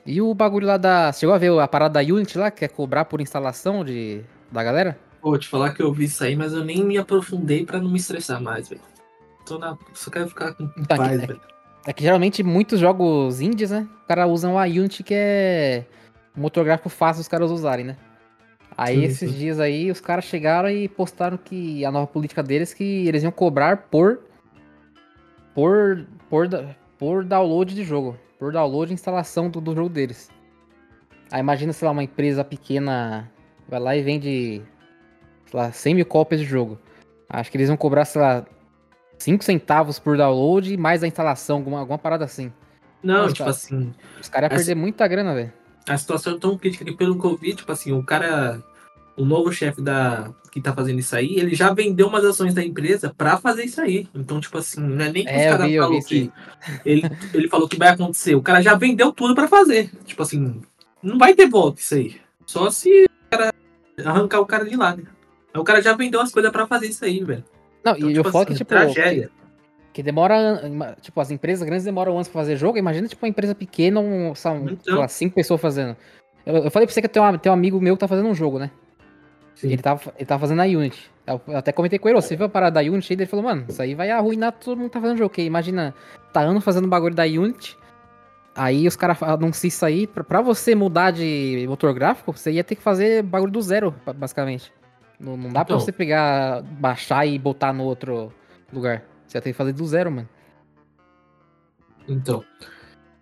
E 0.04 0.20
o 0.20 0.34
bagulho 0.34 0.66
lá 0.66 0.76
da. 0.76 1.12
Chegou 1.12 1.34
a 1.34 1.38
ver 1.38 1.56
a 1.58 1.68
parada 1.68 1.94
da 1.94 2.14
Unity 2.14 2.36
lá, 2.38 2.50
que 2.50 2.64
é 2.64 2.68
cobrar 2.68 3.04
por 3.04 3.20
instalação 3.20 3.84
de, 3.84 4.22
da 4.50 4.62
galera? 4.62 4.98
Vou 5.22 5.38
te 5.38 5.48
falar 5.48 5.72
que 5.72 5.82
eu 5.82 5.92
vi 5.92 6.04
isso 6.04 6.24
aí, 6.24 6.34
mas 6.34 6.52
eu 6.52 6.64
nem 6.64 6.84
me 6.84 6.98
aprofundei 6.98 7.64
para 7.64 7.80
não 7.80 7.88
me 7.88 7.98
estressar 7.98 8.42
mais, 8.42 8.68
velho. 8.68 8.80
Tô 9.46 9.58
na. 9.58 9.78
Só 9.94 10.10
quero 10.10 10.28
ficar 10.28 10.54
com 10.54 10.68
tá, 10.68 10.96
paz, 10.96 11.22
é, 11.22 11.26
velho. 11.26 11.40
É 11.86 11.92
que 11.92 12.02
geralmente 12.02 12.42
muitos 12.42 12.80
jogos 12.80 13.40
indies, 13.40 13.70
né? 13.70 13.86
Os 14.00 14.06
caras 14.06 14.28
usam 14.30 14.58
a 14.58 14.64
Unity 14.64 15.02
que 15.02 15.14
é 15.14 15.84
motor 16.34 16.64
gráfico 16.64 16.88
fácil 16.88 17.20
os 17.20 17.28
caras 17.28 17.50
usarem, 17.50 17.84
né? 17.84 17.96
Aí 18.76 18.96
sim, 18.96 19.04
esses 19.04 19.30
sim. 19.30 19.36
dias 19.36 19.60
aí 19.60 19.90
os 19.90 20.00
caras 20.00 20.24
chegaram 20.24 20.68
e 20.68 20.88
postaram 20.88 21.36
que 21.36 21.84
a 21.84 21.90
nova 21.90 22.06
política 22.06 22.42
deles 22.42 22.72
que 22.72 23.06
eles 23.06 23.22
iam 23.22 23.32
cobrar 23.32 23.88
por 23.90 24.20
por 25.54 26.06
por, 26.30 26.48
por 26.98 27.24
download 27.24 27.74
de 27.74 27.84
jogo, 27.84 28.16
por 28.42 28.52
download 28.52 28.90
e 28.90 28.94
instalação 28.94 29.48
do, 29.48 29.60
do 29.60 29.72
jogo 29.72 29.88
deles. 29.88 30.28
Aí 31.30 31.38
imagina, 31.38 31.72
sei 31.72 31.86
lá, 31.86 31.92
uma 31.92 32.02
empresa 32.02 32.42
pequena 32.42 33.30
vai 33.68 33.78
lá 33.78 33.96
e 33.96 34.02
vende, 34.02 34.60
sei 35.46 35.60
lá, 35.60 35.70
100 35.70 35.94
mil 35.94 36.06
cópias 36.06 36.40
de 36.40 36.46
jogo. 36.46 36.76
Acho 37.28 37.52
que 37.52 37.56
eles 37.56 37.68
vão 37.68 37.76
cobrar, 37.76 38.04
sei 38.04 38.20
lá, 38.20 38.44
5 39.16 39.44
centavos 39.44 40.00
por 40.00 40.16
download 40.16 40.74
e 40.74 40.76
mais 40.76 41.04
a 41.04 41.06
instalação, 41.06 41.58
alguma, 41.58 41.78
alguma 41.78 41.98
parada 41.98 42.24
assim. 42.24 42.52
Não, 43.00 43.22
Nossa, 43.22 43.32
tipo 43.32 43.48
assim. 43.48 43.94
Os 44.20 44.28
caras 44.28 44.50
iam 44.50 44.56
perder 44.56 44.74
muita 44.74 45.06
grana, 45.06 45.34
velho 45.34 45.52
a 45.88 45.98
situação 45.98 46.34
é 46.34 46.38
tão 46.38 46.56
crítica 46.56 46.84
que 46.84 46.92
pelo 46.92 47.16
Covid, 47.16 47.56
tipo 47.56 47.72
assim, 47.72 47.92
o 47.92 48.02
cara, 48.04 48.62
o 49.16 49.24
novo 49.24 49.52
chefe 49.52 49.80
da 49.80 50.32
que 50.50 50.60
tá 50.60 50.74
fazendo 50.74 50.98
isso 50.98 51.16
aí, 51.16 51.38
ele 51.38 51.54
já 51.54 51.72
vendeu 51.72 52.08
umas 52.08 52.24
ações 52.24 52.52
da 52.52 52.62
empresa 52.62 53.12
para 53.16 53.38
fazer 53.38 53.64
isso 53.64 53.80
aí. 53.80 54.06
Então, 54.14 54.38
tipo 54.38 54.58
assim, 54.58 54.80
não 54.80 55.02
é 55.02 55.10
nem 55.10 55.24
que 55.24 55.30
é, 55.30 55.50
os 55.50 55.56
caras 55.56 55.74
falou 55.74 56.02
que 56.04 56.30
ele, 56.84 57.02
ele 57.32 57.48
falou 57.48 57.66
que 57.66 57.78
vai 57.78 57.88
acontecer. 57.88 58.34
O 58.34 58.42
cara 58.42 58.60
já 58.60 58.74
vendeu 58.74 59.12
tudo 59.12 59.34
para 59.34 59.48
fazer. 59.48 59.90
Tipo 60.04 60.22
assim, 60.22 60.60
não 61.02 61.16
vai 61.16 61.32
ter 61.32 61.48
volta 61.48 61.80
isso 61.80 61.94
aí. 61.94 62.16
Só 62.44 62.70
se 62.70 63.04
o 63.04 63.30
cara 63.30 63.52
arrancar 64.04 64.40
o 64.40 64.46
cara 64.46 64.66
de 64.66 64.76
lá, 64.76 64.94
né? 64.94 65.04
O 65.54 65.64
cara 65.64 65.80
já 65.80 65.94
vendeu 65.94 66.20
as 66.20 66.30
coisas 66.30 66.52
para 66.52 66.66
fazer 66.66 66.88
isso 66.88 67.02
aí, 67.02 67.24
velho. 67.24 67.44
Não, 67.82 67.96
então, 67.96 68.10
e 68.10 68.14
tipo, 68.14 68.28
eu 68.28 68.32
falo 68.32 68.44
assim, 68.44 68.52
que, 68.52 68.58
tipo, 68.58 68.68
tragédia. 68.68 69.30
Que 69.92 70.02
demora. 70.02 70.96
Tipo, 71.00 71.20
as 71.20 71.30
empresas 71.30 71.64
grandes 71.64 71.84
demoram 71.84 72.14
anos 72.14 72.28
pra 72.28 72.40
fazer 72.40 72.56
jogo. 72.56 72.76
Imagina, 72.76 73.08
tipo, 73.08 73.24
uma 73.24 73.30
empresa 73.30 73.54
pequena, 73.54 74.00
um, 74.00 74.34
são, 74.34 74.68
então. 74.68 74.98
lá, 74.98 75.08
cinco 75.08 75.34
pessoas 75.34 75.60
fazendo. 75.60 75.96
Eu, 76.44 76.56
eu, 76.56 76.70
falei 76.70 76.86
pra 76.86 76.92
você 76.92 77.02
que 77.02 77.08
tem 77.08 77.22
um, 77.22 77.38
tem 77.38 77.50
um 77.50 77.54
amigo 77.54 77.80
meu 77.80 77.94
que 77.94 78.00
tá 78.00 78.08
fazendo 78.08 78.28
um 78.28 78.34
jogo, 78.34 78.58
né? 78.58 78.70
Sim. 79.54 79.68
Ele 79.68 79.82
tava, 79.82 80.12
ele 80.16 80.26
tava 80.26 80.40
fazendo 80.40 80.60
a 80.60 80.64
Unity. 80.64 81.10
Eu 81.26 81.56
até 81.56 81.70
comentei 81.70 81.98
com 81.98 82.08
ele, 82.08 82.20
você 82.20 82.34
viu 82.34 82.46
a 82.46 82.48
parada 82.48 82.82
da 82.82 82.90
Unity? 82.90 83.12
Ele 83.12 83.26
falou, 83.26 83.44
mano, 83.44 83.64
isso 83.68 83.80
aí 83.80 83.94
vai 83.94 84.10
arruinar 84.10 84.52
todo 84.52 84.78
mundo 84.78 84.90
tá 84.90 85.00
fazendo 85.00 85.18
jogo. 85.18 85.30
Porque 85.30 85.42
imagina, 85.42 85.94
tá 86.32 86.40
anos 86.40 86.64
fazendo 86.64 86.88
bagulho 86.88 87.14
da 87.14 87.24
Unity. 87.24 87.76
Aí 88.54 88.86
os 88.86 88.96
caras 88.96 89.22
anunciam 89.22 89.68
isso 89.68 89.84
aí. 89.84 90.06
Pra, 90.06 90.24
pra, 90.24 90.40
você 90.40 90.74
mudar 90.74 91.10
de 91.10 91.64
motor 91.68 91.94
gráfico, 91.94 92.32
você 92.32 92.52
ia 92.52 92.64
ter 92.64 92.74
que 92.74 92.82
fazer 92.82 93.22
bagulho 93.22 93.52
do 93.52 93.62
zero, 93.62 93.94
basicamente. 94.16 94.72
Não, 95.18 95.36
não 95.36 95.44
dá 95.44 95.60
então. 95.60 95.64
pra 95.64 95.76
você 95.76 95.92
pegar, 95.92 96.62
baixar 96.62 97.26
e 97.26 97.38
botar 97.38 97.72
no 97.72 97.84
outro 97.84 98.32
lugar. 98.72 99.04
Você 99.26 99.38
ia 99.38 99.42
ter 99.42 99.52
que 99.52 99.56
fazer 99.56 99.72
do 99.72 99.86
zero, 99.86 100.10
mano. 100.10 100.28
Então. 102.08 102.44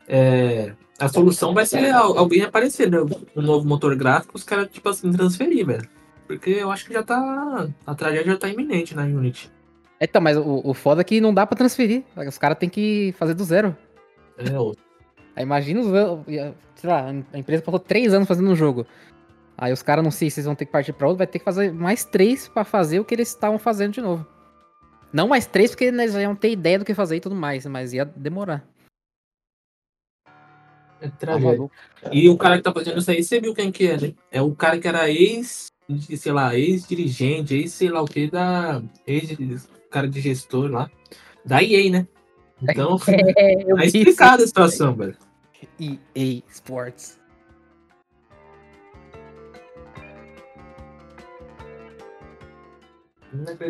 É, 0.08 0.72
a 0.98 1.08
solução 1.08 1.54
vai 1.54 1.64
ser 1.64 1.90
alguém 1.90 2.42
aparecer, 2.42 2.90
né? 2.90 2.98
Um 3.36 3.42
novo 3.42 3.66
motor 3.66 3.94
gráfico, 3.94 4.36
os 4.36 4.42
caras, 4.42 4.68
tipo 4.70 4.88
assim, 4.88 5.12
transferir, 5.12 5.66
velho. 5.66 5.88
Porque 6.30 6.50
eu 6.50 6.70
acho 6.70 6.86
que 6.86 6.92
já 6.92 7.02
tá. 7.02 7.68
A 7.84 7.92
tragédia 7.92 8.34
já 8.34 8.38
tá 8.38 8.48
iminente 8.48 8.94
na 8.94 9.02
Unity. 9.02 9.50
Então, 10.00 10.22
mas 10.22 10.36
o, 10.36 10.62
o 10.64 10.72
foda 10.72 11.00
é 11.00 11.04
que 11.04 11.20
não 11.20 11.34
dá 11.34 11.44
pra 11.44 11.58
transferir. 11.58 12.04
Os 12.16 12.38
caras 12.38 12.56
têm 12.56 12.68
que 12.68 13.12
fazer 13.18 13.34
do 13.34 13.42
zero. 13.42 13.76
É. 14.38 14.44
Aí 15.34 15.42
imagina, 15.42 15.82
sei 16.76 16.88
lá, 16.88 17.12
a 17.32 17.36
empresa 17.36 17.64
passou 17.64 17.80
três 17.80 18.14
anos 18.14 18.28
fazendo 18.28 18.48
um 18.48 18.54
jogo. 18.54 18.86
Aí 19.58 19.72
os 19.72 19.82
caras 19.82 20.04
não 20.04 20.12
sei 20.12 20.30
se 20.30 20.38
eles 20.38 20.46
vão 20.46 20.54
ter 20.54 20.66
que 20.66 20.70
partir 20.70 20.92
pra 20.92 21.08
outro, 21.08 21.18
vai 21.18 21.26
ter 21.26 21.40
que 21.40 21.44
fazer 21.44 21.72
mais 21.72 22.04
três 22.04 22.46
para 22.46 22.62
fazer 22.62 23.00
o 23.00 23.04
que 23.04 23.12
eles 23.12 23.26
estavam 23.26 23.58
fazendo 23.58 23.94
de 23.94 24.00
novo. 24.00 24.24
Não 25.12 25.26
mais 25.26 25.46
três, 25.46 25.72
porque 25.72 25.86
eles 25.86 26.12
já 26.12 26.22
iam 26.22 26.36
ter 26.36 26.52
ideia 26.52 26.78
do 26.78 26.84
que 26.84 26.94
fazer 26.94 27.16
e 27.16 27.20
tudo 27.20 27.34
mais, 27.34 27.66
mas 27.66 27.92
ia 27.92 28.04
demorar. 28.04 28.64
É 31.00 31.08
tragédia. 31.08 31.68
Tá 32.00 32.10
e 32.12 32.28
o 32.28 32.38
cara 32.38 32.56
que 32.56 32.62
tá 32.62 32.72
fazendo 32.72 32.98
isso 33.00 33.10
aí, 33.10 33.20
você 33.20 33.40
viu 33.40 33.52
quem 33.52 33.72
que 33.72 33.88
é, 33.88 34.00
né? 34.00 34.14
É 34.30 34.40
o 34.40 34.54
cara 34.54 34.78
que 34.78 34.86
era 34.86 35.10
ex, 35.10 35.70
sei 35.98 36.32
lá, 36.32 36.54
ex-dirigente, 36.56 37.54
ex 37.54 37.72
sei 37.72 37.88
lá 37.88 38.02
o 38.02 38.06
que, 38.06 38.30
da. 38.30 38.82
Ex 39.06 39.68
cara 39.90 40.08
de 40.08 40.20
gestor 40.20 40.70
lá. 40.70 40.90
Da 41.44 41.62
EA, 41.62 41.90
né? 41.90 42.06
Então, 42.62 42.98
é, 43.08 43.64
tá 43.74 43.84
explicado 43.84 44.42
a 44.42 44.46
situação, 44.46 44.94
velho. 44.94 45.16
EA 45.78 46.42
Sports. 46.48 47.18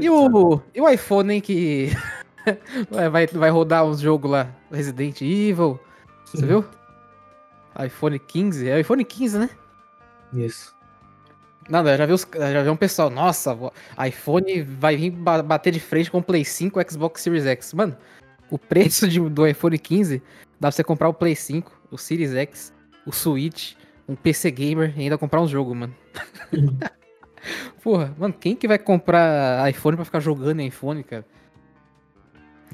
E 0.00 0.08
o, 0.08 0.60
e 0.74 0.80
o 0.80 0.88
iPhone, 0.88 1.34
hein, 1.34 1.40
que 1.40 1.90
vai, 3.10 3.26
vai 3.26 3.50
rodar 3.50 3.84
uns 3.84 4.00
jogos 4.00 4.30
lá, 4.30 4.50
Resident 4.70 5.20
Evil, 5.20 5.78
você 6.24 6.46
viu? 6.46 6.64
iPhone 7.84 8.18
15, 8.18 8.68
é 8.68 8.80
iPhone 8.80 9.04
15, 9.04 9.38
né? 9.38 9.50
Isso. 10.32 10.74
Nada, 11.70 11.96
já 11.96 12.04
vi, 12.04 12.12
os, 12.12 12.26
já 12.34 12.62
vi 12.64 12.68
um 12.68 12.76
pessoal, 12.76 13.08
nossa, 13.08 13.56
iPhone 14.04 14.62
vai 14.62 14.96
vir 14.96 15.10
bater 15.10 15.72
de 15.72 15.78
frente 15.78 16.10
com 16.10 16.18
o 16.18 16.22
Play 16.22 16.44
5 16.44 16.80
e 16.80 16.90
Xbox 16.90 17.22
Series 17.22 17.46
X. 17.46 17.72
Mano, 17.72 17.96
o 18.50 18.58
preço 18.58 19.06
de, 19.06 19.20
do 19.20 19.46
iPhone 19.46 19.78
15 19.78 20.18
dá 20.18 20.22
pra 20.62 20.72
você 20.72 20.82
comprar 20.82 21.08
o 21.08 21.14
Play 21.14 21.36
5, 21.36 21.70
o 21.92 21.96
Series 21.96 22.34
X, 22.34 22.72
o 23.06 23.12
Switch, 23.12 23.74
um 24.08 24.16
PC 24.16 24.50
Gamer 24.50 24.92
e 24.96 25.02
ainda 25.02 25.16
comprar 25.16 25.40
um 25.40 25.46
jogo, 25.46 25.72
mano. 25.72 25.94
Porra, 27.84 28.12
mano, 28.18 28.34
quem 28.34 28.56
que 28.56 28.66
vai 28.66 28.78
comprar 28.78 29.70
iPhone 29.70 29.94
pra 29.94 30.04
ficar 30.04 30.18
jogando 30.18 30.60
iPhone, 30.62 31.04
cara? 31.04 31.24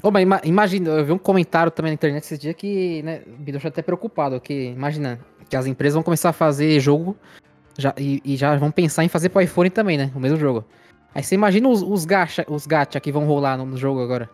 Ô, 0.01 0.09
mas 0.09 0.27
imagina, 0.43 0.89
eu 0.89 1.05
vi 1.05 1.11
um 1.11 1.19
comentário 1.19 1.71
também 1.71 1.91
na 1.91 1.93
internet 1.93 2.23
esses 2.23 2.39
dias 2.39 2.55
que 2.55 3.03
né, 3.03 3.21
me 3.27 3.51
deixou 3.51 3.69
até 3.69 3.83
preocupado, 3.83 4.41
que 4.41 4.71
imagina 4.71 5.19
que 5.47 5.55
as 5.55 5.67
empresas 5.67 5.93
vão 5.93 6.03
começar 6.03 6.29
a 6.29 6.33
fazer 6.33 6.79
jogo 6.79 7.15
já, 7.77 7.93
e, 7.97 8.21
e, 8.25 8.35
já 8.35 8.55
vão 8.55 8.71
pensar 8.71 9.03
em 9.03 9.09
fazer 9.09 9.29
pro 9.29 9.41
iPhone 9.41 9.69
também, 9.69 9.97
né? 9.97 10.11
O 10.15 10.19
mesmo 10.19 10.37
jogo. 10.37 10.65
Aí 11.13 11.23
você 11.23 11.35
imagina 11.35 11.69
os, 11.69 11.81
os, 11.81 12.05
gacha, 12.05 12.45
os 12.49 12.65
gacha 12.65 12.99
que 12.99 13.11
vão 13.11 13.25
rolar 13.25 13.57
no, 13.57 13.77
jogo 13.77 14.01
agora. 14.01 14.29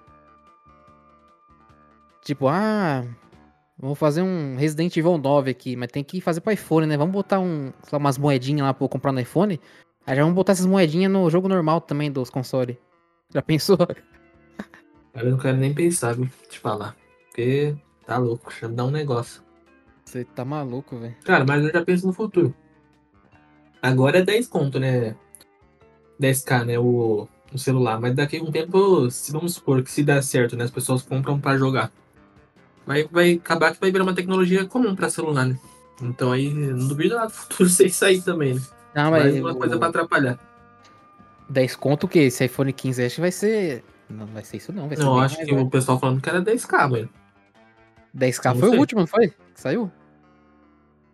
Tipo, 2.24 2.48
ah, 2.48 3.04
vamos 3.78 4.00
fazer 4.00 4.22
um 4.22 4.56
Resident 4.56 4.96
Evil 4.96 5.18
9 5.18 5.52
aqui, 5.52 5.76
mas 5.76 5.91
tem 5.91 6.04
que 6.04 6.22
fazer 6.22 6.41
pro 6.41 6.54
iPhone, 6.54 6.88
né? 6.88 6.98
Vamos 6.98 7.14
botar 7.14 7.39
um, 7.39 7.72
lá, 7.91 7.98
umas 7.98 8.18
moedinhas 8.18 8.66
lá 8.66 8.74
pra 8.74 8.86
eu 8.86 8.89
comprar 8.89 9.12
no 9.12 9.20
iPhone. 9.20 9.60
Aí 10.06 10.16
já 10.16 10.22
vamos 10.22 10.36
botar 10.36 10.54
essas 10.54 10.66
moedinhas 10.66 11.12
no 11.12 11.30
jogo 11.30 11.48
normal 11.48 11.82
também 11.82 12.12
dos 12.12 12.30
consoles. 12.30 12.78
Já 13.34 13.41
pensou? 13.41 13.78
Eu 15.14 15.30
não 15.30 15.38
quero 15.38 15.58
nem 15.58 15.72
pensar, 15.76 16.16
viu? 16.16 16.28
Te 16.50 16.60
falar. 16.60 16.96
Porque 17.28 17.76
tá 18.04 18.18
louco, 18.18 18.52
já 18.60 18.68
me 18.68 18.76
dá 18.76 18.84
um 18.84 18.89
negócio. 18.89 19.44
Você 20.04 20.26
tá 20.26 20.44
maluco, 20.44 20.98
velho. 20.98 21.16
Cara, 21.24 21.46
mas 21.46 21.64
eu 21.64 21.72
já 21.72 21.86
penso 21.86 22.08
no 22.08 22.14
futuro. 22.14 22.54
Agora 23.84 24.20
é 24.20 24.22
10 24.22 24.48
conto, 24.48 24.80
né? 24.80 25.14
10k, 26.20 26.64
né? 26.64 26.80
O, 26.80 27.28
o 27.54 27.58
celular. 27.58 28.00
Mas 28.00 28.16
daqui 28.16 28.38
a 28.38 28.42
um 28.42 28.50
tempo, 28.50 29.12
se 29.12 29.30
vamos 29.34 29.56
supor 29.56 29.84
que 29.84 29.92
se 29.92 30.04
der 30.04 30.24
certo, 30.24 30.56
né? 30.56 30.64
As 30.64 30.72
pessoas 30.72 31.02
compram 31.02 31.38
para 31.38 31.58
jogar. 31.58 31.92
Vai, 32.88 33.04
vai 33.12 33.34
acabar 33.34 33.74
que 33.74 33.82
vai 33.82 33.92
virar 33.92 34.04
uma 34.04 34.16
tecnologia 34.16 34.66
comum 34.66 34.96
para 34.96 35.10
celular, 35.10 35.46
né? 35.46 35.60
Então 36.02 36.32
aí, 36.32 36.50
não 36.54 36.88
duvido 36.88 37.16
nada 37.16 37.28
do 37.28 37.34
futuro 37.34 37.68
ser 37.70 37.88
isso 37.88 38.06
aí 38.06 38.22
também, 38.22 38.54
né? 38.54 38.62
Não, 38.96 39.12
mas 39.12 39.24
Mais 39.24 39.40
uma 39.40 39.56
coisa 39.56 39.78
pra 39.78 39.90
atrapalhar. 39.90 40.40
10 41.50 41.76
conto 41.76 42.06
o 42.06 42.08
quê? 42.08 42.20
Esse 42.20 42.46
iPhone 42.46 42.72
15 42.72 43.04
acho 43.04 43.16
que 43.16 43.22
vai 43.22 43.32
ser. 43.32 43.84
Não 44.10 44.28
vai 44.28 44.46
ser 44.46 44.58
isso, 44.58 44.72
não. 44.72 44.88
Vai 44.88 44.96
ser 44.96 45.04
bem 45.04 45.20
acho 45.20 45.36
mais, 45.36 45.50
que 45.50 45.56
né? 45.56 45.62
o 45.62 45.70
pessoal 45.70 46.00
falando 46.00 46.22
que 46.22 46.30
era 46.30 46.42
10k, 46.42 46.90
velho. 46.90 47.10
10k 48.16 48.54
não 48.54 48.60
foi 48.62 48.70
sei. 48.70 48.78
o 48.78 48.80
último, 48.80 49.02
não 49.02 49.08
foi? 49.08 49.28
Que 49.28 49.36
saiu? 49.56 49.92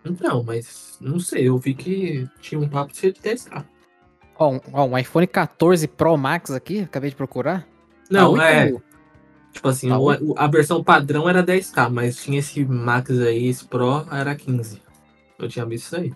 Então, 0.10 0.43
mas 0.43 0.97
não 0.99 1.20
sei, 1.20 1.47
eu 1.47 1.57
vi 1.57 1.74
que 1.74 2.28
tinha 2.41 2.60
um 2.60 2.68
papo 2.68 2.91
de 2.91 2.97
ser 2.97 3.14
de 3.14 3.22
10k. 3.22 3.64
Ó, 4.38 4.53
um, 4.53 4.60
ó, 4.74 4.86
um 4.86 4.97
iPhone 4.97 5.28
14 5.28 5.88
Pro 5.88 6.18
Max 6.18 6.49
aqui, 6.51 6.82
acabei 6.82 7.10
de 7.10 7.16
procurar. 7.16 7.68
Não, 8.10 8.36
Tá 8.36 8.49
é. 8.49 8.64
8 8.66 8.72
mil. 8.72 8.84
Tipo 9.51 9.68
assim, 9.68 9.89
Tá 9.89 9.99
o- 9.99 10.36
a 10.38 10.47
versão 10.47 10.84
padrão 10.84 11.28
era 11.28 11.43
10k, 11.43 11.89
mas 11.89 12.16
tinha 12.18 12.39
esse 12.39 12.64
Max 12.66 13.10
aí, 13.20 13.47
esse 13.47 13.66
Pro, 13.66 14.05
era 14.12 14.34
15. 14.36 14.82
Eu 15.38 15.47
tinha 15.47 15.66
visto 15.66 15.86
isso 15.86 15.95
aí. 15.97 16.14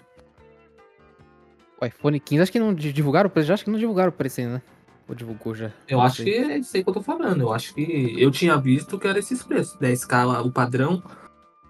O 1.81 1.85
iPhone 1.85 2.19
15, 2.19 2.43
acho 2.43 2.51
que 2.51 2.59
não 2.59 2.73
di- 2.73 2.93
divulgaram 2.93 3.27
o 3.27 3.31
preço. 3.31 3.47
Já 3.47 3.53
acho 3.55 3.63
que 3.65 3.69
não 3.71 3.79
divulgaram 3.79 4.09
o 4.09 4.13
preço 4.13 4.39
ainda, 4.39 4.53
né? 4.53 4.61
Ou 5.07 5.13
divulgou 5.15 5.53
já? 5.53 5.71
Eu 5.87 5.97
Não 5.97 6.05
acho 6.05 6.17
sei. 6.23 6.25
que 6.25 6.31
é 6.51 6.57
isso 6.59 6.77
aí 6.77 6.83
que 6.83 6.89
eu 6.89 6.93
tô 6.93 7.01
falando. 7.01 7.41
Eu 7.41 7.51
acho 7.51 7.73
que 7.73 8.15
eu 8.17 8.31
tinha 8.31 8.55
visto 8.57 8.97
que 8.97 9.07
era 9.07 9.19
esses 9.19 9.43
preços. 9.43 9.77
10k 9.77 10.41
o 10.45 10.51
padrão, 10.51 11.03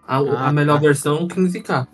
a, 0.07 0.17
Ah, 0.17 0.49
a 0.49 0.53
melhor 0.53 0.75
tá. 0.75 0.81
versão 0.81 1.27
15k. 1.27 1.87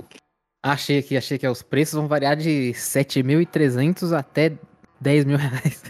Achei 0.61 0.99
aqui, 0.99 1.15
achei 1.15 1.37
que 1.37 1.47
os 1.47 1.61
preços 1.61 1.95
vão 1.95 2.07
variar 2.07 2.35
de 2.35 2.71
7.300 2.73 4.11
até 4.13 4.57
10 4.99 5.25
mil 5.25 5.37
reais. 5.37 5.83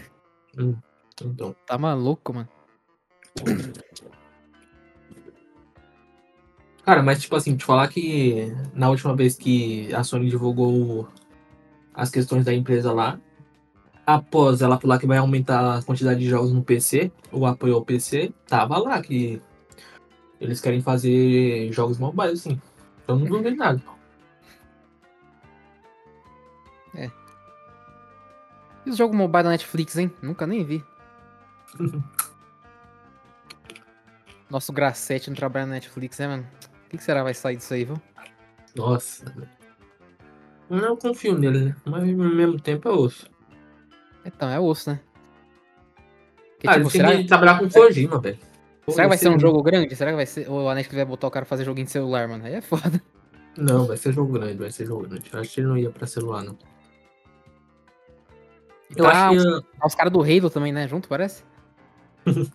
Então, 1.22 1.54
Tá 1.66 1.76
maluco, 1.76 2.32
mano. 2.32 2.48
cara, 6.84 7.02
mas 7.02 7.20
tipo 7.20 7.36
assim, 7.36 7.56
te 7.56 7.64
falar 7.64 7.88
que 7.88 8.52
na 8.74 8.88
última 8.90 9.14
vez 9.14 9.36
que 9.36 9.92
a 9.94 10.02
Sony 10.02 10.28
divulgou 10.28 11.08
as 11.94 12.10
questões 12.10 12.44
da 12.44 12.54
empresa 12.54 12.92
lá, 12.92 13.20
após 14.06 14.62
ela 14.62 14.78
falar 14.78 14.98
que 14.98 15.06
vai 15.06 15.18
aumentar 15.18 15.78
a 15.78 15.82
quantidade 15.82 16.20
de 16.20 16.28
jogos 16.28 16.52
no 16.52 16.62
PC, 16.64 17.12
o 17.30 17.44
apoio 17.46 17.74
ao 17.74 17.84
PC, 17.84 18.32
tava 18.46 18.78
lá 18.78 19.00
que 19.02 19.40
eles 20.40 20.60
querem 20.60 20.80
fazer 20.80 21.70
jogos 21.72 21.98
mobile, 21.98 22.32
assim. 22.32 22.60
Eu 23.06 23.18
não 23.18 23.26
duvido 23.26 23.56
nada. 23.56 23.82
E 28.86 28.90
os 28.90 28.96
jogos 28.96 29.16
mobile 29.16 29.42
da 29.44 29.50
Netflix, 29.50 29.96
hein? 29.96 30.10
Nunca 30.22 30.46
nem 30.46 30.64
vi. 30.64 30.84
Nosso 34.50 34.72
Gracete 34.72 35.30
não 35.30 35.36
trabalha 35.36 35.66
na 35.66 35.74
Netflix, 35.74 36.18
né, 36.18 36.26
mano? 36.26 36.46
O 36.86 36.90
que, 36.90 36.96
que 36.98 37.04
será 37.04 37.20
que 37.20 37.24
vai 37.24 37.34
sair 37.34 37.56
disso 37.56 37.72
aí, 37.74 37.84
viu? 37.84 38.00
Nossa. 38.74 39.24
velho. 39.32 39.48
Eu 40.70 40.96
confio 40.96 41.38
nele, 41.38 41.66
né? 41.66 41.76
Mas 41.84 42.02
ao 42.02 42.06
mesmo 42.16 42.60
tempo 42.60 42.88
é 42.88 42.92
osso. 42.92 43.28
Então, 44.24 44.48
é 44.48 44.58
osso, 44.58 44.90
né? 44.90 45.00
Porque, 46.54 46.68
Ah, 46.68 46.74
tipo, 46.74 46.88
ele 46.88 46.90
tem 46.90 47.00
será, 47.00 47.16
que 47.16 47.24
trabalhar 47.28 47.58
com 47.58 47.68
Kojima, 47.68 48.20
velho. 48.20 48.38
Será 48.88 49.02
que 49.04 49.08
vai 49.08 49.18
ser 49.18 49.28
um 49.28 49.30
muito- 49.32 49.40
jogo 49.42 49.62
grande? 49.62 49.94
Será 49.94 50.10
que 50.10 50.16
vai 50.16 50.26
ser. 50.26 50.50
Ou 50.50 50.68
a 50.68 50.74
Netflix 50.74 50.96
vai 50.96 51.04
botar 51.04 51.26
o 51.28 51.30
cara 51.30 51.46
fazer 51.46 51.64
joguinho 51.64 51.86
de 51.86 51.92
celular, 51.92 52.26
mano? 52.28 52.44
Aí 52.44 52.54
é 52.54 52.60
foda. 52.60 53.00
Não, 53.56 53.86
vai 53.86 53.96
ser 53.96 54.12
jogo 54.12 54.32
grande, 54.32 54.54
vai 54.58 54.70
ser 54.70 54.86
jogo 54.86 55.06
grande. 55.08 55.30
Acho 55.32 55.54
que 55.54 55.60
ele 55.60 55.68
não 55.68 55.76
ia 55.78 55.90
pra 55.90 56.06
celular, 56.06 56.42
não. 56.42 56.56
Eu 58.96 59.04
Tá, 59.04 59.28
acho 59.28 59.36
os, 59.36 59.44
que. 59.44 59.78
tá 59.78 59.86
os 59.86 59.94
caras 59.94 60.12
do 60.12 60.22
Halo 60.22 60.50
também, 60.50 60.72
né? 60.72 60.86
Junto, 60.88 61.08
parece? 61.08 61.42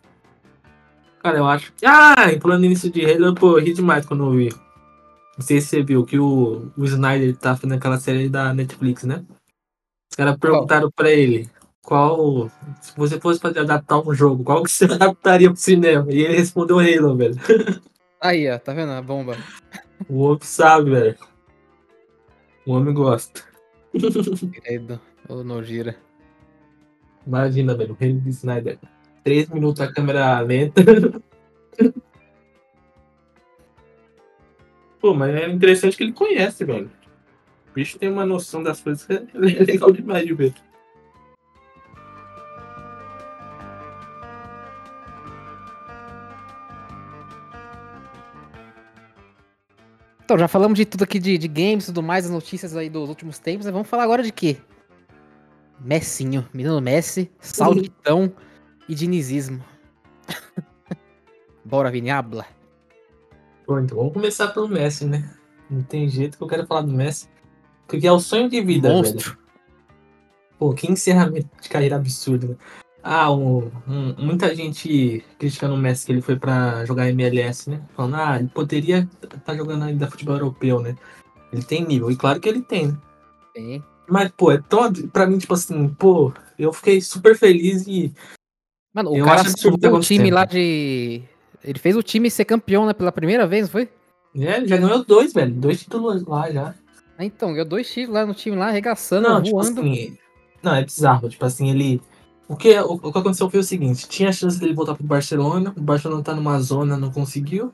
Cara, 1.22 1.38
eu 1.40 1.46
acho. 1.48 1.74
Ah, 1.84 2.32
e 2.32 2.40
falando 2.40 2.62
nisso 2.62 2.90
de 2.90 3.04
Halo, 3.06 3.34
pô, 3.34 3.58
eu 3.58 3.64
ri 3.64 3.74
demais 3.74 4.06
quando 4.06 4.26
eu 4.26 4.32
vi. 4.32 4.50
Não 5.38 5.46
sei 5.46 5.60
se 5.60 5.68
você 5.68 5.84
viu 5.84 6.06
que 6.06 6.20
o, 6.20 6.72
o 6.78 6.86
Snyder 6.86 7.36
tá 7.36 7.56
fazendo 7.56 7.74
aquela 7.74 7.98
série 8.00 8.30
da 8.30 8.54
Netflix, 8.54 9.04
né? 9.04 9.26
Os 10.12 10.16
caras 10.16 10.38
perguntaram 10.38 10.90
pra 10.92 11.10
ele 11.12 11.50
qual. 11.82 12.50
Se 12.80 12.96
você 12.96 13.20
fosse 13.20 13.40
fazer 13.40 13.60
adaptar 13.62 14.00
um 14.00 14.14
jogo, 14.14 14.44
qual 14.44 14.64
que 14.64 14.70
você 14.72 14.86
adaptaria 14.86 15.50
pro 15.50 15.60
cinema? 15.60 16.06
E 16.12 16.22
ele 16.22 16.38
respondeu 16.38 16.80
Halo, 16.80 17.16
velho. 17.18 17.36
Aí, 18.22 18.50
ó, 18.50 18.58
tá 18.60 18.74
vendo? 18.74 18.92
A 18.92 19.02
bomba. 19.02 19.36
O 20.08 20.20
homem 20.24 20.40
sabe, 20.42 20.92
velho. 20.92 21.18
O 22.66 22.74
homem 22.74 22.94
gosta. 22.94 23.42
Credo. 24.54 25.00
Ô, 25.28 25.44
Nogira. 25.44 25.96
Imagina, 27.26 27.76
velho, 27.76 27.98
o 28.00 28.04
Halo 28.04 28.22
de 28.22 28.30
Snyder. 28.30 28.78
Três 29.24 29.50
minutos 29.50 29.82
a 29.82 29.92
câmera 29.92 30.40
lenta. 30.42 30.82
Pô, 35.00 35.14
mas 35.14 35.36
é 35.36 35.48
interessante 35.50 35.98
que 35.98 36.04
ele 36.04 36.14
conhece, 36.14 36.64
velho. 36.64 36.90
O 37.70 37.74
bicho 37.74 37.98
tem 37.98 38.10
uma 38.10 38.26
noção 38.26 38.62
das 38.64 38.82
coisas 38.82 39.06
que 39.06 39.14
é 39.14 39.24
legal 39.64 39.92
demais 39.92 40.26
de 40.26 40.34
ver. 40.34 40.54
Então, 50.24 50.40
já 50.40 50.48
falamos 50.48 50.76
de 50.76 50.86
tudo 50.86 51.04
aqui 51.04 51.20
de, 51.20 51.38
de 51.38 51.48
games 51.48 51.84
e 51.84 51.88
tudo 51.88 52.02
mais, 52.02 52.26
as 52.26 52.32
notícias 52.32 52.76
aí 52.76 52.90
dos 52.90 53.10
últimos 53.10 53.38
tempos. 53.38 53.68
Né? 53.68 53.72
Vamos 53.72 53.88
falar 53.88 54.04
agora 54.04 54.24
de 54.24 54.32
quê? 54.32 54.58
Messinho, 55.80 56.48
menino 56.54 56.80
Messi, 56.82 57.32
sauditão 57.40 58.32
e 58.88 58.96
dinizismo. 58.96 59.64
Bora, 61.64 61.92
Vini, 61.92 62.10
habla. 62.10 62.46
Pô, 63.66 63.80
então 63.80 63.98
vamos 63.98 64.14
começar 64.14 64.50
pelo 64.50 64.68
Messi, 64.68 65.06
né? 65.06 65.30
Não 65.70 65.82
tem 65.82 66.08
jeito 66.08 66.38
que 66.38 66.44
eu 66.44 66.48
quero 66.48 66.68
falar 66.68 66.82
do 66.82 66.92
Messi. 66.92 67.28
Porque 67.88 68.06
é 68.08 68.12
o 68.12 68.20
sonho 68.20 68.50
de 68.50 68.62
vida, 68.62 68.90
velho. 68.90 68.98
Monstro. 69.04 69.38
Pô, 70.58 70.74
que 70.74 70.92
encerramento 70.92 71.50
de 71.62 71.70
carreira 71.70 71.96
absurdo. 71.96 72.50
né? 72.50 72.56
Ah, 73.04 73.32
um- 73.32 73.72
um- 73.88 74.16
muita 74.18 74.56
gente 74.56 75.24
criticando 75.38 75.76
o 75.76 75.78
Messi 75.78 76.06
que 76.08 76.12
ele 76.12 76.22
foi 76.22 76.36
pra 76.38 76.86
jogar 76.86 77.08
MLS, 77.10 77.70
né? 77.70 77.82
Falando, 77.96 78.16
ah, 78.16 78.40
ele 78.40 78.48
poderia 78.50 79.08
estar 79.36 79.56
jogando 79.56 79.84
ainda 79.84 80.10
futebol 80.10 80.36
europeu, 80.36 80.80
né? 80.80 80.96
Ele 81.54 81.64
tem 81.64 81.86
nível, 81.86 82.10
e 82.10 82.16
claro 82.16 82.40
que 82.40 82.50
ele 82.50 82.62
tem, 82.62 82.88
né? 82.88 82.98
Tem. 83.54 83.84
Mas, 84.08 84.32
pô, 84.36 84.52
é 84.52 84.62
tão. 84.62 84.92
Pra 85.12 85.26
mim, 85.26 85.38
tipo 85.38 85.54
assim, 85.54 85.88
pô, 85.90 86.32
eu 86.58 86.72
fiquei 86.74 87.02
super 87.02 87.36
feliz 87.38 87.86
e. 87.88 88.14
Mano, 88.94 89.12
o 89.12 89.18
Eu 89.18 89.26
cara 89.26 89.44
tá 89.44 89.92
o 89.94 90.00
time 90.00 90.32
lá 90.32 90.46
de. 90.46 91.22
Ele 91.64 91.80
fez 91.80 91.96
o 91.96 92.04
time 92.04 92.30
ser 92.30 92.46
campeão, 92.46 92.86
né? 92.86 92.94
Pela 92.94 93.12
primeira 93.12 93.48
vez, 93.48 93.64
não 93.64 93.70
foi? 93.72 93.90
É, 94.36 94.58
ele 94.58 94.68
já 94.68 94.78
ganhou 94.78 95.04
dois, 95.04 95.34
velho. 95.34 95.54
Dois 95.54 95.82
títulos 95.82 96.24
lá 96.26 96.52
já. 96.52 96.76
Ah, 97.18 97.26
então, 97.26 97.52
ganhou 97.52 97.66
dois 97.66 97.88
títulos 97.88 98.14
lá 98.14 98.26
no 98.26 98.34
time 98.34 98.56
lá, 98.56 98.68
arregaçando, 98.68 99.28
Não, 99.28 99.42
tipo 99.42 99.56
voando. 99.60 99.82
assim. 99.82 100.18
Não, 100.62 100.76
é 100.76 100.84
bizarro. 100.84 101.30
Tipo 101.30 101.46
assim, 101.46 101.70
ele 101.70 102.02
O 102.48 102.56
que, 102.56 102.78
o, 102.80 102.94
o 102.94 103.12
que 103.12 103.18
aconteceu 103.18 103.50
foi 103.50 103.60
o 103.60 103.64
seguinte: 103.64 104.08
tinha 104.08 104.30
a 104.30 104.34
chance 104.34 104.60
dele 104.60 104.74
voltar 104.74 104.96
pro 104.96 105.04
Barcelona, 105.06 105.74
o 105.76 105.82
Barcelona 105.82 106.22
tá 106.22 106.36
numa 106.36 106.60
zona, 106.60 106.96
não 106.98 107.12
conseguiu. 107.12 107.74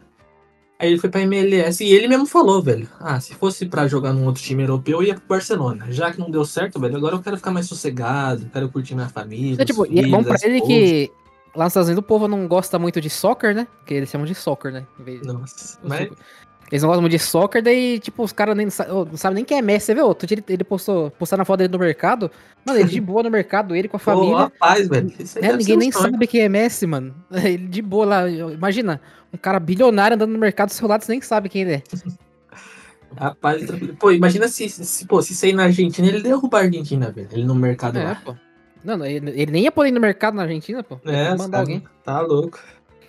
Aí 0.82 0.88
ele 0.90 0.98
foi 0.98 1.12
pra 1.12 1.22
MLS 1.22 1.84
e 1.84 1.94
ele 1.94 2.08
mesmo 2.08 2.26
falou, 2.26 2.60
velho. 2.60 2.90
Ah, 3.00 3.20
se 3.20 3.36
fosse 3.36 3.68
pra 3.68 3.88
jogar 3.88 4.14
num 4.14 4.26
outro 4.26 4.42
time 4.42 4.64
europeu, 4.64 5.00
eu 5.00 5.08
ia 5.10 5.14
pro 5.14 5.24
Barcelona. 5.28 5.86
Já 5.92 6.12
que 6.12 6.20
não 6.20 6.32
deu 6.32 6.44
certo, 6.44 6.80
velho, 6.80 6.98
agora 6.98 7.16
eu 7.16 7.22
quero 7.22 7.38
ficar 7.38 7.52
mais 7.52 7.68
sossegado, 7.68 8.50
quero 8.52 8.68
curtir 8.68 8.96
minha 8.96 9.08
família. 9.08 9.62
É, 9.62 9.66
tipo, 9.66 9.86
e 9.86 10.00
é 10.00 10.08
bom 10.08 10.24
pra 10.24 10.38
ele 10.42 10.60
que 10.62 11.12
lá 11.56 11.66
nos 11.66 11.74
Estados 11.74 11.88
Unidos 11.88 12.04
o 12.04 12.08
povo 12.08 12.28
não 12.28 12.48
gosta 12.48 12.80
muito 12.80 13.00
de 13.00 13.12
soccer, 13.12 13.54
né? 13.54 13.68
Que 13.86 13.94
eles 13.94 14.10
chamam 14.10 14.26
de 14.26 14.34
soccer, 14.34 14.72
né? 14.72 14.88
Nossa, 15.24 15.78
mas. 15.84 16.10
Eles 16.72 16.82
não 16.84 16.88
gostam 16.90 17.02
muito 17.02 17.12
de 17.12 17.20
soccer, 17.20 17.62
daí, 17.62 18.00
tipo, 18.00 18.24
os 18.24 18.32
caras 18.32 18.56
nem 18.56 18.66
não 18.66 19.18
sabem 19.18 19.36
nem 19.36 19.46
quem 19.46 19.58
é 19.58 19.62
Messi. 19.62 19.88
Você 19.88 19.94
viu? 19.96 20.06
Outro 20.08 20.26
dia 20.26 20.36
ele, 20.36 20.46
ele 20.48 20.64
postou, 20.64 21.12
postaram 21.12 21.42
a 21.42 21.46
foto 21.46 21.58
dele 21.60 21.74
no 21.74 21.78
mercado. 21.80 22.32
Mano, 22.66 22.80
ele 22.80 22.88
de 22.90 23.00
boa 23.02 23.22
no 23.24 23.30
mercado, 23.30 23.76
ele 23.76 23.90
com 23.90 23.98
a 23.98 24.00
Pô, 24.00 24.06
família. 24.06 24.38
rapaz, 24.38 24.88
velho. 24.88 25.12
É, 25.42 25.52
ninguém 25.58 25.76
nem 25.76 25.92
sonho. 25.92 26.12
sabe 26.14 26.26
quem 26.28 26.42
é 26.42 26.50
Messi, 26.50 26.88
mano. 26.88 27.14
Ele 27.32 27.68
de 27.68 27.82
boa 27.82 28.06
lá. 28.06 28.30
Imagina, 28.30 29.02
um 29.34 29.38
cara 29.38 29.60
bilionário 29.60 30.16
andando 30.16 30.32
no 30.32 30.40
mercado 30.40 30.70
do 30.70 30.74
seu 30.74 30.88
lado, 30.88 31.04
você 31.04 31.12
nem 31.12 31.22
sabe 31.22 31.50
quem 31.50 31.64
ele 31.64 31.74
é. 31.74 31.84
Rapaz, 33.18 33.64
pô, 34.00 34.12
imagina 34.12 34.48
se, 34.48 34.70
se, 34.70 35.06
pô, 35.06 35.22
se 35.22 35.36
sair 35.36 35.52
na 35.54 35.64
Argentina, 35.64 36.08
ele 36.08 36.22
derruba 36.22 36.60
a 36.60 36.62
Argentina, 36.62 37.12
velho. 37.12 37.28
Ele 37.32 37.44
no 37.44 37.54
mercado 37.56 37.98
É, 38.00 38.04
lá. 38.06 38.16
pô. 38.16 38.36
Não, 38.84 38.98
não, 38.98 39.06
ele, 39.06 39.30
ele 39.32 39.52
nem 39.52 39.64
ia 39.64 39.72
poder 39.72 39.90
ir 39.90 39.92
no 39.92 40.00
mercado 40.00 40.36
na 40.36 40.44
Argentina, 40.44 40.82
pô. 40.82 40.98
É, 41.06 41.36
mandar 41.36 41.60
alguém. 41.60 41.84
Tá 42.04 42.22
louco. 42.22 42.58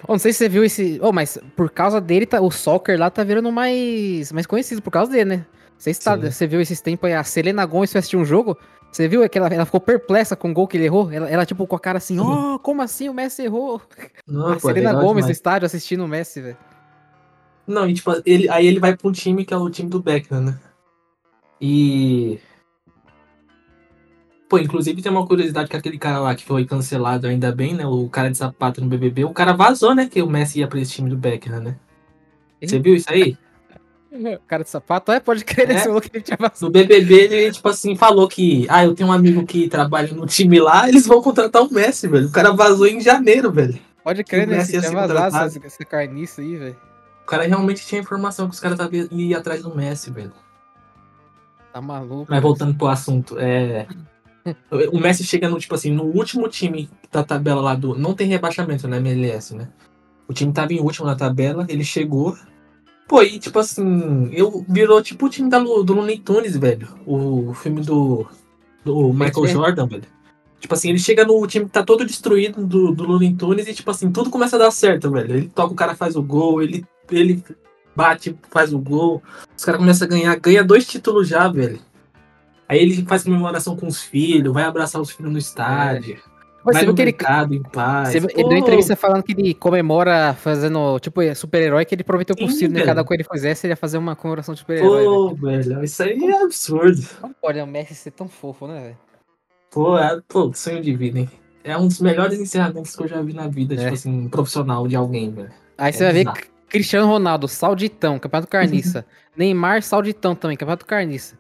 Ô, 0.06 0.12
não 0.12 0.18
sei 0.18 0.32
se 0.32 0.38
você 0.38 0.48
viu 0.48 0.64
esse. 0.64 0.98
Ô, 1.02 1.12
mas 1.12 1.38
por 1.56 1.70
causa 1.70 2.00
dele, 2.00 2.26
tá, 2.26 2.40
o 2.40 2.50
soccer 2.50 2.98
lá 2.98 3.10
tá 3.10 3.22
virando 3.24 3.50
mais, 3.52 4.32
mais 4.32 4.46
conhecido 4.46 4.82
por 4.82 4.90
causa 4.90 5.10
dele, 5.12 5.24
né? 5.24 5.36
Não 5.36 5.44
sei 5.78 5.94
se 5.94 6.02
tá- 6.02 6.16
Sim. 6.16 6.30
você 6.30 6.46
viu 6.46 6.60
esses 6.60 6.80
tempos 6.80 7.08
aí, 7.08 7.14
a 7.14 7.24
Selena 7.24 7.64
Gomes 7.66 7.90
foi 7.92 7.98
assistir 7.98 8.16
um 8.16 8.24
jogo. 8.24 8.56
Você 8.90 9.08
viu 9.08 9.26
que 9.28 9.38
ela, 9.38 9.48
ela 9.48 9.64
ficou 9.64 9.80
perplexa 9.80 10.36
com 10.36 10.50
o 10.50 10.52
gol 10.54 10.68
que 10.68 10.76
ele 10.76 10.84
errou? 10.84 11.10
Ela, 11.10 11.28
ela, 11.30 11.46
tipo, 11.46 11.66
com 11.66 11.76
a 11.76 11.80
cara 11.80 11.96
assim, 11.98 12.18
ó, 12.20 12.58
como 12.58 12.82
assim 12.82 13.08
o 13.08 13.14
Messi 13.14 13.42
errou? 13.42 13.80
Não, 14.26 14.48
a 14.52 14.56
pô, 14.56 14.68
é 14.68 14.74
Selena 14.74 14.90
legal 14.90 15.02
Gomes 15.02 15.22
no 15.22 15.28
demais. 15.28 15.36
estádio 15.38 15.66
assistindo 15.66 16.04
o 16.04 16.08
Messi, 16.08 16.40
velho. 16.42 16.56
Não, 17.66 17.88
e 17.88 17.94
tipo, 17.94 18.10
ele, 18.26 18.50
aí 18.50 18.66
ele 18.66 18.78
vai 18.80 18.94
pra 18.96 19.08
um 19.08 19.12
time 19.12 19.44
que 19.44 19.54
é 19.54 19.56
o 19.56 19.70
time 19.70 19.88
do 19.88 20.02
Beckham, 20.02 20.40
né? 20.42 20.58
E. 21.60 22.38
Pô, 24.52 24.58
inclusive 24.58 25.00
tem 25.00 25.10
uma 25.10 25.26
curiosidade 25.26 25.66
que 25.66 25.74
aquele 25.74 25.96
cara 25.96 26.18
lá 26.18 26.34
que 26.34 26.44
foi 26.44 26.66
cancelado 26.66 27.26
ainda 27.26 27.50
bem, 27.50 27.72
né? 27.72 27.86
O 27.86 28.06
cara 28.10 28.30
de 28.30 28.36
sapato 28.36 28.82
no 28.82 28.86
BBB, 28.86 29.24
o 29.24 29.30
cara 29.30 29.54
vazou, 29.54 29.94
né? 29.94 30.06
Que 30.06 30.20
o 30.20 30.28
Messi 30.28 30.58
ia 30.58 30.68
pra 30.68 30.78
esse 30.78 30.92
time 30.92 31.08
do 31.08 31.16
Beckham, 31.16 31.58
né? 31.58 31.76
Você 32.62 32.78
viu 32.78 32.94
isso 32.94 33.10
aí? 33.10 33.34
Cara 34.46 34.62
de 34.62 34.68
sapato, 34.68 35.10
é, 35.10 35.18
pode 35.20 35.42
crer? 35.42 35.70
É. 35.70 35.78
Falou 35.78 36.02
que 36.02 36.10
ele 36.12 36.22
tinha 36.22 36.36
vazado. 36.38 36.66
No 36.66 36.70
BBB 36.70 37.14
ele, 37.14 37.50
tipo 37.50 37.66
assim, 37.66 37.96
falou 37.96 38.28
que, 38.28 38.66
ah, 38.68 38.84
eu 38.84 38.94
tenho 38.94 39.08
um 39.08 39.12
amigo 39.12 39.42
que 39.46 39.68
trabalha 39.68 40.12
no 40.12 40.26
time 40.26 40.60
lá, 40.60 40.86
eles 40.86 41.06
vão 41.06 41.22
contratar 41.22 41.62
o 41.62 41.72
Messi, 41.72 42.06
velho. 42.06 42.26
O 42.26 42.30
cara 42.30 42.52
vazou 42.52 42.86
em 42.86 43.00
janeiro, 43.00 43.50
velho. 43.50 43.78
Pode 44.04 44.22
crer, 44.22 44.46
o 44.46 44.50
né? 44.50 44.66
Tinha 44.66 44.82
ser 44.82 44.92
vazado 44.92 45.46
essa, 45.46 45.66
essa 45.66 45.84
carniça 45.86 46.42
aí, 46.42 46.56
velho. 46.56 46.76
O 47.22 47.26
cara 47.26 47.44
realmente 47.44 47.86
tinha 47.86 48.02
informação 48.02 48.48
que 48.48 48.54
os 48.54 48.60
caras 48.60 48.78
estavam 48.78 49.08
ir 49.18 49.34
atrás 49.34 49.62
do 49.62 49.74
Messi, 49.74 50.10
velho. 50.10 50.34
Tá 51.72 51.80
maluco. 51.80 52.26
Mas 52.28 52.42
voltando 52.42 52.74
pro 52.74 52.88
assunto, 52.88 53.38
é. 53.38 53.86
O 54.90 54.98
Messi 54.98 55.24
chega 55.24 55.48
no, 55.48 55.58
tipo 55.58 55.74
assim, 55.74 55.92
no 55.92 56.04
último 56.04 56.48
time 56.48 56.90
da 57.10 57.22
tabela 57.22 57.60
lá 57.60 57.74
do. 57.74 57.96
Não 57.96 58.14
tem 58.14 58.26
rebaixamento 58.26 58.88
na 58.88 58.96
MLS, 58.96 59.54
né? 59.54 59.68
O 60.28 60.32
time 60.32 60.52
tava 60.52 60.72
em 60.72 60.80
último 60.80 61.06
na 61.06 61.14
tabela, 61.14 61.66
ele 61.68 61.84
chegou. 61.84 62.36
Pô, 63.06 63.22
e 63.22 63.38
tipo 63.38 63.58
assim, 63.58 64.30
eu 64.32 64.64
virou 64.68 65.02
tipo 65.02 65.26
o 65.26 65.28
time 65.28 65.48
da, 65.48 65.58
do 65.58 65.92
Looney 65.92 66.18
Tunes, 66.18 66.56
velho. 66.56 66.88
O 67.06 67.54
filme 67.54 67.82
do. 67.82 68.26
Do 68.84 69.12
Michael 69.12 69.46
Sim. 69.46 69.52
Jordan, 69.52 69.86
velho. 69.86 70.04
Tipo 70.58 70.74
assim, 70.74 70.90
ele 70.90 70.98
chega 70.98 71.24
no 71.24 71.46
time 71.46 71.66
que 71.66 71.72
tá 71.72 71.82
todo 71.82 72.06
destruído 72.06 72.66
do, 72.66 72.92
do 72.92 73.04
Looney 73.04 73.34
Tunes 73.34 73.66
e, 73.68 73.74
tipo 73.74 73.90
assim, 73.90 74.10
tudo 74.10 74.30
começa 74.30 74.56
a 74.56 74.58
dar 74.58 74.70
certo, 74.70 75.10
velho. 75.10 75.36
Ele 75.36 75.48
toca, 75.48 75.72
o 75.72 75.76
cara 75.76 75.94
faz 75.94 76.16
o 76.16 76.22
gol, 76.22 76.62
ele, 76.62 76.84
ele 77.10 77.44
bate, 77.94 78.36
faz 78.50 78.72
o 78.72 78.78
gol. 78.78 79.22
Os 79.56 79.64
caras 79.64 79.80
começam 79.80 80.06
a 80.06 80.10
ganhar, 80.10 80.36
ganha 80.36 80.64
dois 80.64 80.86
títulos 80.86 81.28
já, 81.28 81.48
velho. 81.48 81.80
Aí 82.72 82.78
ele 82.80 83.04
faz 83.04 83.22
comemoração 83.24 83.76
com 83.76 83.86
os 83.86 84.00
filhos, 84.02 84.52
vai 84.52 84.64
abraçar 84.64 85.00
os 85.00 85.10
filhos 85.10 85.30
no 85.30 85.38
estádio, 85.38 86.18
Mas 86.64 86.74
vai 86.74 86.74
você 86.74 86.80
no 86.80 86.86
viu 86.86 86.94
que 86.94 87.02
ele, 87.02 87.10
mercado 87.12 87.54
em 87.54 87.62
paz. 87.62 88.08
você 88.08 88.20
viu- 88.20 88.30
ele 88.34 88.48
deu 88.48 88.56
entrevista 88.58 88.96
falando 88.96 89.22
que 89.22 89.32
ele 89.32 89.52
comemora 89.52 90.34
fazendo, 90.40 90.98
tipo, 91.00 91.20
super-herói, 91.34 91.84
que 91.84 91.94
ele 91.94 92.00
aproveitou 92.02 92.34
o 92.34 92.38
possível, 92.38 92.68
né? 92.70 92.74
velho. 92.76 92.86
Cada 92.86 93.04
coisa 93.04 93.22
que 93.22 93.28
ele 93.28 93.34
fizesse, 93.34 93.66
ele 93.66 93.72
ia 93.72 93.76
fazer 93.76 93.98
uma 93.98 94.16
comemoração 94.16 94.54
de 94.54 94.60
super-herói, 94.60 94.98
velho. 95.00 95.04
Pô, 95.10 95.34
velho, 95.34 95.84
isso 95.84 96.02
aí 96.02 96.18
é 96.24 96.42
absurdo. 96.42 97.02
Não 97.20 97.32
pode 97.34 97.58
né, 97.58 97.64
o 97.64 97.66
Messi 97.66 97.94
ser 97.94 98.12
tão 98.12 98.26
fofo, 98.26 98.66
né, 98.66 98.80
velho? 98.80 98.98
Pô, 99.70 99.98
é, 99.98 100.18
pô, 100.28 100.50
sonho 100.54 100.80
de 100.80 100.94
vida, 100.96 101.18
hein? 101.18 101.30
É 101.64 101.76
um 101.76 101.86
dos 101.88 102.00
melhores 102.00 102.40
encerramentos 102.40 102.96
que 102.96 103.02
eu 103.02 103.08
já 103.08 103.20
vi 103.22 103.34
na 103.34 103.48
vida, 103.48 103.74
É. 103.74 103.78
tipo 103.78 103.92
assim, 103.94 104.28
profissional 104.28 104.88
de 104.88 104.96
alguém, 104.96 105.30
velho. 105.30 105.50
Aí 105.76 105.92
você 105.92 106.04
É 106.04 106.12
vai 106.12 106.24
ver. 106.24 106.32
Cristiano 106.68 107.06
Ronaldo, 107.06 107.46
Sauditão, 107.48 108.18
Campeonato 108.18 108.48
Carniça. 108.48 109.04
Neymar, 109.36 109.82
Sauditão 109.82 110.34
também, 110.34 110.56
Campeonato 110.56 110.86
Carniça. 110.86 111.36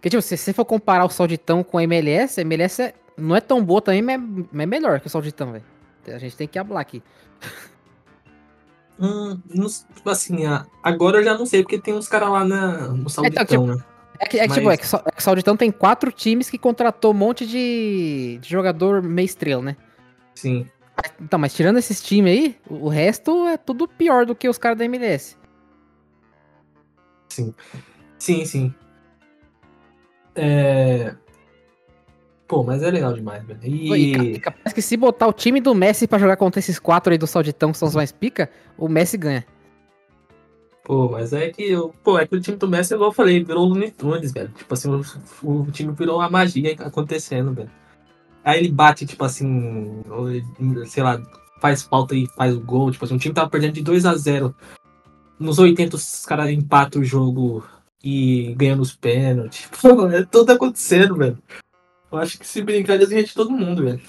Porque, 0.00 0.08
tipo, 0.08 0.22
se 0.22 0.34
você 0.34 0.54
for 0.54 0.64
comparar 0.64 1.04
o 1.04 1.10
Sauditão 1.10 1.62
com 1.62 1.76
a 1.76 1.82
MLS, 1.84 2.40
a 2.40 2.42
MLS 2.42 2.80
é- 2.80 2.94
não 3.18 3.36
é 3.36 3.40
tão 3.40 3.62
boa 3.62 3.82
também, 3.82 4.00
mas 4.00 4.14
é, 4.14 4.18
mas 4.50 4.62
é 4.62 4.66
melhor 4.66 4.98
que 4.98 5.06
o 5.06 5.10
Sauditão, 5.10 5.52
velho. 5.52 5.64
A 6.08 6.16
gente 6.18 6.34
tem 6.34 6.48
que 6.48 6.58
hablar 6.58 6.80
aqui. 6.80 7.02
Hum, 8.98 9.38
tipo 9.94 10.08
assim, 10.08 10.38
agora 10.82 11.18
eu 11.18 11.24
já 11.24 11.36
não 11.36 11.44
sei, 11.44 11.62
porque 11.62 11.78
tem 11.78 11.92
uns 11.92 12.08
caras 12.08 12.30
lá 12.30 12.44
na, 12.46 12.88
no 12.88 13.10
Sauditão, 13.10 13.44
tipo, 13.44 13.66
né? 13.66 13.84
É 14.18 14.26
que, 14.26 14.38
é 14.38 14.48
que, 14.48 14.54
tipo, 14.54 14.66
Mas- 14.66 14.74
é 14.74 14.76
que, 14.98 15.08
é 15.08 15.10
que 15.12 15.18
o 15.18 15.22
Sauditão 15.22 15.56
tem 15.56 15.70
quatro 15.70 16.10
times 16.10 16.48
que 16.48 16.56
contratou 16.58 17.10
um 17.10 17.16
monte 17.16 17.46
de, 17.46 18.38
de 18.40 18.48
jogador 18.48 19.02
meio 19.02 19.26
estrela, 19.26 19.62
né? 19.62 19.76
Sim. 20.34 20.66
Então, 21.20 21.38
mas 21.38 21.52
tirando 21.54 21.78
esses 21.78 22.02
times 22.02 22.30
aí, 22.32 22.56
o 22.68 22.88
resto 22.88 23.46
é 23.48 23.56
tudo 23.58 23.86
pior 23.86 24.24
do 24.24 24.34
que 24.34 24.48
os 24.48 24.56
caras 24.58 24.78
da 24.78 24.84
MLS. 24.84 25.36
Sim, 28.18 28.44
sim. 28.44 28.74
É. 30.40 31.14
Pô, 32.48 32.64
mas 32.64 32.82
é 32.82 32.90
legal 32.90 33.12
demais, 33.12 33.44
velho. 33.44 33.60
E... 33.62 34.12
E. 34.34 34.40
capaz 34.40 34.72
que 34.72 34.82
se 34.82 34.96
botar 34.96 35.28
o 35.28 35.32
time 35.32 35.60
do 35.60 35.72
Messi 35.74 36.08
pra 36.08 36.18
jogar 36.18 36.36
contra 36.36 36.58
esses 36.58 36.78
quatro 36.80 37.12
aí 37.12 37.18
do 37.18 37.26
Sauditão, 37.26 37.70
que 37.70 37.78
são 37.78 37.86
os 37.86 37.94
mais 37.94 38.10
pica, 38.10 38.50
o 38.76 38.88
Messi 38.88 39.16
ganha. 39.16 39.46
Pô, 40.82 41.08
mas 41.08 41.32
é 41.32 41.50
que. 41.50 41.62
eu- 41.62 41.94
Pô, 42.02 42.18
é 42.18 42.26
que 42.26 42.34
o 42.34 42.40
time 42.40 42.56
do 42.56 42.66
Messi, 42.68 42.94
igual 42.94 43.10
eu 43.10 43.14
falei, 43.14 43.44
virou 43.44 43.64
o 43.66 43.68
Looney 43.68 43.92
Tunes, 43.92 44.32
velho. 44.32 44.48
Tipo 44.48 44.74
assim, 44.74 44.90
o, 44.90 45.60
o 45.62 45.70
time 45.70 45.92
virou 45.92 46.20
a 46.20 46.28
magia 46.28 46.74
acontecendo, 46.80 47.52
velho. 47.52 47.70
Aí 48.42 48.58
ele 48.58 48.72
bate, 48.72 49.06
tipo 49.06 49.22
assim. 49.24 50.02
Sei 50.86 51.02
lá, 51.02 51.22
faz 51.60 51.82
falta 51.82 52.16
e 52.16 52.26
faz 52.34 52.56
o 52.56 52.60
gol. 52.60 52.90
Tipo 52.90 53.04
assim, 53.04 53.14
o 53.14 53.18
time 53.18 53.34
tava 53.34 53.50
perdendo 53.50 53.74
de 53.74 53.82
2 53.82 54.04
a 54.06 54.16
0 54.16 54.52
Nos 55.38 55.58
80 55.60 55.94
os 55.94 56.26
caras 56.26 56.50
empatam 56.50 57.02
o 57.02 57.04
jogo 57.04 57.62
e 58.02 58.54
ganham 58.56 58.76
nos 58.76 58.94
pênaltis. 58.94 59.68
Pô, 59.80 60.08
é 60.08 60.24
tudo 60.24 60.52
acontecendo, 60.52 61.16
velho. 61.16 61.38
Eu 62.10 62.18
acho 62.18 62.38
que 62.38 62.46
se 62.46 62.62
brincar, 62.62 62.94
eles 62.94 63.08
ganham 63.08 63.24
de 63.24 63.34
todo 63.34 63.50
mundo, 63.50 63.84
velho. 63.84 64.00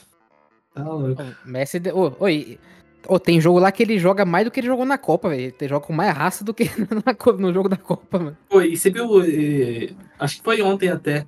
Tá 0.73 0.83
louco. 0.83 1.21
O 1.21 1.49
Messi. 1.49 1.81
oi, 2.19 2.59
ô, 3.07 3.19
tem 3.19 3.41
jogo 3.41 3.59
lá 3.59 3.71
que 3.71 3.83
ele 3.83 3.99
joga 3.99 4.25
mais 4.25 4.45
do 4.45 4.51
que 4.51 4.59
ele 4.59 4.67
jogou 4.67 4.85
na 4.85 4.97
Copa, 4.97 5.29
velho. 5.29 5.53
Ele 5.59 5.69
joga 5.69 5.85
com 5.85 5.93
mais 5.93 6.15
raça 6.15 6.43
do 6.43 6.53
que 6.53 6.65
na 7.05 7.33
no 7.37 7.53
jogo 7.53 7.69
da 7.69 7.77
Copa, 7.77 8.17
mano. 8.17 8.37
Pô, 8.49 8.61
e 8.61 8.75
você 8.75 8.89
viu, 8.89 9.21
eh, 9.23 9.93
acho 10.19 10.37
que 10.37 10.43
foi 10.43 10.61
ontem 10.61 10.89
até, 10.89 11.27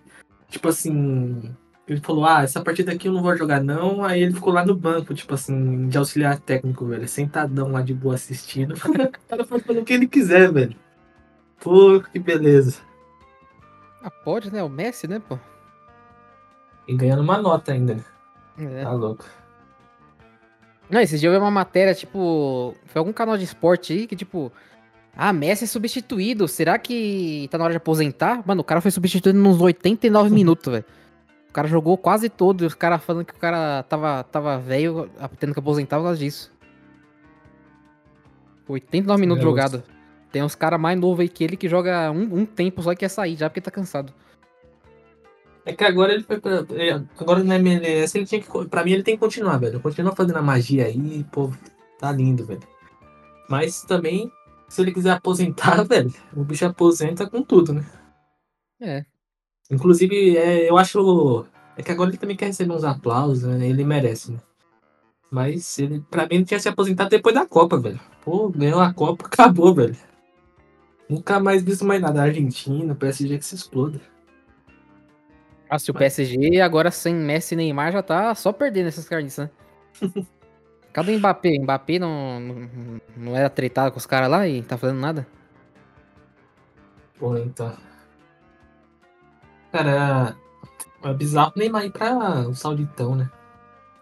tipo 0.50 0.68
assim, 0.70 1.54
ele 1.88 2.00
falou, 2.00 2.26
ah, 2.26 2.44
essa 2.44 2.62
partida 2.62 2.94
aqui 2.94 3.08
eu 3.08 3.14
não 3.14 3.22
vou 3.22 3.36
jogar 3.36 3.62
não, 3.62 4.04
aí 4.04 4.24
ele 4.24 4.34
ficou 4.34 4.54
lá 4.54 4.66
no 4.66 4.76
banco, 4.76 5.14
tipo 5.14 5.34
assim, 5.34 5.88
de 5.90 5.98
auxiliar 5.98 6.40
técnico, 6.40 6.86
velho, 6.86 7.08
sentadão 7.08 7.72
lá 7.72 7.82
de 7.82 7.94
boa 7.94 8.16
assistindo, 8.16 8.74
o 8.74 8.80
cara 9.28 9.44
pode 9.44 9.64
fazer 9.64 9.80
o 9.80 9.86
que 9.86 9.94
ele 9.94 10.08
quiser, 10.08 10.52
velho. 10.52 10.76
Pô, 11.64 12.02
que 12.02 12.20
beleza. 12.20 12.82
Ah, 14.04 14.12
pode, 14.12 14.52
né? 14.52 14.62
O 14.62 14.68
Messi, 14.68 15.08
né, 15.08 15.22
pô? 15.26 15.40
E 16.86 16.94
ganhando 16.94 17.22
uma 17.22 17.38
nota 17.38 17.72
ainda? 17.72 18.04
É. 18.58 18.84
Tá 18.84 18.92
louco. 18.92 19.24
Não, 20.90 21.00
esses 21.00 21.22
dias 21.22 21.34
eu 21.34 21.40
vi 21.40 21.44
uma 21.44 21.50
matéria, 21.50 21.96
tipo. 21.96 22.76
Foi 22.88 23.00
algum 23.00 23.14
canal 23.14 23.38
de 23.38 23.46
esporte 23.46 23.94
aí 23.94 24.06
que, 24.06 24.16
tipo. 24.16 24.52
Ah, 25.16 25.32
Messi 25.32 25.64
é 25.64 25.68
substituído. 25.68 26.50
Será 26.50 26.78
que 26.78 27.48
tá 27.50 27.58
na 27.58 27.64
hora 27.64 27.74
de 27.74 27.78
aposentar? 27.78 28.44
Mano, 28.46 28.60
o 28.60 28.66
cara 28.66 28.82
foi 28.82 28.92
substituído 28.92 29.40
nos 29.40 29.62
89 29.62 30.30
minutos, 30.36 30.70
velho. 30.70 30.86
O 31.50 31.54
cara 31.54 31.68
jogou 31.70 31.98
quase 31.98 32.28
todo 32.28 32.66
e 32.66 32.68
os 32.68 32.74
caras 32.74 33.02
falando 33.02 33.26
que 33.26 33.34
o 33.34 33.40
cara 33.40 33.84
tava, 33.84 34.24
tava 34.24 34.58
velho, 34.58 35.10
tendo 35.40 35.54
que 35.54 35.60
aposentar 35.60 35.98
por 35.98 36.04
causa 36.04 36.20
disso. 36.20 36.52
89 38.68 39.22
minutos 39.22 39.44
jogado. 39.44 39.84
Tem 40.34 40.42
uns 40.42 40.56
caras 40.56 40.82
mais 40.82 41.00
novos 41.00 41.20
aí 41.20 41.30
que 41.30 41.44
ele 41.44 41.56
que 41.56 41.70
joga 41.70 42.10
um, 42.10 42.40
um 42.40 42.44
tempo 42.44 42.82
só 42.82 42.92
e 42.92 42.96
quer 42.96 43.08
sair 43.08 43.38
já 43.38 43.48
porque 43.48 43.62
tá 43.62 43.70
cansado. 43.70 44.12
É 45.64 45.74
que 45.74 45.84
agora 45.84 46.12
ele 46.12 46.24
foi 46.24 46.42
pra, 46.42 46.66
é, 46.72 47.00
agora 47.20 47.44
na 47.44 47.58
MLS 47.58 48.18
ele 48.18 48.26
tinha 48.26 48.42
que, 48.42 48.66
pra 48.68 48.84
mim 48.84 48.94
ele 48.94 49.04
tem 49.04 49.14
que 49.14 49.20
continuar, 49.20 49.58
velho, 49.58 49.80
continua 49.80 50.16
fazendo 50.16 50.38
a 50.38 50.42
magia 50.42 50.88
aí, 50.88 51.24
pô, 51.32 51.52
tá 52.00 52.12
lindo, 52.12 52.48
velho. 52.48 52.64
Mas 53.48 53.84
também, 53.84 54.32
se 54.68 54.82
ele 54.82 54.92
quiser 54.92 55.12
aposentar, 55.12 55.84
velho, 55.86 56.12
o 56.36 56.44
bicho 56.44 56.66
aposenta 56.66 57.30
com 57.30 57.44
tudo, 57.44 57.72
né? 57.72 57.86
É. 58.82 59.06
Inclusive, 59.70 60.36
é, 60.36 60.68
eu 60.68 60.80
acho 60.80 61.46
É 61.78 61.84
que 61.84 61.92
agora 61.92 62.10
ele 62.10 62.18
também 62.18 62.36
quer 62.36 62.48
receber 62.48 62.74
uns 62.74 62.84
aplausos, 62.84 63.44
né? 63.44 63.68
Ele 63.68 63.84
merece, 63.84 64.32
né? 64.32 64.40
Mas 65.32 65.78
ele, 65.78 66.04
pra 66.10 66.24
mim, 66.24 66.36
ele 66.38 66.46
tinha 66.46 66.60
se 66.60 66.68
aposentado 66.68 67.12
depois 67.12 67.36
da 67.36 67.46
Copa, 67.46 67.78
velho. 67.78 68.00
Pô, 68.24 68.50
ganhou 68.50 68.80
a 68.82 68.92
Copa, 68.92 69.28
acabou, 69.32 69.76
velho. 69.76 69.96
Nunca 71.10 71.40
mais 71.40 71.62
visto 71.64 71.86
mais 71.86 72.02
nada. 72.02 72.22
Argentina, 72.24 72.96
PSG 72.96 73.38
que 73.38 73.46
se 73.46 73.56
exploda. 73.56 74.00
Ah, 75.70 75.80
se 75.80 75.90
o 75.90 75.94
PSG 75.94 76.62
agora 76.62 76.92
sem 76.92 77.16
Messi 77.16 77.56
e 77.56 77.58
Neymar 77.58 77.92
já 77.92 78.04
tá 78.04 78.34
só 78.36 78.52
perdendo 78.54 78.88
essas 78.88 79.08
carniças, 79.08 79.50
né? 80.02 80.26
Cadê 80.94 81.16
o 81.16 81.18
Mbappé? 81.20 81.58
Mbappé 81.60 81.98
não, 81.98 82.40
não, 82.40 82.70
não 83.18 83.36
era 83.36 83.50
tretado 83.50 83.92
com 83.92 83.98
os 83.98 84.06
caras 84.06 84.30
lá 84.30 84.48
e 84.48 84.62
tá 84.62 84.78
fazendo 84.78 85.00
nada? 85.00 85.26
Pô, 87.18 87.36
então. 87.38 87.76
Cara, 89.72 90.36
é 91.04 91.14
bizarro 91.16 91.52
o 91.56 91.60
Neymar 91.60 91.86
ir 91.86 91.92
pra 91.92 92.48
o 92.48 92.54
Sauditão, 92.54 93.16
né? 93.16 93.30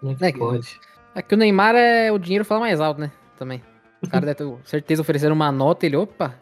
Como 0.02 0.12
é 0.12 0.16
que 0.16 0.26
É 0.26 0.32
que- 0.34 0.40
pode? 0.40 0.80
É 1.16 1.22
que 1.22 1.34
o 1.36 1.38
Neymar 1.38 1.76
é 1.76 2.12
o 2.12 2.18
dinheiro 2.20 2.44
fala 2.44 2.60
mais 2.62 2.82
alto, 2.82 3.00
né? 3.00 3.12
Também. 3.38 3.62
Os 4.02 4.10
caras 4.10 4.26
devem 4.36 4.58
ter 4.58 4.68
certeza 4.68 5.02
ofereceram 5.02 5.36
uma 5.36 5.52
nota 5.52 5.86
ele, 5.86 5.96
opa. 5.96 6.36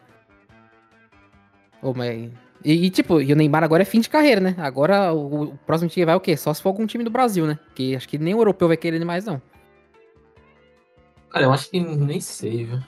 Ô, 1.82 1.94
mas... 1.94 2.30
E, 2.64 2.86
e, 2.86 2.90
tipo, 2.90 3.20
e 3.20 3.32
o 3.32 3.36
Neymar 3.36 3.64
agora 3.64 3.82
é 3.82 3.86
fim 3.86 4.00
de 4.00 4.08
carreira, 4.08 4.40
né? 4.40 4.54
Agora 4.58 5.12
o, 5.12 5.44
o 5.44 5.58
próximo 5.66 5.88
time 5.88 6.04
vai 6.04 6.14
o 6.14 6.20
quê? 6.20 6.36
Só 6.36 6.52
se 6.52 6.60
for 6.62 6.68
algum 6.68 6.86
time 6.86 7.02
do 7.02 7.10
Brasil, 7.10 7.46
né? 7.46 7.58
Que 7.74 7.96
acho 7.96 8.08
que 8.08 8.18
nem 8.18 8.34
o 8.34 8.40
europeu 8.40 8.68
vai 8.68 8.76
querer 8.76 8.96
ele 8.96 9.04
mais, 9.04 9.24
não. 9.24 9.40
Cara, 11.30 11.46
eu 11.46 11.52
acho 11.52 11.70
que 11.70 11.80
nem 11.80 12.20
sei, 12.20 12.64
viu? 12.64 12.80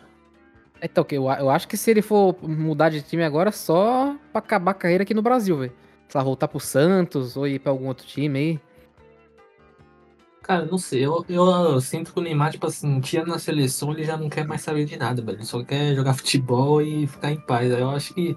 Então, 0.82 1.05
que 1.05 1.14
eu, 1.14 1.31
eu 1.31 1.48
acho 1.48 1.69
que 1.69 1.77
se 1.77 1.90
ele 1.90 2.02
for 2.02 2.36
mudar 2.43 2.89
de 2.89 3.01
time 3.01 3.23
agora, 3.23 3.52
só 3.52 4.16
pra 4.32 4.40
acabar 4.40 4.73
a 4.73 4.74
carreira 4.74 5.05
aqui 5.05 5.14
no 5.14 5.23
Brasil, 5.23 5.56
velho. 5.56 5.73
Sei 6.09 6.19
lá, 6.19 6.24
voltar 6.24 6.48
pro 6.48 6.60
Santos 6.60 7.36
ou 7.36 7.47
ir 7.47 7.60
pra 7.60 7.70
algum 7.70 7.86
outro 7.86 8.05
time 8.05 8.39
aí. 8.39 8.60
Cara, 10.52 10.66
não 10.66 10.76
sei. 10.76 11.06
Eu, 11.06 11.24
eu, 11.30 11.80
sinto 11.80 12.12
que 12.12 12.18
o 12.18 12.22
Neymar, 12.22 12.52
tipo 12.52 12.66
assim, 12.66 13.00
tinha 13.00 13.24
na 13.24 13.38
seleção, 13.38 13.90
ele 13.90 14.04
já 14.04 14.18
não 14.18 14.28
quer 14.28 14.46
mais 14.46 14.60
saber 14.60 14.84
de 14.84 14.98
nada, 14.98 15.22
velho. 15.22 15.38
Ele 15.38 15.46
só 15.46 15.64
quer 15.64 15.94
jogar 15.94 16.12
futebol 16.12 16.82
e 16.82 17.06
ficar 17.06 17.32
em 17.32 17.40
paz. 17.40 17.72
Aí 17.72 17.80
Eu 17.80 17.88
acho 17.88 18.12
que 18.12 18.36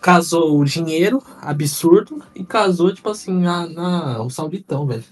casou 0.00 0.58
o 0.58 0.64
dinheiro 0.64 1.22
absurdo 1.42 2.24
e 2.34 2.42
casou, 2.42 2.94
tipo 2.94 3.10
assim, 3.10 3.38
na, 3.38 3.68
na- 3.68 4.22
o 4.22 4.30
sauditão, 4.30 4.86
velho. 4.86 5.04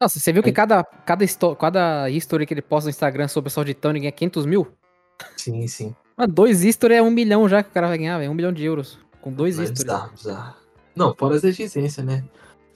Nossa, 0.00 0.18
você 0.18 0.32
viu 0.32 0.42
que 0.42 0.52
cada, 0.52 0.82
cada, 0.82 1.26
cada 1.58 2.10
history 2.10 2.46
que 2.46 2.54
ele 2.54 2.62
posta 2.62 2.86
no 2.86 2.90
Instagram 2.90 3.28
sobre 3.28 3.48
o 3.48 3.50
Sauditão 3.50 3.90
ele 3.90 4.00
ganha 4.00 4.12
500 4.12 4.46
mil? 4.46 4.66
Sim, 5.36 5.66
sim. 5.66 5.94
Mano, 6.16 6.32
dois 6.32 6.64
history 6.64 6.94
é 6.94 7.02
um 7.02 7.10
milhão 7.10 7.46
já 7.48 7.62
que 7.62 7.68
o 7.70 7.72
cara 7.72 7.88
vai 7.88 7.98
ganhar, 7.98 8.18
velho. 8.18 8.30
Um 8.30 8.34
milhão 8.34 8.52
de 8.52 8.64
euros. 8.64 8.98
Com 9.20 9.32
dois 9.32 9.56
Mas 9.58 9.70
history. 9.70 9.88
bizarro, 9.88 10.12
bizarro. 10.12 10.54
Não, 10.94 11.14
fora 11.14 11.36
as 11.36 11.44
exigências, 11.44 12.04
né? 12.04 12.24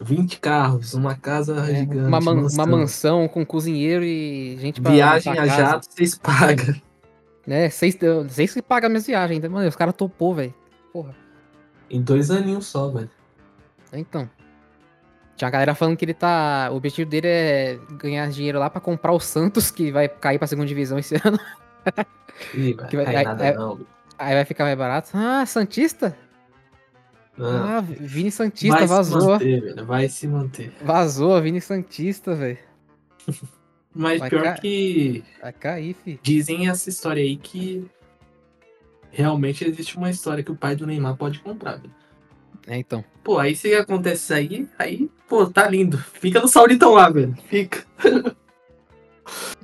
20 0.01 0.41
carros, 0.41 0.95
uma 0.95 1.15
casa 1.15 1.61
É, 1.71 1.75
gigante. 1.81 2.07
uma, 2.09 2.21
man- 2.21 2.35
mansão, 2.37 2.65
uma 2.65 2.77
mansão 2.79 3.29
com 3.29 3.45
cozinheiro 3.45 4.03
e 4.05 4.57
gente 4.59 4.81
pra 4.81 4.93
Viagem 4.93 5.33
pra 5.33 5.43
a 5.43 5.47
casa. 5.47 5.61
jato, 5.63 5.87
vocês 5.91 6.15
pagam. 6.17 6.75
Né, 7.47 7.69
seis, 7.71 7.99
seis 8.29 8.55
que 8.55 8.63
pagam 8.63 8.89
minhas 8.91 9.07
viagens 9.07 9.37
ainda. 9.37 9.49
Mano, 9.49 9.69
os 9.69 9.77
caras 9.77 9.95
topou, 9.95 10.35
velho. 10.35 10.55
Porra. 10.93 11.15
Em 11.91 12.01
dois 12.01 12.31
aninhos 12.31 12.67
só, 12.67 12.89
velho. 12.89 13.11
Então. 13.93 14.29
Tinha 15.37 15.49
a 15.49 15.51
galera 15.51 15.75
falando 15.75 15.97
que 15.97 16.05
ele 16.05 16.15
tá. 16.15 16.69
O 16.71 16.77
objetivo 16.77 17.09
dele 17.11 17.27
é 17.27 17.79
ganhar 17.93 18.29
dinheiro 18.31 18.59
lá 18.59 18.69
pra 18.71 18.81
comprar 18.81 19.13
o 19.13 19.19
Santos, 19.19 19.71
que 19.71 19.91
vai 19.91 20.07
cair 20.09 20.39
pra 20.39 20.47
segunda 20.47 20.69
divisão 20.69 20.99
esse 20.99 21.15
ano. 21.25 21.39
Ih, 22.55 22.75
vai 22.75 22.89
Que 22.89 22.97
vai- 22.97 23.15
é- 23.15 23.23
nada 23.25 23.45
é-. 23.47 23.57
Aí 24.19 24.35
vai 24.35 24.45
ficar 24.45 24.65
mais 24.65 24.77
barato. 24.79 25.11
Ah, 25.15 25.45
Santista? 25.47 26.15
Ah, 27.39 27.79
Ah, 27.79 27.81
Vini 27.81 28.31
Santista, 28.31 28.77
vai 28.77 28.87
se 28.89 28.95
vazou. 28.95 29.31
manter, 29.33 29.61
velho. 29.63 29.87
Vai 29.87 30.09
se 30.09 30.27
manter. 30.29 30.73
Vazou, 30.83 31.41
Vini 31.41 31.61
Santista, 31.61 32.35
velho. 32.35 32.59
Mas 33.95 34.21
Vai 34.21 34.31
pior 34.31 34.43
ca- 34.45 34.55
que 34.55 35.25
Vai 35.43 35.53
cair, 35.53 35.95
fi. 35.95 36.21
dizem 36.23 36.69
essa 36.69 36.89
história 36.89 37.23
aí 37.23 37.37
que 37.37 37.85
realmente 39.11 39.65
existe 39.67 39.97
uma 39.97 40.11
história 40.11 40.45
que 40.45 40.53
o 40.53 40.57
pai 40.57 40.77
do 40.77 40.87
Neymar 40.87 41.17
pode 41.17 41.41
comprar, 41.41 41.77
velho. 41.77 41.93
É, 42.69 42.77
então. 42.77 43.05
Pô, 43.25 43.39
aí 43.39 43.57
se 43.57 43.75
acontece 43.75 44.23
isso 44.23 44.35
aí, 44.35 44.69
aí, 44.79 45.11
pô, 45.29 45.47
tá 45.47 45.67
lindo. 45.69 45.99
Fica 45.99 46.41
no 46.41 46.47
Sauditão 46.47 46.93
lá, 46.93 47.11
velho. 47.11 47.35
Fica. 47.49 47.85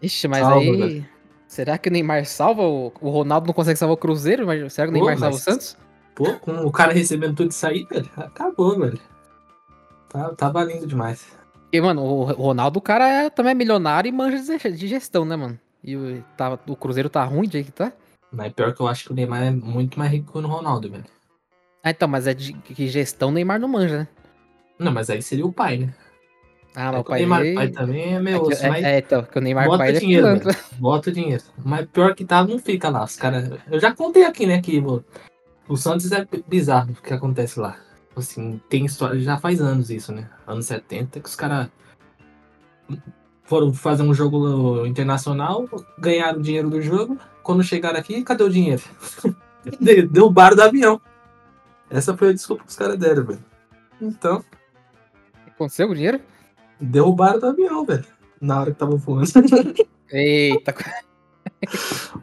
Ixi, 0.02 0.28
mas 0.28 0.40
Salva, 0.40 0.58
aí. 0.60 0.76
velho. 0.76 1.06
Será 1.46 1.78
que 1.78 1.88
o 1.88 1.92
Neymar 1.92 2.24
salva? 2.26 2.62
O, 2.62 2.92
o 3.00 3.10
Ronaldo 3.10 3.46
não 3.46 3.54
consegue 3.54 3.78
salvar 3.78 3.94
o 3.94 3.98
Cruzeiro? 3.98 4.46
Mas 4.46 4.72
será 4.72 4.86
que 4.86 4.90
o 4.90 4.94
Neymar 4.94 5.18
salva 5.18 5.36
o 5.36 5.38
mas- 5.38 5.42
Santos? 5.42 5.76
Pô, 6.16 6.32
com 6.40 6.52
o 6.64 6.72
cara 6.72 6.92
recebendo 6.92 7.36
tudo 7.36 7.50
isso 7.50 7.66
aí, 7.66 7.84
velho, 7.84 8.08
acabou, 8.16 8.76
velho. 8.78 8.98
Tá, 10.08 10.30
tá 10.34 10.48
valendo 10.48 10.86
demais. 10.86 11.26
Porque, 11.64 11.80
mano, 11.80 12.02
o 12.02 12.20
o 12.22 12.24
Ronaldo, 12.32 12.78
o 12.78 12.82
cara 12.82 13.06
é- 13.08 13.30
também 13.30 13.52
é 13.52 13.54
milionário 13.54 14.08
e 14.08 14.12
manja 14.12 14.38
de 14.58 14.72
de 14.72 14.88
gestão, 14.88 15.24
né, 15.24 15.36
mano? 15.36 15.58
E 15.84 15.94
o, 15.96 16.24
tá, 16.36 16.58
o 16.66 16.74
Cruzeiro 16.74 17.08
tá 17.10 17.22
ruim 17.24 17.46
do 17.46 17.52
jeito 17.52 17.66
que 17.66 17.72
tá? 17.72 17.92
Mas 18.32 18.52
pior 18.52 18.74
que 18.74 18.80
eu 18.80 18.88
acho 18.88 19.04
que 19.04 19.12
o 19.12 19.14
Neymar 19.14 19.42
é 19.42 19.50
muito 19.50 19.98
mais 19.98 20.10
rico 20.10 20.32
que 20.32 20.38
o 20.38 20.46
Ronaldo, 20.48 20.90
velho. 20.90 21.04
Ah, 21.84 21.90
então, 21.90 22.08
mas 22.08 22.26
é 22.26 22.34
de 22.34 22.52
que 22.54 22.88
gestão 22.88 23.28
o 23.28 23.32
Neymar 23.32 23.60
não 23.60 23.68
manja, 23.68 23.98
né? 24.00 24.08
Não, 24.78 24.90
mas 24.92 25.08
aí 25.10 25.22
seria 25.22 25.46
o 25.46 25.52
pai, 25.52 25.76
né? 25.78 25.94
Ah, 26.74 26.88
É 26.88 26.90
mas 26.92 27.00
o 27.00 27.04
pai 27.04 27.18
Neymar 27.20 27.40
dele... 27.42 27.54
pai 27.54 27.68
também 27.68 28.02
é 28.14 28.16
É, 28.16 28.20
meu 28.20 28.42
que- 28.42 28.52
osso, 28.52 28.66
é, 28.66 28.68
mas 28.68 28.84
é, 28.84 28.98
então, 28.98 29.22
que 29.22 29.38
o 29.38 29.42
Neymar 29.42 29.66
bota 29.66 29.78
pai 29.78 29.90
é 29.90 29.92
dinheiro, 30.00 30.26
velho. 30.26 30.56
Bota 30.78 31.10
o 31.10 31.12
dinheiro. 31.12 31.42
Mas 31.64 31.86
pior 31.86 32.14
que 32.14 32.24
tá, 32.24 32.44
não 32.44 32.58
fica 32.58 32.88
lá. 32.88 33.04
Os 33.04 33.16
caras. 33.16 33.48
Eu 33.70 33.78
já 33.80 33.94
contei 33.94 34.24
aqui, 34.24 34.46
né, 34.46 34.60
que 34.60 34.78
o, 34.80 35.04
o 35.68 35.76
Santos 35.76 36.10
é 36.12 36.26
bizarro 36.46 36.92
o 36.92 37.02
que 37.02 37.12
acontece 37.12 37.58
lá. 37.60 37.76
Assim, 38.14 38.60
tem 38.68 38.84
história. 38.86 39.20
Já 39.20 39.36
faz 39.38 39.60
anos 39.60 39.90
isso, 39.90 40.12
né? 40.12 40.28
Anos 40.46 40.66
70, 40.66 41.20
que 41.20 41.28
os 41.28 41.36
caras 41.36 41.68
foram 43.44 43.72
fazer 43.72 44.02
um 44.02 44.14
jogo 44.14 44.86
internacional, 44.86 45.68
ganharam 45.98 46.38
o 46.38 46.42
dinheiro 46.42 46.70
do 46.70 46.80
jogo. 46.80 47.18
Quando 47.42 47.62
chegaram 47.62 47.98
aqui, 47.98 48.22
cadê 48.22 48.42
o 48.42 48.50
dinheiro? 48.50 48.82
De- 49.80 50.02
Derrubaram 50.06 50.56
do 50.56 50.62
avião. 50.62 51.00
Essa 51.90 52.16
foi 52.16 52.30
a 52.30 52.32
desculpa 52.32 52.62
que 52.64 52.70
os 52.70 52.76
caras 52.76 52.98
deram, 52.98 53.24
velho. 53.24 53.44
Então, 54.00 54.44
Aconteceu 55.48 55.86
com 55.86 55.92
o 55.92 55.96
dinheiro? 55.96 56.20
derrubaram 56.80 57.38
do 57.40 57.46
avião, 57.46 57.84
velho. 57.84 58.04
Na 58.40 58.60
hora 58.60 58.70
que 58.72 58.78
tava 58.78 58.96
voando. 58.96 59.28
Eita. 60.12 60.74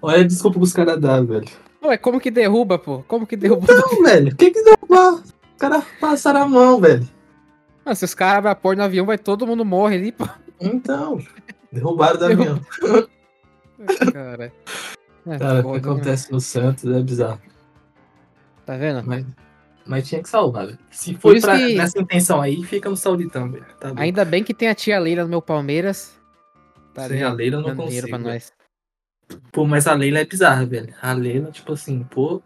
Olha 0.01 0.21
a 0.21 0.27
desculpa 0.27 0.57
que 0.59 0.63
os 0.63 0.73
caras 0.73 0.99
dão, 0.99 1.25
velho. 1.25 1.47
Ué, 1.83 1.97
como 1.97 2.19
que 2.19 2.31
derruba, 2.31 2.79
pô? 2.79 3.03
Como 3.07 3.27
que 3.27 3.35
derruba? 3.35 3.67
Não, 3.73 4.03
velho. 4.03 4.35
Que 4.35 4.51
que 4.51 4.63
derrubar? 4.63 5.13
Os 5.15 5.33
caras 5.59 5.83
passaram 5.99 6.43
a 6.43 6.47
mão, 6.47 6.79
velho. 6.79 7.07
Mano, 7.85 7.95
se 7.95 8.05
os 8.05 8.13
caras 8.15 8.37
abrem 8.37 8.51
a 8.51 8.55
porta 8.55 8.77
no 8.77 8.83
avião, 8.85 9.05
vai 9.05 9.17
todo 9.17 9.45
mundo 9.45 9.65
morre 9.65 9.95
ali, 9.97 10.11
pô. 10.11 10.27
Então, 10.61 11.19
derrubaram 11.71 12.17
do 12.17 12.25
avião. 12.25 12.59
Cara. 14.13 14.51
É, 15.25 15.37
Cara, 15.39 15.59
o 15.61 15.63
que 15.63 15.69
né? 15.71 15.77
acontece 15.77 16.29
no 16.33 16.41
Santos 16.41 16.83
é 16.83 17.01
bizarro. 17.01 17.39
Tá 18.65 18.75
vendo? 18.75 19.01
Mas, 19.07 19.25
mas 19.85 20.05
tinha 20.05 20.21
que 20.21 20.27
salvar, 20.27 20.65
velho. 20.65 20.77
Se 20.91 21.13
for 21.15 21.33
isso 21.33 21.47
pra, 21.47 21.57
que- 21.57 21.75
nessa 21.75 21.97
intenção 21.97 22.41
aí, 22.41 22.61
fica 22.65 22.89
no 22.89 22.97
Sauditão, 22.97 23.49
velho. 23.49 23.65
Tá. 23.79 23.93
Ainda 23.95 24.25
bem 24.25 24.43
que 24.43 24.53
tem 24.53 24.67
a 24.67 24.75
tia 24.75 24.99
Leila 24.99 25.23
no 25.23 25.29
meu 25.29 25.41
Palmeiras. 25.41 26.19
Tá 26.93 27.07
Sem 27.07 27.23
a 27.23 27.31
Leila 27.31 27.59
eu 27.59 27.61
não 27.61 27.73
consigo. 27.73 28.09
pra 28.09 28.17
nós. 28.17 28.51
Pô, 29.51 29.65
mas 29.65 29.87
a 29.87 29.93
Leila 29.93 30.19
é 30.19 30.25
bizarra, 30.25 30.65
velho. 30.65 30.93
A 31.01 31.13
Leila, 31.13 31.51
tipo 31.51 31.73
assim, 31.73 32.03
pô. 32.03 32.41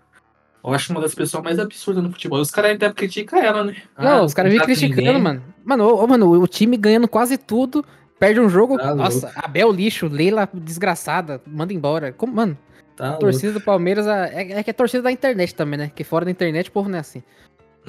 Eu 0.63 0.73
acho 0.73 0.91
uma 0.91 0.99
das 0.99 1.15
pessoas 1.15 1.43
mais 1.43 1.59
absurdas 1.59 2.03
no 2.03 2.11
futebol. 2.11 2.39
Os 2.41 2.51
caras 2.51 2.71
ainda 2.71 2.93
criticam 2.93 3.39
ela, 3.39 3.63
né? 3.63 3.75
Não, 3.97 4.07
Ah, 4.07 4.23
os 4.23 4.33
caras 4.33 4.51
contrata 4.51 4.73
criticando, 4.73 5.01
ninguém. 5.01 5.21
mano. 5.21 5.43
Mano, 5.63 5.85
ô, 5.85 6.03
ô, 6.03 6.07
mano, 6.07 6.31
o 6.41 6.47
time 6.47 6.75
ganhando 6.75 7.07
quase 7.07 7.37
tudo, 7.37 7.85
perde 8.19 8.39
um 8.41 8.49
jogo. 8.49 8.77
Tá 8.77 8.93
nossa, 8.93 9.31
Abel 9.37 9.71
lixo, 9.71 10.07
Leila 10.07 10.49
desgraçada, 10.53 11.41
manda 11.47 11.71
embora. 11.73 12.11
Como, 12.11 12.33
mano, 12.33 12.57
Tá 12.97 13.05
a 13.05 13.07
louco. 13.09 13.21
torcida 13.21 13.53
do 13.53 13.61
Palmeiras 13.61 14.07
é, 14.07 14.51
é 14.59 14.63
que 14.63 14.69
é 14.69 14.73
torcida 14.73 15.03
da 15.03 15.11
internet 15.11 15.55
também, 15.55 15.77
né? 15.79 15.91
Que 15.95 16.03
fora 16.03 16.25
da 16.25 16.31
internet 16.31 16.67
o 16.69 16.71
povo 16.73 16.89
não 16.89 16.97
é 16.97 17.01
assim. 17.01 17.23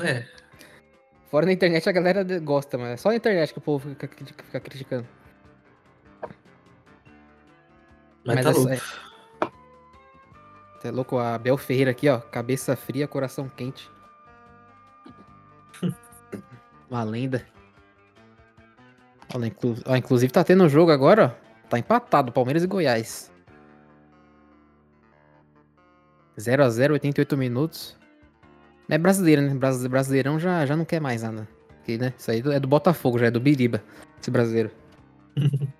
É, 0.00 0.24
Fora 1.30 1.44
da 1.46 1.52
internet 1.52 1.86
a 1.88 1.92
galera 1.92 2.24
gosta, 2.40 2.78
mas 2.78 2.90
é 2.90 2.96
só 2.96 3.08
na 3.10 3.16
internet 3.16 3.52
que 3.52 3.58
o 3.58 3.62
povo 3.62 3.88
fica, 3.90 4.08
fica 4.44 4.60
criticando. 4.60 5.06
Mas, 8.34 8.44
tá 8.44 8.50
é- 8.50 8.54
louco. 8.54 8.74
é 10.84 10.90
louco, 10.90 11.18
a 11.18 11.34
Abel 11.34 11.56
Ferreira 11.56 11.90
aqui, 11.90 12.08
ó. 12.08 12.18
Cabeça 12.18 12.76
fria, 12.76 13.06
coração 13.08 13.48
quente. 13.48 13.90
Uma 16.90 17.02
lenda. 17.04 17.44
Olha, 19.34 19.46
inclu- 19.46 19.76
ó, 19.86 19.94
inclusive 19.96 20.32
tá 20.32 20.42
tendo 20.42 20.64
um 20.64 20.68
jogo 20.68 20.90
agora, 20.90 21.36
ó. 21.44 21.48
Tá 21.68 21.78
empatado, 21.78 22.32
Palmeiras 22.32 22.62
e 22.64 22.66
Goiás. 22.66 23.30
0x0, 26.38 26.92
88 26.92 27.36
minutos. 27.36 27.96
Não 28.88 28.94
é 28.94 28.98
brasileiro, 28.98 29.42
né? 29.42 29.54
Bras- 29.54 29.86
Brasileirão 29.86 30.38
já, 30.38 30.64
já 30.64 30.74
não 30.76 30.84
quer 30.84 31.00
mais 31.00 31.22
nada. 31.22 31.46
Porque, 31.76 31.98
né? 31.98 32.14
Isso 32.16 32.30
aí 32.30 32.42
é 32.46 32.60
do 32.60 32.68
Botafogo, 32.68 33.18
já 33.18 33.26
é 33.26 33.30
do 33.30 33.40
Biriba, 33.40 33.82
esse 34.20 34.30
brasileiro. 34.30 34.70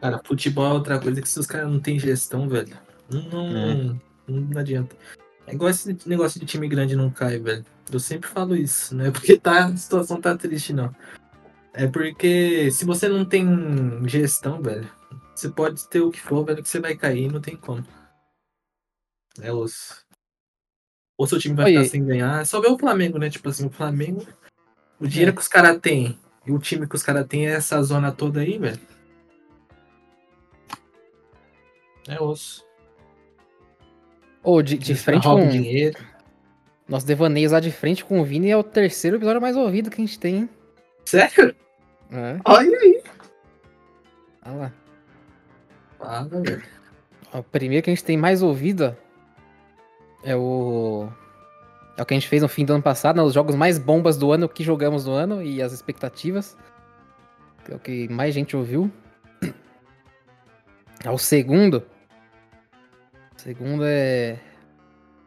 Cara, 0.00 0.20
futebol 0.24 0.66
é 0.66 0.72
outra 0.72 0.98
coisa 0.98 1.20
que 1.20 1.28
se 1.28 1.38
os 1.38 1.46
caras 1.46 1.70
não 1.70 1.78
têm 1.80 1.98
gestão, 1.98 2.48
velho, 2.48 2.76
não, 3.10 3.48
É. 3.56 3.96
não 4.28 4.60
adianta. 4.60 4.96
É 5.46 5.54
igual 5.54 5.70
esse 5.70 5.96
negócio 6.06 6.38
de 6.40 6.46
time 6.46 6.68
grande 6.68 6.96
não 6.96 7.10
cai, 7.10 7.38
velho. 7.38 7.64
Eu 7.92 7.98
sempre 8.00 8.28
falo 8.28 8.54
isso, 8.56 8.94
não 8.94 9.06
é 9.06 9.10
porque 9.10 9.36
tá, 9.38 9.66
a 9.66 9.76
situação 9.76 10.20
tá 10.20 10.36
triste, 10.36 10.72
não. 10.72 10.94
É 11.72 11.86
porque 11.86 12.70
se 12.70 12.84
você 12.84 13.08
não 13.08 13.24
tem 13.24 13.46
gestão, 14.08 14.62
velho, 14.62 14.88
você 15.34 15.48
pode 15.48 15.86
ter 15.88 16.00
o 16.00 16.10
que 16.10 16.20
for, 16.20 16.44
velho, 16.44 16.62
que 16.62 16.68
você 16.68 16.80
vai 16.80 16.94
cair, 16.96 17.30
não 17.30 17.40
tem 17.40 17.56
como. 17.56 17.84
É 19.40 19.52
os. 19.52 20.04
Ou 21.18 21.26
seu 21.26 21.38
time 21.38 21.54
vai 21.54 21.66
Oi. 21.66 21.72
ficar 21.72 21.84
sem 21.84 22.04
ganhar. 22.04 22.40
É 22.40 22.44
só 22.44 22.60
ver 22.60 22.68
o 22.68 22.78
Flamengo, 22.78 23.18
né? 23.18 23.28
Tipo 23.28 23.48
assim, 23.50 23.66
o 23.66 23.70
Flamengo. 23.70 24.26
O 24.98 25.06
dinheiro 25.06 25.32
É. 25.32 25.34
que 25.34 25.40
os 25.40 25.48
caras 25.48 25.78
têm 25.80 26.18
e 26.46 26.52
o 26.52 26.58
time 26.58 26.86
que 26.86 26.94
os 26.94 27.02
caras 27.02 27.26
têm 27.26 27.46
é 27.46 27.52
essa 27.52 27.80
zona 27.82 28.10
toda 28.12 28.40
aí, 28.40 28.58
velho. 28.58 28.80
É 32.08 32.20
osso. 32.20 32.64
Ô, 34.42 34.62
de, 34.62 34.78
de 34.78 34.94
frente 34.94 35.24
com. 35.24 35.48
dinheiro. 35.48 35.98
Nosso 36.88 37.06
devaneios 37.06 37.52
lá 37.52 37.60
de 37.60 37.70
frente 37.70 38.04
com 38.04 38.20
o 38.20 38.24
Vini 38.24 38.50
é 38.50 38.56
o 38.56 38.64
terceiro 38.64 39.16
episódio 39.16 39.40
mais 39.40 39.56
ouvido 39.56 39.90
que 39.90 40.00
a 40.00 40.04
gente 40.04 40.18
tem, 40.18 40.36
hein? 40.36 40.50
Sério? 41.04 41.54
É, 42.10 42.40
Olha 42.44 42.78
aí. 42.78 43.02
olha 44.44 44.56
lá. 44.56 44.72
Fala, 45.98 46.24
velho. 46.28 46.62
O 47.32 47.42
primeiro 47.44 47.84
que 47.84 47.90
a 47.90 47.94
gente 47.94 48.04
tem 48.04 48.16
mais 48.16 48.42
ouvido 48.42 48.96
é 50.24 50.34
o. 50.34 51.08
É 51.96 52.02
o 52.02 52.06
que 52.06 52.14
a 52.14 52.16
gente 52.16 52.28
fez 52.28 52.42
no 52.42 52.48
fim 52.48 52.64
do 52.64 52.72
ano 52.72 52.82
passado, 52.82 53.16
né? 53.16 53.22
Os 53.22 53.34
jogos 53.34 53.54
mais 53.54 53.78
bombas 53.78 54.16
do 54.16 54.32
ano, 54.32 54.46
o 54.46 54.48
que 54.48 54.64
jogamos 54.64 55.06
no 55.06 55.12
ano 55.12 55.42
e 55.42 55.62
as 55.62 55.72
expectativas. 55.72 56.56
Que 57.64 57.72
é 57.72 57.76
o 57.76 57.78
que 57.78 58.08
mais 58.08 58.34
gente 58.34 58.56
ouviu. 58.56 58.90
É 61.02 61.10
o 61.10 61.16
segundo. 61.16 61.82
O 63.40 63.42
segundo 63.42 63.84
é. 63.86 64.38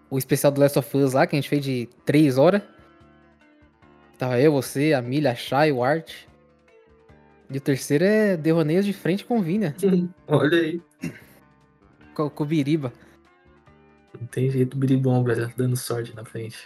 O 0.07 0.19
especial 0.19 0.52
do 0.52 0.61
Last 0.61 0.77
of 0.77 0.98
Us 0.98 1.14
lá, 1.14 1.26
que 1.26 1.35
a 1.35 1.38
gente 1.41 1.49
fez 1.49 1.65
de 1.65 1.90
3 2.06 2.38
horas. 2.38 2.61
Tava 4.19 4.40
eu, 4.40 4.52
você, 4.52 4.94
a 4.94 5.02
Milha, 5.02 5.31
a 5.31 5.35
Chay, 5.35 5.72
o 5.72 5.84
Art. 5.84 6.14
E 7.49 7.57
o 7.57 7.61
terceiro 7.61 8.03
é 8.03 8.38
Derroneios 8.38 8.85
de 8.85 8.94
frente 8.94 9.26
com 9.26 9.40
o 9.40 9.41
Vinha, 9.41 9.76
Olha 10.27 10.57
aí. 10.60 10.81
com, 12.14 12.30
com 12.30 12.44
o 12.44 12.45
Biriba. 12.45 12.94
Não 14.19 14.27
tem 14.27 14.48
jeito, 14.48 14.77
biribom, 14.77 15.23
velho, 15.23 15.52
dando 15.57 15.76
sorte 15.76 16.15
na 16.15 16.23
frente. 16.23 16.57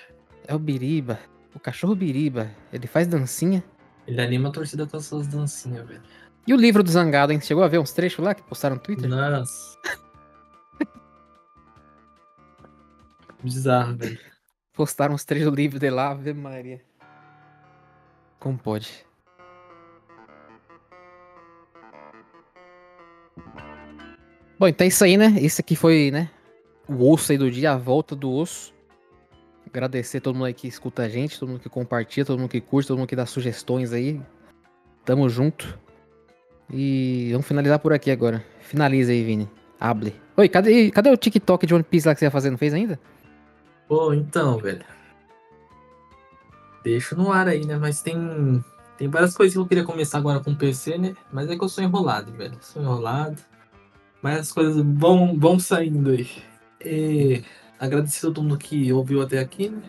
É 0.45 0.53
o 0.53 0.59
Biriba. 0.59 1.17
O 1.55 1.59
cachorro 1.61 1.95
Biriba. 1.95 2.51
Ele 2.73 2.87
faz 2.87 3.07
dancinha. 3.07 3.63
Ele 4.05 4.21
anima 4.21 4.49
a 4.49 4.51
torcida 4.51 4.85
com 4.85 4.97
as 4.97 5.05
suas 5.05 5.27
dancinhas, 5.27 5.87
velho. 5.87 6.01
E 6.45 6.53
o 6.53 6.57
livro 6.57 6.83
do 6.83 6.91
Zangado, 6.91 7.31
hein? 7.31 7.39
Chegou 7.39 7.63
a 7.63 7.69
ver 7.69 7.79
uns 7.79 7.93
trechos 7.93 8.23
lá 8.23 8.35
que 8.35 8.43
postaram 8.43 8.75
no 8.75 8.81
Twitter? 8.81 9.09
Nossa. 9.09 9.77
Bizarro, 13.47 13.95
velho. 13.95 14.19
Postaram 14.73 15.15
uns 15.15 15.23
trechos 15.23 15.49
do 15.49 15.55
livro 15.55 15.79
dele 15.79 15.95
lá, 15.95 16.11
Ave 16.11 16.33
Maria. 16.33 16.81
Como 18.39 18.57
pode? 18.57 19.05
Bom, 24.59 24.67
então 24.67 24.83
é 24.83 24.87
isso 24.89 25.03
aí, 25.03 25.15
né? 25.15 25.33
Esse 25.39 25.61
aqui 25.61 25.75
foi, 25.75 26.11
né? 26.11 26.29
O 26.89 27.09
osso 27.09 27.31
aí 27.31 27.37
do 27.37 27.49
dia, 27.49 27.71
a 27.71 27.77
volta 27.77 28.15
do 28.15 28.29
osso. 28.29 28.73
Agradecer 29.65 30.17
a 30.17 30.21
todo 30.21 30.35
mundo 30.35 30.45
aí 30.45 30.53
que 30.53 30.67
escuta 30.67 31.03
a 31.03 31.09
gente, 31.09 31.39
todo 31.39 31.49
mundo 31.49 31.61
que 31.61 31.69
compartilha, 31.69 32.25
todo 32.25 32.39
mundo 32.39 32.49
que 32.49 32.59
curte, 32.59 32.87
todo 32.87 32.97
mundo 32.97 33.07
que 33.07 33.15
dá 33.15 33.25
sugestões 33.25 33.93
aí. 33.93 34.21
Tamo 35.05 35.29
junto. 35.29 35.79
E 36.69 37.29
vamos 37.31 37.47
finalizar 37.47 37.79
por 37.79 37.93
aqui 37.93 38.11
agora. 38.11 38.43
Finaliza 38.59 39.13
aí, 39.13 39.23
Vini. 39.23 39.49
Hable. 39.79 40.13
Oi, 40.35 40.49
cadê, 40.49 40.91
cadê 40.91 41.09
o 41.09 41.17
TikTok 41.17 41.65
de 41.65 41.73
One 41.73 41.83
Piece 41.83 42.07
lá 42.07 42.13
que 42.13 42.19
você 42.19 42.25
ia 42.25 42.31
fazer? 42.31 42.49
Não 42.49 42.57
fez 42.57 42.73
ainda? 42.73 42.99
Pô, 43.87 44.13
então, 44.13 44.57
velho. 44.57 44.83
Deixo 46.83 47.15
no 47.15 47.31
ar 47.31 47.47
aí, 47.47 47.65
né? 47.65 47.77
Mas 47.77 48.01
tem. 48.01 48.63
Tem 48.97 49.07
várias 49.07 49.35
coisas 49.35 49.53
que 49.53 49.59
eu 49.59 49.67
queria 49.67 49.83
começar 49.83 50.17
agora 50.17 50.39
com 50.39 50.51
o 50.51 50.55
PC, 50.55 50.97
né? 50.97 51.15
Mas 51.31 51.49
é 51.49 51.55
que 51.55 51.63
eu 51.63 51.69
sou 51.69 51.83
enrolado, 51.83 52.31
velho. 52.31 52.57
Sou 52.61 52.81
enrolado. 52.81 53.37
Mas 54.21 54.39
as 54.39 54.51
coisas 54.51 54.83
vão, 54.83 55.37
vão 55.37 55.59
saindo 55.59 56.09
aí. 56.09 56.27
E 56.83 57.43
agradecer 57.79 58.25
a 58.25 58.31
todo 58.31 58.41
mundo 58.41 58.57
que 58.57 58.91
ouviu 58.91 59.21
até 59.21 59.37
aqui, 59.39 59.69
né? 59.69 59.83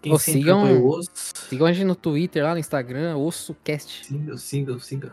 Quem 0.00 0.12
Ô, 0.12 0.18
sempre 0.18 0.40
sigam- 0.40 0.86
osso. 0.86 1.10
Sigam 1.34 1.66
a 1.66 1.72
gente 1.72 1.86
no 1.86 1.94
Twitter, 1.96 2.42
lá 2.44 2.52
no 2.52 2.58
Instagram, 2.60 3.16
OssoCast. 3.18 4.06
Siga, 4.06 4.36
siga, 4.38 4.78
siga. 4.78 5.12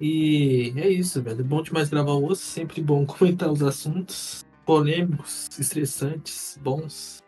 E 0.00 0.72
é 0.76 0.88
isso, 0.88 1.22
velho. 1.22 1.40
É 1.40 1.44
bom 1.44 1.62
demais 1.62 1.88
gravar 1.88 2.12
o 2.12 2.24
osso. 2.26 2.42
Sempre 2.42 2.80
bom 2.82 3.04
comentar 3.06 3.50
os 3.52 3.62
assuntos 3.62 4.44
polêmicos, 4.70 5.48
estressantes, 5.58 6.56
bons. 6.62 7.20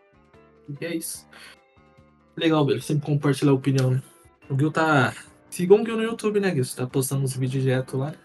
E 0.79 0.85
é 0.85 0.95
isso. 0.95 1.27
Legal, 2.37 2.65
velho. 2.65 2.81
Sempre 2.81 3.05
compartilhar 3.05 3.51
a 3.51 3.55
opinião, 3.55 3.91
né? 3.91 4.03
O 4.49 4.57
Gil 4.57 4.71
tá. 4.71 5.13
Sigam 5.49 5.81
o 5.81 5.85
Gil 5.85 5.97
no 5.97 6.03
YouTube, 6.03 6.39
né, 6.39 6.53
Gil? 6.53 6.63
Você 6.63 6.77
tá 6.77 6.87
postando 6.87 7.25
uns 7.25 7.35
vídeos 7.35 7.61
direto 7.61 7.97
lá. 7.97 8.15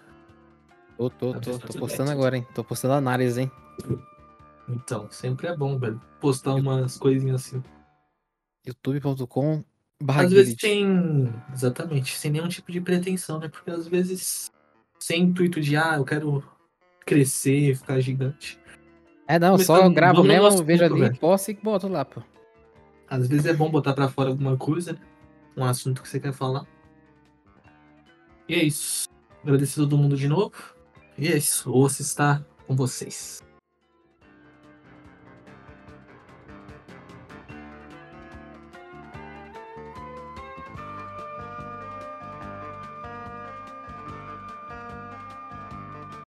Tô, 0.96 1.10
tô, 1.10 1.32
Tá 1.32 1.40
tô, 1.40 1.50
bastante 1.50 1.72
tô 1.72 1.78
postando 1.80 2.10
agora, 2.12 2.36
hein? 2.36 2.46
Tô 2.54 2.62
postando 2.62 2.94
análise, 2.94 3.40
hein? 3.40 3.50
Então, 4.68 5.10
sempre 5.10 5.48
é 5.48 5.56
bom, 5.56 5.76
velho. 5.76 6.00
Postar 6.20 6.54
umas 6.54 6.96
coisinhas 6.96 7.44
assim. 7.44 7.60
youtube.com 8.64 9.64
Às 10.06 10.30
vezes 10.30 10.54
tem. 10.54 11.28
Exatamente, 11.52 12.16
sem 12.16 12.30
nenhum 12.30 12.46
tipo 12.46 12.70
de 12.70 12.80
pretensão, 12.80 13.40
né? 13.40 13.48
Porque 13.48 13.68
às 13.68 13.88
vezes, 13.88 14.48
sem 15.00 15.24
intuito 15.24 15.60
de, 15.60 15.76
ah, 15.76 15.96
eu 15.96 16.04
quero 16.04 16.44
crescer, 17.04 17.74
ficar 17.74 17.98
gigante. 17.98 18.60
É, 19.28 19.38
não, 19.38 19.58
Mas 19.58 19.66
só 19.66 19.76
vamos- 19.76 19.94
gravo 19.94 20.24
mesmo, 20.24 20.64
vejo 20.64 20.84
ali, 20.84 21.00
velho. 21.00 21.16
posto 21.18 21.50
e 21.50 21.54
boto 21.54 21.86
lá, 21.86 22.02
pô. 22.04 22.22
Às 23.08 23.28
vezes 23.28 23.44
é 23.46 23.52
bom 23.52 23.70
botar 23.70 23.92
pra 23.92 24.08
fora 24.08 24.30
alguma 24.30 24.56
coisa, 24.56 24.94
né? 24.94 24.98
Um 25.56 25.64
assunto 25.64 26.00
que 26.02 26.08
você 26.08 26.18
quer 26.18 26.32
falar. 26.32 26.64
E 28.48 28.54
é 28.54 28.64
isso. 28.64 29.06
Agradecer 29.42 29.80
a 29.80 29.82
todo 29.84 29.98
mundo 29.98 30.16
de 30.16 30.26
novo. 30.28 30.52
E 31.16 31.28
é 31.28 31.36
isso. 31.36 31.70
O 31.70 31.78
osso 31.82 32.00
está 32.02 32.42
com 32.66 32.74
vocês. 32.74 33.42